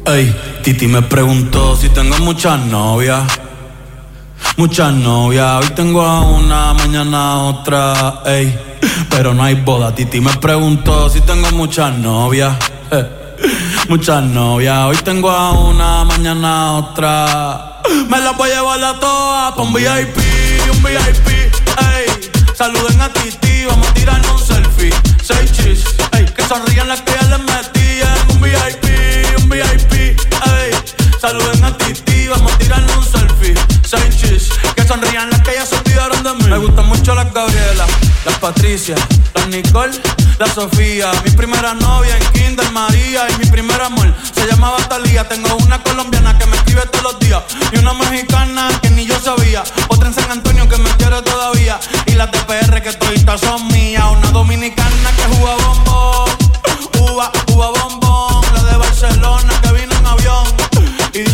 Ey, 0.05 0.35
Titi 0.63 0.87
me 0.87 1.01
preguntó 1.01 1.75
si 1.75 1.89
tengo 1.89 2.17
muchas 2.19 2.59
novias. 2.65 3.23
Muchas 4.57 4.93
novias, 4.93 5.63
hoy 5.63 5.69
tengo 5.75 6.01
a 6.01 6.21
una, 6.21 6.73
mañana 6.73 7.31
a 7.31 7.43
otra, 7.45 8.21
ey. 8.25 8.53
Pero 9.09 9.33
no 9.33 9.43
hay 9.43 9.55
boda, 9.55 9.95
Titi 9.95 10.19
me 10.21 10.33
preguntó 10.37 11.09
si 11.09 11.21
tengo 11.21 11.49
muchas 11.51 11.97
novias. 11.97 12.55
eh. 12.91 13.22
Muchas 13.89 14.23
novias, 14.23 14.85
hoy 14.85 14.97
tengo 14.97 15.29
a 15.29 15.51
una, 15.51 16.03
mañana 16.05 16.73
otra. 16.73 17.81
Me 18.09 18.19
las 18.19 18.35
voy 18.37 18.49
a 18.51 18.55
llevar 18.55 18.83
a 18.83 18.99
todas 18.99 19.57
un 19.57 19.73
VIP, 19.73 20.17
un 20.71 20.83
VIP, 20.83 21.27
ey. 21.27 22.31
Saluden 22.55 23.01
a 23.01 23.09
Titi, 23.09 23.65
vamos 23.65 23.87
a 23.87 23.93
tirarnos 23.93 24.41
un 24.41 24.47
selfie. 24.47 24.93
Seis 25.21 25.51
chis, 25.51 25.83
ey. 26.13 26.25
Que 26.25 26.43
sonrían 26.43 26.87
las 26.87 27.01
que 27.01 27.11
ya 27.11 27.37
les 27.37 27.39
metían. 27.39 28.17
Un 28.29 28.41
VIP, 28.41 29.41
un 29.41 29.49
VIP, 29.49 29.93
ey. 29.93 30.71
Saluden 31.23 31.63
a 31.63 31.77
Titi, 31.77 32.27
vamos 32.27 32.51
a 32.51 32.57
tirarnos 32.57 32.97
un 32.97 33.05
selfie. 33.05 33.55
Seis 33.85 34.17
chis, 34.17 34.49
que 34.75 34.85
sonrían 34.85 35.29
las 35.29 35.39
que 35.39 35.53
ya 35.53 35.65
se 35.65 35.77
olvidaron 35.77 36.21
de 36.21 36.33
mí. 36.33 36.49
Me 36.49 36.57
gustan 36.57 36.85
mucho 36.85 37.15
las 37.15 37.31
Gabriela, 37.31 37.85
las 38.25 38.37
Patricia, 38.39 38.95
las 39.33 39.47
Nicole, 39.47 39.97
la 40.37 40.47
Sofía. 40.47 41.13
Mi 41.23 41.31
primera 41.31 41.75
novia 41.75 42.17
en 42.17 42.25
Kinder 42.33 42.69
María 42.73 43.25
y 43.29 43.37
mi 43.37 43.45
primer 43.45 43.81
amor 43.81 44.13
se 44.35 44.45
llamaba 44.47 44.75
Talía. 44.89 45.25
Tengo 45.25 45.55
una 45.55 45.81
colombiana 45.81 46.37
que 46.37 46.45
me 46.45 46.57
escribe 46.57 46.81
todos 46.91 47.13
los 47.13 47.19
días 47.19 47.41
y 47.71 47.77
una 47.77 47.93
mexicana 47.93 48.67
que 48.81 48.89
ni 48.89 49.05
yo 49.05 49.17
sabía. 49.17 49.63
Otra 49.87 50.09
en 50.09 50.13
San 50.13 50.29
Antonio 50.29 50.67
que 50.67 50.77
me 50.77 50.89
quiere 50.97 51.21
todavía 51.21 51.79
y 52.05 52.15
las 52.15 52.33
de 52.33 52.39
PR 52.39 52.81
que 52.81 52.91
toditas 52.91 53.39
son 53.39 53.65
mías. 53.69 54.03
Una 54.11 54.29
dominicana 54.31 55.09
que 55.15 55.37
juega 55.37 55.55
bombón, 55.55 56.29
uva, 56.99 57.31
uva 57.47 57.67
bombón. 57.69 57.92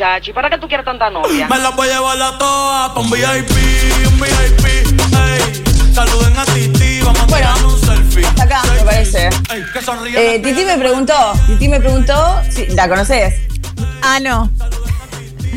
muchacho. 0.00 0.30
¿Y 0.30 0.34
para 0.34 0.50
qué 0.50 0.58
tú 0.58 0.66
quieres 0.66 0.84
tanta 0.84 1.10
novia? 1.10 1.46
Me 1.48 1.58
la 1.58 1.70
voy 1.70 1.88
a 1.88 1.94
llevar 1.94 2.22
a 2.22 2.38
todas 2.38 2.90
pa' 2.90 3.00
un 3.00 3.10
VIP, 3.10 3.50
un 4.08 4.20
VIP, 4.20 4.64
ey. 4.66 5.94
Saluden 5.94 6.38
a 6.38 6.44
Titi, 6.46 7.00
vamos 7.02 7.20
a 7.22 7.26
tirar 7.26 7.64
un 7.64 7.78
selfie. 7.80 8.24
Hasta 8.26 8.42
acá, 8.44 8.62
me 8.72 8.80
parece. 8.82 9.28
Ey, 9.52 9.64
que 9.72 9.82
sonríe 9.82 10.36
Eh, 10.36 10.38
Titi 10.38 10.64
me 10.64 10.78
preguntó, 10.78 11.14
Titi 11.46 11.68
me 11.68 11.80
preguntó, 11.80 12.40
si, 12.48 12.66
¿la 12.68 12.88
conoces? 12.88 13.34
Ah, 14.02 14.18
no. 14.20 14.50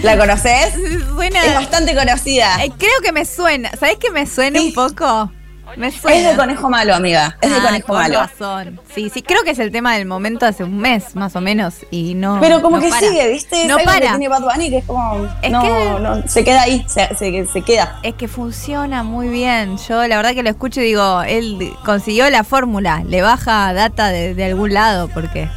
¿La 0.02 0.18
conoces? 0.18 0.74
Suena. 1.16 1.46
Es 1.46 1.56
bastante 1.56 1.96
conocida. 1.96 2.64
Eh, 2.64 2.72
creo 2.78 3.00
que 3.02 3.14
me 3.14 3.26
suena. 3.26 3.72
¿Sabes 3.80 3.98
que 3.98 4.12
me 4.12 4.26
suena 4.28 4.60
un 4.60 4.74
poco? 4.74 5.32
Me 5.78 5.92
suena. 5.92 6.18
Es 6.18 6.28
de 6.32 6.36
conejo 6.36 6.70
malo, 6.70 6.94
amiga. 6.96 7.38
Es 7.42 7.50
de 7.50 7.58
Ah, 7.58 7.64
conejo 7.68 7.88
con 7.88 7.98
malo. 7.98 8.20
razón. 8.20 8.80
Sí, 8.94 9.10
sí, 9.14 9.22
creo 9.22 9.44
que 9.44 9.52
es 9.52 9.60
el 9.60 9.72
tema 9.72 9.96
del 9.96 10.06
momento 10.06 10.46
hace 10.46 10.64
un 10.64 10.78
mes, 10.78 11.16
más 11.16 11.36
o 11.36 11.42
menos, 11.42 11.76
y 11.92 12.14
no. 12.16 12.38
Pero 12.42 12.62
como 12.62 12.78
no 12.78 12.84
que 12.84 12.90
para. 12.90 13.08
sigue, 13.08 13.30
¿viste? 13.30 13.62
Es 13.64 13.68
No 13.68 13.76
algo 13.78 13.92
que 13.92 14.00
para. 14.00 14.10
tiene 14.12 14.28
Bad 14.28 14.42
Bunny 14.42 14.70
que 14.70 14.78
es 14.78 14.86
como. 14.86 15.28
Es 15.42 15.52
no, 15.52 15.62
que- 15.62 16.00
no, 16.02 16.28
se 16.28 16.44
queda 16.44 16.62
ahí, 16.64 16.86
se, 16.88 17.16
se- 17.16 17.46
se 17.48 17.62
queda. 17.62 18.00
Es 18.04 18.14
que 18.16 18.28
funciona 18.28 19.04
muy 19.04 19.28
bien. 19.30 19.78
Yo 19.88 20.06
la 20.08 20.18
verdad 20.18 20.34
que 20.34 20.44
lo 20.44 20.50
escucho 20.50 20.82
y 20.82 20.86
digo, 20.86 21.22
él 21.24 21.74
consiguió 21.86 22.30
la 22.30 22.44
fórmula. 22.44 23.04
Le 23.08 23.22
baja 23.22 23.74
data 23.74 24.10
de, 24.10 24.36
de 24.36 24.46
algún 24.46 24.74
lado 24.74 25.08
porque 25.10 25.50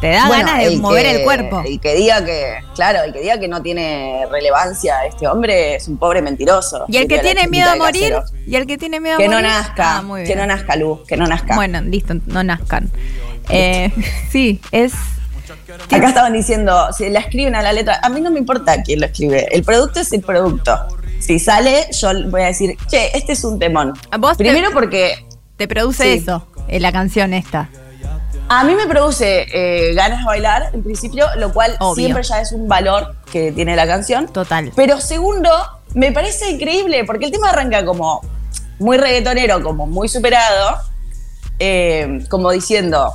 te 0.00 0.10
da 0.10 0.26
Bueno, 0.28 0.46
ganas 0.46 0.64
de 0.68 0.76
mover 0.78 1.04
que- 1.04 1.10
el 1.16 1.22
cuerpo. 1.24 1.62
El 1.64 1.80
que 1.80 1.94
diga 1.94 2.24
que, 2.24 2.54
claro, 2.74 3.02
el 3.04 3.12
que 3.12 3.20
diga 3.20 3.38
que 3.38 3.48
no 3.48 3.60
tiene 3.62 4.26
relevancia 4.30 5.04
este 5.06 5.28
hombre 5.28 5.74
es 5.76 5.88
un 5.88 5.98
pobre 5.98 6.22
mentiroso. 6.22 6.84
Y 6.88 6.96
el 6.96 7.06
que 7.08 7.18
tiene 7.18 7.46
miedo 7.48 7.70
a 7.70 7.76
morir, 7.76 8.14
y 8.46 8.54
el 8.56 8.66
que 8.66 8.78
tiene 8.78 9.00
miedo 9.00 9.18
Que 9.18 9.26
a 9.26 9.28
no 9.28 9.34
morir. 9.36 9.50
nazca, 9.50 9.98
Ah, 9.98 10.02
muy 10.02 10.20
que 10.22 10.28
bien. 10.28 10.38
no 10.38 10.46
nazca, 10.46 10.76
Luz, 10.76 11.00
que 11.06 11.16
no 11.16 11.26
nazca. 11.26 11.54
Bueno, 11.54 11.80
listo, 11.82 12.14
no 12.26 12.42
nazcan. 12.42 12.90
Eh, 13.48 13.90
sí, 14.30 14.60
es. 14.72 14.92
Acá 15.90 16.08
estaban 16.08 16.32
diciendo, 16.32 16.88
si 16.96 17.08
la 17.10 17.20
escriben 17.20 17.54
a 17.54 17.62
la 17.62 17.72
letra, 17.72 17.98
a 18.02 18.08
mí 18.08 18.20
no 18.20 18.30
me 18.30 18.38
importa 18.38 18.82
quién 18.82 19.00
lo 19.00 19.06
escribe, 19.06 19.48
el 19.50 19.62
producto 19.64 20.00
es 20.00 20.12
el 20.12 20.20
producto. 20.22 20.76
Si 21.18 21.38
sale, 21.38 21.86
yo 21.92 22.08
voy 22.30 22.42
a 22.42 22.46
decir, 22.46 22.76
che, 22.88 23.16
este 23.16 23.32
es 23.32 23.44
un 23.44 23.58
temón. 23.58 23.92
¿Vos 24.18 24.36
te- 24.36 24.44
Primero 24.44 24.70
porque 24.72 25.26
Te 25.56 25.68
produce 25.68 26.04
Sí. 26.04 26.22
eso, 26.22 26.46
eh, 26.68 26.80
la 26.80 26.90
canción 26.90 27.34
esta. 27.34 27.68
A 28.52 28.64
mí 28.64 28.74
me 28.74 28.88
produce 28.88 29.46
eh, 29.52 29.94
ganas 29.94 30.18
de 30.18 30.24
bailar, 30.24 30.70
en 30.72 30.82
principio, 30.82 31.24
lo 31.36 31.52
cual 31.52 31.76
Obvio. 31.78 31.94
siempre 31.94 32.24
ya 32.24 32.40
es 32.40 32.50
un 32.50 32.66
valor 32.66 33.14
que 33.30 33.52
tiene 33.52 33.76
la 33.76 33.86
canción. 33.86 34.26
Total. 34.26 34.72
Pero 34.74 35.00
segundo, 35.00 35.48
me 35.94 36.10
parece 36.10 36.50
increíble, 36.50 37.04
porque 37.04 37.26
el 37.26 37.30
tema 37.30 37.50
arranca 37.50 37.84
como 37.84 38.22
muy 38.80 38.98
reggaetonero, 38.98 39.62
como 39.62 39.86
muy 39.86 40.08
superado, 40.08 40.78
eh, 41.60 42.24
como 42.28 42.50
diciendo, 42.50 43.12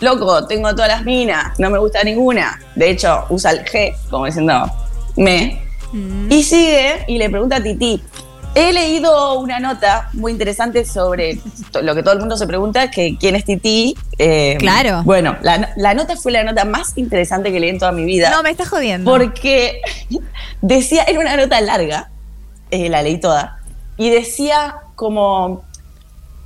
loco, 0.00 0.46
tengo 0.46 0.70
todas 0.74 0.88
las 0.88 1.04
minas, 1.04 1.58
no 1.58 1.68
me 1.68 1.78
gusta 1.78 2.02
ninguna. 2.02 2.58
De 2.74 2.88
hecho, 2.88 3.26
usa 3.28 3.50
el 3.50 3.66
G, 3.66 3.94
como 4.08 4.24
diciendo, 4.24 4.72
me. 5.16 5.62
Y 6.30 6.42
sigue 6.42 7.04
y 7.08 7.18
le 7.18 7.28
pregunta 7.28 7.56
a 7.56 7.62
Titi. 7.62 8.02
He 8.54 8.70
leído 8.74 9.38
una 9.40 9.60
nota 9.60 10.10
muy 10.12 10.32
interesante 10.32 10.84
sobre 10.84 11.38
lo 11.80 11.94
que 11.94 12.02
todo 12.02 12.12
el 12.12 12.20
mundo 12.20 12.36
se 12.36 12.46
pregunta, 12.46 12.90
que 12.90 13.16
quién 13.18 13.34
es 13.34 13.46
Titi. 13.46 13.96
Eh, 14.18 14.56
Claro. 14.58 15.02
Bueno, 15.04 15.36
la, 15.40 15.72
la 15.76 15.94
nota 15.94 16.16
fue 16.16 16.32
la 16.32 16.44
nota 16.44 16.66
más 16.66 16.92
interesante 16.96 17.50
que 17.50 17.58
leí 17.58 17.70
en 17.70 17.78
toda 17.78 17.92
mi 17.92 18.04
vida. 18.04 18.30
No, 18.30 18.42
me 18.42 18.50
estás 18.50 18.68
jodiendo. 18.68 19.10
Porque 19.10 19.80
decía, 20.60 21.04
era 21.04 21.18
una 21.18 21.36
nota 21.36 21.58
larga, 21.62 22.10
eh, 22.70 22.90
la 22.90 23.02
leí 23.02 23.18
toda, 23.18 23.58
y 23.96 24.10
decía 24.10 24.76
como, 24.96 25.62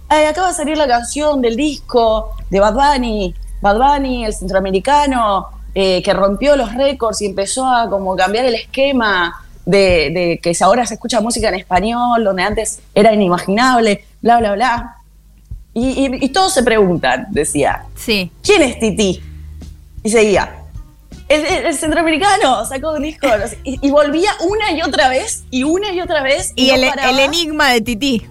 "Ay, 0.08 0.26
acaba 0.26 0.48
de 0.48 0.54
salir 0.54 0.76
la 0.78 0.86
canción 0.86 1.42
del 1.42 1.56
disco 1.56 2.36
de 2.50 2.60
Bad 2.60 2.74
Bunny, 2.74 3.34
Bad 3.60 3.78
Bunny, 3.78 4.26
el 4.26 4.32
centroamericano, 4.32 5.48
eh, 5.74 6.00
que 6.04 6.12
rompió 6.14 6.54
los 6.54 6.72
récords 6.72 7.20
y 7.22 7.26
empezó 7.26 7.66
a 7.66 7.90
como 7.90 8.14
cambiar 8.14 8.44
el 8.46 8.54
esquema 8.54 9.42
de, 9.66 10.10
de 10.10 10.40
que 10.43 10.56
ahora 10.62 10.86
se 10.86 10.94
escucha 10.94 11.20
música 11.20 11.48
en 11.48 11.56
español, 11.56 12.24
donde 12.24 12.43
antes 12.43 12.80
era 12.94 13.12
inimaginable, 13.12 14.05
bla, 14.22 14.38
bla, 14.38 14.52
bla. 14.55 14.97
Y, 15.74 16.06
y- 16.06 16.24
y 16.24 16.28
todos 16.30 16.55
se 16.55 16.62
preguntan, 16.62 17.26
decía, 17.30 17.84
Sí. 17.97 18.30
¿quién 18.43 18.62
es 18.62 18.78
Titi? 18.78 19.20
Y 20.02 20.09
seguía. 20.10 20.55
El, 21.28 21.44
el- 21.44 21.66
el 21.66 21.74
centroamericano 21.74 22.64
sacó 22.64 22.93
un 22.93 23.02
disco 23.02 23.26
no 23.36 23.47
sé, 23.48 23.59
y, 23.64 23.84
y 23.86 23.90
volvía 23.90 24.30
una 24.48 24.70
y 24.72 24.80
otra 24.82 25.09
vez 25.09 25.44
y 25.51 25.64
una 25.64 25.93
y 25.93 26.01
otra 26.01 26.22
vez. 26.22 26.52
Y 26.55 26.68
no 26.68 26.74
el, 26.76 26.88
paraba. 26.88 27.10
el 27.10 27.18
enigma 27.18 27.70
de 27.72 27.80
Titi. 27.82 28.26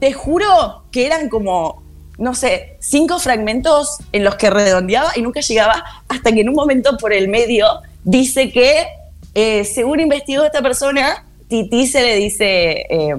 Te 0.00 0.12
juro 0.12 0.84
que 0.92 1.06
eran 1.06 1.28
como, 1.28 1.82
no 2.18 2.34
sé, 2.34 2.76
cinco 2.80 3.18
fragmentos 3.18 3.98
en 4.12 4.22
los 4.24 4.36
que 4.36 4.48
redondeaba 4.50 5.10
y 5.16 5.22
nunca 5.22 5.40
llegaba 5.40 5.84
hasta 6.08 6.30
que 6.32 6.40
en 6.42 6.48
un 6.48 6.54
momento 6.54 6.96
por 6.98 7.12
el 7.12 7.28
medio 7.28 7.66
dice 8.04 8.50
que, 8.52 8.86
eh, 9.34 9.64
según 9.64 10.00
investigó 10.00 10.44
esta 10.44 10.62
persona, 10.62 11.24
Titi 11.48 11.86
se 11.86 12.02
le 12.02 12.16
dice 12.16 12.86
eh, 12.88 13.14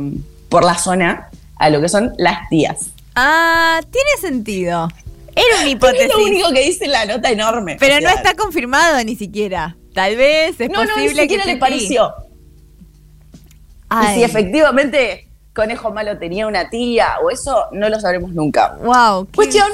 por 0.49 0.63
la 0.63 0.77
zona 0.77 1.29
a 1.57 1.69
lo 1.69 1.81
que 1.81 1.89
son 1.89 2.13
las 2.17 2.47
tías. 2.49 2.91
Ah, 3.15 3.79
tiene 3.91 4.09
sentido. 4.19 4.87
Era 5.35 5.45
una 5.47 5.57
Pero 5.63 5.69
hipótesis. 5.69 6.01
es 6.09 6.15
lo 6.17 6.23
único 6.23 6.49
que 6.51 6.61
dice 6.65 6.87
la 6.87 7.05
nota 7.05 7.29
enorme. 7.29 7.77
Pero 7.79 7.97
O 7.97 8.01
no 8.01 8.09
está 8.09 8.33
confirmado 8.35 9.03
ni 9.03 9.15
siquiera. 9.15 9.75
Tal 9.93 10.15
vez 10.17 10.59
es 10.59 10.69
No, 10.69 10.83
no, 10.83 10.89
posible 10.93 11.13
ni 11.13 11.19
siquiera 11.21 11.43
que 11.43 11.53
le 11.53 11.57
pareció. 11.57 12.13
Ay, 13.89 14.15
Y 14.15 14.19
si 14.19 14.23
efectivamente 14.23 15.27
Conejo 15.53 15.91
Malo 15.93 16.17
tenía 16.17 16.47
una 16.47 16.69
tía 16.69 17.13
o 17.23 17.29
eso, 17.29 17.65
no 17.71 17.87
lo 17.89 17.99
sabremos 17.99 18.31
nunca. 18.33 18.77
Wow. 18.83 19.25
qué- 19.27 19.31
Cuestión 19.35 19.67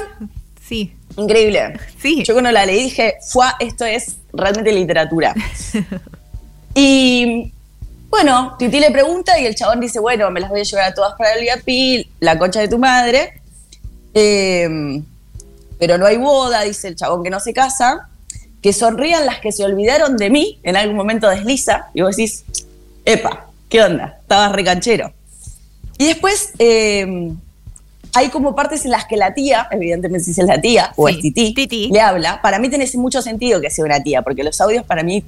Sí. 0.64 0.94
increíble. 1.16 1.78
Sí. 2.00 2.22
Yo 2.24 2.34
cuando 2.34 2.52
la 2.52 2.64
leí 2.64 2.84
dije, 2.84 3.16
fue 3.28 3.46
esto 3.58 3.84
es 3.84 4.18
realmente 4.32 4.72
literatura. 4.72 5.34
y 6.74 7.52
bueno, 8.10 8.56
Titi 8.58 8.78
le 8.78 8.90
pregunta 8.90 9.38
y 9.38 9.46
el 9.46 9.54
chabón 9.54 9.80
dice, 9.80 9.98
bueno, 9.98 10.30
me 10.30 10.40
las 10.40 10.50
voy 10.50 10.60
a 10.60 10.64
llevar 10.64 10.84
a 10.84 10.94
todas 10.94 11.14
para 11.16 11.32
el 11.32 11.40
VIP, 11.44 12.08
la 12.20 12.38
concha 12.38 12.60
de 12.60 12.68
tu 12.68 12.78
madre. 12.78 13.40
Eh, 14.14 15.02
pero 15.78 15.98
no 15.98 16.06
hay 16.06 16.16
boda, 16.16 16.62
dice 16.62 16.88
el 16.88 16.96
chabón 16.96 17.24
que 17.24 17.30
no 17.30 17.40
se 17.40 17.52
casa. 17.52 18.08
Que 18.60 18.72
sonrían 18.72 19.26
las 19.26 19.40
que 19.40 19.50
se 19.50 19.64
olvidaron 19.64 20.16
de 20.16 20.30
mí, 20.30 20.60
en 20.62 20.76
algún 20.76 20.96
momento 20.96 21.28
desliza, 21.28 21.88
y 21.94 22.02
vos 22.02 22.16
decís, 22.16 22.44
epa, 23.04 23.46
¿qué 23.68 23.82
onda? 23.82 24.18
Estabas 24.20 24.52
recanchero. 24.52 25.12
Y 25.98 26.06
después 26.06 26.52
eh, 26.60 27.32
hay 28.14 28.28
como 28.28 28.54
partes 28.54 28.84
en 28.84 28.90
las 28.90 29.06
que 29.06 29.16
la 29.16 29.34
tía, 29.34 29.66
evidentemente 29.70 30.32
si 30.32 30.40
es 30.40 30.46
la 30.46 30.60
tía 30.60 30.92
o 30.96 31.08
Sí, 31.08 31.14
es 31.14 31.20
Titi, 31.20 31.54
Titi. 31.54 31.88
le 31.90 32.00
habla. 32.00 32.40
Para 32.42 32.58
mí 32.58 32.68
tiene 32.68 32.88
mucho 32.94 33.22
sentido 33.22 33.60
que 33.60 33.70
sea 33.70 33.84
una 33.84 34.02
tía, 34.02 34.22
porque 34.22 34.44
los 34.44 34.60
audios 34.60 34.84
para 34.84 35.02
mí, 35.02 35.24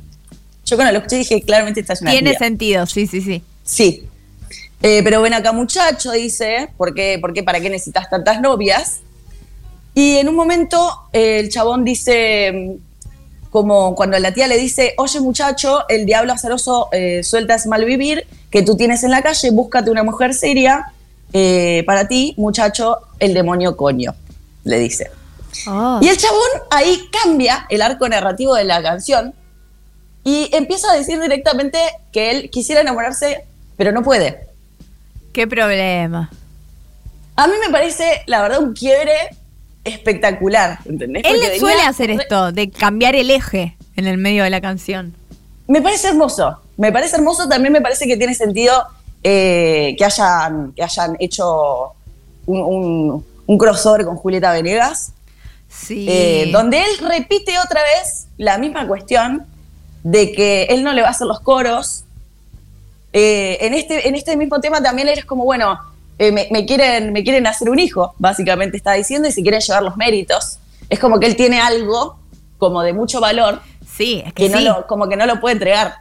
yo 0.65 0.77
cuando 0.77 0.93
lo 0.93 0.99
escuché 0.99 1.17
dije, 1.17 1.43
claramente 1.43 1.81
esta 1.81 1.93
es 1.93 2.03
una 2.03 2.11
Tiene 2.11 2.31
tía. 2.31 2.39
sentido, 2.39 2.87
sí, 2.87 3.07
sí, 3.07 3.21
sí. 3.21 3.43
Sí. 3.65 4.09
Eh, 4.83 5.03
pero 5.03 5.23
ven 5.23 5.35
acá, 5.35 5.53
muchacho, 5.53 6.13
dice, 6.13 6.69
¿por 6.77 6.95
qué, 6.95 7.19
por 7.21 7.33
qué, 7.33 7.43
para 7.43 7.61
qué 7.61 7.71
necesitas 7.71 8.11
tantas 8.11 8.41
novias? 8.41 9.01
Y 9.95 10.17
en 10.17 10.29
un 10.29 10.35
momento 10.35 11.09
eh, 11.13 11.41
el 11.41 11.49
chabón 11.49 11.85
dice, 11.85 12.53
mm, 12.53 13.51
como 13.51 13.95
cuando 13.95 14.19
la 14.19 14.35
tía 14.35 14.49
le 14.49 14.59
dice, 14.59 14.95
oye 14.99 15.21
muchacho, 15.21 15.85
el 15.89 16.07
diablo 16.07 16.33
azaroso 16.33 16.89
eh, 16.93 17.23
suelta 17.23 17.55
ese 17.55 17.69
mal 17.69 17.85
vivir 17.85 18.27
que 18.51 18.63
tú 18.63 18.77
tienes 18.77 19.05
en 19.05 19.13
la 19.13 19.23
calle, 19.23 19.51
búscate 19.53 19.91
una 19.91 20.03
mujer 20.03 20.35
seria 20.35 20.93
eh, 21.33 21.85
para 21.87 22.09
ti, 22.09 22.35
muchacho, 22.37 22.99
el 23.21 23.33
demonio 23.33 23.77
coño, 23.77 24.15
le 24.65 24.79
dice. 24.79 25.11
Oh. 25.69 26.01
Y 26.03 26.09
el 26.09 26.17
chabón 26.17 26.49
ahí 26.71 27.09
cambia 27.11 27.67
el 27.69 27.83
arco 27.83 28.09
narrativo 28.09 28.55
de 28.57 28.65
la 28.65 28.83
canción 28.83 29.35
y 30.25 30.49
empieza 30.55 30.91
a 30.91 30.97
decir 30.97 31.21
directamente 31.21 31.79
que 32.13 32.31
él 32.31 32.51
quisiera 32.51 32.81
enamorarse, 32.81 33.45
pero 33.77 33.93
no 33.93 34.03
puede. 34.03 34.41
Qué 35.33 35.47
problema. 35.47 36.31
A 37.37 37.47
mí 37.47 37.55
me 37.65 37.71
parece, 37.71 38.23
la 38.27 38.43
verdad, 38.43 38.61
un 38.61 38.73
quiebre 38.75 39.13
espectacular, 39.85 40.79
¿entendés? 40.87 41.25
Él 41.25 41.31
Porque 41.33 41.41
le 41.41 41.47
venía- 41.49 41.61
suele 41.61 41.83
hacer 41.83 42.11
esto, 42.11 42.53
de 42.53 42.71
cambiar 42.71 43.15
el 43.17 43.31
eje 43.31 43.77
en 43.97 44.07
el 44.07 44.19
medio 44.19 44.45
de 44.45 44.51
la 44.51 44.61
canción. 44.61 45.15
Me 45.67 45.83
parece 45.83 46.09
hermoso. 46.09 46.59
Me 46.77 46.91
parece 46.93 47.17
hermoso. 47.17 47.49
También 47.49 47.73
me 47.73 47.81
parece 47.81 48.07
que 48.07 48.17
tiene 48.17 48.35
sentido 48.35 48.85
eh, 49.23 49.95
que, 49.99 50.05
hayan, 50.05 50.73
que 50.73 50.83
hayan 50.83 51.17
hecho 51.19 51.93
un, 52.47 52.61
un- 52.61 53.27
un 53.47 53.59
crossover 53.59 54.05
con 54.05 54.17
Julieta 54.17 54.53
Venegas. 54.53 55.13
Sí. 55.69 56.07
eh, 56.09 56.51
donde 56.53 56.79
él 56.79 56.99
repite 57.01 57.59
otra 57.59 57.83
vez 57.83 58.27
la 58.39 58.59
misma 58.59 58.87
cuestión 58.87 59.45
de 60.05 60.31
que 60.31 60.65
él 60.65 60.85
no 60.85 60.93
le 60.93 61.03
va 61.03 61.09
a 61.09 61.11
hacer 61.11 61.27
los 61.27 61.41
coros. 61.41 62.05
Eh, 63.13 63.59
en, 63.61 63.75
este, 63.75 64.09
en 64.09 64.15
este 64.15 64.37
mismo 64.37 64.61
tema 64.61 64.81
también 64.81 65.09
él 65.09 65.19
es 65.19 65.25
como, 65.25 65.45
bueno, 65.45 65.81
eh, 66.19 66.31
me, 66.31 66.47
me 66.53 66.65
quieren, 66.65 67.13
me 67.13 67.25
quieren 67.25 67.49
hacer 67.49 67.69
un 67.69 67.81
hijo, 67.81 68.15
básicamente 68.19 68.77
está 68.77 68.93
diciendo, 68.93 69.29
y 69.29 69.33
si 69.33 69.43
quieren 69.43 69.61
llevar 69.61 69.83
los 69.83 69.97
méritos. 69.97 70.59
Es 70.89 71.01
como 71.01 71.19
que 71.19 71.27
él 71.27 71.35
tiene 71.35 71.61
algo 71.61 72.19
como 72.59 72.83
de 72.83 72.93
mucho 72.93 73.21
valor 73.21 73.61
Sí, 73.97 74.23
es 74.27 74.33
que, 74.33 74.49
que 74.49 74.49
no 74.49 74.61
lo, 74.61 74.87
como 74.87 75.09
que 75.09 75.17
no 75.17 75.27
lo 75.27 75.41
puede 75.41 75.55
entregar. 75.55 75.99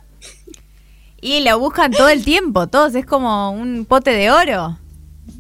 Y 1.22 1.42
lo 1.42 1.60
buscan 1.60 1.92
todo 1.92 2.10
el 2.10 2.26
tiempo, 2.26 2.68
todos. 2.68 2.96
Es 2.96 3.06
como 3.06 3.52
un 3.52 3.86
pote 3.86 4.12
de 4.12 4.32
oro. 4.32 4.78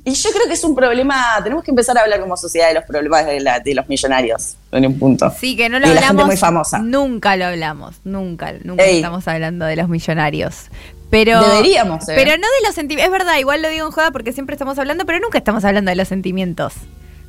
Y 0.05 0.13
yo 0.13 0.29
creo 0.31 0.47
que 0.47 0.53
es 0.53 0.63
un 0.63 0.75
problema, 0.75 1.39
tenemos 1.43 1.63
que 1.63 1.71
empezar 1.71 1.97
a 1.97 2.01
hablar 2.01 2.19
como 2.19 2.35
sociedad 2.37 2.67
de 2.69 2.73
los 2.73 2.83
problemas 2.85 3.25
de, 3.25 3.39
la- 3.39 3.59
de 3.59 3.73
los 3.75 3.87
millonarios 3.87 4.55
en 4.71 4.85
un 4.85 4.99
punto. 4.99 5.31
Sí, 5.39 5.55
que 5.55 5.69
no 5.69 5.79
lo 5.79 5.85
Y 5.85 5.89
de 5.89 5.95
la 5.95 6.01
gente 6.01 6.09
hablamos. 6.11 6.27
muy 6.27 6.37
famosa. 6.37 6.79
Nunca 6.79 7.35
lo 7.37 7.45
hablamos, 7.45 7.95
nunca, 8.03 8.53
nunca 8.63 8.83
Ey. 8.83 8.97
estamos 8.97 9.27
hablando 9.27 9.65
de 9.65 9.75
los 9.77 9.87
millonarios. 9.89 10.67
Pero, 11.09 11.41
Deberíamos, 11.41 12.09
eh. 12.09 12.13
Pero 12.15 12.31
no 12.31 12.47
de 12.47 12.65
los 12.67 12.75
sentimientos. 12.75 13.05
Es 13.13 13.19
verdad, 13.19 13.37
igual 13.39 13.61
lo 13.61 13.69
digo 13.69 13.85
en 13.85 13.91
joda 13.91 14.11
porque 14.11 14.33
siempre 14.33 14.55
estamos 14.55 14.77
hablando, 14.79 15.05
pero 15.05 15.19
nunca 15.19 15.37
estamos 15.37 15.63
hablando 15.63 15.89
de 15.89 15.95
los 15.95 16.07
sentimientos. 16.07 16.73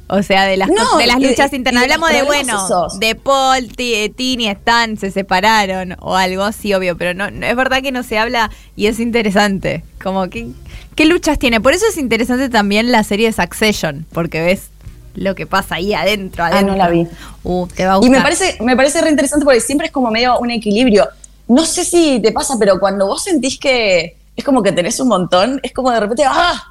O 0.07 0.23
sea, 0.23 0.45
de 0.45 0.57
las, 0.59 0.69
No, 0.69 0.99
de 0.99 1.07
las 1.07 1.17
y 1.19 1.23
de- 1.23 1.29
luchas 1.31 1.53
y 1.53 1.57
internas. 1.57 1.83
Hablamos 1.85 2.11
de, 2.11 2.23
bueno, 2.25 2.67
de 3.01 3.15
Paul, 3.15 3.71
eh, 3.79 4.11
Tini, 4.11 4.49
Stan, 4.49 4.99
se 4.99 5.11
separaron 5.11 5.97
o 6.01 6.15
algo, 6.17 6.53
sí, 6.53 6.75
obvio, 6.75 6.97
pero 6.99 7.15
no, 7.15 7.31
no- 7.31 7.47
es 7.47 7.57
verdad 7.57 7.81
que 7.83 7.91
no 7.91 8.03
se 8.03 8.19
habla 8.19 8.51
y 8.77 8.87
es 8.87 9.01
interesante. 9.01 9.83
Como, 10.03 10.29
¿qué, 10.29 10.49
¿qué 10.95 11.07
luchas 11.07 11.39
tiene? 11.39 11.61
Por 11.61 11.73
eso 11.73 11.87
es 11.89 11.97
interesante 11.97 12.51
también 12.51 12.93
la 12.93 13.03
serie 13.03 13.29
de 13.29 13.33
Succession, 13.33 14.05
porque 14.13 14.43
ves 14.43 14.69
lo 15.15 15.35
que 15.35 15.47
pasa 15.47 15.77
ahí 15.77 15.95
adentro, 15.95 16.45
Ah, 16.45 16.49
adentro. 16.49 16.73
no 16.73 16.79
la 16.79 16.89
vi. 16.91 17.07
Uh, 17.43 17.67
te 17.69 17.87
va 17.87 17.93
a 17.95 17.97
Y 17.97 17.99
gustar. 18.01 18.17
me 18.19 18.23
parece, 18.23 18.57
me 18.61 18.77
parece 18.77 19.01
re 19.01 19.09
interesante 19.11 19.45
porque 19.45 19.61
siempre 19.61 19.87
es 19.87 19.93
como 19.93 20.11
medio 20.11 20.39
un 20.39 20.51
equilibrio. 20.51 21.09
No 21.49 21.65
sé 21.65 21.85
si 21.85 22.21
te 22.21 22.31
pasa, 22.33 22.57
pero 22.59 22.79
cuando 22.79 23.07
vos 23.07 23.23
sentís 23.25 23.59
que 23.59 24.17
es 24.37 24.45
como 24.45 24.63
que 24.63 24.73
tenés 24.73 25.01
un 25.01 25.09
montón, 25.09 25.61
es 25.63 25.73
como 25.73 25.91
de 25.91 26.01
repente, 26.01 26.25
¡ah! 26.29 26.63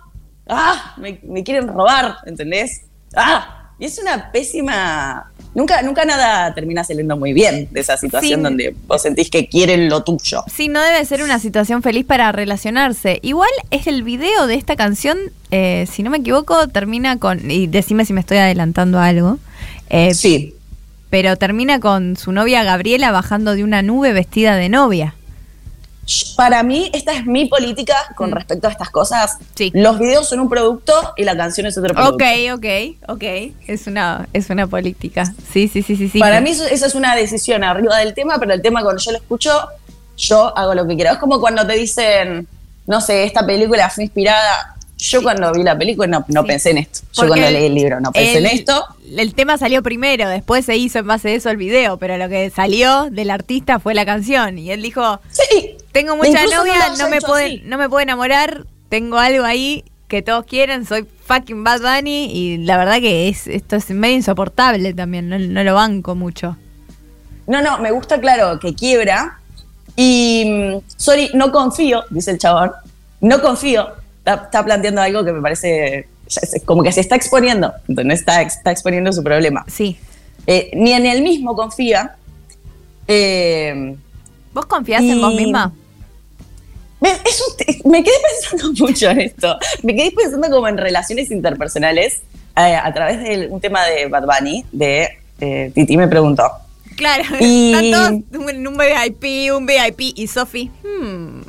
¡ah! 0.49 0.93
Me, 0.97 1.19
me 1.23 1.43
quieren 1.43 1.67
robar, 1.67 2.17
¿entendés? 2.25 2.81
¡Ah! 3.15 3.59
Y 3.79 3.85
es 3.85 3.97
una 3.99 4.31
pésima. 4.31 5.29
Nunca, 5.55 5.81
nunca 5.83 6.03
nada 6.05 6.53
termina 6.55 6.83
saliendo 6.83 7.15
muy 7.17 7.31
bien 7.33 7.67
de 7.71 7.79
esa 7.81 7.95
situación 7.97 8.39
Sí. 8.39 8.43
donde 8.43 8.75
vos 8.87 9.01
sentís 9.01 9.29
que 9.29 9.47
quieren 9.49 9.87
lo 9.89 10.03
tuyo. 10.03 10.43
Sí, 10.51 10.67
no 10.67 10.81
debe 10.81 11.03
ser 11.05 11.21
una 11.21 11.37
situación 11.37 11.81
feliz 11.83 12.05
para 12.05 12.31
relacionarse. 12.31 13.19
Igual 13.21 13.49
es 13.69 13.85
el 13.87 14.01
video 14.03 14.47
de 14.47 14.55
esta 14.55 14.75
canción, 14.75 15.17
eh, 15.51 15.85
si 15.91 16.01
no 16.01 16.09
me 16.09 16.17
equivoco, 16.17 16.67
termina 16.69 17.19
con, 17.19 17.51
y 17.51 17.67
decime 17.67 18.05
si 18.05 18.13
me 18.13 18.21
estoy 18.21 18.37
adelantando 18.37 18.97
a 18.99 19.07
algo, 19.07 19.37
eh, 19.89 20.13
Sí. 20.15 20.55
pero 21.11 21.35
termina 21.37 21.79
con 21.79 22.15
su 22.17 22.31
novia 22.31 22.63
Gabriela 22.63 23.11
bajando 23.11 23.53
de 23.55 23.63
una 23.63 23.81
nube 23.83 24.11
vestida 24.13 24.55
de 24.55 24.69
novia. 24.69 25.13
Para 26.35 26.63
mí, 26.63 26.89
esta 26.93 27.13
es 27.13 27.25
mi 27.25 27.45
política 27.45 27.95
con 28.15 28.31
Mm. 28.31 28.33
respecto 28.33 28.67
a 28.67 28.71
estas 28.71 28.89
cosas. 28.89 29.37
Sí. 29.55 29.71
Los 29.73 29.99
videos 29.99 30.27
son 30.27 30.39
un 30.41 30.49
producto 30.49 30.93
y 31.15 31.23
la 31.23 31.37
canción 31.37 31.65
es 31.67 31.77
otro 31.77 31.93
producto. 31.93 32.15
Ok, 32.15 32.23
ok, 32.55 32.65
ok. 33.13 33.23
Es 33.67 33.87
una, 33.87 34.27
es 34.33 34.49
una 34.49 34.67
política. 34.67 35.25
Sí, 35.51 35.67
sí, 35.67 35.81
sí, 35.81 35.95
sí. 35.95 36.09
sí. 36.09 36.19
Para 36.19 36.41
mí 36.41 36.49
eso, 36.51 36.65
eso 36.65 36.85
es 36.85 36.95
una 36.95 37.15
decisión 37.15 37.63
arriba 37.63 37.97
del 37.97 38.13
tema, 38.13 38.37
pero 38.39 38.53
el 38.53 38.61
tema 38.61 38.81
cuando 38.83 39.01
yo 39.01 39.11
lo 39.11 39.17
escucho, 39.17 39.51
yo 40.17 40.57
hago 40.57 40.73
lo 40.75 40.85
que 40.87 40.95
quiero. 40.95 41.11
Es 41.11 41.17
como 41.19 41.39
cuando 41.39 41.65
te 41.65 41.73
dicen, 41.73 42.47
no 42.85 42.99
sé, 42.99 43.23
esta 43.23 43.45
película 43.45 43.89
fue 43.89 44.03
inspirada. 44.05 44.75
Yo 44.97 45.21
cuando 45.23 45.51
vi 45.51 45.63
la 45.63 45.77
película 45.77 46.07
no, 46.07 46.25
no 46.29 46.43
pensé 46.45 46.71
en 46.71 46.77
esto. 46.79 46.99
Yo 47.13 47.27
cuando 47.27 47.49
leí 47.49 47.65
el 47.65 47.75
libro 47.75 47.99
no 47.99 48.11
pensé 48.11 48.37
el- 48.37 48.45
en 48.45 48.51
esto. 48.57 48.85
El 49.17 49.33
tema 49.35 49.57
salió 49.57 49.81
primero, 49.83 50.29
después 50.29 50.65
se 50.65 50.75
hizo 50.77 50.99
en 50.99 51.07
base 51.07 51.29
de 51.29 51.35
eso 51.35 51.49
el 51.49 51.57
video, 51.57 51.97
pero 51.97 52.17
lo 52.17 52.29
que 52.29 52.49
salió 52.49 53.09
del 53.09 53.29
artista 53.31 53.79
fue 53.79 53.93
la 53.95 54.05
canción. 54.05 54.57
Y 54.57 54.71
él 54.71 54.81
dijo, 54.81 55.19
Sí. 55.31 55.77
Tengo 55.93 56.17
mucha 56.17 56.29
Incluso 56.29 56.57
no 56.57 56.57
novia, 56.57 56.89
no, 56.97 57.09
me 57.09 57.17
así. 57.17 57.61
no 57.65 57.77
me 57.77 57.87
puedo 57.87 58.01
enamorar, 58.01 58.65
tengo 58.89 59.17
algo 59.17 59.45
ahí 59.45 59.85
que 60.09 60.21
todos 60.21 60.45
quieren, 60.45 60.85
soy 60.85 61.07
fucking 61.25 61.63
Bad 61.63 61.81
Bunny 61.81 62.25
y 62.25 62.57
la 62.57 62.77
verdad 62.77 62.99
que 62.99 63.29
es 63.29 63.47
esto 63.47 63.77
es 63.77 63.89
medio 63.91 64.15
insoportable 64.15 64.93
también, 64.93 65.29
no, 65.29 65.39
no 65.39 65.63
lo 65.63 65.75
banco 65.75 66.15
mucho. 66.15 66.57
No, 67.47 67.61
no, 67.61 67.79
me 67.79 67.91
gusta, 67.91 68.19
claro, 68.19 68.59
que 68.59 68.73
quiebra. 68.73 69.39
Y, 69.95 70.45
mm, 70.45 70.81
sorry, 70.97 71.29
no 71.33 71.51
confío, 71.51 72.03
dice 72.09 72.31
el 72.31 72.37
chabón. 72.37 72.71
No 73.21 73.41
confío. 73.41 73.89
Está, 74.19 74.35
está 74.35 74.63
planteando 74.63 75.01
algo 75.01 75.23
que 75.23 75.33
me 75.33 75.41
parece 75.41 76.07
como 76.65 76.83
que 76.83 76.91
se 76.91 77.01
está 77.01 77.15
exponiendo. 77.15 77.73
Entonces 77.87 78.19
está, 78.19 78.41
está 78.41 78.71
exponiendo 78.71 79.11
su 79.11 79.23
problema. 79.23 79.65
Sí. 79.67 79.97
Eh, 80.47 80.71
ni 80.73 80.93
en 80.93 81.05
él 81.05 81.21
mismo 81.21 81.55
confía. 81.55 82.15
Eh, 83.07 83.95
¿Vos 84.53 84.65
confiás 84.65 85.03
en 85.03 85.19
vos 85.19 85.33
misma? 85.33 85.73
¿Ves? 87.03 87.19
Es 87.25 87.43
un 87.47 87.57
te- 87.57 87.81
me 87.89 88.03
quedé 88.03 88.15
pensando 88.49 88.73
mucho 88.85 89.09
en 89.09 89.21
esto. 89.21 89.57
Me 89.83 89.95
quedé 89.95 90.11
pensando 90.11 90.49
como 90.49 90.67
en 90.67 90.77
relaciones 90.77 91.29
interpersonales 91.31 92.21
eh, 92.57 92.75
a 92.81 92.93
través 92.93 93.19
de 93.21 93.47
un 93.49 93.59
tema 93.61 93.83
de 93.85 94.07
Bad 94.07 94.25
Bunny, 94.25 94.65
de 94.71 95.09
eh, 95.39 95.71
Titi 95.75 95.97
me 95.97 96.07
preguntó. 96.07 96.49
Claro, 96.95 97.23
Y- 97.39 97.73
están 97.91 98.23
todos 98.23 98.49
en 98.49 98.67
un 98.67 98.77
VIP, 98.77 99.51
un 99.55 99.65
VIP 99.65 100.13
y 100.15 100.27
Sofi. 100.27 100.69
hmm, 100.83 101.41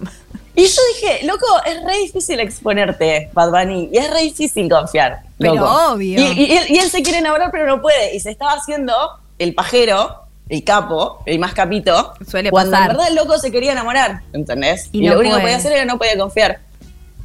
Y 0.57 0.65
yo 0.67 0.81
dije, 0.95 1.27
loco, 1.27 1.47
es 1.67 1.83
re 1.85 1.99
difícil 1.99 2.41
exponerte, 2.41 3.29
Bad 3.33 3.51
Bunny, 3.51 3.91
y 3.93 3.99
es 3.99 4.11
re 4.11 4.23
difícil 4.23 4.69
confiar. 4.71 5.21
Pero 5.39 5.55
loco. 5.57 5.93
obvio. 5.93 6.21
Y, 6.21 6.45
y 6.45 6.53
él, 6.57 6.65
y 6.69 6.79
él 6.79 6.89
se 6.91 7.03
quiere 7.03 7.19
enamorar, 7.19 7.51
pero 7.53 7.67
no 7.67 7.83
puede. 7.83 8.15
Y 8.17 8.21
se 8.21 8.31
estaba 8.31 8.53
haciendo 8.53 8.95
el 9.39 9.53
pajero, 9.55 10.24
el 10.49 10.65
capo, 10.65 11.23
el 11.27 11.39
más 11.39 11.55
capito. 11.55 12.15
Suele 12.29 12.51
cuando 12.51 12.73
pasar. 12.73 12.91
en 12.91 12.97
verdad 12.97 13.09
el 13.11 13.17
loco 13.17 13.39
se 13.39 13.51
quería 13.51 13.73
enamorar, 13.73 14.21
¿entendés? 14.33 14.89
Y 14.93 14.99
Y, 14.99 15.07
no 15.07 15.15
lo 15.15 15.21
único 15.21 15.37
que 15.37 15.43
podía 15.43 15.57
hacer 15.57 15.73
era 15.73 15.85
no 15.85 15.99
podía 15.99 16.19
confiar. 16.19 16.61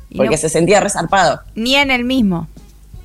Y 0.09 0.17
Porque 0.17 0.35
no- 0.35 0.41
se 0.41 0.49
sentía 0.49 0.79
resarpado. 0.79 1.41
Ni 1.55 1.75
en 1.75 1.91
el 1.91 2.03
mismo. 2.03 2.47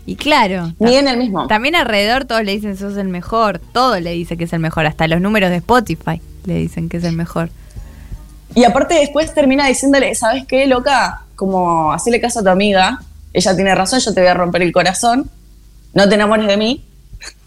Y 0.07 0.17
claro. 0.17 0.73
Ni 0.79 0.97
en 0.97 1.09
el 1.09 1.17
mismo. 1.17 1.47
También 1.47 1.75
alrededor 1.75 2.27
todos 2.27 2.43
le 2.45 2.53
dicen 2.53 2.77
sos 2.77 2.97
el 2.97 3.09
mejor. 3.09 3.59
Todo 3.59 3.99
le 4.01 4.13
dice 4.13 4.37
que 4.37 4.45
es 4.45 4.53
el 4.53 4.61
mejor. 4.61 4.87
Hasta 4.87 5.09
los 5.09 5.21
números 5.21 5.51
de 5.51 5.57
Spotify 5.57 6.21
le 6.45 6.55
dicen 6.55 6.89
que 6.89 6.99
es 6.99 7.05
el 7.05 7.17
mejor. 7.17 7.51
Y 8.55 8.65
aparte 8.65 8.95
después 8.95 9.33
termina 9.35 9.67
diciéndole, 9.67 10.15
¿sabes 10.15 10.47
qué, 10.47 10.67
loca? 10.67 11.23
Como 11.35 11.93
hacerle 11.93 12.21
caso 12.21 12.41
a 12.41 12.43
tu 12.43 12.51
amiga, 12.51 13.01
ella 13.33 13.55
tiene 13.57 13.75
razón, 13.75 13.99
yo 13.99 14.15
te 14.15 14.21
voy 14.21 14.29
a 14.29 14.35
romper 14.35 14.63
el 14.63 14.73
corazón, 14.73 15.29
no 15.93 16.09
te 16.09 16.15
enamores 16.15 16.47
de 16.47 16.57
mí. 16.57 16.85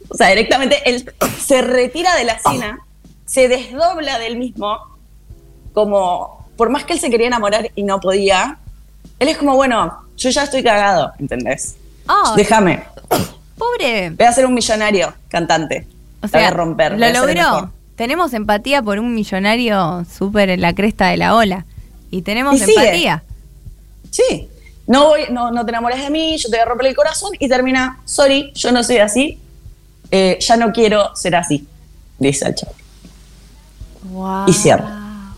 O 0.10 0.16
sea, 0.16 0.30
directamente 0.30 0.78
él 0.90 1.12
se 1.40 1.62
retira 1.62 2.16
de 2.16 2.24
la 2.24 2.34
escena, 2.34 2.80
se 3.26 3.48
desdobla 3.48 4.20
del 4.20 4.38
mismo, 4.38 4.78
como, 5.74 6.48
por 6.56 6.70
más 6.70 6.84
que 6.86 6.94
él 6.94 7.00
se 7.00 7.10
quería 7.10 7.28
enamorar 7.28 7.72
y 7.76 7.84
no 7.84 8.00
podía, 8.00 8.58
él 9.20 9.28
es 9.28 9.38
como, 9.38 9.56
bueno, 9.56 9.94
yo 10.18 10.30
ya 10.30 10.44
estoy 10.44 10.64
cagado, 10.64 11.12
¿entendés? 11.20 11.76
Oh, 12.08 12.34
Déjame, 12.36 12.84
pobre. 13.58 14.12
voy 14.12 14.26
a 14.26 14.32
ser 14.32 14.46
un 14.46 14.54
millonario 14.54 15.14
cantante. 15.28 15.86
O 16.22 16.26
La 16.26 16.30
voy 16.32 16.40
sea, 16.40 16.48
a 16.48 16.52
romper. 16.52 16.92
voy 16.94 17.00
lo 17.00 17.06
a 17.06 17.12
logró. 17.12 17.72
Tenemos 17.96 18.34
empatía 18.34 18.82
por 18.82 19.00
un 19.00 19.14
millonario 19.14 20.06
súper 20.06 20.50
en 20.50 20.62
la 20.62 20.74
cresta 20.74 21.08
de 21.08 21.18
la 21.18 21.36
ola. 21.36 21.66
Y 22.12 22.22
tenemos 22.22 22.56
Y 22.60 22.64
empatía. 22.64 23.24
Sí. 24.12 24.48
No, 24.88 25.08
voy, 25.08 25.24
no, 25.32 25.52
no 25.52 25.66
te 25.66 25.72
enamores 25.72 26.02
de 26.02 26.10
mí, 26.10 26.38
yo 26.38 26.50
te 26.50 26.56
voy 26.56 26.62
a 26.62 26.66
romper 26.66 26.88
el 26.88 26.96
corazón 26.96 27.32
y 27.40 27.50
termina, 27.50 28.00
sorry, 28.06 28.52
yo 28.56 28.72
no 28.72 28.84
soy 28.84 29.00
así, 29.00 29.38
eh, 30.12 30.38
ya 30.40 30.58
no 30.58 30.72
quiero 30.72 31.16
ser 31.16 31.36
así, 31.36 31.68
dice 32.20 32.48
el 32.48 32.56
chavo. 32.56 32.74
Wow. 34.04 34.46
Y 34.48 34.54
cierra. 34.54 35.34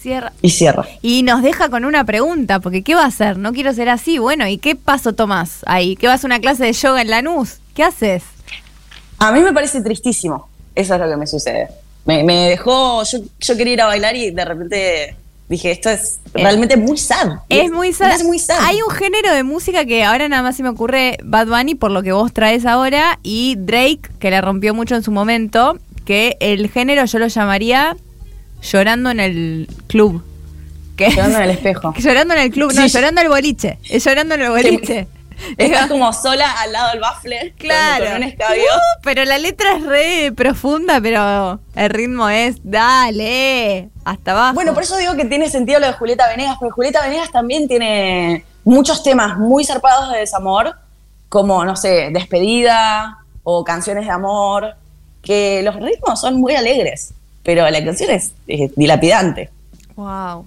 Cierra. 0.00 0.32
Y 0.40 0.50
cierra. 0.50 0.86
Y 1.02 1.22
nos 1.22 1.42
deja 1.42 1.68
con 1.68 1.84
una 1.84 2.04
pregunta, 2.04 2.60
porque 2.60 2.82
¿qué 2.82 2.94
va 2.94 3.02
a 3.02 3.08
hacer? 3.08 3.38
No 3.38 3.52
quiero 3.52 3.72
ser 3.72 3.88
así. 3.88 4.18
Bueno, 4.18 4.46
¿y 4.46 4.58
qué 4.58 4.76
paso 4.76 5.14
tomás 5.14 5.60
ahí? 5.66 5.96
¿Qué 5.96 6.06
vas 6.06 6.22
a 6.22 6.26
una 6.26 6.40
clase 6.40 6.64
de 6.64 6.72
yoga 6.72 7.02
en 7.02 7.10
Lanús? 7.10 7.58
¿Qué 7.74 7.82
haces? 7.82 8.22
A 9.18 9.32
mí 9.32 9.40
me 9.40 9.52
parece 9.52 9.80
tristísimo, 9.80 10.48
eso 10.74 10.94
es 10.94 11.00
lo 11.00 11.08
que 11.08 11.16
me 11.16 11.26
sucede. 11.26 11.68
Me, 12.04 12.22
me 12.22 12.50
dejó, 12.50 13.02
yo, 13.02 13.18
yo 13.40 13.56
quería 13.56 13.72
ir 13.72 13.80
a 13.80 13.86
bailar 13.86 14.14
y 14.14 14.30
de 14.30 14.44
repente 14.44 15.16
dije, 15.48 15.70
esto 15.70 15.90
es 15.90 16.18
realmente 16.34 16.76
muy 16.76 16.96
sad. 16.98 17.38
Es 17.48 17.70
muy 17.70 17.92
sad. 17.92 18.12
Es 18.12 18.24
muy 18.24 18.38
sad. 18.38 18.58
Hay 18.62 18.80
un 18.82 18.90
género 18.90 19.32
de 19.32 19.42
música 19.42 19.84
que 19.84 20.02
ahora 20.04 20.28
nada 20.28 20.42
más 20.42 20.56
se 20.56 20.62
me 20.62 20.68
ocurre 20.68 21.18
Bad 21.22 21.46
Bunny 21.48 21.74
por 21.74 21.90
lo 21.90 22.02
que 22.02 22.12
vos 22.12 22.32
traes 22.32 22.66
ahora 22.66 23.18
y 23.22 23.56
Drake, 23.58 24.00
que 24.18 24.30
la 24.30 24.40
rompió 24.40 24.74
mucho 24.74 24.94
en 24.96 25.02
su 25.02 25.10
momento, 25.12 25.78
que 26.04 26.36
el 26.40 26.68
género 26.70 27.04
yo 27.04 27.18
lo 27.18 27.26
llamaría 27.28 27.96
llorando 28.62 29.10
en 29.10 29.20
el 29.20 29.68
club. 29.86 30.22
Que 30.96 31.10
Llorando 31.10 31.36
en 31.38 31.44
el 31.44 31.50
espejo. 31.56 31.94
llorando 31.98 32.34
en 32.34 32.40
el 32.40 32.50
club, 32.50 32.72
no, 32.74 32.86
llorando 32.86 33.20
en 33.20 33.26
el 33.26 33.32
boliche. 33.32 33.78
Es 33.88 34.04
llorando 34.04 34.34
en 34.34 34.42
el 34.42 34.50
boliche. 34.50 35.06
Estás 35.56 35.86
como 35.88 36.12
sola 36.12 36.50
al 36.60 36.72
lado 36.72 36.90
del 36.90 37.00
bafle, 37.00 37.50
con- 37.50 37.58
Claro. 37.58 38.06
con, 38.06 38.16
un 38.16 38.22
escabio. 38.22 38.62
Uh, 38.62 39.00
pero 39.02 39.24
la 39.24 39.38
letra 39.38 39.76
es 39.76 39.82
re 39.84 40.32
profunda, 40.34 41.00
pero 41.00 41.60
el 41.74 41.90
ritmo 41.90 42.28
es 42.28 42.56
dale, 42.62 43.88
hasta 44.04 44.32
abajo. 44.32 44.54
Bueno, 44.54 44.74
por 44.74 44.82
eso 44.82 44.96
digo 44.96 45.14
que 45.14 45.24
tiene 45.24 45.48
sentido 45.50 45.80
lo 45.80 45.86
de 45.86 45.92
Julieta 45.92 46.28
Venegas, 46.28 46.56
porque 46.58 46.72
Julieta 46.72 47.02
Venegas 47.02 47.30
también 47.30 47.68
tiene 47.68 48.44
muchos 48.64 49.02
temas 49.02 49.38
muy 49.38 49.64
zarpados 49.64 50.12
de 50.12 50.18
desamor, 50.18 50.74
como, 51.28 51.64
no 51.64 51.76
sé, 51.76 52.10
despedida 52.12 53.18
o 53.42 53.64
canciones 53.64 54.06
de 54.06 54.10
amor, 54.12 54.74
que 55.22 55.62
los 55.62 55.74
ritmos 55.76 56.20
son 56.20 56.40
muy 56.40 56.54
alegres, 56.54 57.12
pero 57.42 57.68
la 57.70 57.84
canción 57.84 58.10
es, 58.10 58.32
eh, 58.48 58.70
dilapidante. 58.76 59.50
Wow. 59.96 60.46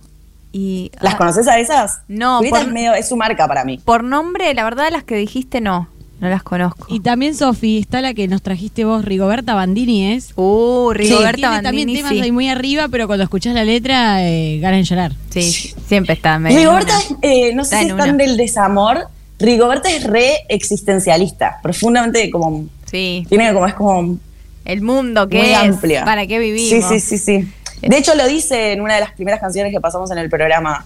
Y 0.52 0.92
¿Las 1.02 1.14
ah, 1.14 1.18
conoces 1.18 1.48
a 1.48 1.60
esas? 1.60 2.02
No, 2.08 2.42
por- 2.50 2.60
es, 2.60 2.68
medio, 2.68 2.94
es 2.94 3.08
su 3.10 3.16
marca 3.16 3.48
para 3.48 3.64
mí. 3.66 3.80
por 3.86 4.04
nombre, 4.04 4.54
la 4.54 4.64
verdad 4.64 4.90
las 4.92 5.04
que 5.04 5.16
dijiste 5.16 5.62
no, 5.62 5.88
no 6.20 6.28
las 6.30 6.42
conozco. 6.44 6.88
Y 6.90 7.02
también, 7.02 7.36
Sofi, 7.36 7.78
está 7.78 8.02
la 8.02 8.14
que 8.16 8.28
nos 8.28 8.42
trajiste 8.42 8.84
vos, 8.84 9.06
Rigoberta 9.06 9.54
Bandini, 9.54 10.12
¿es? 10.14 10.34
Uh, 10.36 10.92
Rigoberta 10.92 11.50
Tiene 11.50 11.62
también 11.62 11.88
Bandini, 11.88 11.98
temas 12.00 12.12
sí. 12.14 12.22
ahí 12.22 12.32
muy 12.32 12.50
arriba, 12.50 12.88
pero 12.90 13.06
cuando 13.08 13.24
escuchás 13.24 13.54
la 13.54 13.64
letra, 13.64 14.28
eh, 14.28 14.58
ganas 14.60 14.80
de 14.80 14.84
llorar. 14.86 15.12
Sí, 15.30 15.74
siempre 15.88 16.16
está 16.16 16.38
Rigoberta, 16.40 16.98
eh, 17.22 17.54
no 17.54 17.64
sé 17.64 17.76
Está 17.76 17.80
si 17.86 17.92
están 17.92 18.16
una. 18.16 18.24
del 18.24 18.36
desamor, 18.36 19.08
Rigoberta 19.38 19.90
es 19.92 20.04
re 20.04 20.32
existencialista, 20.50 21.60
profundamente 21.62 22.30
como. 22.32 22.66
Sí. 22.90 23.26
Tiene 23.30 23.54
como, 23.54 23.68
es 23.68 23.74
como. 23.76 24.18
El 24.66 24.82
mundo 24.82 25.28
que 25.30 25.38
Muy 25.40 25.50
es, 25.50 25.58
amplia. 25.58 26.06
para 26.06 26.28
qué 26.28 26.36
Sí, 26.38 26.52
vivimos. 26.52 26.90
sí, 26.90 27.00
sí, 27.00 27.18
sí. 27.18 27.48
De 27.82 27.98
hecho, 27.98 28.16
lo 28.16 28.28
dice 28.28 28.74
en 28.74 28.82
una 28.82 28.96
de 28.96 29.02
las 29.02 29.12
primeras 29.14 29.40
canciones 29.40 29.72
que 29.74 29.80
pasamos 29.80 30.12
en 30.12 30.18
el 30.18 30.30
programa, 30.30 30.86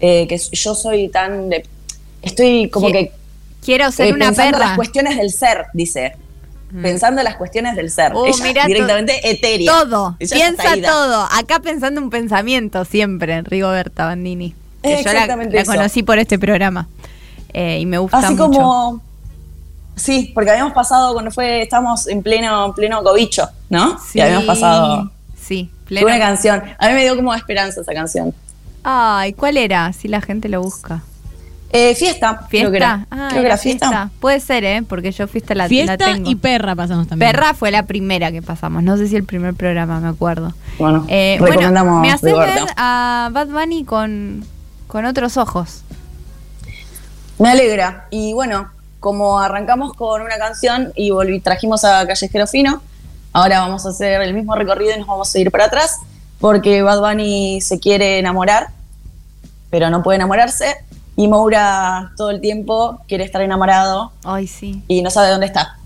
eh, 0.00 0.26
que 0.28 0.36
yo 0.38 0.74
soy 0.74 1.08
tan. 1.08 1.48
de- 1.48 1.66
estoy 2.22 2.68
como 2.70 2.88
que. 2.92 3.12
Quiero 3.64 3.90
ser 3.92 4.08
eh, 4.08 4.12
una 4.12 4.26
pensando 4.26 4.58
perra. 4.58 4.66
las 4.68 4.76
cuestiones 4.76 5.16
del 5.16 5.30
ser, 5.30 5.66
dice. 5.72 6.16
Pensando 6.82 7.20
en 7.20 7.24
las 7.26 7.36
cuestiones 7.36 7.76
del 7.76 7.88
ser. 7.88 8.12
Oh, 8.16 8.26
Ella 8.26 8.66
directamente 8.66 9.30
etérea. 9.30 9.70
Todo, 9.70 10.16
Ella 10.18 10.34
piensa 10.36 10.74
todo. 10.82 11.28
Acá 11.30 11.60
pensando 11.60 12.00
un 12.00 12.10
pensamiento 12.10 12.84
siempre, 12.84 13.42
Rigoberta 13.42 14.06
Bandini. 14.06 14.54
Que 14.82 14.88
yo 14.88 14.94
la, 15.04 15.10
exactamente 15.12 15.54
la 15.54 15.62
eso. 15.62 15.72
conocí 15.72 16.02
por 16.02 16.18
este 16.18 16.36
programa. 16.38 16.88
Eh, 17.52 17.78
y 17.80 17.86
me 17.86 17.96
gusta 17.98 18.18
Así 18.18 18.34
mucho. 18.34 18.44
como. 18.60 19.00
Sí, 19.96 20.32
porque 20.34 20.50
habíamos 20.50 20.72
pasado 20.72 21.12
cuando 21.12 21.30
fue. 21.30 21.62
Estábamos 21.62 22.08
en 22.08 22.22
pleno, 22.24 22.74
pleno 22.74 23.02
cobicho, 23.04 23.48
¿no? 23.70 23.96
Sí, 24.00 24.18
Y 24.18 24.22
habíamos 24.22 24.44
pasado. 24.44 25.12
Sí, 25.40 25.70
pleno. 25.84 26.06
una 26.06 26.18
canción. 26.18 26.62
A 26.78 26.88
mí 26.88 26.94
me 26.94 27.02
dio 27.02 27.16
como 27.16 27.34
esperanza 27.34 27.80
esa 27.80 27.92
canción. 27.94 28.34
Ay, 28.82 29.32
¿cuál 29.32 29.56
era? 29.56 29.92
Si 29.92 30.08
la 30.08 30.20
gente 30.20 30.48
lo 30.48 30.62
busca. 30.62 31.02
Eh, 31.76 31.94
fiesta. 31.96 32.46
Creo 32.50 32.70
que 32.70 32.76
era, 32.76 32.98
¿Fiesta? 32.98 33.06
Ah, 33.10 33.28
creo 33.30 33.40
que 33.40 33.46
era 33.46 33.54
era 33.54 33.56
fiesta. 33.56 34.10
Puede 34.20 34.38
ser, 34.38 34.62
¿eh? 34.64 34.82
Porque 34.88 35.10
yo 35.10 35.26
fiesta 35.26 35.54
la, 35.56 35.66
Fiesta 35.66 35.96
la 35.96 36.14
tengo. 36.14 36.30
y 36.30 36.36
perra 36.36 36.76
pasamos 36.76 37.08
también. 37.08 37.32
Perra 37.32 37.52
fue 37.54 37.72
la 37.72 37.82
primera 37.84 38.30
que 38.30 38.42
pasamos. 38.42 38.82
No 38.84 38.96
sé 38.96 39.08
si 39.08 39.16
el 39.16 39.24
primer 39.24 39.54
programa, 39.54 39.98
me 39.98 40.08
acuerdo. 40.08 40.52
Bueno, 40.78 41.04
Eh, 41.08 41.36
recomendamos 41.40 41.94
bueno, 41.94 42.00
me 42.02 42.12
haces 42.12 42.22
Rigoberta. 42.30 42.64
ver 42.64 42.74
a 42.76 43.28
Bad 43.32 43.48
Bunny 43.48 43.84
con, 43.84 44.44
con 44.86 45.04
otros 45.04 45.36
ojos. 45.36 45.82
Me 47.40 47.50
alegra. 47.50 48.06
Y 48.10 48.32
bueno, 48.34 48.70
como 49.00 49.40
arrancamos 49.40 49.94
con 49.94 50.22
una 50.22 50.36
canción 50.38 50.92
y 50.94 51.10
volví, 51.10 51.40
trajimos 51.40 51.84
a 51.84 52.06
Callejero 52.06 52.46
Fino, 52.46 52.82
ahora 53.34 53.60
vamos 53.60 53.84
a 53.84 53.90
hacer 53.90 54.22
el 54.22 54.32
mismo 54.32 54.54
recorrido 54.54 54.94
y 54.94 54.98
nos 54.98 55.06
vamos 55.06 55.34
a 55.34 55.38
ir 55.38 55.50
para 55.50 55.66
atrás, 55.66 55.98
porque 56.40 56.82
Bad 56.82 57.00
Bunny 57.00 57.60
se 57.60 57.78
quiere 57.78 58.18
enamorar, 58.18 58.68
pero 59.68 59.90
no 59.90 60.02
puede 60.02 60.16
enamorarse, 60.16 60.76
y 61.16 61.28
Moura 61.28 62.12
todo 62.16 62.30
el 62.30 62.40
tiempo 62.40 63.00
quiere 63.06 63.24
estar 63.24 63.42
enamorado 63.42 64.12
Ay, 64.24 64.46
sí. 64.46 64.82
y 64.88 65.02
no 65.02 65.10
sabe 65.10 65.28
dónde 65.28 65.46
está. 65.46 65.78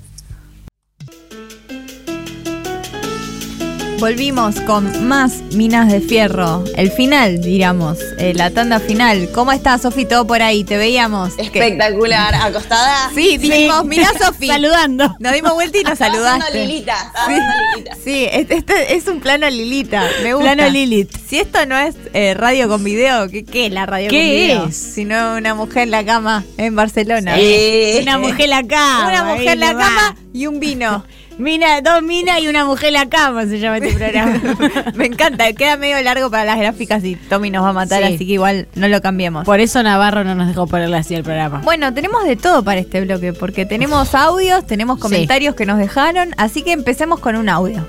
Volvimos 3.99 4.61
con 4.61 5.09
más 5.09 5.43
Minas 5.55 5.91
de 5.91 6.01
Fierro. 6.01 6.63
El 6.77 6.93
final, 6.93 7.41
diríamos. 7.41 7.99
eh, 8.19 8.33
la 8.33 8.51
tanda 8.51 8.79
final. 8.79 9.29
¿Cómo 9.35 9.51
estás, 9.51 9.83
Sofi? 9.83 10.05
Todo 10.05 10.25
por 10.25 10.41
ahí. 10.41 10.63
Te 10.63 10.77
veíamos. 10.77 11.35
¿Qué? 11.35 11.43
Espectacular, 11.43 12.33
acostada. 12.37 13.11
Sí, 13.13 13.39
dijimos, 13.39 13.85
mirá, 13.87 14.09
Sofi. 14.17 14.47
Saludando. 14.49 15.17
Nos 15.19 15.33
dimos 15.33 15.53
vuelta 15.55 15.79
y 15.79 15.83
nos 15.83 15.99
saludaste. 15.99 16.65
Lilita, 16.67 17.13
Sí. 17.27 17.33
Lilita. 17.75 17.97
Sí, 18.05 18.27
este, 18.31 18.59
este 18.59 18.95
es 18.95 19.09
un 19.09 19.19
plano 19.21 19.51
Lilita. 19.51 20.05
Me 20.23 20.33
gusta. 20.35 20.55
Plano 20.55 20.71
Lilith. 20.71 21.11
Si 21.29 21.39
esto 21.41 21.67
no 21.67 21.77
es 21.77 21.97
eh, 22.15 22.35
radio 22.35 22.69
con 22.69 22.85
video, 22.85 23.29
¿qué, 23.29 23.45
qué 23.45 23.67
es 23.67 23.73
la 23.73 23.85
radio 23.85 24.11
¿Qué 24.11 24.17
con 24.21 24.31
video? 24.31 24.65
es? 24.69 24.77
Si 24.77 25.05
no 25.05 25.35
una 25.37 25.57
mujer 25.57 25.83
en 25.83 25.91
la 25.91 26.05
cama 26.05 26.45
en 26.57 26.77
Barcelona. 26.77 27.35
Sí. 27.37 27.99
Una 28.03 28.19
mujer 28.19 28.43
en 28.43 28.51
la 28.51 28.63
cama. 28.67 29.09
Una 29.09 29.25
mujer 29.25 29.49
en 29.49 29.61
la 29.61 29.73
cama 29.77 30.17
y 30.33 30.47
un 30.47 30.61
vino. 30.61 31.05
Mina, 31.39 31.81
dos 31.83 32.03
minas 32.03 32.41
y 32.41 32.49
una 32.49 32.65
mujer 32.65 32.89
en 32.89 32.95
la 32.95 33.09
cama 33.09 33.47
se 33.47 33.61
llama 33.61 33.79
este 33.79 33.95
programa. 33.97 34.41
Me 34.95 35.07
encanta, 35.07 35.53
queda 35.53 35.77
medio 35.77 36.01
largo 36.03 36.31
para 36.31 36.45
las 36.45 36.59
gráficas 36.59 37.05
y 37.05 37.15
Tommy 37.15 37.51
nos 37.51 37.65
va 37.65 37.69
a 37.69 37.73
matar, 37.73 38.03
Sí. 38.05 38.15
así 38.15 38.27
que 38.27 38.33
igual 38.33 38.67
no 38.75 38.89
lo 38.89 39.01
cambiemos. 39.01 39.45
Por 39.45 39.61
eso 39.61 39.81
Navarro 39.85 40.25
no 40.25 40.35
nos 40.35 40.49
dejó 40.49 40.67
ponerle 40.67 40.97
así 40.97 41.15
el 41.15 41.23
programa. 41.23 41.61
Bueno, 41.65 41.95
tenemos 41.95 42.25
de 42.25 42.35
todo 42.35 42.65
para 42.65 42.81
este 42.81 43.01
bloque, 43.03 43.33
porque 43.33 43.67
tenemos 43.67 44.17
audios, 44.17 44.67
tenemos 44.67 44.99
comentarios 44.99 45.55
que 45.55 45.65
nos 45.65 45.79
dejaron, 45.79 46.31
así 46.39 46.63
que 46.63 46.73
empecemos 46.73 47.21
con 47.21 47.37
un 47.37 47.49
audio. 47.49 47.87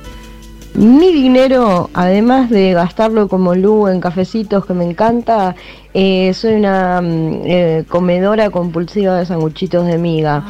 Mi 0.75 1.11
dinero, 1.11 1.89
además 1.95 2.51
de 2.51 2.73
gastarlo 2.73 3.27
como 3.27 3.55
Lu 3.55 3.87
en 3.87 3.99
cafecitos 3.99 4.65
que 4.67 4.75
me 4.75 4.85
encanta, 4.85 5.55
eh, 5.95 6.31
soy 6.35 6.53
una 6.53 7.01
mm, 7.01 7.41
eh, 7.45 7.83
comedora 7.87 8.51
compulsiva 8.51 9.17
de 9.17 9.25
sanguchitos 9.25 9.87
de 9.87 9.97
miga. 9.97 10.43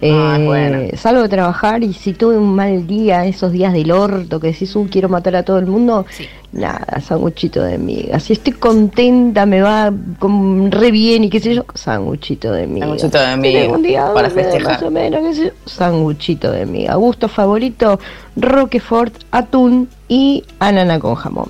Eh, 0.00 0.12
Ah, 0.14 0.38
bueno. 0.44 0.78
Salgo 0.96 1.22
de 1.22 1.28
trabajar 1.28 1.82
y 1.82 1.92
si 1.92 2.12
tuve 2.12 2.36
un 2.38 2.54
mal 2.54 2.86
día, 2.86 3.26
esos 3.26 3.50
días 3.50 3.72
del 3.72 3.90
orto 3.90 4.38
que 4.38 4.48
decís, 4.48 4.74
uh, 4.76 4.86
quiero 4.88 5.08
matar 5.08 5.34
a 5.34 5.42
todo 5.42 5.58
el 5.58 5.66
mundo, 5.66 6.06
nada, 6.52 7.00
sanguchito 7.00 7.62
de 7.62 7.78
miga. 7.78 8.20
Si 8.20 8.32
estoy 8.34 8.52
contenta, 8.52 9.44
me 9.44 9.60
va 9.60 9.92
con- 10.20 10.70
re 10.70 10.92
bien 10.92 11.24
y 11.24 11.30
qué 11.30 11.40
sé 11.40 11.52
yo, 11.54 11.64
sanguchito 11.74 12.52
de 12.52 12.66
miga. 12.68 12.86
Sanguchito 12.86 13.18
de 13.18 13.36
miga, 13.38 13.68
un 13.72 13.82
día 13.82 14.12
para 14.14 14.30
festejar. 14.30 14.72
Más 14.74 14.82
o 14.84 14.90
menos, 14.92 15.20
qué 15.22 15.34
sé 15.34 15.44
yo, 15.46 15.50
sanguchito 15.66 16.52
de 16.52 16.64
miga. 16.64 16.94
Gusto 16.94 17.28
favorito, 17.28 17.98
Roquefort, 18.36 19.14
atún 19.32 19.88
y 20.08 20.44
anana 20.60 21.00
con 21.00 21.16
jamón. 21.16 21.48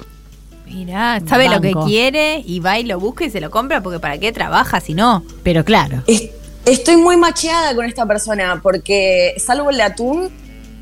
Mirá, 0.66 1.20
sabe 1.26 1.48
lo 1.48 1.60
que 1.60 1.72
quiere 1.86 2.42
y 2.46 2.60
va 2.60 2.78
y 2.78 2.84
lo 2.84 3.00
busca 3.00 3.24
y 3.24 3.30
se 3.30 3.40
lo 3.40 3.50
compra 3.50 3.82
porque 3.82 4.00
para 4.00 4.18
qué 4.18 4.32
trabaja 4.32 4.80
si 4.80 4.92
no. 4.94 5.22
Pero 5.42 5.64
claro. 5.64 6.02
Es- 6.06 6.30
Estoy 6.68 6.96
muy 6.96 7.16
macheada 7.16 7.74
con 7.74 7.84
esta 7.86 8.04
persona 8.06 8.60
porque, 8.62 9.34
salvo 9.38 9.70
el 9.70 9.76
de 9.78 9.82
atún, 9.84 10.30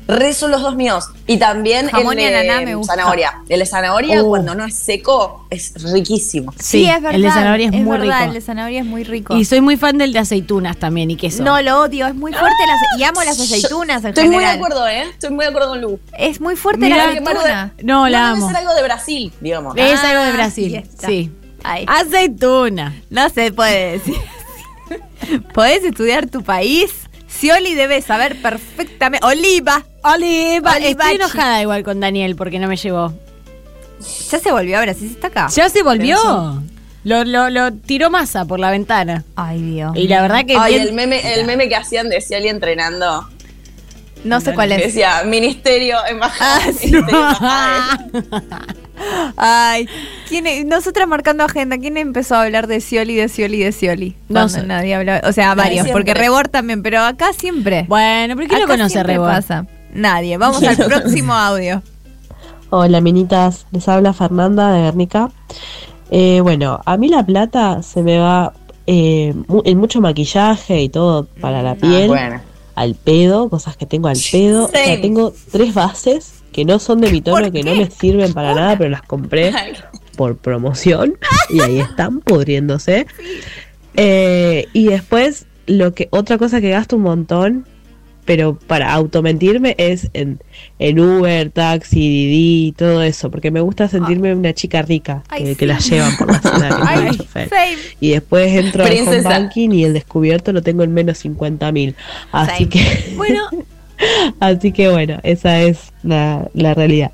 re 0.07 0.33
son 0.33 0.51
los 0.51 0.61
dos 0.61 0.75
míos. 0.75 1.05
Y 1.27 1.37
también 1.37 1.87
Jamón 1.89 2.17
el 2.19 2.25
y 2.27 2.31
de 2.31 2.37
ananá 2.39 2.61
me 2.65 2.75
gusta. 2.75 2.93
zanahoria. 2.95 3.33
El 3.49 3.59
de 3.59 3.65
zanahoria, 3.65 4.23
Uh. 4.23 4.27
cuando 4.29 4.55
no 4.55 4.65
es 4.65 4.73
seco, 4.75 5.45
es 5.49 5.73
riquísimo. 5.91 6.53
Sí, 6.59 6.85
es 6.85 6.93
verdad. 7.01 7.15
el 7.15 7.21
de 7.21 7.29
zanahoria 7.31 7.65
es 7.67 7.71
muy 7.73 7.97
verdad, 7.97 8.19
rico. 8.19 8.27
El 8.29 8.33
de 8.33 8.41
zanahoria 8.41 8.79
es 8.81 8.85
muy 8.85 9.03
rico. 9.03 9.35
Y 9.37 9.45
soy 9.45 9.61
muy 9.61 9.75
fan 9.77 9.97
del 9.97 10.11
de 10.13 10.19
aceitunas 10.19 10.77
también 10.77 11.09
y 11.11 11.15
queso. 11.17 11.43
no, 11.43 11.61
lo 11.61 11.81
odio, 11.81 12.07
es 12.07 12.15
muy 12.15 12.31
fuerte 12.33 12.55
las, 12.67 12.99
y 12.99 13.03
amo 13.03 13.21
las 13.23 13.39
aceitunas 13.39 14.03
en 14.03 14.09
Estoy 14.09 14.29
muy 14.29 14.43
de 14.43 14.49
acuerdo, 14.49 14.87
¿eh? 14.87 15.03
Estoy 15.09 15.29
muy 15.31 15.43
de 15.45 15.49
acuerdo 15.49 15.69
con 15.69 15.81
Lu. 15.81 15.99
Es 16.17 16.39
muy 16.41 16.55
fuerte 16.55 16.89
la 16.89 17.03
aceituna. 17.05 17.73
No, 17.83 18.07
la 18.09 18.19
no 18.19 18.25
amo. 18.27 18.35
debe 18.47 18.47
ser 18.57 18.57
algo 18.67 18.75
de 18.75 18.83
Brasil, 18.83 19.33
digamos. 19.41 19.73
Es 19.77 19.99
Ah, 20.03 20.09
algo 20.09 20.21
de 20.23 20.27
ahí 20.29 20.33
Brasil. 20.33 20.83
Sí. 21.05 21.31
Ay. 21.63 21.85
Aceituna. 21.87 22.93
No 23.09 23.29
se 23.29 23.51
puede 23.51 23.93
decir. 23.93 24.15
¿Podés 25.53 25.83
estudiar 25.83 26.27
tu 26.29 26.43
país? 26.43 26.91
Scioli 27.29 27.75
debe 27.75 28.01
saber 28.01 28.41
perfectamente. 28.41 29.25
Oliva. 29.25 29.83
Oliva. 30.03 30.71
Olivachi. 30.75 30.85
Estoy 30.87 31.15
enojada 31.15 31.61
igual 31.61 31.83
con 31.83 31.99
Daniel 31.99 32.35
porque 32.35 32.59
no 32.59 32.67
me 32.67 32.77
llevó. 32.77 33.13
Ya 34.31 34.39
se 34.39 34.51
volvió 34.51 34.77
a 34.77 34.81
Brasil, 34.81 35.09
está 35.11 35.27
acá. 35.27 35.47
Ya 35.53 35.69
se 35.69 35.83
volvió. 35.83 36.61
Lo, 37.03 37.23
lo, 37.23 37.49
lo 37.49 37.71
tiró 37.73 38.09
masa 38.09 38.45
por 38.45 38.59
la 38.59 38.69
ventana. 38.71 39.23
Ay, 39.35 39.61
Dios. 39.61 39.91
Y 39.95 40.07
la 40.07 40.21
verdad 40.21 40.45
que 40.45 40.55
Ay, 40.57 40.73
bien- 40.75 40.87
el 40.87 40.93
meme, 40.93 41.33
el 41.35 41.45
meme 41.45 41.69
que 41.69 41.75
hacían 41.75 42.09
de 42.09 42.21
Ciali 42.21 42.47
entrenando. 42.49 43.27
No 44.27 44.41
sé 44.41 44.53
cuál 44.53 44.71
es. 44.73 44.83
decía, 44.83 45.23
ministerio, 45.25 45.97
embajada. 46.07 46.59
Ah, 46.65 46.71
sí. 46.77 46.87
ministerio, 46.91 47.19
embajada. 47.19 48.05
Ay, 49.37 49.87
¿quién 50.27 50.67
nosotras 50.67 51.07
marcando 51.07 51.43
agenda, 51.43 51.77
¿quién 51.77 51.97
empezó 51.97 52.35
a 52.35 52.43
hablar 52.43 52.65
de 52.67 52.81
Scioli, 52.81 53.15
de 53.15 53.29
Scioli, 53.29 53.59
de 53.63 53.71
Scioli? 53.71 54.15
No 54.27 54.41
Cuando 54.41 54.49
sé. 54.49 54.63
nadie 54.63 54.95
hablaba. 54.95 55.27
O 55.29 55.31
sea, 55.33 55.53
varios, 55.55 55.83
siempre. 55.85 55.91
porque 55.93 56.13
Rebord 56.19 56.49
también, 56.49 56.81
pero 56.81 57.01
acá 57.01 57.31
siempre. 57.33 57.85
Bueno, 57.87 58.35
¿pero 58.35 58.47
quién 58.47 58.59
lo 58.61 58.65
Acá 58.65 58.73
conoce 58.77 59.03
Rebord? 59.03 59.29
pasa. 59.29 59.65
Nadie. 59.93 60.37
Vamos 60.37 60.63
al 60.63 60.75
próximo 60.87 61.33
audio. 61.33 61.81
Hola, 62.71 62.99
minitas. 63.01 63.67
Les 63.71 63.87
habla 63.87 64.13
Fernanda 64.13 64.71
de 64.71 64.81
Guernica. 64.81 65.29
Eh, 66.09 66.39
bueno, 66.41 66.81
a 66.85 66.97
mí 66.97 67.07
la 67.07 67.23
plata 67.25 67.83
se 67.83 68.01
me 68.01 68.17
va 68.17 68.53
eh, 68.87 69.33
mu- 69.47 69.61
en 69.63 69.77
mucho 69.77 70.01
maquillaje 70.01 70.81
y 70.81 70.89
todo 70.89 71.25
para 71.39 71.61
la 71.61 71.75
piel. 71.75 72.05
Ah, 72.05 72.07
bueno. 72.07 72.41
Al 72.77 72.93
pedo, 72.93 73.49
cosas 73.49 73.75
que 73.75 73.87
tengo 73.87 74.07
al 74.07 74.19
pedo. 74.31 74.65
O 74.65 74.69
sea, 74.69 75.01
tengo 75.01 75.33
tres 75.51 75.73
bases 75.73 76.43
que 76.51 76.63
no 76.63 76.77
son 76.77 77.01
de 77.01 77.11
mi 77.11 77.21
tono, 77.21 77.51
que 77.51 77.63
no 77.63 77.73
me 77.73 77.89
sirven 77.89 78.33
para 78.33 78.53
nada, 78.53 78.77
pero 78.77 78.91
las 78.91 79.01
compré 79.01 79.51
por 80.15 80.37
promoción 80.37 81.17
y 81.49 81.59
ahí 81.59 81.79
están 81.79 82.19
pudriéndose. 82.19 83.07
Eh, 83.95 84.67
y 84.73 84.85
después, 84.85 85.47
lo 85.65 85.95
que 85.95 86.07
otra 86.11 86.37
cosa 86.37 86.61
que 86.61 86.69
gasto 86.69 86.97
un 86.97 87.01
montón, 87.01 87.67
pero 88.27 88.59
para 88.59 88.93
automentirme, 88.93 89.73
es 89.77 90.09
en, 90.13 90.39
en 90.79 90.99
Uber, 90.99 91.49
taxi, 91.49 91.97
Didi, 91.97 92.73
todo 92.73 93.01
eso, 93.01 93.31
porque 93.31 93.51
me 93.51 93.61
gusta 93.61 93.87
sentirme 93.87 94.35
una 94.35 94.53
chica 94.53 94.81
rica, 94.81 95.23
Ay, 95.29 95.43
que, 95.43 95.49
sí. 95.51 95.55
que 95.55 95.65
la 95.65 95.79
llevan 95.79 96.17
por 96.17 96.27
la 96.27 96.41
ciudad. 96.41 97.11
Y 98.01 98.09
después 98.09 98.53
entro 98.53 98.83
al 98.83 98.91
home 98.99 99.21
banking 99.21 99.69
y 99.71 99.85
el 99.85 99.93
descubierto 99.93 100.51
lo 100.51 100.61
tengo 100.61 100.83
en 100.83 100.93
menos 100.93 101.19
50 101.19 101.71
mil. 101.71 101.95
Así 102.33 102.65
Same. 102.65 102.69
que, 102.69 103.13
Bueno, 103.15 103.43
así 104.41 104.73
que 104.73 104.89
bueno, 104.89 105.19
esa 105.23 105.61
es 105.61 105.93
la, 106.03 106.49
la 106.53 106.73
realidad. 106.73 107.11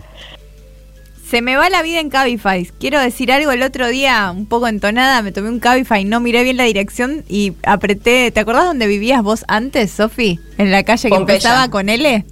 Se 1.30 1.42
me 1.42 1.56
va 1.56 1.70
la 1.70 1.82
vida 1.82 2.00
en 2.00 2.10
Cabify. 2.10 2.70
Quiero 2.80 3.00
decir 3.00 3.32
algo. 3.32 3.52
El 3.52 3.64
otro 3.64 3.88
día, 3.88 4.32
un 4.36 4.46
poco 4.46 4.68
entonada, 4.68 5.22
me 5.22 5.32
tomé 5.32 5.50
un 5.50 5.60
Cabify, 5.60 6.06
no 6.06 6.20
miré 6.20 6.44
bien 6.44 6.58
la 6.58 6.64
dirección 6.66 7.24
y 7.28 7.54
apreté. 7.64 8.30
¿Te 8.32 8.40
acordás 8.42 8.66
dónde 8.66 8.86
vivías 8.88 9.24
vos 9.24 9.44
antes, 9.48 9.90
Sofi? 9.92 10.40
En 10.58 10.70
la 10.72 10.84
calle 10.84 11.10
que 11.10 11.16
Pompeya. 11.16 11.36
empezaba 11.38 11.70
con 11.70 11.90
L. 11.90 12.24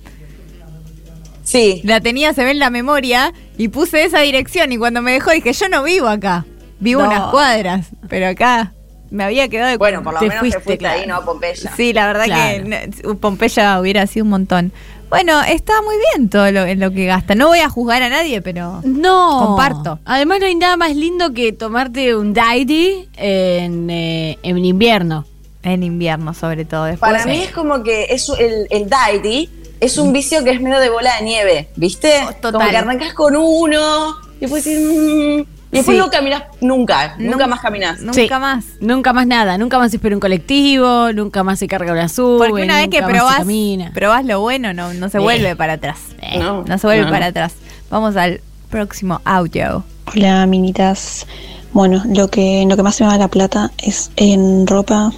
Sí. 1.44 1.82
La 1.84 2.00
tenía, 2.02 2.34
se 2.34 2.44
ve 2.44 2.52
en 2.52 2.60
la 2.60 2.70
memoria, 2.70 3.34
y 3.58 3.70
puse 3.70 4.04
esa 4.04 4.20
dirección. 4.20 4.72
Y 4.72 4.78
cuando 4.78 5.02
me 5.02 5.12
dejó, 5.14 5.32
dije: 5.32 5.52
Yo 5.54 5.68
no 5.70 5.84
vivo 5.84 6.08
acá. 6.08 6.46
Vivo 6.80 7.02
No. 7.02 7.08
unas 7.10 7.32
cuadras, 7.32 7.88
pero 8.10 8.28
acá 8.28 8.74
me 9.10 9.24
había 9.24 9.48
quedado 9.50 9.70
de 9.72 9.78
Bueno, 9.78 10.04
por 10.04 10.14
lo 10.14 10.20
te 10.20 10.26
menos 10.30 10.42
te 10.44 10.50
fuiste, 10.52 10.62
fuiste 10.62 10.88
ahí, 10.88 11.06
no 11.08 11.16
a 11.16 11.26
Pompeya. 11.26 11.72
Sí, 11.76 11.94
la 11.94 12.08
verdad 12.08 12.26
Claro. 12.26 12.64
que 12.66 13.16
Pompeya 13.16 13.80
hubiera 13.80 14.06
sido 14.08 14.24
un 14.26 14.30
montón. 14.32 14.72
Bueno, 15.12 15.42
está 15.44 15.74
muy 15.82 15.96
bien 16.16 16.30
todo 16.30 16.50
lo, 16.52 16.64
en 16.64 16.80
lo 16.80 16.90
que 16.92 17.06
gasta. 17.06 17.36
No 17.36 17.48
voy 17.50 17.60
a 17.60 17.70
juzgar 17.70 18.02
a 18.02 18.08
nadie, 18.10 18.42
pero 18.42 18.80
No. 18.86 19.46
comparto. 19.46 20.00
Además 20.06 20.40
no 20.40 20.46
hay 20.46 20.56
nada 20.56 20.78
más 20.78 20.96
lindo 20.96 21.34
que 21.34 21.52
tomarte 21.52 22.16
un 22.16 22.34
Daidi 22.34 23.10
en, 23.18 23.90
eh, 23.90 24.40
en 24.42 24.58
invierno. 24.64 25.26
En 25.64 25.84
invierno, 25.84 26.34
sobre 26.34 26.64
todo. 26.64 26.86
Después, 26.86 27.12
Para 27.12 27.26
mí 27.26 27.42
es 27.44 27.52
como 27.52 27.84
que 27.84 28.06
es 28.10 28.30
un- 28.30 28.40
el, 28.40 28.68
el 28.70 28.90
Daity 28.90 29.50
es 29.82 29.98
un 29.98 30.14
vicio 30.14 30.44
que 30.46 30.52
es 30.52 30.62
medio 30.62 30.80
de 30.80 30.90
bola 30.90 31.18
de 31.20 31.26
nieve, 31.26 31.68
¿viste? 31.76 32.14
Total. 32.42 32.54
Como 32.54 32.70
que 32.70 32.78
arrancas 32.78 33.14
con 33.14 33.36
uno 33.36 34.16
y 34.38 34.40
después, 34.40 34.64
decís, 34.64 34.80
mm, 34.82 35.42
y 35.72 35.78
después 35.78 35.96
Sí. 35.98 36.04
no 36.04 36.10
caminas 36.10 36.44
nunca, 36.60 37.16
nunca 37.18 37.32
Nunca- 37.32 37.48
más 37.48 37.60
caminas. 37.62 38.00
Nunca 38.02 38.14
Sí. 38.14 38.28
más. 38.40 38.66
Nunca 38.80 39.14
más 39.14 39.26
nada, 39.28 39.58
nunca 39.58 39.78
más 39.80 39.92
se 39.92 39.98
espera 39.98 40.16
un 40.16 40.20
colectivo, 40.20 41.12
nunca 41.14 41.44
más 41.44 41.60
se 41.60 41.68
carga 41.68 41.92
una 41.94 42.10
sub. 42.10 42.38
Porque 42.40 42.64
una 42.64 42.78
vez 42.78 42.90
que 42.90 43.02
probás, 43.02 43.46
probás 43.94 44.26
lo 44.26 44.42
bueno, 44.42 44.74
no, 44.74 44.94
no 44.94 45.10
se 45.10 45.20
vuelve 45.20 45.56
para 45.56 45.74
atrás. 45.74 46.00
No, 46.40 46.64
No 46.64 46.78
se 46.78 46.88
vuelve 46.88 47.06
no. 47.06 47.12
para 47.12 47.28
atrás. 47.28 47.54
Vamos 47.90 48.16
al 48.16 48.42
próximo 48.70 49.22
audio. 49.26 49.84
Hola, 50.14 50.46
minitas. 50.46 51.26
Bueno, 51.74 52.04
lo 52.06 52.28
que, 52.30 52.66
lo 52.68 52.76
que 52.76 52.84
más 52.84 52.96
se 52.96 53.04
me 53.06 53.10
va 53.10 53.18
la 53.18 53.30
plata 53.30 53.72
es 53.78 54.12
en 54.18 54.68
ropa, 54.68 55.12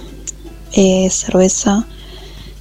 eh, 0.72 1.08
cerveza 1.10 1.84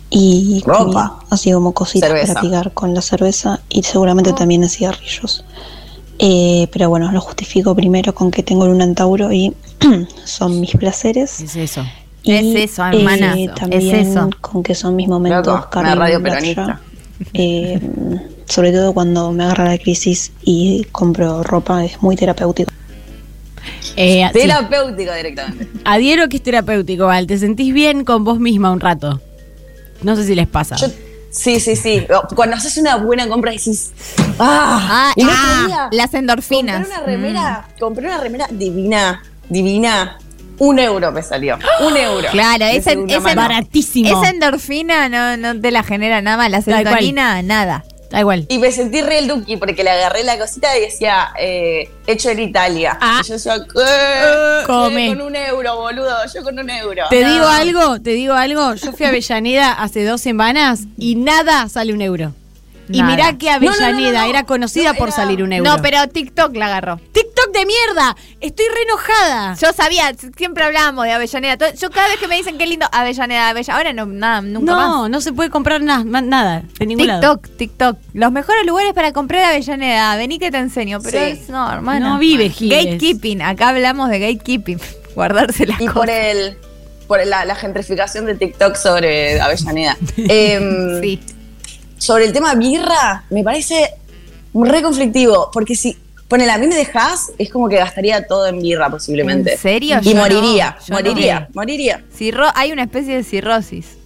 y 0.09 0.63
Ropa. 0.65 0.77
comida, 0.83 1.11
así 1.29 1.51
como 1.51 1.73
cositas 1.73 2.09
Cerveza. 2.09 2.33
para 2.33 2.41
picar 2.41 2.71
con 2.73 2.93
la 2.93 3.01
cerveza 3.01 3.59
y 3.69 3.83
seguramente 3.83 4.33
también 4.33 4.63
en 4.63 4.69
cigarrillos. 4.69 5.43
Eh, 6.25 6.69
pero 6.71 6.87
bueno, 6.89 7.11
lo 7.11 7.19
justifico 7.19 7.75
primero 7.75 8.15
con 8.15 8.31
que 8.31 8.43
tengo 8.43 8.65
luna 8.65 8.85
en 8.85 8.95
Tauro 8.95 9.33
y 9.33 9.53
son 10.23 10.61
mis 10.61 10.71
placeres. 10.71 11.41
Es 11.41 11.57
eso. 11.57 11.85
Y, 12.23 12.31
Es 12.31 12.71
eso, 12.71 12.85
hermana, 12.85 13.37
eh, 13.37 13.45
es 13.49 13.55
también 13.55 13.95
eso. 13.97 14.29
con 14.39 14.63
que 14.63 14.73
son 14.73 14.95
mis 14.95 15.09
momentos 15.09 15.65
peronista. 15.71 16.79
Eh, 17.33 17.79
sobre 18.47 18.71
todo 18.71 18.93
cuando 18.93 19.31
me 19.31 19.43
agarra 19.43 19.65
la 19.65 19.77
crisis 19.77 20.31
y 20.43 20.85
compro 20.91 21.43
ropa, 21.43 21.85
es 21.85 22.01
muy 22.01 22.15
terapéutico. 22.15 22.71
Eh, 23.95 24.27
sí. 24.33 24.39
Terapéutico 24.39 25.13
directamente. 25.13 25.67
Adhiero 25.85 26.27
que 26.27 26.37
es 26.37 26.43
terapéutico, 26.43 27.05
Val. 27.05 27.27
Te 27.27 27.37
sentís 27.37 27.73
bien 27.73 28.03
con 28.03 28.23
vos 28.23 28.39
misma 28.39 28.71
un 28.71 28.79
rato. 28.79 29.21
No 30.01 30.15
sé 30.15 30.25
si 30.25 30.35
les 30.35 30.47
pasa. 30.47 30.75
Yo- 30.75 30.87
sí, 31.33 31.59
sí, 31.59 31.75
sí. 31.75 32.07
Cuando 32.35 32.55
haces 32.55 32.77
una 32.77 32.95
buena 32.97 33.27
compra 33.27 33.51
decís, 33.51 33.91
¡ah! 34.39 34.79
Ah, 34.89 35.13
ah, 35.17 35.65
día 35.67 35.89
las 35.91 36.13
endorfinas. 36.13 36.87
Compré 36.87 36.95
una 36.95 37.05
remera, 37.05 37.67
compré 37.79 38.05
una 38.05 38.17
remera 38.19 38.47
divina, 38.49 39.23
divina. 39.49 40.17
Un 40.59 40.77
euro 40.77 41.11
me 41.11 41.23
salió. 41.23 41.57
Un 41.81 41.97
euro. 41.97 42.29
Claro, 42.31 42.65
esa, 42.65 42.95
mano. 42.95 43.41
Baratísimo. 43.41 44.07
esa 44.07 44.29
endorfina 44.29 45.09
no, 45.09 45.35
no 45.35 45.59
te 45.59 45.71
la 45.71 45.83
genera 45.83 46.21
nada 46.21 46.37
más. 46.37 46.51
La 46.51 46.61
serotonina, 46.61 47.41
nada. 47.41 47.83
Da 48.13 48.19
igual. 48.19 48.45
Y 48.47 48.59
me 48.59 48.71
sentí 48.71 49.01
re 49.01 49.17
el 49.17 49.27
Duki 49.27 49.57
porque 49.57 49.83
le 49.83 49.89
agarré 49.89 50.23
la 50.23 50.37
cosita 50.37 50.77
y 50.77 50.81
decía, 50.81 51.29
eh, 51.39 51.89
hecho 52.05 52.29
en 52.29 52.39
Italia. 52.41 52.95
Ah. 53.01 53.21
Y 53.23 53.27
yo 53.27 53.33
decía. 53.33 53.55
Come. 54.67 55.07
Con 55.09 55.21
un 55.21 55.35
euro, 55.35 55.77
boludo. 55.77 56.15
Yo 56.33 56.43
con 56.43 56.57
un 56.59 56.69
euro. 56.69 57.05
Te 57.09 57.21
No. 57.23 57.33
digo 57.33 57.45
algo, 57.47 57.99
te 58.01 58.11
digo 58.11 58.33
algo. 58.35 58.75
Yo 58.75 58.91
fui 58.91 59.05
a 59.05 59.09
Avellaneda 59.09 59.71
hace 59.73 60.05
dos 60.05 60.21
semanas 60.21 60.81
y 60.97 61.15
nada 61.15 61.67
sale 61.69 61.91
un 61.91 62.01
euro. 62.01 62.33
Y 62.89 63.01
mirá 63.01 63.37
que 63.37 63.47
No, 63.47 63.59
no, 63.59 63.59
no, 63.61 63.67
Avellaneda 63.71 64.19
no, 64.19 64.23
no. 64.25 64.29
era 64.29 64.43
conocida 64.43 64.91
No, 64.91 64.97
por 64.99 65.07
era- 65.07 65.15
salir 65.17 65.41
un 65.41 65.51
euro. 65.53 65.71
No, 65.71 65.81
pero 65.81 66.07
TikTok 66.07 66.55
la 66.55 66.67
agarró. 66.67 66.99
TikTok 67.13 67.32
de 67.53 67.65
mierda. 67.65 68.15
Estoy 68.41 68.65
re 68.73 68.81
enojada. 68.83 69.55
Yo 69.61 69.71
sabía, 69.73 70.11
siempre 70.35 70.63
hablábamos 70.63 71.05
de 71.05 71.11
Avellaneda. 71.13 71.57
Todo- 71.57 71.73
Yo 71.73 71.89
cada 71.89 72.07
vez 72.09 72.17
que 72.17 72.27
me 72.27 72.35
dicen 72.35 72.57
qué 72.57 72.65
lindo 72.67 72.85
Avellaneda, 72.91 73.49
Avellaneda. 73.49 73.77
Ahora 73.77 73.93
no, 73.93 74.05
nada, 74.07 74.41
nunca 74.41 74.71
no, 74.73 75.01
más. 75.03 75.09
no 75.09 75.21
se 75.21 75.31
puede 75.31 75.49
comprar 75.49 75.81
na- 75.81 76.03
ma- 76.03 76.21
nada 76.21 76.63
de 76.79 76.85
ningún 76.85 77.07
lado. 77.07 77.37
TikTok, 77.37 77.57
TikTok. 77.57 77.97
Los 78.13 78.31
mejores 78.31 78.65
lugares 78.65 78.93
para 78.93 79.13
comprar 79.13 79.43
Avellaneda. 79.45 80.15
Vení 80.17 80.39
que 80.39 80.51
te 80.51 80.57
enseño. 80.57 80.99
Pero 81.01 81.19
Sí. 81.19 81.25
es, 81.43 81.49
no, 81.49 81.71
hermano. 81.71 82.09
No 82.09 82.19
vive, 82.19 82.49
Giles. 82.49 82.85
Gatekeeping. 82.85 83.41
Acá 83.41 83.69
hablamos 83.69 84.09
de 84.09 84.19
gatekeeping. 84.19 84.79
Guardarse 85.15 85.65
las 85.67 85.79
Y 85.79 85.85
cosas. 85.85 85.93
por 85.99 86.09
el 86.09 86.57
por 87.07 87.25
la, 87.27 87.45
la 87.45 87.53
gentrificación 87.55 88.25
de 88.25 88.35
TikTok 88.35 88.75
sobre 88.75 89.39
Avellaneda. 89.39 89.97
Em, 90.17 91.01
Sí. 91.01 91.19
Sobre 91.97 92.25
el 92.25 92.33
tema 92.33 92.53
birra, 92.55 93.23
me 93.29 93.43
parece 93.43 93.91
re 94.53 94.81
conflictivo, 94.81 95.49
porque 95.53 95.75
si, 95.75 95.97
ponele, 96.33 96.51
a 96.51 96.57
mí 96.57 96.65
me 96.65 96.75
dejas, 96.75 97.31
es 97.37 97.51
como 97.51 97.69
que 97.69 97.75
gastaría 97.75 98.25
todo 98.25 98.47
en 98.47 98.59
birra 98.59 98.89
posiblemente. 98.89 99.51
¿En 99.53 99.57
serio? 99.59 99.99
Y 100.01 100.05
Yo 100.13 100.15
moriría, 100.15 100.75
no, 100.87 100.95
moriría, 100.95 101.39
no. 101.41 101.47
moriría. 101.53 102.03
Cirro- 102.17 102.51
hay 102.55 102.71
una 102.71 102.81
especie 102.83 103.15
de 103.17 103.23
cirrosis. 103.23 103.97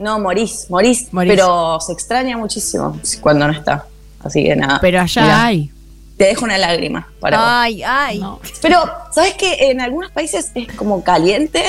No, 0.00 0.18
morís, 0.18 0.66
morís, 0.70 1.12
Morís. 1.12 1.32
pero 1.32 1.78
se 1.80 1.92
extraña 1.92 2.36
muchísimo 2.36 2.98
cuando 3.20 3.46
no 3.46 3.52
está. 3.52 3.86
Así 4.24 4.42
que 4.42 4.56
nada. 4.56 4.78
Pero 4.80 5.00
allá 5.00 5.22
Mirá, 5.22 5.44
hay. 5.44 5.70
Te 6.16 6.24
dejo 6.24 6.44
una 6.44 6.58
lágrima 6.58 7.06
para 7.20 7.36
vos. 7.36 7.46
Ay, 7.48 7.82
ay. 7.84 8.18
No. 8.18 8.40
Pero, 8.60 8.78
¿sabes 9.12 9.34
qué? 9.34 9.70
En 9.70 9.80
algunos 9.80 10.10
países 10.10 10.50
es 10.56 10.66
como 10.74 11.04
caliente. 11.04 11.62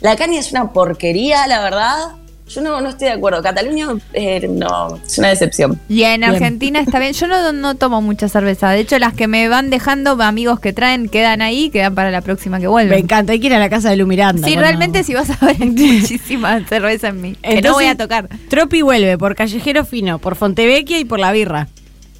La 0.00 0.16
caña 0.16 0.40
es 0.40 0.50
una 0.50 0.72
porquería, 0.72 1.46
la 1.46 1.60
verdad. 1.60 2.08
Yo 2.48 2.60
no, 2.62 2.80
no 2.80 2.88
estoy 2.88 3.08
de 3.08 3.14
acuerdo. 3.14 3.42
Cataluña 3.42 3.88
eh, 4.12 4.46
no, 4.48 4.96
es 5.04 5.18
una 5.18 5.28
decepción. 5.28 5.78
Y 5.88 6.02
en 6.02 6.20
Bien. 6.20 6.24
Argentina 6.24 6.80
está 6.80 6.98
bien. 6.98 7.12
Yo 7.12 7.26
no, 7.26 7.52
no 7.52 7.74
tomo 7.74 8.00
mucha 8.02 8.28
cerveza. 8.28 8.70
De 8.70 8.80
hecho, 8.80 8.98
las 8.98 9.14
que 9.14 9.28
me 9.28 9.48
van 9.48 9.70
dejando 9.70 10.20
amigos 10.22 10.58
que 10.60 10.72
traen 10.72 11.08
quedan 11.08 11.42
ahí, 11.42 11.70
quedan 11.70 11.94
para 11.94 12.10
la 12.10 12.20
próxima 12.22 12.56
que 12.58 12.62
Me 12.64 12.68
vuelven. 12.68 12.98
encanta, 12.98 13.32
hay 13.32 13.40
que 13.40 13.46
ir 13.48 13.54
a 13.54 13.58
la 13.58 13.68
casa 13.70 13.90
de 13.90 13.96
Lu 13.96 14.06
Miranda. 14.06 14.46
Sí, 14.46 14.56
realmente 14.56 15.04
si 15.04 15.14
vas 15.14 15.30
a 15.30 15.46
ver 15.46 15.56
hay 15.60 15.68
muchísima 15.70 16.64
cerveza 16.66 17.08
en 17.08 17.20
mí. 17.20 17.34
que 17.34 17.48
no 17.48 17.54
Entonces, 17.56 17.72
voy 17.74 17.86
a 17.86 17.96
tocar. 17.96 18.28
Tropi 18.48 18.82
vuelve 18.82 19.18
por 19.18 19.34
Callejero 19.34 19.84
Fino, 19.84 20.18
por 20.18 20.34
Fontevecchia 20.36 20.98
y 20.98 21.04
por 21.04 21.18
la 21.18 21.32
birra. 21.32 21.68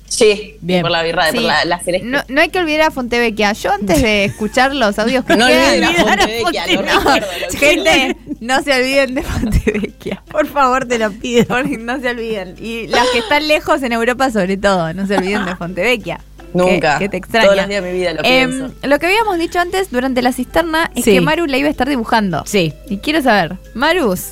Sí, 0.08 0.56
Bien. 0.60 0.82
por 0.82 0.90
la 0.90 1.02
birra, 1.02 1.26
Sí. 1.30 1.36
por 1.36 1.42
la, 1.44 1.64
la 1.64 1.78
celeste. 1.80 2.06
No, 2.08 2.20
no 2.28 2.40
hay 2.40 2.48
que 2.48 2.58
olvidar 2.58 2.82
a 2.88 2.90
Fontevecchia. 2.90 3.52
Yo 3.52 3.72
antes 3.72 4.02
de 4.02 4.24
escuchar 4.24 4.74
los 4.74 4.98
audios 4.98 5.24
que 5.24 5.36
No 5.36 5.46
quedan, 5.46 5.84
olviden 5.84 5.84
a 5.84 5.92
Fontevecchia, 6.16 6.66
lo 6.66 6.82
Fontevecchia. 6.82 7.14
recuerdo. 7.14 7.58
gente, 7.58 8.16
no 8.40 8.62
se 8.62 8.72
olviden 8.72 9.14
de 9.14 9.22
Fontevecchia. 9.22 10.22
Por 10.30 10.46
favor, 10.46 10.86
te 10.86 10.98
lo 10.98 11.10
pido. 11.12 11.46
No 11.78 12.00
se 12.00 12.08
olviden. 12.10 12.54
Y 12.60 12.86
las 12.88 13.06
que 13.08 13.18
están 13.18 13.46
lejos 13.48 13.82
en 13.82 13.92
Europa, 13.92 14.30
sobre 14.30 14.56
todo, 14.56 14.92
no 14.94 15.06
se 15.06 15.16
olviden 15.16 15.44
de 15.44 15.56
Fontevecchia. 15.56 16.20
Nunca. 16.54 16.98
Que, 16.98 17.04
que 17.04 17.08
te 17.10 17.16
extraña. 17.18 17.44
Todos 17.46 17.56
los 17.58 17.68
días 17.68 17.82
de 17.84 17.92
mi 17.92 17.98
vida 17.98 18.12
lo 18.14 18.22
pienso. 18.22 18.74
lo 18.82 18.98
que 18.98 19.06
habíamos 19.06 19.38
dicho 19.38 19.60
antes 19.60 19.90
durante 19.90 20.22
la 20.22 20.32
cisterna 20.32 20.90
es 20.94 21.04
Sí. 21.04 21.12
que 21.12 21.20
Maru 21.20 21.44
la 21.46 21.58
iba 21.58 21.68
a 21.68 21.70
estar 21.70 21.88
dibujando. 21.88 22.42
Sí. 22.46 22.72
Y 22.88 22.98
quiero 22.98 23.20
saber, 23.22 23.56
Marus, 23.74 24.28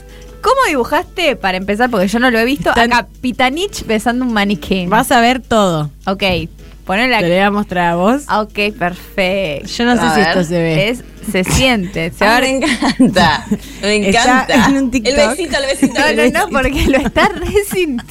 ¿cómo 0.47 0.61
dibujaste, 0.69 1.35
para 1.37 1.57
empezar, 1.59 1.91
porque 1.91 2.07
yo 2.09 2.19
no 2.21 2.31
lo 2.31 2.39
he 2.39 2.45
visto, 2.45 2.73
Tan- 2.73 2.93
a 2.93 2.99
Capitanich 3.03 3.85
besando 3.85 4.25
un 4.25 4.33
maniquí? 4.33 4.87
Vas 4.87 5.11
a 5.11 5.21
ver 5.21 5.41
todo. 5.43 5.91
Ok, 6.07 6.23
ponela 6.87 7.19
Te 7.19 7.25
lo 7.29 7.35
voy 7.35 7.43
a 7.43 7.51
mostrar 7.51 7.87
a 7.89 7.97
vos. 7.97 8.23
Ah, 8.29 8.41
Ok, 8.41 8.59
perfecto. 8.79 9.67
Yo 9.69 9.85
no 9.85 9.97
sé 9.97 10.15
si 10.15 10.21
esto 10.21 10.45
se 10.45 10.59
ve. 10.59 10.89
Es, 10.89 11.05
se 11.31 11.43
siente. 11.45 12.13
Se 12.17 12.25
Ah, 12.25 12.39
me 12.41 12.57
encanta. 12.57 13.45
Me 13.83 14.09
Está 14.09 14.47
encanta. 14.47 14.67
en 14.69 14.77
un 14.77 14.91
TikTok. 14.91 15.13
El 15.19 15.29
besito, 15.29 15.57
el 15.59 15.67
besito. 15.67 16.01
No, 16.01 16.07
el 16.07 16.17
no, 16.17 16.23
besito. 16.23 16.39
no, 16.39 16.49
porque 16.53 16.87
lo 16.87 16.99
está 16.99 17.29
resintiendo. 17.29 18.05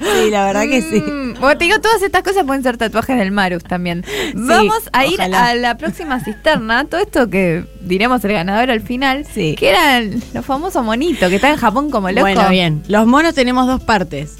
Sí, 0.00 0.30
la 0.30 0.46
verdad 0.46 0.62
que 0.62 0.82
sí. 0.82 1.00
Mm, 1.00 1.34
Bueno, 1.40 1.56
te 1.58 1.64
digo, 1.66 1.80
todas 1.80 2.02
estas 2.02 2.22
cosas 2.24 2.44
pueden 2.44 2.62
ser 2.64 2.76
tatuajes 2.76 3.16
del 3.16 3.30
Marus 3.30 3.62
también. 3.62 4.04
Vamos 4.34 4.90
a 4.92 5.06
ir 5.06 5.14
ojalá. 5.20 5.46
a 5.46 5.54
la 5.54 5.76
próxima 5.78 6.18
cisterna. 6.24 6.84
Todo 6.86 7.00
esto 7.00 7.30
que 7.30 7.64
diremos 7.82 8.24
el 8.24 8.32
ganador 8.32 8.70
al 8.72 8.80
final, 8.80 9.24
Sí. 9.32 9.54
que 9.56 9.70
eran 9.70 10.20
los 10.34 10.44
famosos 10.44 10.84
monitos 10.84 11.28
que 11.28 11.36
están 11.36 11.52
en 11.52 11.58
Japón 11.58 11.90
como 11.90 12.08
locos. 12.08 12.22
Bueno, 12.22 12.48
bien. 12.50 12.82
Los 12.88 13.06
monos 13.06 13.34
tenemos 13.34 13.66
dos 13.68 13.80
partes. 13.82 14.38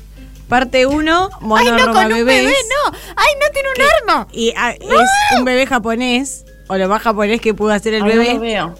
Parte 0.48 0.86
uno, 0.86 1.28
mono 1.40 1.60
Ay, 1.60 1.66
no, 1.70 1.86
roba 1.86 1.92
con 2.04 2.12
un 2.12 2.18
bebés. 2.18 2.44
bebé, 2.44 2.54
no. 2.86 2.98
Ay, 3.16 3.32
no 3.40 3.52
tiene 3.52 3.68
un 3.76 4.08
arma. 4.10 4.28
Y 4.32 4.52
ah, 4.56 4.72
es 4.72 5.38
un 5.38 5.44
bebé 5.44 5.66
japonés, 5.66 6.44
o 6.68 6.76
lo 6.76 6.88
más 6.88 7.02
japonés 7.02 7.40
que 7.40 7.52
pudo 7.54 7.70
hacer 7.72 7.94
el 7.94 8.02
Ay, 8.04 8.08
no 8.14 8.20
bebé. 8.20 8.34
lo 8.34 8.40
veo. 8.40 8.74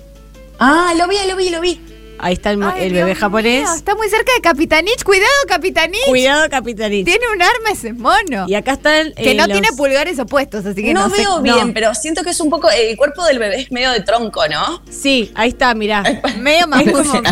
Ah, 0.58 0.92
lo 0.96 1.06
vi, 1.08 1.16
lo 1.28 1.36
vi, 1.36 1.50
lo 1.50 1.60
vi. 1.60 1.80
Ahí 2.20 2.32
está 2.32 2.50
el, 2.50 2.56
mo- 2.58 2.72
Ay, 2.74 2.86
el 2.86 2.92
Dios 2.94 3.04
bebé 3.04 3.14
japonés. 3.14 3.62
mío, 3.62 3.74
está 3.76 3.94
muy 3.94 4.08
cerca 4.08 4.32
de 4.34 4.40
Capitanich. 4.40 5.04
Cuidado, 5.04 5.30
Capitanich. 5.46 6.04
Cuidado, 6.08 6.48
capitanito. 6.50 7.04
Tiene 7.08 7.24
un 7.32 7.40
arma 7.40 7.70
ese 7.70 7.92
mono. 7.92 8.46
Y 8.48 8.54
acá 8.56 8.72
están. 8.72 9.12
que 9.12 9.30
eh, 9.30 9.34
no 9.36 9.46
los- 9.46 9.52
tiene 9.52 9.68
pulgares 9.76 10.18
opuestos, 10.18 10.66
así 10.66 10.82
que 10.82 10.92
no, 10.94 11.06
no, 11.06 11.14
sé- 11.14 11.22
veo 11.22 11.36
no. 11.36 11.42
bien, 11.42 11.72
pero 11.74 11.94
siento 11.94 12.24
que 12.24 12.30
es 12.30 12.40
un 12.40 12.50
poco. 12.50 12.68
El 12.70 12.96
cuerpo 12.96 13.24
del 13.24 13.38
bebé 13.38 13.60
es 13.60 13.70
medio 13.70 13.92
de 13.92 14.00
tronco, 14.00 14.48
¿no? 14.48 14.82
Sí, 14.90 15.30
ahí 15.36 15.50
está, 15.50 15.74
mirá. 15.74 16.02
Medio 16.40 16.66
más 16.66 16.82
Es 16.86 16.92
como, 16.92 17.22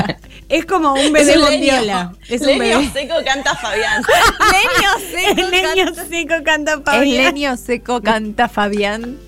es 0.49 0.65
como 0.67 0.93
un 0.95 1.13
bebé 1.13 1.31
es 1.33 1.37
un 1.37 1.43
bondiola. 1.43 2.13
Es 2.29 2.41
un 2.43 2.47
Leño 2.59 2.79
bebé. 2.81 2.91
seco 2.93 3.15
canta 3.25 3.55
Fabián. 3.57 4.03
Leño 4.53 5.35
seco. 5.35 5.41
El 5.41 5.51
niño 5.51 5.95
seco 6.09 6.35
canta 6.45 6.73
El 6.75 6.83
Fabián. 6.83 7.25
leño 7.35 7.57
seco 7.57 8.01
canta 8.03 8.49
Fabián. 8.49 9.19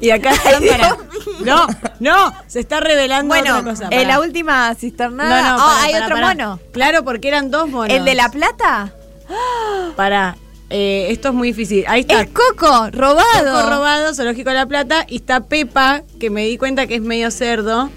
Y 0.00 0.10
acá 0.10 0.32
están 0.32 0.64
para. 0.66 0.96
No, 1.44 1.66
no, 2.00 2.32
se 2.48 2.58
está 2.58 2.80
revelando 2.80 3.28
Bueno, 3.28 3.58
otra 3.58 3.70
cosa. 3.70 3.84
en 3.84 3.90
pará. 3.90 4.02
la 4.08 4.20
última 4.20 4.74
cisternada. 4.74 5.52
no, 5.52 5.56
Ah, 5.60 5.78
hay 5.82 5.94
otro 5.94 6.16
mono. 6.16 6.58
Claro, 6.72 7.04
porque 7.04 7.28
eran 7.28 7.50
dos 7.52 7.68
monos. 7.68 7.96
¿El 7.96 8.04
de 8.04 8.14
la 8.16 8.28
plata? 8.30 8.92
Pará. 9.96 10.36
eh, 10.70 11.06
esto 11.10 11.28
es 11.28 11.34
muy 11.34 11.48
difícil. 11.48 11.84
Ahí 11.86 12.00
está. 12.00 12.22
Es 12.22 12.30
Coco, 12.30 12.90
robado. 12.90 13.54
Coco 13.54 13.70
robado, 13.70 14.14
Zoológico 14.14 14.50
de 14.50 14.56
la 14.56 14.66
Plata. 14.66 15.04
Y 15.08 15.16
está 15.16 15.40
Pepa, 15.44 16.02
que 16.18 16.30
me 16.30 16.44
di 16.46 16.58
cuenta 16.58 16.86
que 16.88 16.96
es 16.96 17.02
medio 17.02 17.30
cerdo. 17.30 17.90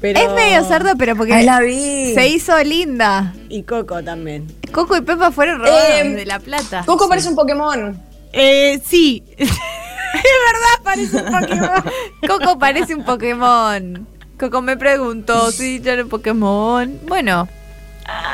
Pero- 0.00 0.20
Es 0.20 0.32
medio 0.34 0.62
cerdo, 0.64 0.90
pero 0.98 1.16
porque 1.16 1.32
Ay, 1.34 1.46
la 1.46 1.60
vi. 1.60 2.12
se 2.14 2.28
hizo 2.28 2.56
linda. 2.62 3.34
Y 3.48 3.62
Coco 3.62 4.02
también. 4.02 4.46
Coco 4.72 4.96
y 4.96 5.00
Pepa 5.00 5.30
fueron 5.30 5.58
robados 5.60 5.80
Eh, 6.00 6.08
de 6.08 6.26
La 6.26 6.38
Plata. 6.38 6.82
Coco 6.86 7.08
parece 7.08 7.28
un 7.30 7.36
Pokémon. 7.36 7.98
Eh, 8.32 8.80
sí. 8.84 9.22
Es 9.38 10.22
verdad, 10.52 10.82
parece 10.82 11.16
un 11.18 11.24
Pokémon. 11.40 11.84
Coco 12.26 12.58
parece 12.58 12.94
un 12.94 13.04
Pokémon. 13.04 14.06
Coco 14.38 14.62
me 14.62 14.76
preguntó 14.76 15.50
si 15.50 15.80
yo 15.80 15.92
era 15.92 16.02
un 16.04 16.08
Pokémon. 16.08 16.98
Bueno, 17.06 17.48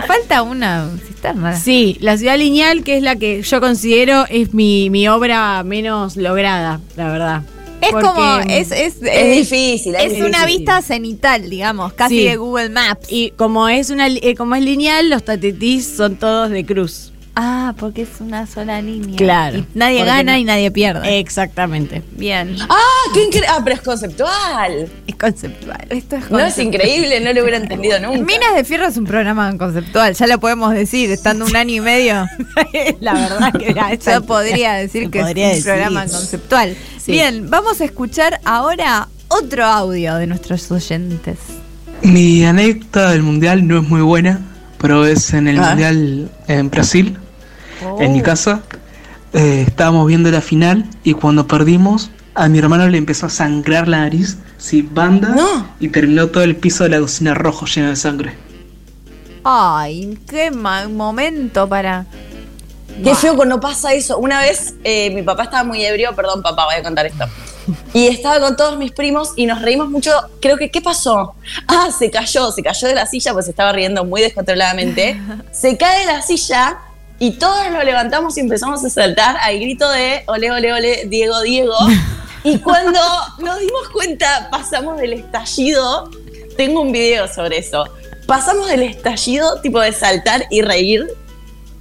falta 0.07 0.43
una 0.43 0.89
cisterna. 1.07 1.57
Sí, 1.57 1.97
la 2.01 2.17
ciudad 2.19 2.37
lineal, 2.37 2.85
que 2.85 2.97
es 2.99 3.03
la 3.03 3.17
que 3.17 3.43
yo 3.43 3.61
considero 3.61 4.27
es 4.29 4.53
mi, 4.55 4.91
mi 4.91 5.09
obra 5.09 5.63
menos 5.65 6.17
lograda, 6.17 6.81
la 6.97 7.09
verdad. 7.09 7.43
Es 7.83 7.91
como, 7.91 8.39
es, 8.49 8.71
es, 8.73 8.97
Es 9.03 9.37
difícil, 9.51 9.95
es 9.97 10.13
Es 10.13 10.21
una 10.23 10.47
vista 10.47 10.81
cenital, 10.83 11.51
digamos, 11.51 11.93
casi 11.93 12.19
Sí. 12.21 12.25
de 12.25 12.37
Google 12.37 12.71
Maps. 12.71 13.07
Y 13.11 13.31
como 13.33 13.69
es 13.69 13.91
una 13.91 14.09
eh, 14.09 14.35
como 14.37 14.55
es 14.55 14.63
lineal, 14.63 15.11
los 15.11 15.25
tatetís 15.25 15.87
son 15.97 16.17
todos 16.17 16.51
de 16.51 16.65
cruz. 16.65 17.12
Ah, 17.35 17.73
porque 17.79 18.03
es 18.03 18.21
una 18.21 18.47
sola 18.47 18.83
línea. 18.83 19.17
Claro. 19.17 19.59
Y 19.59 19.67
nadie 19.75 20.05
gana 20.05 20.33
no- 20.33 20.39
y 20.39 20.45
nadie 20.45 20.71
pierde. 20.71 21.19
Exactamente. 21.19 22.03
Bien. 22.13 22.57
Ah, 22.69 22.77
qué 23.15 23.25
increíble. 23.25 23.49
Ah, 23.51 23.61
pero 23.65 23.77
es 23.77 23.83
conceptual. 23.83 24.89
Es 25.07 25.17
conceptual. 25.17 25.87
Esto 25.89 26.17
es 26.17 26.31
No 26.31 26.39
es 26.41 26.45
conceptual. 26.55 26.67
increíble, 26.67 27.21
no 27.21 27.33
lo 27.33 27.41
hubiera 27.43 27.57
entendido 27.57 27.99
nunca. 28.01 28.19
Minas 28.23 28.55
de 28.55 28.65
Fierro 28.65 28.87
es 28.87 28.97
un 28.99 29.05
programa 29.07 29.57
conceptual, 29.57 30.15
ya 30.15 30.27
lo 30.27 30.39
podemos 30.41 30.75
decir, 30.75 31.11
estando 31.11 31.47
un 31.47 31.57
año 31.57 31.75
y 31.75 31.81
medio. 31.81 32.27
la 33.01 33.15
verdad 33.15 33.53
que 33.59 33.71
era 33.71 33.95
Yo 33.95 34.23
podría 34.27 34.75
decir 34.75 35.11
que 35.11 35.21
podría 35.21 35.47
es 35.53 35.53
un 35.53 35.57
decir. 35.57 35.73
programa 35.73 36.01
conceptual. 36.07 36.77
Sí. 37.03 37.13
Bien, 37.13 37.49
vamos 37.49 37.81
a 37.81 37.85
escuchar 37.87 38.41
ahora 38.45 39.09
otro 39.29 39.65
audio 39.65 40.17
de 40.17 40.27
nuestros 40.27 40.71
oyentes. 40.71 41.39
Mi 42.03 42.45
anécdota 42.45 43.11
del 43.13 43.23
mundial 43.23 43.67
no 43.67 43.79
es 43.81 43.89
muy 43.89 44.03
buena, 44.03 44.41
pero 44.83 45.07
es 45.07 45.33
en 45.33 45.49
el 45.49 45.59
Ah. 45.59 45.69
mundial 45.69 46.31
en 46.49 46.69
Brasil, 46.71 47.17
en 48.01 48.13
mi 48.13 48.21
Oh. 48.21 48.25
casa. 48.25 48.61
Eh, 49.33 49.65
estábamos 49.67 50.07
viendo 50.07 50.31
la 50.31 50.43
final 50.43 50.85
y 51.05 51.15
cuando 51.15 51.47
perdimos, 51.47 52.11
a 52.35 52.49
mi 52.49 52.59
hermano 52.59 52.87
le 52.89 52.99
empezó 52.99 53.27
a 53.27 53.31
sangrar 53.31 53.89
la 53.89 54.01
nariz, 54.01 54.37
sí, 54.59 54.83
banda, 54.83 55.29
No. 55.31 55.69
y 55.81 55.89
terminó 55.89 56.27
todo 56.27 56.43
el 56.43 56.57
piso 56.57 56.85
de 56.85 56.91
la 56.91 57.01
cocina 57.01 57.33
rojo 57.33 57.65
lleno 57.65 57.89
de 57.89 57.97
sangre. 57.97 58.35
Ay, 59.45 60.19
qué 60.29 60.51
ma- 60.51 60.89
momento 60.89 61.69
para. 61.69 62.07
Qué 63.03 63.15
feo 63.15 63.35
cuando 63.37 63.59
pasa 63.59 63.95
eso. 63.95 64.19
Una 64.19 64.41
vez 64.41 64.75
eh, 64.85 65.11
mi 65.15 65.23
papá 65.23 65.45
estaba 65.45 65.65
muy 65.65 65.83
ebrio, 65.83 66.15
perdón 66.15 66.43
papá, 66.43 66.67
voy 66.67 66.75
a 66.75 66.83
contar 66.83 67.07
esto. 67.07 67.25
Y 67.95 68.07
estaba 68.07 68.41
con 68.41 68.57
todos 68.57 68.79
mis 68.79 68.93
primos 68.93 69.33
y 69.37 69.47
nos 69.47 69.63
reímos 69.63 69.89
mucho. 69.89 70.11
Creo 70.41 70.57
que, 70.57 70.71
¿qué 70.71 70.81
pasó? 70.81 71.35
Ah, 71.67 71.89
se 71.97 72.11
cayó, 72.11 72.51
se 72.51 72.63
cayó 72.63 72.89
de 72.89 72.95
la 72.95 73.07
silla, 73.07 73.33
pues 73.33 73.49
estaba 73.49 73.73
riendo 73.73 74.05
muy 74.05 74.21
descontroladamente. 74.21 75.21
Se 75.53 75.77
cae 75.77 76.07
de 76.07 76.13
la 76.13 76.23
silla 76.23 76.79
y 77.19 77.33
todos 77.33 77.71
nos 77.71 77.85
levantamos 77.85 78.37
y 78.37 78.41
empezamos 78.41 78.85
a 78.85 78.91
saltar 78.91 79.37
al 79.41 79.59
grito 79.59 79.89
de 79.91 80.25
ole, 80.27 80.51
ole, 80.51 80.73
ole, 80.73 81.05
Diego, 81.07 81.41
Diego. 81.43 81.75
Y 82.45 82.59
cuando 82.59 82.99
nos 83.39 83.61
dimos 83.61 83.89
cuenta, 83.93 84.49
pasamos 84.51 84.99
del 84.99 85.13
estallido. 85.13 86.11
Tengo 86.57 86.81
un 86.81 86.91
video 86.91 87.33
sobre 87.33 87.59
eso. 87.59 87.85
Pasamos 88.27 88.69
del 88.69 88.83
estallido, 88.83 89.61
tipo 89.61 89.79
de 89.79 89.93
saltar 89.93 90.47
y 90.51 90.63
reír, 90.63 91.07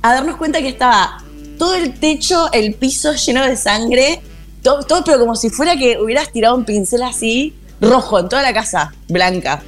a 0.04 0.14
darnos 0.14 0.36
cuenta 0.36 0.60
que 0.60 0.68
estaba 0.68 1.24
todo 1.58 1.74
el 1.74 2.00
techo, 2.00 2.52
el 2.54 2.76
piso 2.76 3.14
lleno 3.14 3.44
de 3.46 3.56
sangre, 3.56 4.22
todo, 4.62 4.84
todo, 4.84 5.04
pero 5.04 5.20
como 5.20 5.36
si 5.36 5.50
fuera 5.50 5.76
que 5.76 5.98
hubieras 6.00 6.32
tirado 6.32 6.56
un 6.56 6.66
pincel 6.66 7.02
así, 7.04 7.56
rojo, 7.80 8.20
en 8.20 8.30
toda 8.30 8.42
la 8.42 8.54
casa, 8.54 8.94
blanca. 9.10 9.62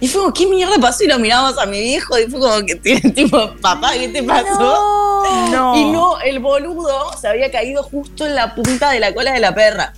Y 0.00 0.08
fue 0.08 0.20
como, 0.20 0.34
¿qué 0.34 0.46
mierda 0.46 0.76
pasó? 0.78 1.04
Y 1.04 1.06
lo 1.06 1.18
miramos 1.18 1.56
a 1.58 1.64
mi 1.64 1.80
viejo 1.80 2.18
y 2.18 2.26
fue 2.26 2.38
como 2.40 2.56
que, 2.66 2.74
tipo, 3.14 3.52
papá, 3.62 3.92
¿qué 3.94 4.08
te 4.08 4.22
pasó? 4.22 5.22
No. 5.50 5.74
Y 5.76 5.84
no, 5.90 6.20
el 6.20 6.38
boludo 6.38 7.12
se 7.18 7.28
había 7.28 7.50
caído 7.50 7.82
justo 7.82 8.26
en 8.26 8.34
la 8.34 8.54
punta 8.54 8.90
de 8.90 9.00
la 9.00 9.14
cola 9.14 9.32
de 9.32 9.40
la 9.40 9.54
perra. 9.54 9.92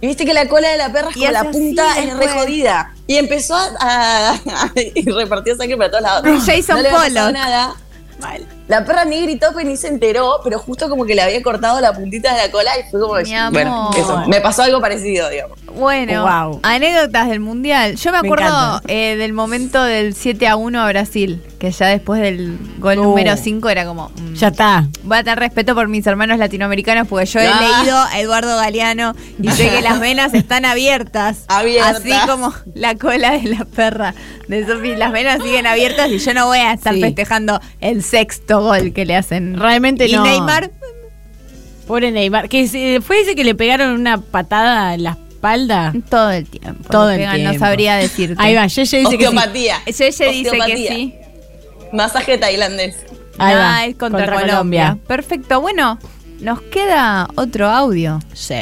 Y 0.00 0.06
viste 0.08 0.24
que 0.24 0.34
la 0.34 0.46
cola 0.48 0.68
de 0.68 0.76
la 0.76 0.92
perra 0.92 1.10
es 1.10 1.16
Y 1.16 1.20
como 1.20 1.32
la 1.32 1.40
hace 1.40 1.48
así 1.50 1.58
punta 1.58 1.98
es 1.98 2.16
re 2.16 2.28
jodida. 2.28 2.94
Y 3.06 3.16
empezó 3.16 3.54
a, 3.54 4.30
a- 4.46 4.70
y 4.76 5.10
repartió 5.10 5.56
sangre 5.56 5.76
para 5.76 5.90
todos 5.90 6.02
lados. 6.02 6.44
Jason 6.44 6.76
no 6.76 6.82
le 6.82 6.90
pasado 6.90 7.08
Pollock. 7.28 7.32
nada. 7.32 7.74
La 8.68 8.84
perra 8.84 9.04
ni 9.04 9.22
gritó, 9.22 9.52
ni 9.64 9.76
se 9.76 9.88
enteró, 9.88 10.40
pero 10.42 10.58
justo 10.58 10.88
como 10.88 11.04
que 11.04 11.14
le 11.14 11.22
había 11.22 11.40
cortado 11.42 11.80
la 11.80 11.92
puntita 11.92 12.34
de 12.34 12.46
la 12.46 12.50
cola 12.50 12.70
y 12.78 12.90
fue 12.90 13.00
como. 13.00 13.14
Mi 13.14 13.22
bueno, 13.52 13.90
eso. 13.96 14.24
Me 14.26 14.40
pasó 14.40 14.62
algo 14.62 14.80
parecido, 14.80 15.28
digamos. 15.30 15.58
Bueno, 15.76 16.22
Wow. 16.24 16.60
anécdotas 16.62 17.28
del 17.28 17.40
mundial. 17.40 17.96
Yo 17.96 18.10
me 18.10 18.18
acuerdo 18.18 18.80
eh, 18.88 19.14
del 19.16 19.32
momento 19.34 19.82
del 19.84 20.14
7 20.14 20.48
a 20.48 20.56
1 20.56 20.80
a 20.82 20.88
Brasil, 20.88 21.42
que 21.58 21.70
ya 21.70 21.86
después 21.88 22.20
del 22.20 22.58
gol 22.78 22.98
Oh. 22.98 23.02
número 23.04 23.36
5 23.36 23.68
era 23.68 23.84
como. 23.84 24.08
mm, 24.08 24.34
Ya 24.34 24.48
está. 24.48 24.88
Voy 25.04 25.18
a 25.18 25.22
tener 25.22 25.38
respeto 25.38 25.74
por 25.74 25.86
mis 25.88 26.06
hermanos 26.06 26.38
latinoamericanos 26.38 27.06
porque 27.06 27.26
yo 27.26 27.40
he 27.40 27.46
Ah. 27.46 27.60
leído 27.82 27.96
a 27.98 28.18
Eduardo 28.20 28.56
Galeano 28.56 29.14
y 29.40 29.48
sé 29.50 29.68
que 29.68 29.82
las 29.82 30.00
venas 30.00 30.34
están 30.34 30.64
abiertas. 30.64 31.44
Abiertas. 31.48 31.96
Así 31.98 32.12
como 32.26 32.52
la 32.74 32.94
cola 32.96 33.32
de 33.32 33.42
la 33.44 33.64
perra 33.64 34.14
de 34.48 34.66
Sofi. 34.66 34.96
Las 34.96 35.12
venas 35.12 35.42
siguen 35.42 35.66
abiertas 35.66 36.08
y 36.08 36.18
yo 36.18 36.34
no 36.34 36.46
voy 36.46 36.58
a 36.58 36.72
estar 36.72 36.94
Sí. 36.94 37.00
festejando 37.00 37.60
el 37.80 38.02
sexto 38.02 38.55
gol 38.62 38.92
que 38.92 39.04
le 39.06 39.16
hacen. 39.16 39.58
Realmente 39.58 40.06
y 40.06 40.12
no. 40.12 40.22
Neymar, 40.24 40.70
Pobre 41.86 42.10
Neymar. 42.10 42.48
Que 42.48 42.66
se- 42.68 43.00
fue 43.00 43.20
ese 43.20 43.34
que 43.34 43.44
le 43.44 43.54
pegaron 43.54 43.92
una 43.92 44.18
patada 44.20 44.94
en 44.94 45.04
la 45.04 45.18
espalda. 45.28 45.92
todo 46.10 46.30
el 46.30 46.46
tiempo. 46.46 46.88
Todo 46.90 47.10
el 47.10 47.18
tiempo. 47.30 47.52
No 47.52 47.58
sabría 47.58 47.96
decirte. 47.96 48.42
Ahí 48.42 48.54
va, 48.54 48.66
Yeye 48.66 48.98
dice 48.98 49.16
que 49.18 49.24
sí. 49.26 49.26
Osteopatía. 49.26 49.76
Yeye 49.86 50.04
dice 50.08 50.24
que 50.24 50.40
Osteopatía. 50.50 50.92
sí. 50.92 51.14
Masaje 51.92 52.38
tailandés. 52.38 52.96
Ahí 53.38 53.54
Ah, 53.54 53.58
va, 53.58 53.84
es 53.86 53.94
contra, 53.96 54.20
contra 54.24 54.40
Colombia. 54.40 54.82
Colombia. 54.86 54.98
Perfecto. 55.06 55.60
Bueno, 55.60 55.98
nos 56.40 56.60
queda 56.62 57.28
otro 57.36 57.68
audio. 57.68 58.18
Sí. 58.32 58.54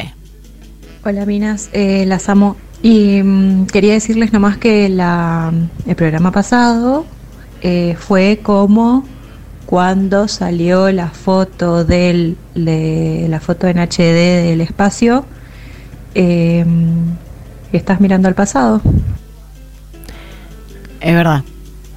Hola 1.05 1.25
Minas, 1.25 1.71
eh, 1.73 2.05
las 2.07 2.29
amo. 2.29 2.57
Y 2.83 3.23
mm, 3.23 3.67
quería 3.69 3.95
decirles 3.95 4.33
nomás 4.33 4.59
que 4.59 4.89
la, 4.91 5.53
el 5.87 5.97
programa 5.97 6.31
pasado 6.33 7.07
eh, 7.63 7.97
fue 7.99 8.41
como 8.43 9.07
cuando 9.67 10.29
salió 10.29 10.91
la 10.93 11.09
foto 11.09 11.85
del 11.85 12.37
de, 12.55 13.27
la 13.29 13.41
foto 13.41 13.67
en 13.67 13.79
HD 13.79 14.45
del 14.49 14.61
espacio. 14.61 15.25
eh, 16.15 16.65
estás 17.73 18.01
mirando 18.01 18.29
al 18.29 18.35
pasado. 18.35 18.81
Es 21.01 21.15
verdad. 21.15 21.43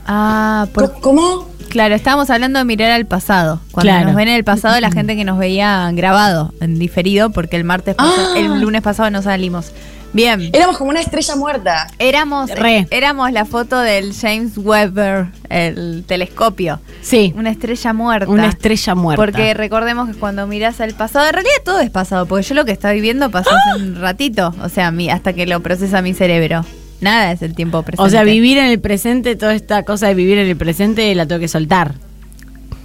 Ah, 0.05 0.67
por- 0.73 0.99
¿Cómo? 1.01 1.47
claro, 1.69 1.93
estábamos 1.95 2.29
hablando 2.29 2.59
de 2.59 2.65
mirar 2.65 2.91
al 2.91 3.05
pasado. 3.05 3.61
Cuando 3.71 3.91
Claro. 3.91 4.07
nos 4.07 4.15
ven 4.15 4.29
en 4.29 4.35
el 4.35 4.43
pasado, 4.43 4.79
la 4.79 4.91
gente 4.91 5.15
que 5.15 5.23
nos 5.23 5.37
veía 5.37 5.89
grabado, 5.93 6.53
en 6.61 6.79
diferido, 6.79 7.29
porque 7.29 7.57
el 7.57 7.63
martes 7.63 7.95
pasado- 7.95 8.33
Ah. 8.35 8.39
el 8.39 8.59
lunes 8.61 8.81
pasado 8.81 9.09
no 9.11 9.21
salimos. 9.21 9.71
Bien. 10.13 10.49
Éramos 10.53 10.77
como 10.77 10.89
una 10.89 11.01
estrella 11.01 11.35
muerta. 11.35 11.87
Éramos, 11.99 12.49
Re. 12.51 12.87
éramos 12.91 13.31
la 13.31 13.45
foto 13.45 13.79
del 13.79 14.13
James 14.13 14.57
Webber, 14.57 15.27
el 15.49 16.03
telescopio. 16.07 16.79
Sí. 17.01 17.33
Una 17.35 17.51
estrella 17.51 17.93
muerta. 17.93 18.29
Una 18.29 18.47
estrella 18.47 18.95
muerta. 18.95 19.23
Porque 19.23 19.53
recordemos 19.53 20.09
que 20.09 20.15
cuando 20.15 20.47
miras 20.47 20.81
al 20.81 20.93
pasado, 20.93 21.27
en 21.27 21.33
realidad 21.33 21.55
todo 21.63 21.79
es 21.79 21.89
pasado, 21.89 22.25
porque 22.25 22.43
yo 22.43 22.55
lo 22.55 22.65
que 22.65 22.71
estaba 22.71 22.93
viviendo 22.93 23.29
pasó 23.29 23.51
¡Ah! 23.51 23.59
hace 23.75 23.83
un 23.83 23.95
ratito, 23.99 24.53
o 24.61 24.69
sea, 24.69 24.91
mi, 24.91 25.09
hasta 25.09 25.33
que 25.33 25.45
lo 25.45 25.59
procesa 25.61 26.01
mi 26.01 26.13
cerebro. 26.13 26.65
Nada 26.99 27.31
es 27.31 27.41
el 27.41 27.53
tiempo 27.53 27.83
presente. 27.83 28.07
O 28.07 28.09
sea, 28.09 28.23
vivir 28.23 28.57
en 28.57 28.65
el 28.65 28.79
presente, 28.79 29.35
toda 29.35 29.53
esta 29.53 29.83
cosa 29.83 30.07
de 30.07 30.15
vivir 30.15 30.39
en 30.39 30.47
el 30.47 30.57
presente 30.57 31.13
la 31.13 31.27
tengo 31.27 31.39
que 31.39 31.47
soltar. 31.47 31.93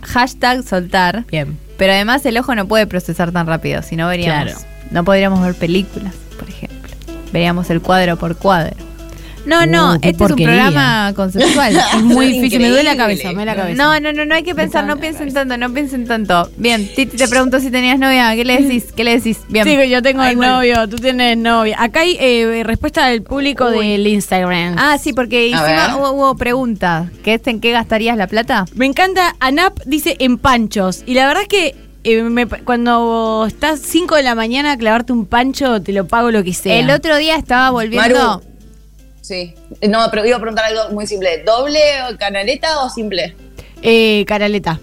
Hashtag 0.03 0.63
soltar. 0.65 1.25
Bien. 1.31 1.59
Pero 1.79 1.93
además 1.93 2.25
el 2.27 2.37
ojo 2.37 2.55
no 2.55 2.69
puede 2.69 2.87
procesar 2.87 3.33
tan 3.33 3.47
rápido, 3.47 3.83
si 3.83 3.97
no 3.97 4.09
veríamos. 4.09 4.53
Claro. 4.53 4.67
No 4.91 5.05
podríamos 5.05 5.41
ver 5.41 5.55
películas, 5.55 6.15
por 6.39 6.49
ejemplo. 6.49 6.82
Veríamos 7.33 7.71
el 7.71 7.81
cuadro 7.81 8.17
por 8.17 8.37
cuadro. 8.37 8.77
No, 9.45 9.67
no, 9.67 9.95
Uh, 9.95 10.01
qué 10.01 10.11
este 10.11 10.25
es 10.25 10.31
un 10.31 10.37
programa 10.37 11.13
conceptual. 11.17 11.77
Es 11.77 12.03
muy 12.05 12.27
difícil, 12.33 12.61
me 12.61 12.69
duele 12.69 12.85
la 12.85 12.97
cabeza, 12.97 13.29
me 13.29 13.35
duele 13.35 13.51
la 13.51 13.57
cabeza. 13.57 13.83
No, 13.83 13.99
no, 13.99 14.13
no, 14.13 14.25
no 14.25 14.35
hay 14.37 14.45
que 14.45 14.55
pensar, 14.55 14.85
no 14.85 14.99
piensen 14.99 15.33
tanto, 15.35 15.57
no 15.57 15.73
piensen 15.73 16.07
tanto. 16.07 16.49
Bien, 16.57 16.87
Titi 16.95 17.17
te 17.17 17.27
preguntó 17.27 17.59
si 17.59 17.71
tenías 17.73 17.99
novia, 17.99 18.35
¿qué 18.37 18.45
le 18.45 18.63
decís? 18.63 18.93
¿Qué 18.95 19.03
le 19.03 19.17
decís? 19.17 19.41
Bien. 19.49 19.65
Sí, 19.65 19.91
yo 19.91 20.01
tengo 20.01 20.23
bueno. 20.23 20.59
novio, 20.59 20.89
tú 20.89 20.97
tienes 20.97 21.37
novia. 21.37 21.77
Acá 21.81 22.01
hay 22.01 22.17
eh, 22.21 22.63
respuesta 22.65 23.09
del 23.09 23.23
público 23.23 23.69
del 23.71 24.07
Instagram. 24.07 24.77
Ah, 24.79 24.97
sí, 24.99 25.13
porque 25.13 25.53
A 25.53 25.63
ver. 25.63 25.77
hicimos, 25.77 25.99
hubo, 25.99 26.13
hubo 26.13 26.37
pregunta. 26.37 27.11
¿Qué 27.25 27.35
es, 27.35 27.47
¿En 27.47 27.61
qué 27.61 27.73
gastarías 27.73 28.17
la 28.17 28.29
plata? 28.29 28.67
Me 28.77 28.87
encanta, 28.87 29.35
Anap 29.41 29.77
dice 29.87 30.15
en 30.21 30.39
panchos. 30.39 31.03
Y 31.05 31.15
la 31.15 31.27
verdad 31.27 31.43
es 31.43 31.49
que 31.49 31.75
eh, 32.05 32.23
me- 32.23 32.47
cuando 32.47 33.45
estás 33.47 33.81
5 33.81 34.17
de 34.17 34.23
la 34.23 34.35
mañana 34.35 34.73
a 34.73 34.77
clavarte 34.77 35.13
un 35.13 35.27
pancho, 35.27 35.81
te 35.83 35.93
lo 35.93 36.07
pago 36.07 36.31
lo 36.31 36.43
que 36.45 36.53
sea. 36.55 36.79
El 36.79 36.91
otro 36.91 37.17
día 37.17 37.37
estaba 37.37 37.71
volviendo. 37.71 38.19
Maru. 38.19 38.43
Sí. 39.21 39.55
No, 39.89 40.07
pero 40.11 40.27
iba 40.27 40.37
a 40.37 40.41
preguntar 40.41 40.65
algo 40.65 40.91
muy 40.93 41.07
simple. 41.07 41.43
¿Doble 41.45 41.79
o 42.11 42.17
canaleta 42.19 42.83
o 42.83 42.91
simple? 42.91 43.35
Eh, 43.83 44.25
Caraleta. 44.27 44.81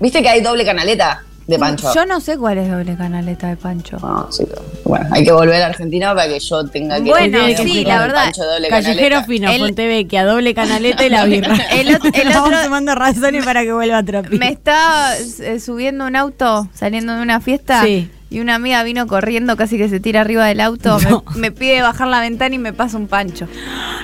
¿Viste 0.00 0.22
que 0.22 0.28
hay 0.28 0.40
doble 0.40 0.64
canaleta? 0.64 1.24
De 1.46 1.58
Pancho. 1.58 1.92
Yo 1.94 2.06
no 2.06 2.20
sé 2.20 2.36
cuál 2.36 2.58
es 2.58 2.68
doble 2.70 2.96
canaleta 2.96 3.48
de 3.48 3.56
Pancho. 3.56 3.98
No, 4.00 4.30
sí, 4.32 4.44
bueno, 4.84 5.06
hay 5.12 5.24
que 5.24 5.30
volver 5.32 5.62
a 5.62 5.66
Argentina 5.66 6.14
para 6.14 6.26
que 6.28 6.40
yo 6.40 6.64
tenga 6.66 6.96
que 6.96 7.08
Bueno, 7.10 7.38
sí, 7.56 7.84
la 7.84 8.00
verdad, 8.00 8.24
Pancho 8.24 8.44
doble 8.44 8.68
Callejero 8.68 8.98
canaleta. 9.20 9.24
fino, 9.24 9.50
El- 9.52 9.60
Fontevecchia, 9.60 10.24
doble 10.24 10.54
canaleta 10.54 11.06
y 11.06 11.10
la 11.10 11.24
birra. 11.26 11.54
El, 11.72 11.88
ot- 11.98 12.10
el 12.20 12.28
Vamos 12.34 12.48
otro 12.48 12.62
tomando 12.64 12.94
razones 12.96 13.44
para 13.44 13.62
que 13.62 13.72
vuelva 13.72 13.98
a 13.98 14.02
Tropi. 14.02 14.38
me 14.38 14.48
estaba 14.48 15.14
eh, 15.16 15.60
subiendo 15.60 16.06
un 16.06 16.16
auto, 16.16 16.68
saliendo 16.74 17.14
de 17.14 17.22
una 17.22 17.40
fiesta. 17.40 17.82
Sí. 17.84 18.10
Y 18.28 18.40
una 18.40 18.56
amiga 18.56 18.82
vino 18.82 19.06
corriendo, 19.06 19.56
casi 19.56 19.78
que 19.78 19.88
se 19.88 20.00
tira 20.00 20.22
arriba 20.22 20.46
del 20.46 20.60
auto. 20.60 20.98
No. 20.98 21.22
Me, 21.36 21.42
me 21.42 21.52
pide 21.52 21.80
bajar 21.80 22.08
la 22.08 22.18
ventana 22.20 22.52
y 22.56 22.58
me 22.58 22.72
pasa 22.72 22.96
un 22.96 23.06
pancho. 23.06 23.46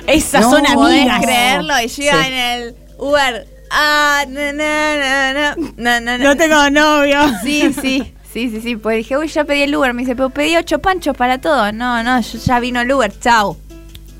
Esas 0.07 0.43
no, 0.43 0.51
son 0.51 0.63
podés 0.75 1.01
amigas. 1.01 1.21
creerlo. 1.23 1.73
Y 1.83 1.87
yo 1.89 2.03
iba 2.03 2.13
Sí. 2.23 2.27
en 2.27 2.33
el 2.33 2.75
Uber. 2.97 3.47
Ah, 3.75 4.23
na, 4.29 4.53
na, 4.53 5.55
na, 5.77 5.99
na. 5.99 6.17
No 6.19 6.37
tengo 6.37 6.69
novio. 6.69 7.19
Sí, 7.43 7.73
sí. 7.73 8.13
Sí, 8.31 8.49
sí, 8.49 8.61
sí. 8.61 8.75
Pues 8.75 8.97
dije, 8.97 9.17
uy, 9.17 9.27
ya 9.27 9.43
pedí 9.45 9.61
el 9.61 9.75
Uber. 9.75 9.93
Me 9.93 10.03
dice, 10.03 10.15
pero 10.15 10.29
pedí 10.29 10.55
ocho 10.55 10.79
panchos 10.79 11.17
para 11.17 11.39
todo. 11.39 11.71
No, 11.71 12.03
no, 12.03 12.19
ya 12.21 12.59
vino 12.59 12.81
el 12.81 12.91
Uber. 12.91 13.11
Chao. 13.19 13.57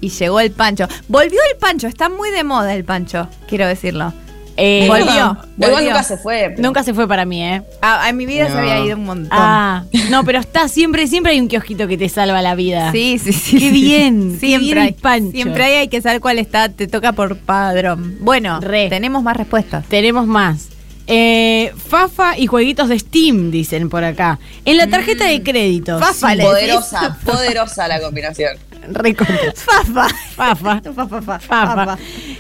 Y 0.02 0.10
llegó 0.10 0.40
el 0.40 0.52
pancho. 0.52 0.88
Volvió 1.08 1.40
el 1.52 1.58
pancho. 1.58 1.88
Está 1.88 2.10
muy 2.10 2.32
de 2.32 2.44
moda 2.44 2.74
el 2.74 2.84
pancho. 2.84 3.28
Quiero 3.48 3.68
decirlo. 3.68 4.12
Eh, 4.56 4.86
volvió. 4.88 5.38
Nunca 5.58 6.04
se 6.04 6.18
fue. 6.18 6.54
Nunca 6.58 6.84
se 6.84 6.94
fue 6.94 7.08
para 7.08 7.26
mí, 7.26 7.44
¿eh? 7.44 7.64
Ah, 7.82 8.08
en 8.10 8.18
mi 8.18 8.26
vida 8.26 8.48
se 8.48 8.54
No. 8.54 8.60
había 8.60 8.80
ido 8.86 8.98
un 8.98 9.06
montón. 9.06 9.30
Ah, 9.32 9.84
no, 10.10 10.24
pero 10.24 10.40
está 10.40 10.68
siempre, 10.68 11.08
siempre 11.08 11.32
hay 11.32 11.40
un 11.40 11.48
kiosquito 11.48 11.88
que 11.88 11.98
te 11.98 12.08
salva 12.10 12.42
la 12.42 12.54
vida. 12.56 12.92
Sí, 12.92 13.18
sí, 13.18 13.34
sí. 13.34 13.58
Qué 13.58 13.70
bien, 13.72 14.34
qué 14.34 14.40
Siempre 14.48 14.66
bien 14.68 14.78
hay. 14.80 14.92
pancho. 14.94 15.32
Siempre 15.32 15.64
hay, 15.64 15.74
hay 15.76 15.88
que 15.88 16.02
saber 16.02 16.22
cuál 16.22 16.38
está, 16.40 16.70
te 16.70 16.88
toca 16.88 17.14
por 17.14 17.38
padrón. 17.38 18.18
Bueno, 18.22 18.60
Re. 18.60 18.90
tenemos 18.90 19.24
más 19.24 19.36
respuestas. 19.38 19.86
Tenemos 19.88 20.28
más. 20.28 20.70
Eh, 21.08 21.74
Fafa 21.90 22.38
y 22.38 22.46
jueguitos 22.48 22.88
de 22.90 22.98
Steam, 22.98 23.52
dicen 23.52 23.90
por 23.90 24.04
acá. 24.06 24.40
En 24.66 24.78
la 24.78 24.88
tarjeta 24.88 25.26
de 25.26 25.42
crédito. 25.44 26.00
Fafa, 26.00 26.34
sí, 26.36 26.42
Poderosa, 26.42 27.18
poderosa 27.26 27.88
la 27.88 28.00
combinación. 28.00 28.56
recontra. 28.90 29.54
Fafa. 29.56 30.08
Fafa. 30.36 30.82
Fafa, 30.82 31.08
fafa, 31.08 31.40
Fafa. 31.40 31.98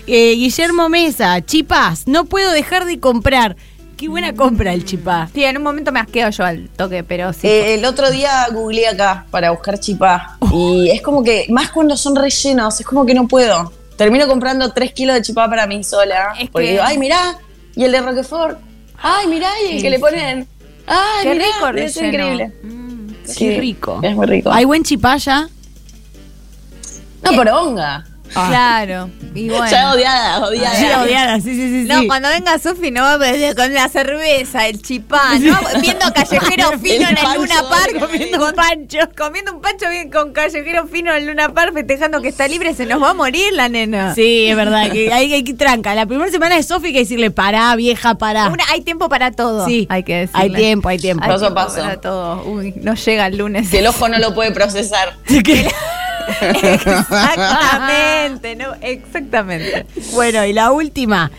Eh, 0.07 0.35
Guillermo 0.35 0.89
Mesa, 0.89 1.41
chipás, 1.41 2.07
no 2.07 2.25
puedo 2.25 2.51
dejar 2.51 2.85
de 2.85 2.99
comprar. 2.99 3.55
Qué 3.97 4.09
buena 4.09 4.33
compra 4.33 4.73
el 4.73 4.83
chipá. 4.83 5.29
Sí, 5.33 5.43
en 5.45 5.55
un 5.57 5.63
momento 5.63 5.91
me 5.91 5.99
asqueo 6.01 6.29
yo 6.29 6.43
al 6.43 6.67
toque, 6.69 7.03
pero 7.03 7.31
sí. 7.31 7.47
Eh, 7.47 7.75
el 7.75 7.85
otro 7.85 8.09
día 8.11 8.47
googleé 8.51 8.87
acá 8.89 9.25
para 9.31 9.51
buscar 9.51 9.79
chipá 9.79 10.37
y 10.51 10.89
es 10.89 11.01
como 11.01 11.23
que, 11.23 11.45
más 11.49 11.69
cuando 11.71 11.95
son 11.95 12.15
rellenos, 12.15 12.79
es 12.79 12.85
como 12.85 13.05
que 13.05 13.13
no 13.13 13.27
puedo. 13.27 13.71
Termino 13.95 14.27
comprando 14.27 14.73
3 14.73 14.91
kilos 14.93 15.15
de 15.15 15.21
chipá 15.21 15.47
para 15.47 15.67
mí 15.67 15.83
sola. 15.83 16.33
Es 16.39 16.49
porque 16.49 16.65
que- 16.67 16.71
digo, 16.73 16.83
ay, 16.85 16.97
mirá, 16.97 17.37
y 17.75 17.83
el 17.85 17.91
de 17.91 18.01
Roquefort. 18.01 18.57
Ay, 19.01 19.27
mirá, 19.27 19.49
y 19.69 19.75
el 19.77 19.81
que 19.81 19.89
le 19.91 19.99
ponen. 19.99 20.47
Ay, 20.87 21.23
Qué 21.23 21.33
mirá, 21.35 21.45
rico 21.45 21.71
relleno. 21.71 22.07
increíble. 22.07 22.53
Qué 23.25 23.31
Sí, 23.33 23.57
rico. 23.59 23.99
Es 24.03 24.15
muy 24.15 24.25
rico. 24.25 24.51
¿Hay 24.51 24.65
buen 24.65 24.83
chipá 24.83 25.15
ya? 25.17 25.47
No, 27.23 27.35
poronga. 27.35 28.05
Claro. 28.33 29.09
Y 29.35 29.49
bueno. 29.49 29.67
Ya 29.69 29.91
odiada, 29.93 30.45
odiada. 30.45 30.75
Sí, 30.75 30.85
odiada, 30.85 31.35
sí, 31.37 31.53
sí, 31.55 31.81
sí. 31.81 31.87
No, 31.87 32.01
sí. 32.01 32.07
cuando 32.07 32.29
venga 32.29 32.57
Sofi 32.59 32.91
no 32.91 33.01
va 33.01 33.13
a 33.13 33.55
con 33.55 33.73
la 33.73 33.89
cerveza, 33.89 34.67
el 34.67 34.81
chipá, 34.81 35.37
¿no? 35.39 35.57
Viendo 35.81 36.05
callejero 36.13 36.71
fino 36.81 37.07
en 37.09 37.17
el 37.17 37.23
pancho 37.23 37.41
Luna 37.41 37.63
Park, 37.69 37.99
comiendo 37.99 38.45
un 38.45 38.53
pancho, 38.53 38.97
comiendo 39.17 39.53
un 39.53 39.61
pancho 39.61 39.89
bien 39.89 40.09
con 40.11 40.33
callejero 40.33 40.87
fino 40.87 41.11
en 41.11 41.17
el 41.17 41.27
Luna 41.27 41.53
Park, 41.53 41.73
festejando 41.73 42.21
que 42.21 42.29
está 42.29 42.47
libre, 42.47 42.73
se 42.73 42.85
nos 42.85 43.01
va 43.01 43.11
a 43.11 43.13
morir 43.13 43.53
la 43.53 43.69
nena. 43.69 44.13
Sí, 44.15 44.47
es 44.47 44.55
verdad, 44.55 44.91
que 44.91 45.11
hay, 45.13 45.33
hay 45.33 45.43
que 45.43 45.53
tranca. 45.53 45.93
La 45.95 46.05
primera 46.05 46.29
semana 46.31 46.55
de 46.55 46.63
Sofi 46.63 46.87
hay 46.87 46.93
que 46.93 46.99
decirle, 46.99 47.31
pará, 47.31 47.75
vieja, 47.75 48.15
pará. 48.15 48.47
Una- 48.47 48.65
hay 48.71 48.81
tiempo 48.81 49.09
para 49.09 49.31
todo. 49.31 49.65
Sí, 49.65 49.87
hay 49.89 50.03
que 50.03 50.17
decirle. 50.17 50.41
hay 50.41 50.51
tiempo, 50.51 50.89
hay 50.89 50.97
tiempo. 50.97 51.23
Hay 51.23 51.29
Paso 51.31 51.47
a 51.47 51.53
paso. 51.53 51.81
para 51.81 52.01
todo. 52.01 52.43
Uy, 52.45 52.73
no 52.77 52.95
llega 52.95 53.27
el 53.27 53.37
lunes. 53.37 53.69
Que 53.69 53.79
el 53.79 53.87
ojo 53.87 54.09
no 54.09 54.17
lo 54.19 54.33
puede 54.33 54.51
procesar. 54.51 55.15
Exactamente, 56.63 58.55
no, 58.55 58.73
exactamente. 58.81 59.85
Bueno, 60.13 60.45
y 60.45 60.53
la 60.53 60.71
última. 60.71 61.31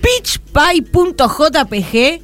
Pitchpie.jpg 0.00 2.20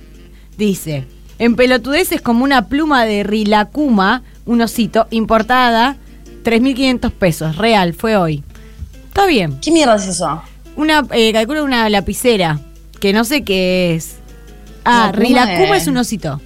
dice: 0.57 1.05
En 1.39 1.57
pelotudeces 1.57 2.21
como 2.21 2.45
una 2.45 2.69
pluma 2.69 3.05
de 3.05 3.23
Rilakuma, 3.23 4.23
un 4.47 4.61
osito, 4.63 5.07
importada, 5.11 5.97
3.500 6.45 7.11
pesos. 7.13 7.57
Real, 7.57 7.95
fue 7.95 8.17
hoy. 8.17 8.43
Está 9.09 9.27
bien. 9.27 9.59
¿Qué 9.61 9.71
mierda 9.71 9.97
es 9.97 10.07
eso? 10.07 10.43
Una, 10.77 11.05
eh, 11.13 11.33
calculo 11.33 11.65
una 11.65 11.89
lapicera, 11.91 12.61
que 13.01 13.13
no 13.13 13.25
sé 13.25 13.43
qué 13.43 13.95
es. 13.95 14.17
Ah, 14.85 15.11
de- 15.47 15.57
es 15.75 15.87
un 15.87 15.97
osito. 15.97 16.41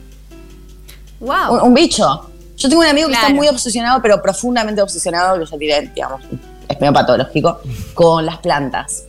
Wow. 1.20 1.54
Un, 1.54 1.60
un 1.68 1.74
bicho. 1.74 2.30
Yo 2.64 2.70
tengo 2.70 2.80
un 2.82 2.88
amigo 2.88 3.08
que 3.08 3.14
está 3.14 3.28
muy 3.28 3.46
obsesionado, 3.48 4.00
pero 4.00 4.20
profundamente 4.22 4.80
obsesionado, 4.80 5.38
que 5.38 5.44
ya 5.46 5.58
tiré, 5.58 5.80
digamos, 5.94 6.22
es 6.66 6.80
medio 6.80 6.92
patológico, 6.94 7.60
con 7.92 8.24
las 8.24 8.38
plantas. 8.38 9.04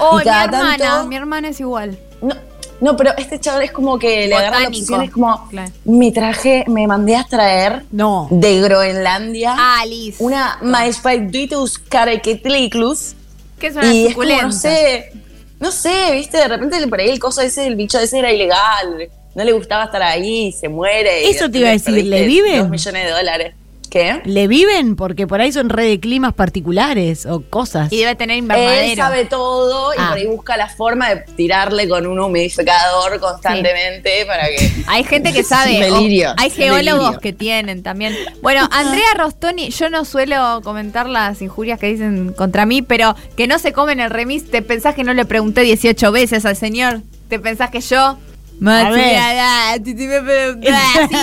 Oh, 0.00 0.20
Y 0.20 0.24
mi 0.24 0.30
hermana, 0.30 0.76
tanto- 0.76 1.06
mi 1.08 1.16
hermana 1.16 1.48
es 1.50 1.60
igual. 1.60 1.96
No, 2.20 2.34
no, 2.80 2.96
pero 2.96 3.12
este 3.16 3.38
chaval 3.38 3.62
es 3.62 3.70
como 3.70 3.98
que 4.00 4.26
le 4.26 4.34
agarra 4.34 4.60
la 4.60 4.68
obsesión, 4.68 5.02
es 5.02 5.10
como, 5.12 5.48
Claro. 5.48 5.70
me 5.84 6.10
traje, 6.10 6.64
me 6.66 6.86
mandé 6.88 7.14
a 7.14 7.22
traer 7.24 7.84
No. 7.92 8.26
de 8.32 8.60
Groenlandia 8.60 9.54
Alice. 9.80 10.16
una 10.22 10.58
Maespaiditus 10.62 11.78
carequetliclus 11.78 13.14
¿Qué 13.60 13.68
es 13.68 13.76
una 13.76 13.92
y 13.92 14.06
es 14.08 14.14
como, 14.16 14.26
no 14.42 14.52
sé, 14.52 15.12
no 15.60 15.70
sé, 15.72 16.12
viste, 16.14 16.36
de 16.38 16.48
repente 16.48 16.84
por 16.88 17.00
ahí 17.00 17.10
el 17.10 17.18
coso 17.20 17.40
ese, 17.42 17.66
el 17.66 17.74
bicho 17.76 17.98
ese 17.98 18.18
era 18.20 18.32
ilegal, 18.32 19.08
no 19.38 19.44
le 19.44 19.52
gustaba 19.52 19.84
estar 19.84 20.02
ahí, 20.02 20.50
se 20.52 20.68
muere. 20.68 21.22
y 21.24 21.30
Eso 21.30 21.48
te 21.48 21.58
iba 21.58 21.68
a 21.68 21.72
decir, 21.72 21.94
¿le 22.04 22.26
viven? 22.26 22.58
Dos 22.58 22.68
millones 22.70 23.04
de 23.04 23.10
dólares. 23.12 23.54
¿Qué? 23.88 24.20
¿Le 24.26 24.48
viven? 24.48 24.96
Porque 24.96 25.26
por 25.26 25.40
ahí 25.40 25.50
son 25.50 25.70
re 25.70 25.84
de 25.84 25.98
climas 25.98 26.34
particulares 26.34 27.24
o 27.24 27.40
cosas. 27.40 27.90
Y 27.90 28.00
debe 28.00 28.16
tener 28.16 28.34
Él 28.36 28.42
invernadero. 28.42 28.96
sabe 29.02 29.24
todo 29.24 29.94
y 29.94 29.96
Ah. 29.98 30.08
por 30.10 30.18
ahí 30.18 30.26
busca 30.26 30.56
la 30.58 30.68
forma 30.68 31.08
de 31.08 31.22
tirarle 31.36 31.88
con 31.88 32.06
un 32.06 32.18
humidificador 32.18 33.18
constantemente 33.18 34.26
para 34.26 34.46
que. 34.48 34.70
Hay 34.88 35.04
gente 35.04 35.32
que 35.32 35.42
sabe. 35.44 35.78
Delirio, 35.78 36.34
hay 36.36 36.50
delirio. 36.50 36.74
geólogos 36.74 37.18
que 37.18 37.32
tienen 37.32 37.82
también. 37.82 38.14
Bueno, 38.42 38.68
Andrea 38.72 39.14
Rostoni, 39.16 39.70
yo 39.70 39.88
no 39.88 40.04
suelo 40.04 40.60
comentar 40.62 41.08
las 41.08 41.40
injurias 41.40 41.78
que 41.80 41.86
dicen 41.86 42.34
contra 42.34 42.66
mí, 42.66 42.82
pero 42.82 43.16
que 43.38 43.46
no 43.46 43.58
se 43.58 43.72
comen 43.72 44.00
el 44.00 44.10
remis, 44.10 44.50
¿te 44.50 44.60
pensás 44.60 44.94
que 44.96 45.04
no 45.04 45.14
le 45.14 45.24
pregunté 45.24 45.62
18 45.62 46.12
veces 46.12 46.44
al 46.44 46.56
señor? 46.56 47.00
¿Te 47.30 47.38
pensás 47.38 47.70
que 47.70 47.80
yo? 47.80 48.18
A 48.66 48.90
ver. 48.90 49.04
Sí, 49.04 49.14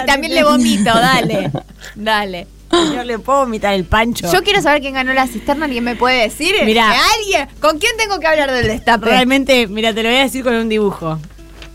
también 0.06 0.34
le 0.34 0.44
vomito, 0.44 0.94
dale. 0.94 1.52
Dale. 1.96 2.48
Yo 2.72 3.04
le 3.04 3.20
puedo 3.20 3.40
vomitar 3.40 3.74
el 3.74 3.86
pancho. 3.86 4.32
Yo 4.32 4.44
quiero 4.44 4.62
saber 4.62 4.82
quién 4.82 4.94
ganó 4.96 5.14
la 5.14 5.28
cisterna, 5.28 5.66
¿alguien 5.66 5.84
me 5.84 5.96
puede 5.96 6.24
decir? 6.24 6.56
Mirá. 6.66 6.94
¿Eh, 6.94 6.98
¿Alguien? 7.20 7.48
¿Con 7.60 7.80
quién 7.80 7.96
tengo 7.98 8.20
que 8.20 8.28
hablar 8.28 8.52
del 8.52 8.68
destape? 8.68 9.06
Realmente, 9.06 9.68
mira, 9.68 9.94
te 9.94 10.04
lo 10.04 10.10
voy 10.10 10.18
a 10.18 10.24
decir 10.24 10.44
con 10.44 10.56
un 10.56 10.68
dibujo. 10.68 11.20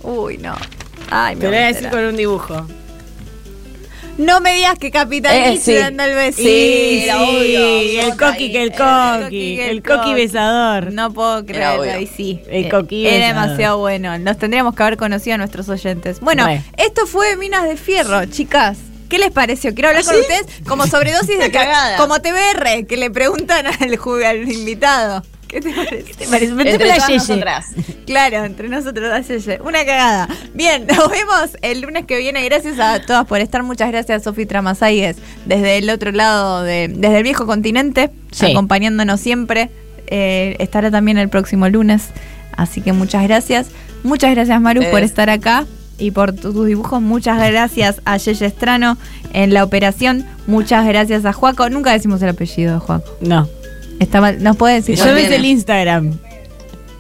Uy, 0.02 0.38
no. 0.38 0.54
Ay, 1.10 1.36
me 1.36 1.40
Te 1.40 1.46
lo 1.46 1.52
voy 1.52 1.62
a 1.62 1.66
decir 1.66 1.90
con 1.90 2.04
un 2.04 2.16
dibujo. 2.16 2.66
No 4.20 4.40
me 4.40 4.54
digas 4.54 4.78
que 4.78 4.88
Eh, 4.88 5.58
sí. 5.60 5.74
dando 5.74 6.04
el 6.04 6.14
besito. 6.14 6.42
Sí, 6.48 7.06
obvio. 7.10 8.00
el 8.02 8.16
coqui 8.16 8.52
que 8.52 8.62
el 8.62 8.72
coqui, 8.72 9.60
el 9.60 9.82
coqui 9.82 10.14
besador. 10.14 10.92
No 10.92 11.12
puedo 11.12 11.44
creerlo, 11.46 11.98
y 11.98 12.06
sí. 12.06 12.40
El 12.48 12.66
Eh, 12.66 12.68
coqui 12.68 13.06
Era 13.06 13.28
besador. 13.28 13.42
demasiado 13.48 13.78
bueno. 13.78 14.18
Nos 14.18 14.38
tendríamos 14.38 14.74
que 14.74 14.82
haber 14.82 14.96
conocido 14.98 15.34
a 15.34 15.38
nuestros 15.38 15.68
oyentes. 15.68 16.20
Bueno, 16.20 16.46
Re. 16.46 16.62
esto 16.76 17.06
fue 17.06 17.36
Minas 17.36 17.64
de 17.64 17.76
Fierro, 17.76 18.24
chicas. 18.26 18.78
¿Qué 19.08 19.18
les 19.18 19.32
pareció? 19.32 19.74
Quiero 19.74 19.88
hablar 19.88 20.04
con 20.04 20.14
ustedes 20.20 20.46
como 20.68 20.86
sobredosis 20.86 21.38
de 21.38 21.50
cagada. 21.50 21.96
Como 21.96 22.20
TBR, 22.20 22.86
que 22.86 22.96
le 22.96 23.10
preguntan 23.10 23.66
al, 23.66 23.98
al 24.24 24.52
invitado. 24.52 25.24
¿Qué 25.50 25.60
te 25.60 25.72
parece? 25.72 26.14
¿Te 26.14 26.26
parece? 26.28 26.52
Entre 26.52 26.78
todas 26.78 27.06
yeye. 27.06 27.18
nosotras. 27.18 27.66
Claro, 28.06 28.44
entre 28.44 28.68
nosotros, 28.68 29.08
así, 29.12 29.34
una 29.64 29.84
cagada. 29.84 30.28
Bien, 30.54 30.86
nos 30.96 31.08
vemos 31.10 31.56
el 31.62 31.80
lunes 31.80 32.06
que 32.06 32.18
viene. 32.18 32.44
Gracias 32.44 32.78
a 32.80 33.00
todas 33.00 33.24
por 33.26 33.40
estar. 33.40 33.62
Muchas 33.62 33.90
gracias, 33.90 34.24
Sofi 34.24 34.46
Tramasayes, 34.46 35.16
desde 35.46 35.78
el 35.78 35.88
otro 35.90 36.10
lado, 36.12 36.62
de, 36.62 36.88
desde 36.88 37.18
el 37.18 37.22
viejo 37.22 37.46
continente, 37.46 38.10
Sí. 38.32 38.46
acompañándonos 38.50 39.20
siempre. 39.20 39.70
Eh, 40.08 40.56
estará 40.58 40.90
también 40.90 41.18
el 41.18 41.28
próximo 41.28 41.68
lunes. 41.68 42.08
Así 42.56 42.80
que 42.80 42.92
muchas 42.92 43.22
gracias. 43.24 43.68
Muchas 44.02 44.34
gracias, 44.34 44.60
Maru, 44.60 44.82
por 44.90 45.00
Es- 45.02 45.10
estar 45.10 45.30
acá 45.30 45.66
y 45.98 46.10
por 46.10 46.32
tu- 46.34 46.52
tus 46.52 46.66
dibujos. 46.66 47.00
Muchas 47.00 47.38
gracias 47.38 48.00
a 48.04 48.16
Yeye 48.16 48.46
Estrano 48.46 48.96
en 49.32 49.54
la 49.54 49.62
operación. 49.62 50.26
Muchas 50.48 50.84
gracias 50.86 51.24
a 51.26 51.32
Juaco. 51.32 51.68
Nunca 51.70 51.92
decimos 51.92 52.20
el 52.22 52.30
apellido 52.30 52.74
de 52.74 52.80
Juaco. 52.80 53.08
No. 53.20 53.48
Está 54.00 54.20
mal. 54.20 54.42
¿Nos 54.42 54.56
puede 54.56 54.74
decir? 54.74 54.96
Yo 54.96 55.06
No 55.06 55.14
ves 55.14 55.30
el 55.30 55.44
Instagram. 55.44 56.18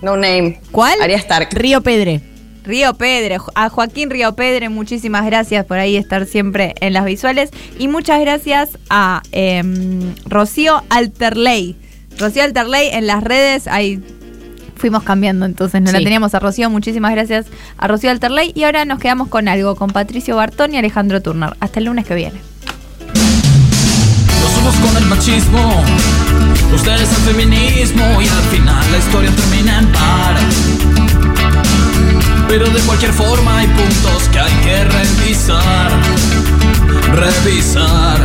No 0.02 0.16
name. 0.16 0.60
¿Cuál? 0.70 1.02
Aria 1.02 1.16
Stark. 1.16 1.48
Río 1.52 1.82
Pedre. 1.82 2.20
Río 2.62 2.94
Pedre, 2.94 3.38
a 3.54 3.68
Joaquín 3.70 4.10
Río 4.10 4.34
Pedre, 4.34 4.68
muchísimas 4.68 5.24
gracias 5.24 5.64
por 5.64 5.78
ahí 5.78 5.96
estar 5.96 6.26
siempre 6.26 6.74
en 6.80 6.92
las 6.92 7.04
visuales. 7.04 7.50
Y 7.78 7.88
muchas 7.88 8.20
gracias 8.20 8.78
a 8.90 9.22
em, 9.32 10.14
Rocío 10.26 10.82
Alterley. 10.90 11.74
Rocío 12.18 12.42
Alterley 12.42 12.88
en 12.92 13.06
las 13.06 13.24
redes 13.24 13.66
hay 13.66 14.00
fuimos 14.76 15.02
cambiando 15.02 15.44
entonces, 15.44 15.82
no 15.82 15.92
la 15.92 15.98
teníamos 15.98 16.34
a 16.34 16.38
Rocío, 16.38 16.70
muchísimas 16.70 17.12
gracias 17.12 17.46
a 17.76 17.86
Rocío 17.86 18.10
Alterley 18.10 18.52
y 18.54 18.64
ahora 18.64 18.86
nos 18.86 18.98
quedamos 18.98 19.28
con 19.28 19.46
algo, 19.46 19.76
con 19.76 19.90
Patricio 19.90 20.36
Bartón 20.36 20.74
y 20.74 20.78
Alejandro 20.78 21.20
Turner. 21.20 21.54
Hasta 21.60 21.80
el 21.80 21.86
lunes 21.86 22.06
que 22.06 22.14
viene. 22.14 22.40
Nos 24.42 24.52
somos 24.52 24.74
con 24.76 25.02
el 25.02 25.08
machismo, 25.08 25.84
ustedes 26.74 27.08
al 27.08 27.22
feminismo 27.22 28.04
y 28.20 28.28
al 28.28 28.42
final 28.50 28.84
la 28.92 28.98
historia 28.98 29.30
termina 29.30 29.78
en 29.78 29.86
par. 29.88 30.36
Pero 32.48 32.68
de 32.70 32.80
cualquier 32.80 33.12
forma 33.12 33.58
hay 33.58 33.66
puntos 33.68 34.28
que 34.32 34.40
hay 34.40 34.52
que 34.64 34.84
revisar, 34.84 35.90
revisar, 37.14 38.18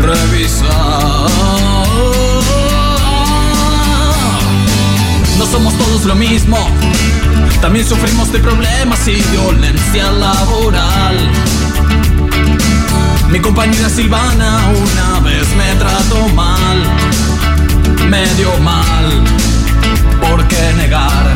revisar. 0.00 1.30
No 5.38 5.46
somos 5.46 5.76
todos 5.78 6.04
lo 6.04 6.14
mismo, 6.14 6.58
también 7.60 7.86
sufrimos 7.86 8.32
de 8.32 8.40
problemas 8.40 9.06
y 9.08 9.22
violencia 9.32 10.10
laboral. 10.12 11.16
Mi 13.30 13.40
compañera 13.40 13.90
Silvana 13.90 14.58
una 14.68 15.20
vez 15.20 15.46
me 15.54 15.74
trató 15.74 16.28
mal, 16.34 16.82
medio 18.08 18.56
mal. 18.58 19.24
¿Por 20.20 20.46
qué 20.48 20.72
negar 20.76 21.26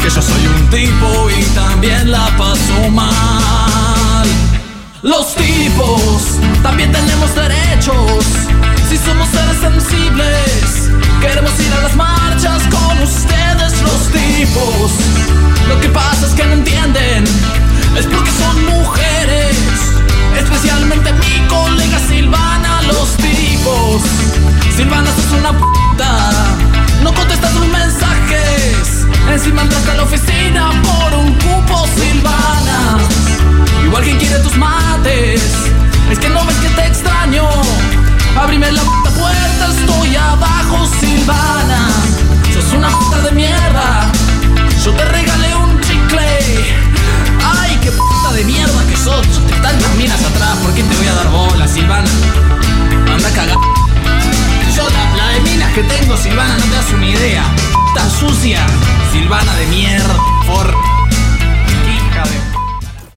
que 0.00 0.08
yo 0.08 0.22
soy 0.22 0.46
un 0.46 0.70
tipo 0.70 1.30
y 1.30 1.42
también 1.54 2.10
la 2.10 2.26
paso 2.36 2.88
mal? 2.90 4.26
Los 5.02 5.34
tipos 5.34 6.38
también 6.62 6.92
tenemos 6.92 7.34
derechos. 7.34 8.24
Si 8.88 8.96
somos 8.96 9.28
seres 9.28 9.58
sensibles, 9.60 10.90
queremos 11.20 11.52
ir 11.60 11.72
a 11.72 11.82
las 11.82 11.96
marchas 11.96 12.62
con 12.70 12.98
ustedes, 13.02 13.82
los 13.82 14.08
tipos. 14.12 14.92
Lo 15.68 15.80
que 15.80 15.88
pasa 15.88 16.26
es 16.26 16.34
que 16.34 16.44
no 16.44 16.52
entienden, 16.54 17.24
es 17.96 18.06
porque 18.06 18.30
son 18.30 18.64
mujeres. 18.66 19.56
Especialmente 20.38 21.12
mi 21.12 21.46
colega 21.48 21.98
Silvana, 22.08 22.82
los 22.82 23.16
tipos. 23.16 24.02
Silvana, 24.78 25.10
sos 25.10 25.40
una 25.40 25.52
puta. 25.58 26.30
No 27.02 27.12
contestas 27.12 27.52
tus 27.52 27.66
mensajes. 27.66 29.06
Encima 29.28 29.62
entraste 29.62 29.90
a 29.90 29.94
la 29.94 30.02
oficina 30.04 30.70
por 30.84 31.18
un 31.18 31.34
cupo, 31.34 31.84
Silvana. 31.96 32.98
Igual 33.84 34.04
que 34.04 34.16
quiere 34.18 34.38
tus 34.38 34.56
mates. 34.56 35.42
Es 36.12 36.18
que 36.20 36.28
no 36.28 36.44
ves 36.44 36.56
que 36.58 36.68
te 36.68 36.86
extraño. 36.86 37.48
Abrime 38.40 38.70
la 38.70 38.82
puta 38.82 39.10
puerta, 39.10 39.66
estoy 39.80 40.14
abajo, 40.14 40.86
Silvana. 41.00 41.88
Sos 42.54 42.72
una 42.72 42.88
puta 42.88 43.18
de 43.22 43.32
mierda. 43.32 44.12
Yo 44.84 44.92
te 44.92 45.04
regalé 45.06 45.56
un 45.56 45.80
chicle. 45.80 46.38
Ay, 47.58 47.76
qué 47.82 47.90
puta 47.90 48.32
de 48.32 48.44
mierda 48.44 48.86
que 48.88 48.96
sos. 48.96 49.26
Tantas 49.60 49.94
minas 49.96 50.20
atrás, 50.24 50.56
¿por 50.62 50.72
qué 50.72 50.84
te 50.84 50.96
voy 50.96 51.06
a 51.08 51.14
dar 51.14 51.28
bola, 51.30 51.66
Silvana? 51.66 52.08
Anda 53.12 53.28
a 53.28 53.32
cagar 53.32 53.87
que 55.74 55.82
tengo, 55.84 56.16
Silvana, 56.16 56.56
no 56.58 56.64
te 56.64 56.76
hace 56.76 56.94
una 56.94 57.06
idea. 57.06 57.42
Está 57.88 58.08
sucia, 58.10 58.66
Silvana 59.12 59.54
de 59.56 59.66
mierda, 59.66 60.16
por. 60.46 60.66
Hija 61.88 62.22
de 62.24 62.47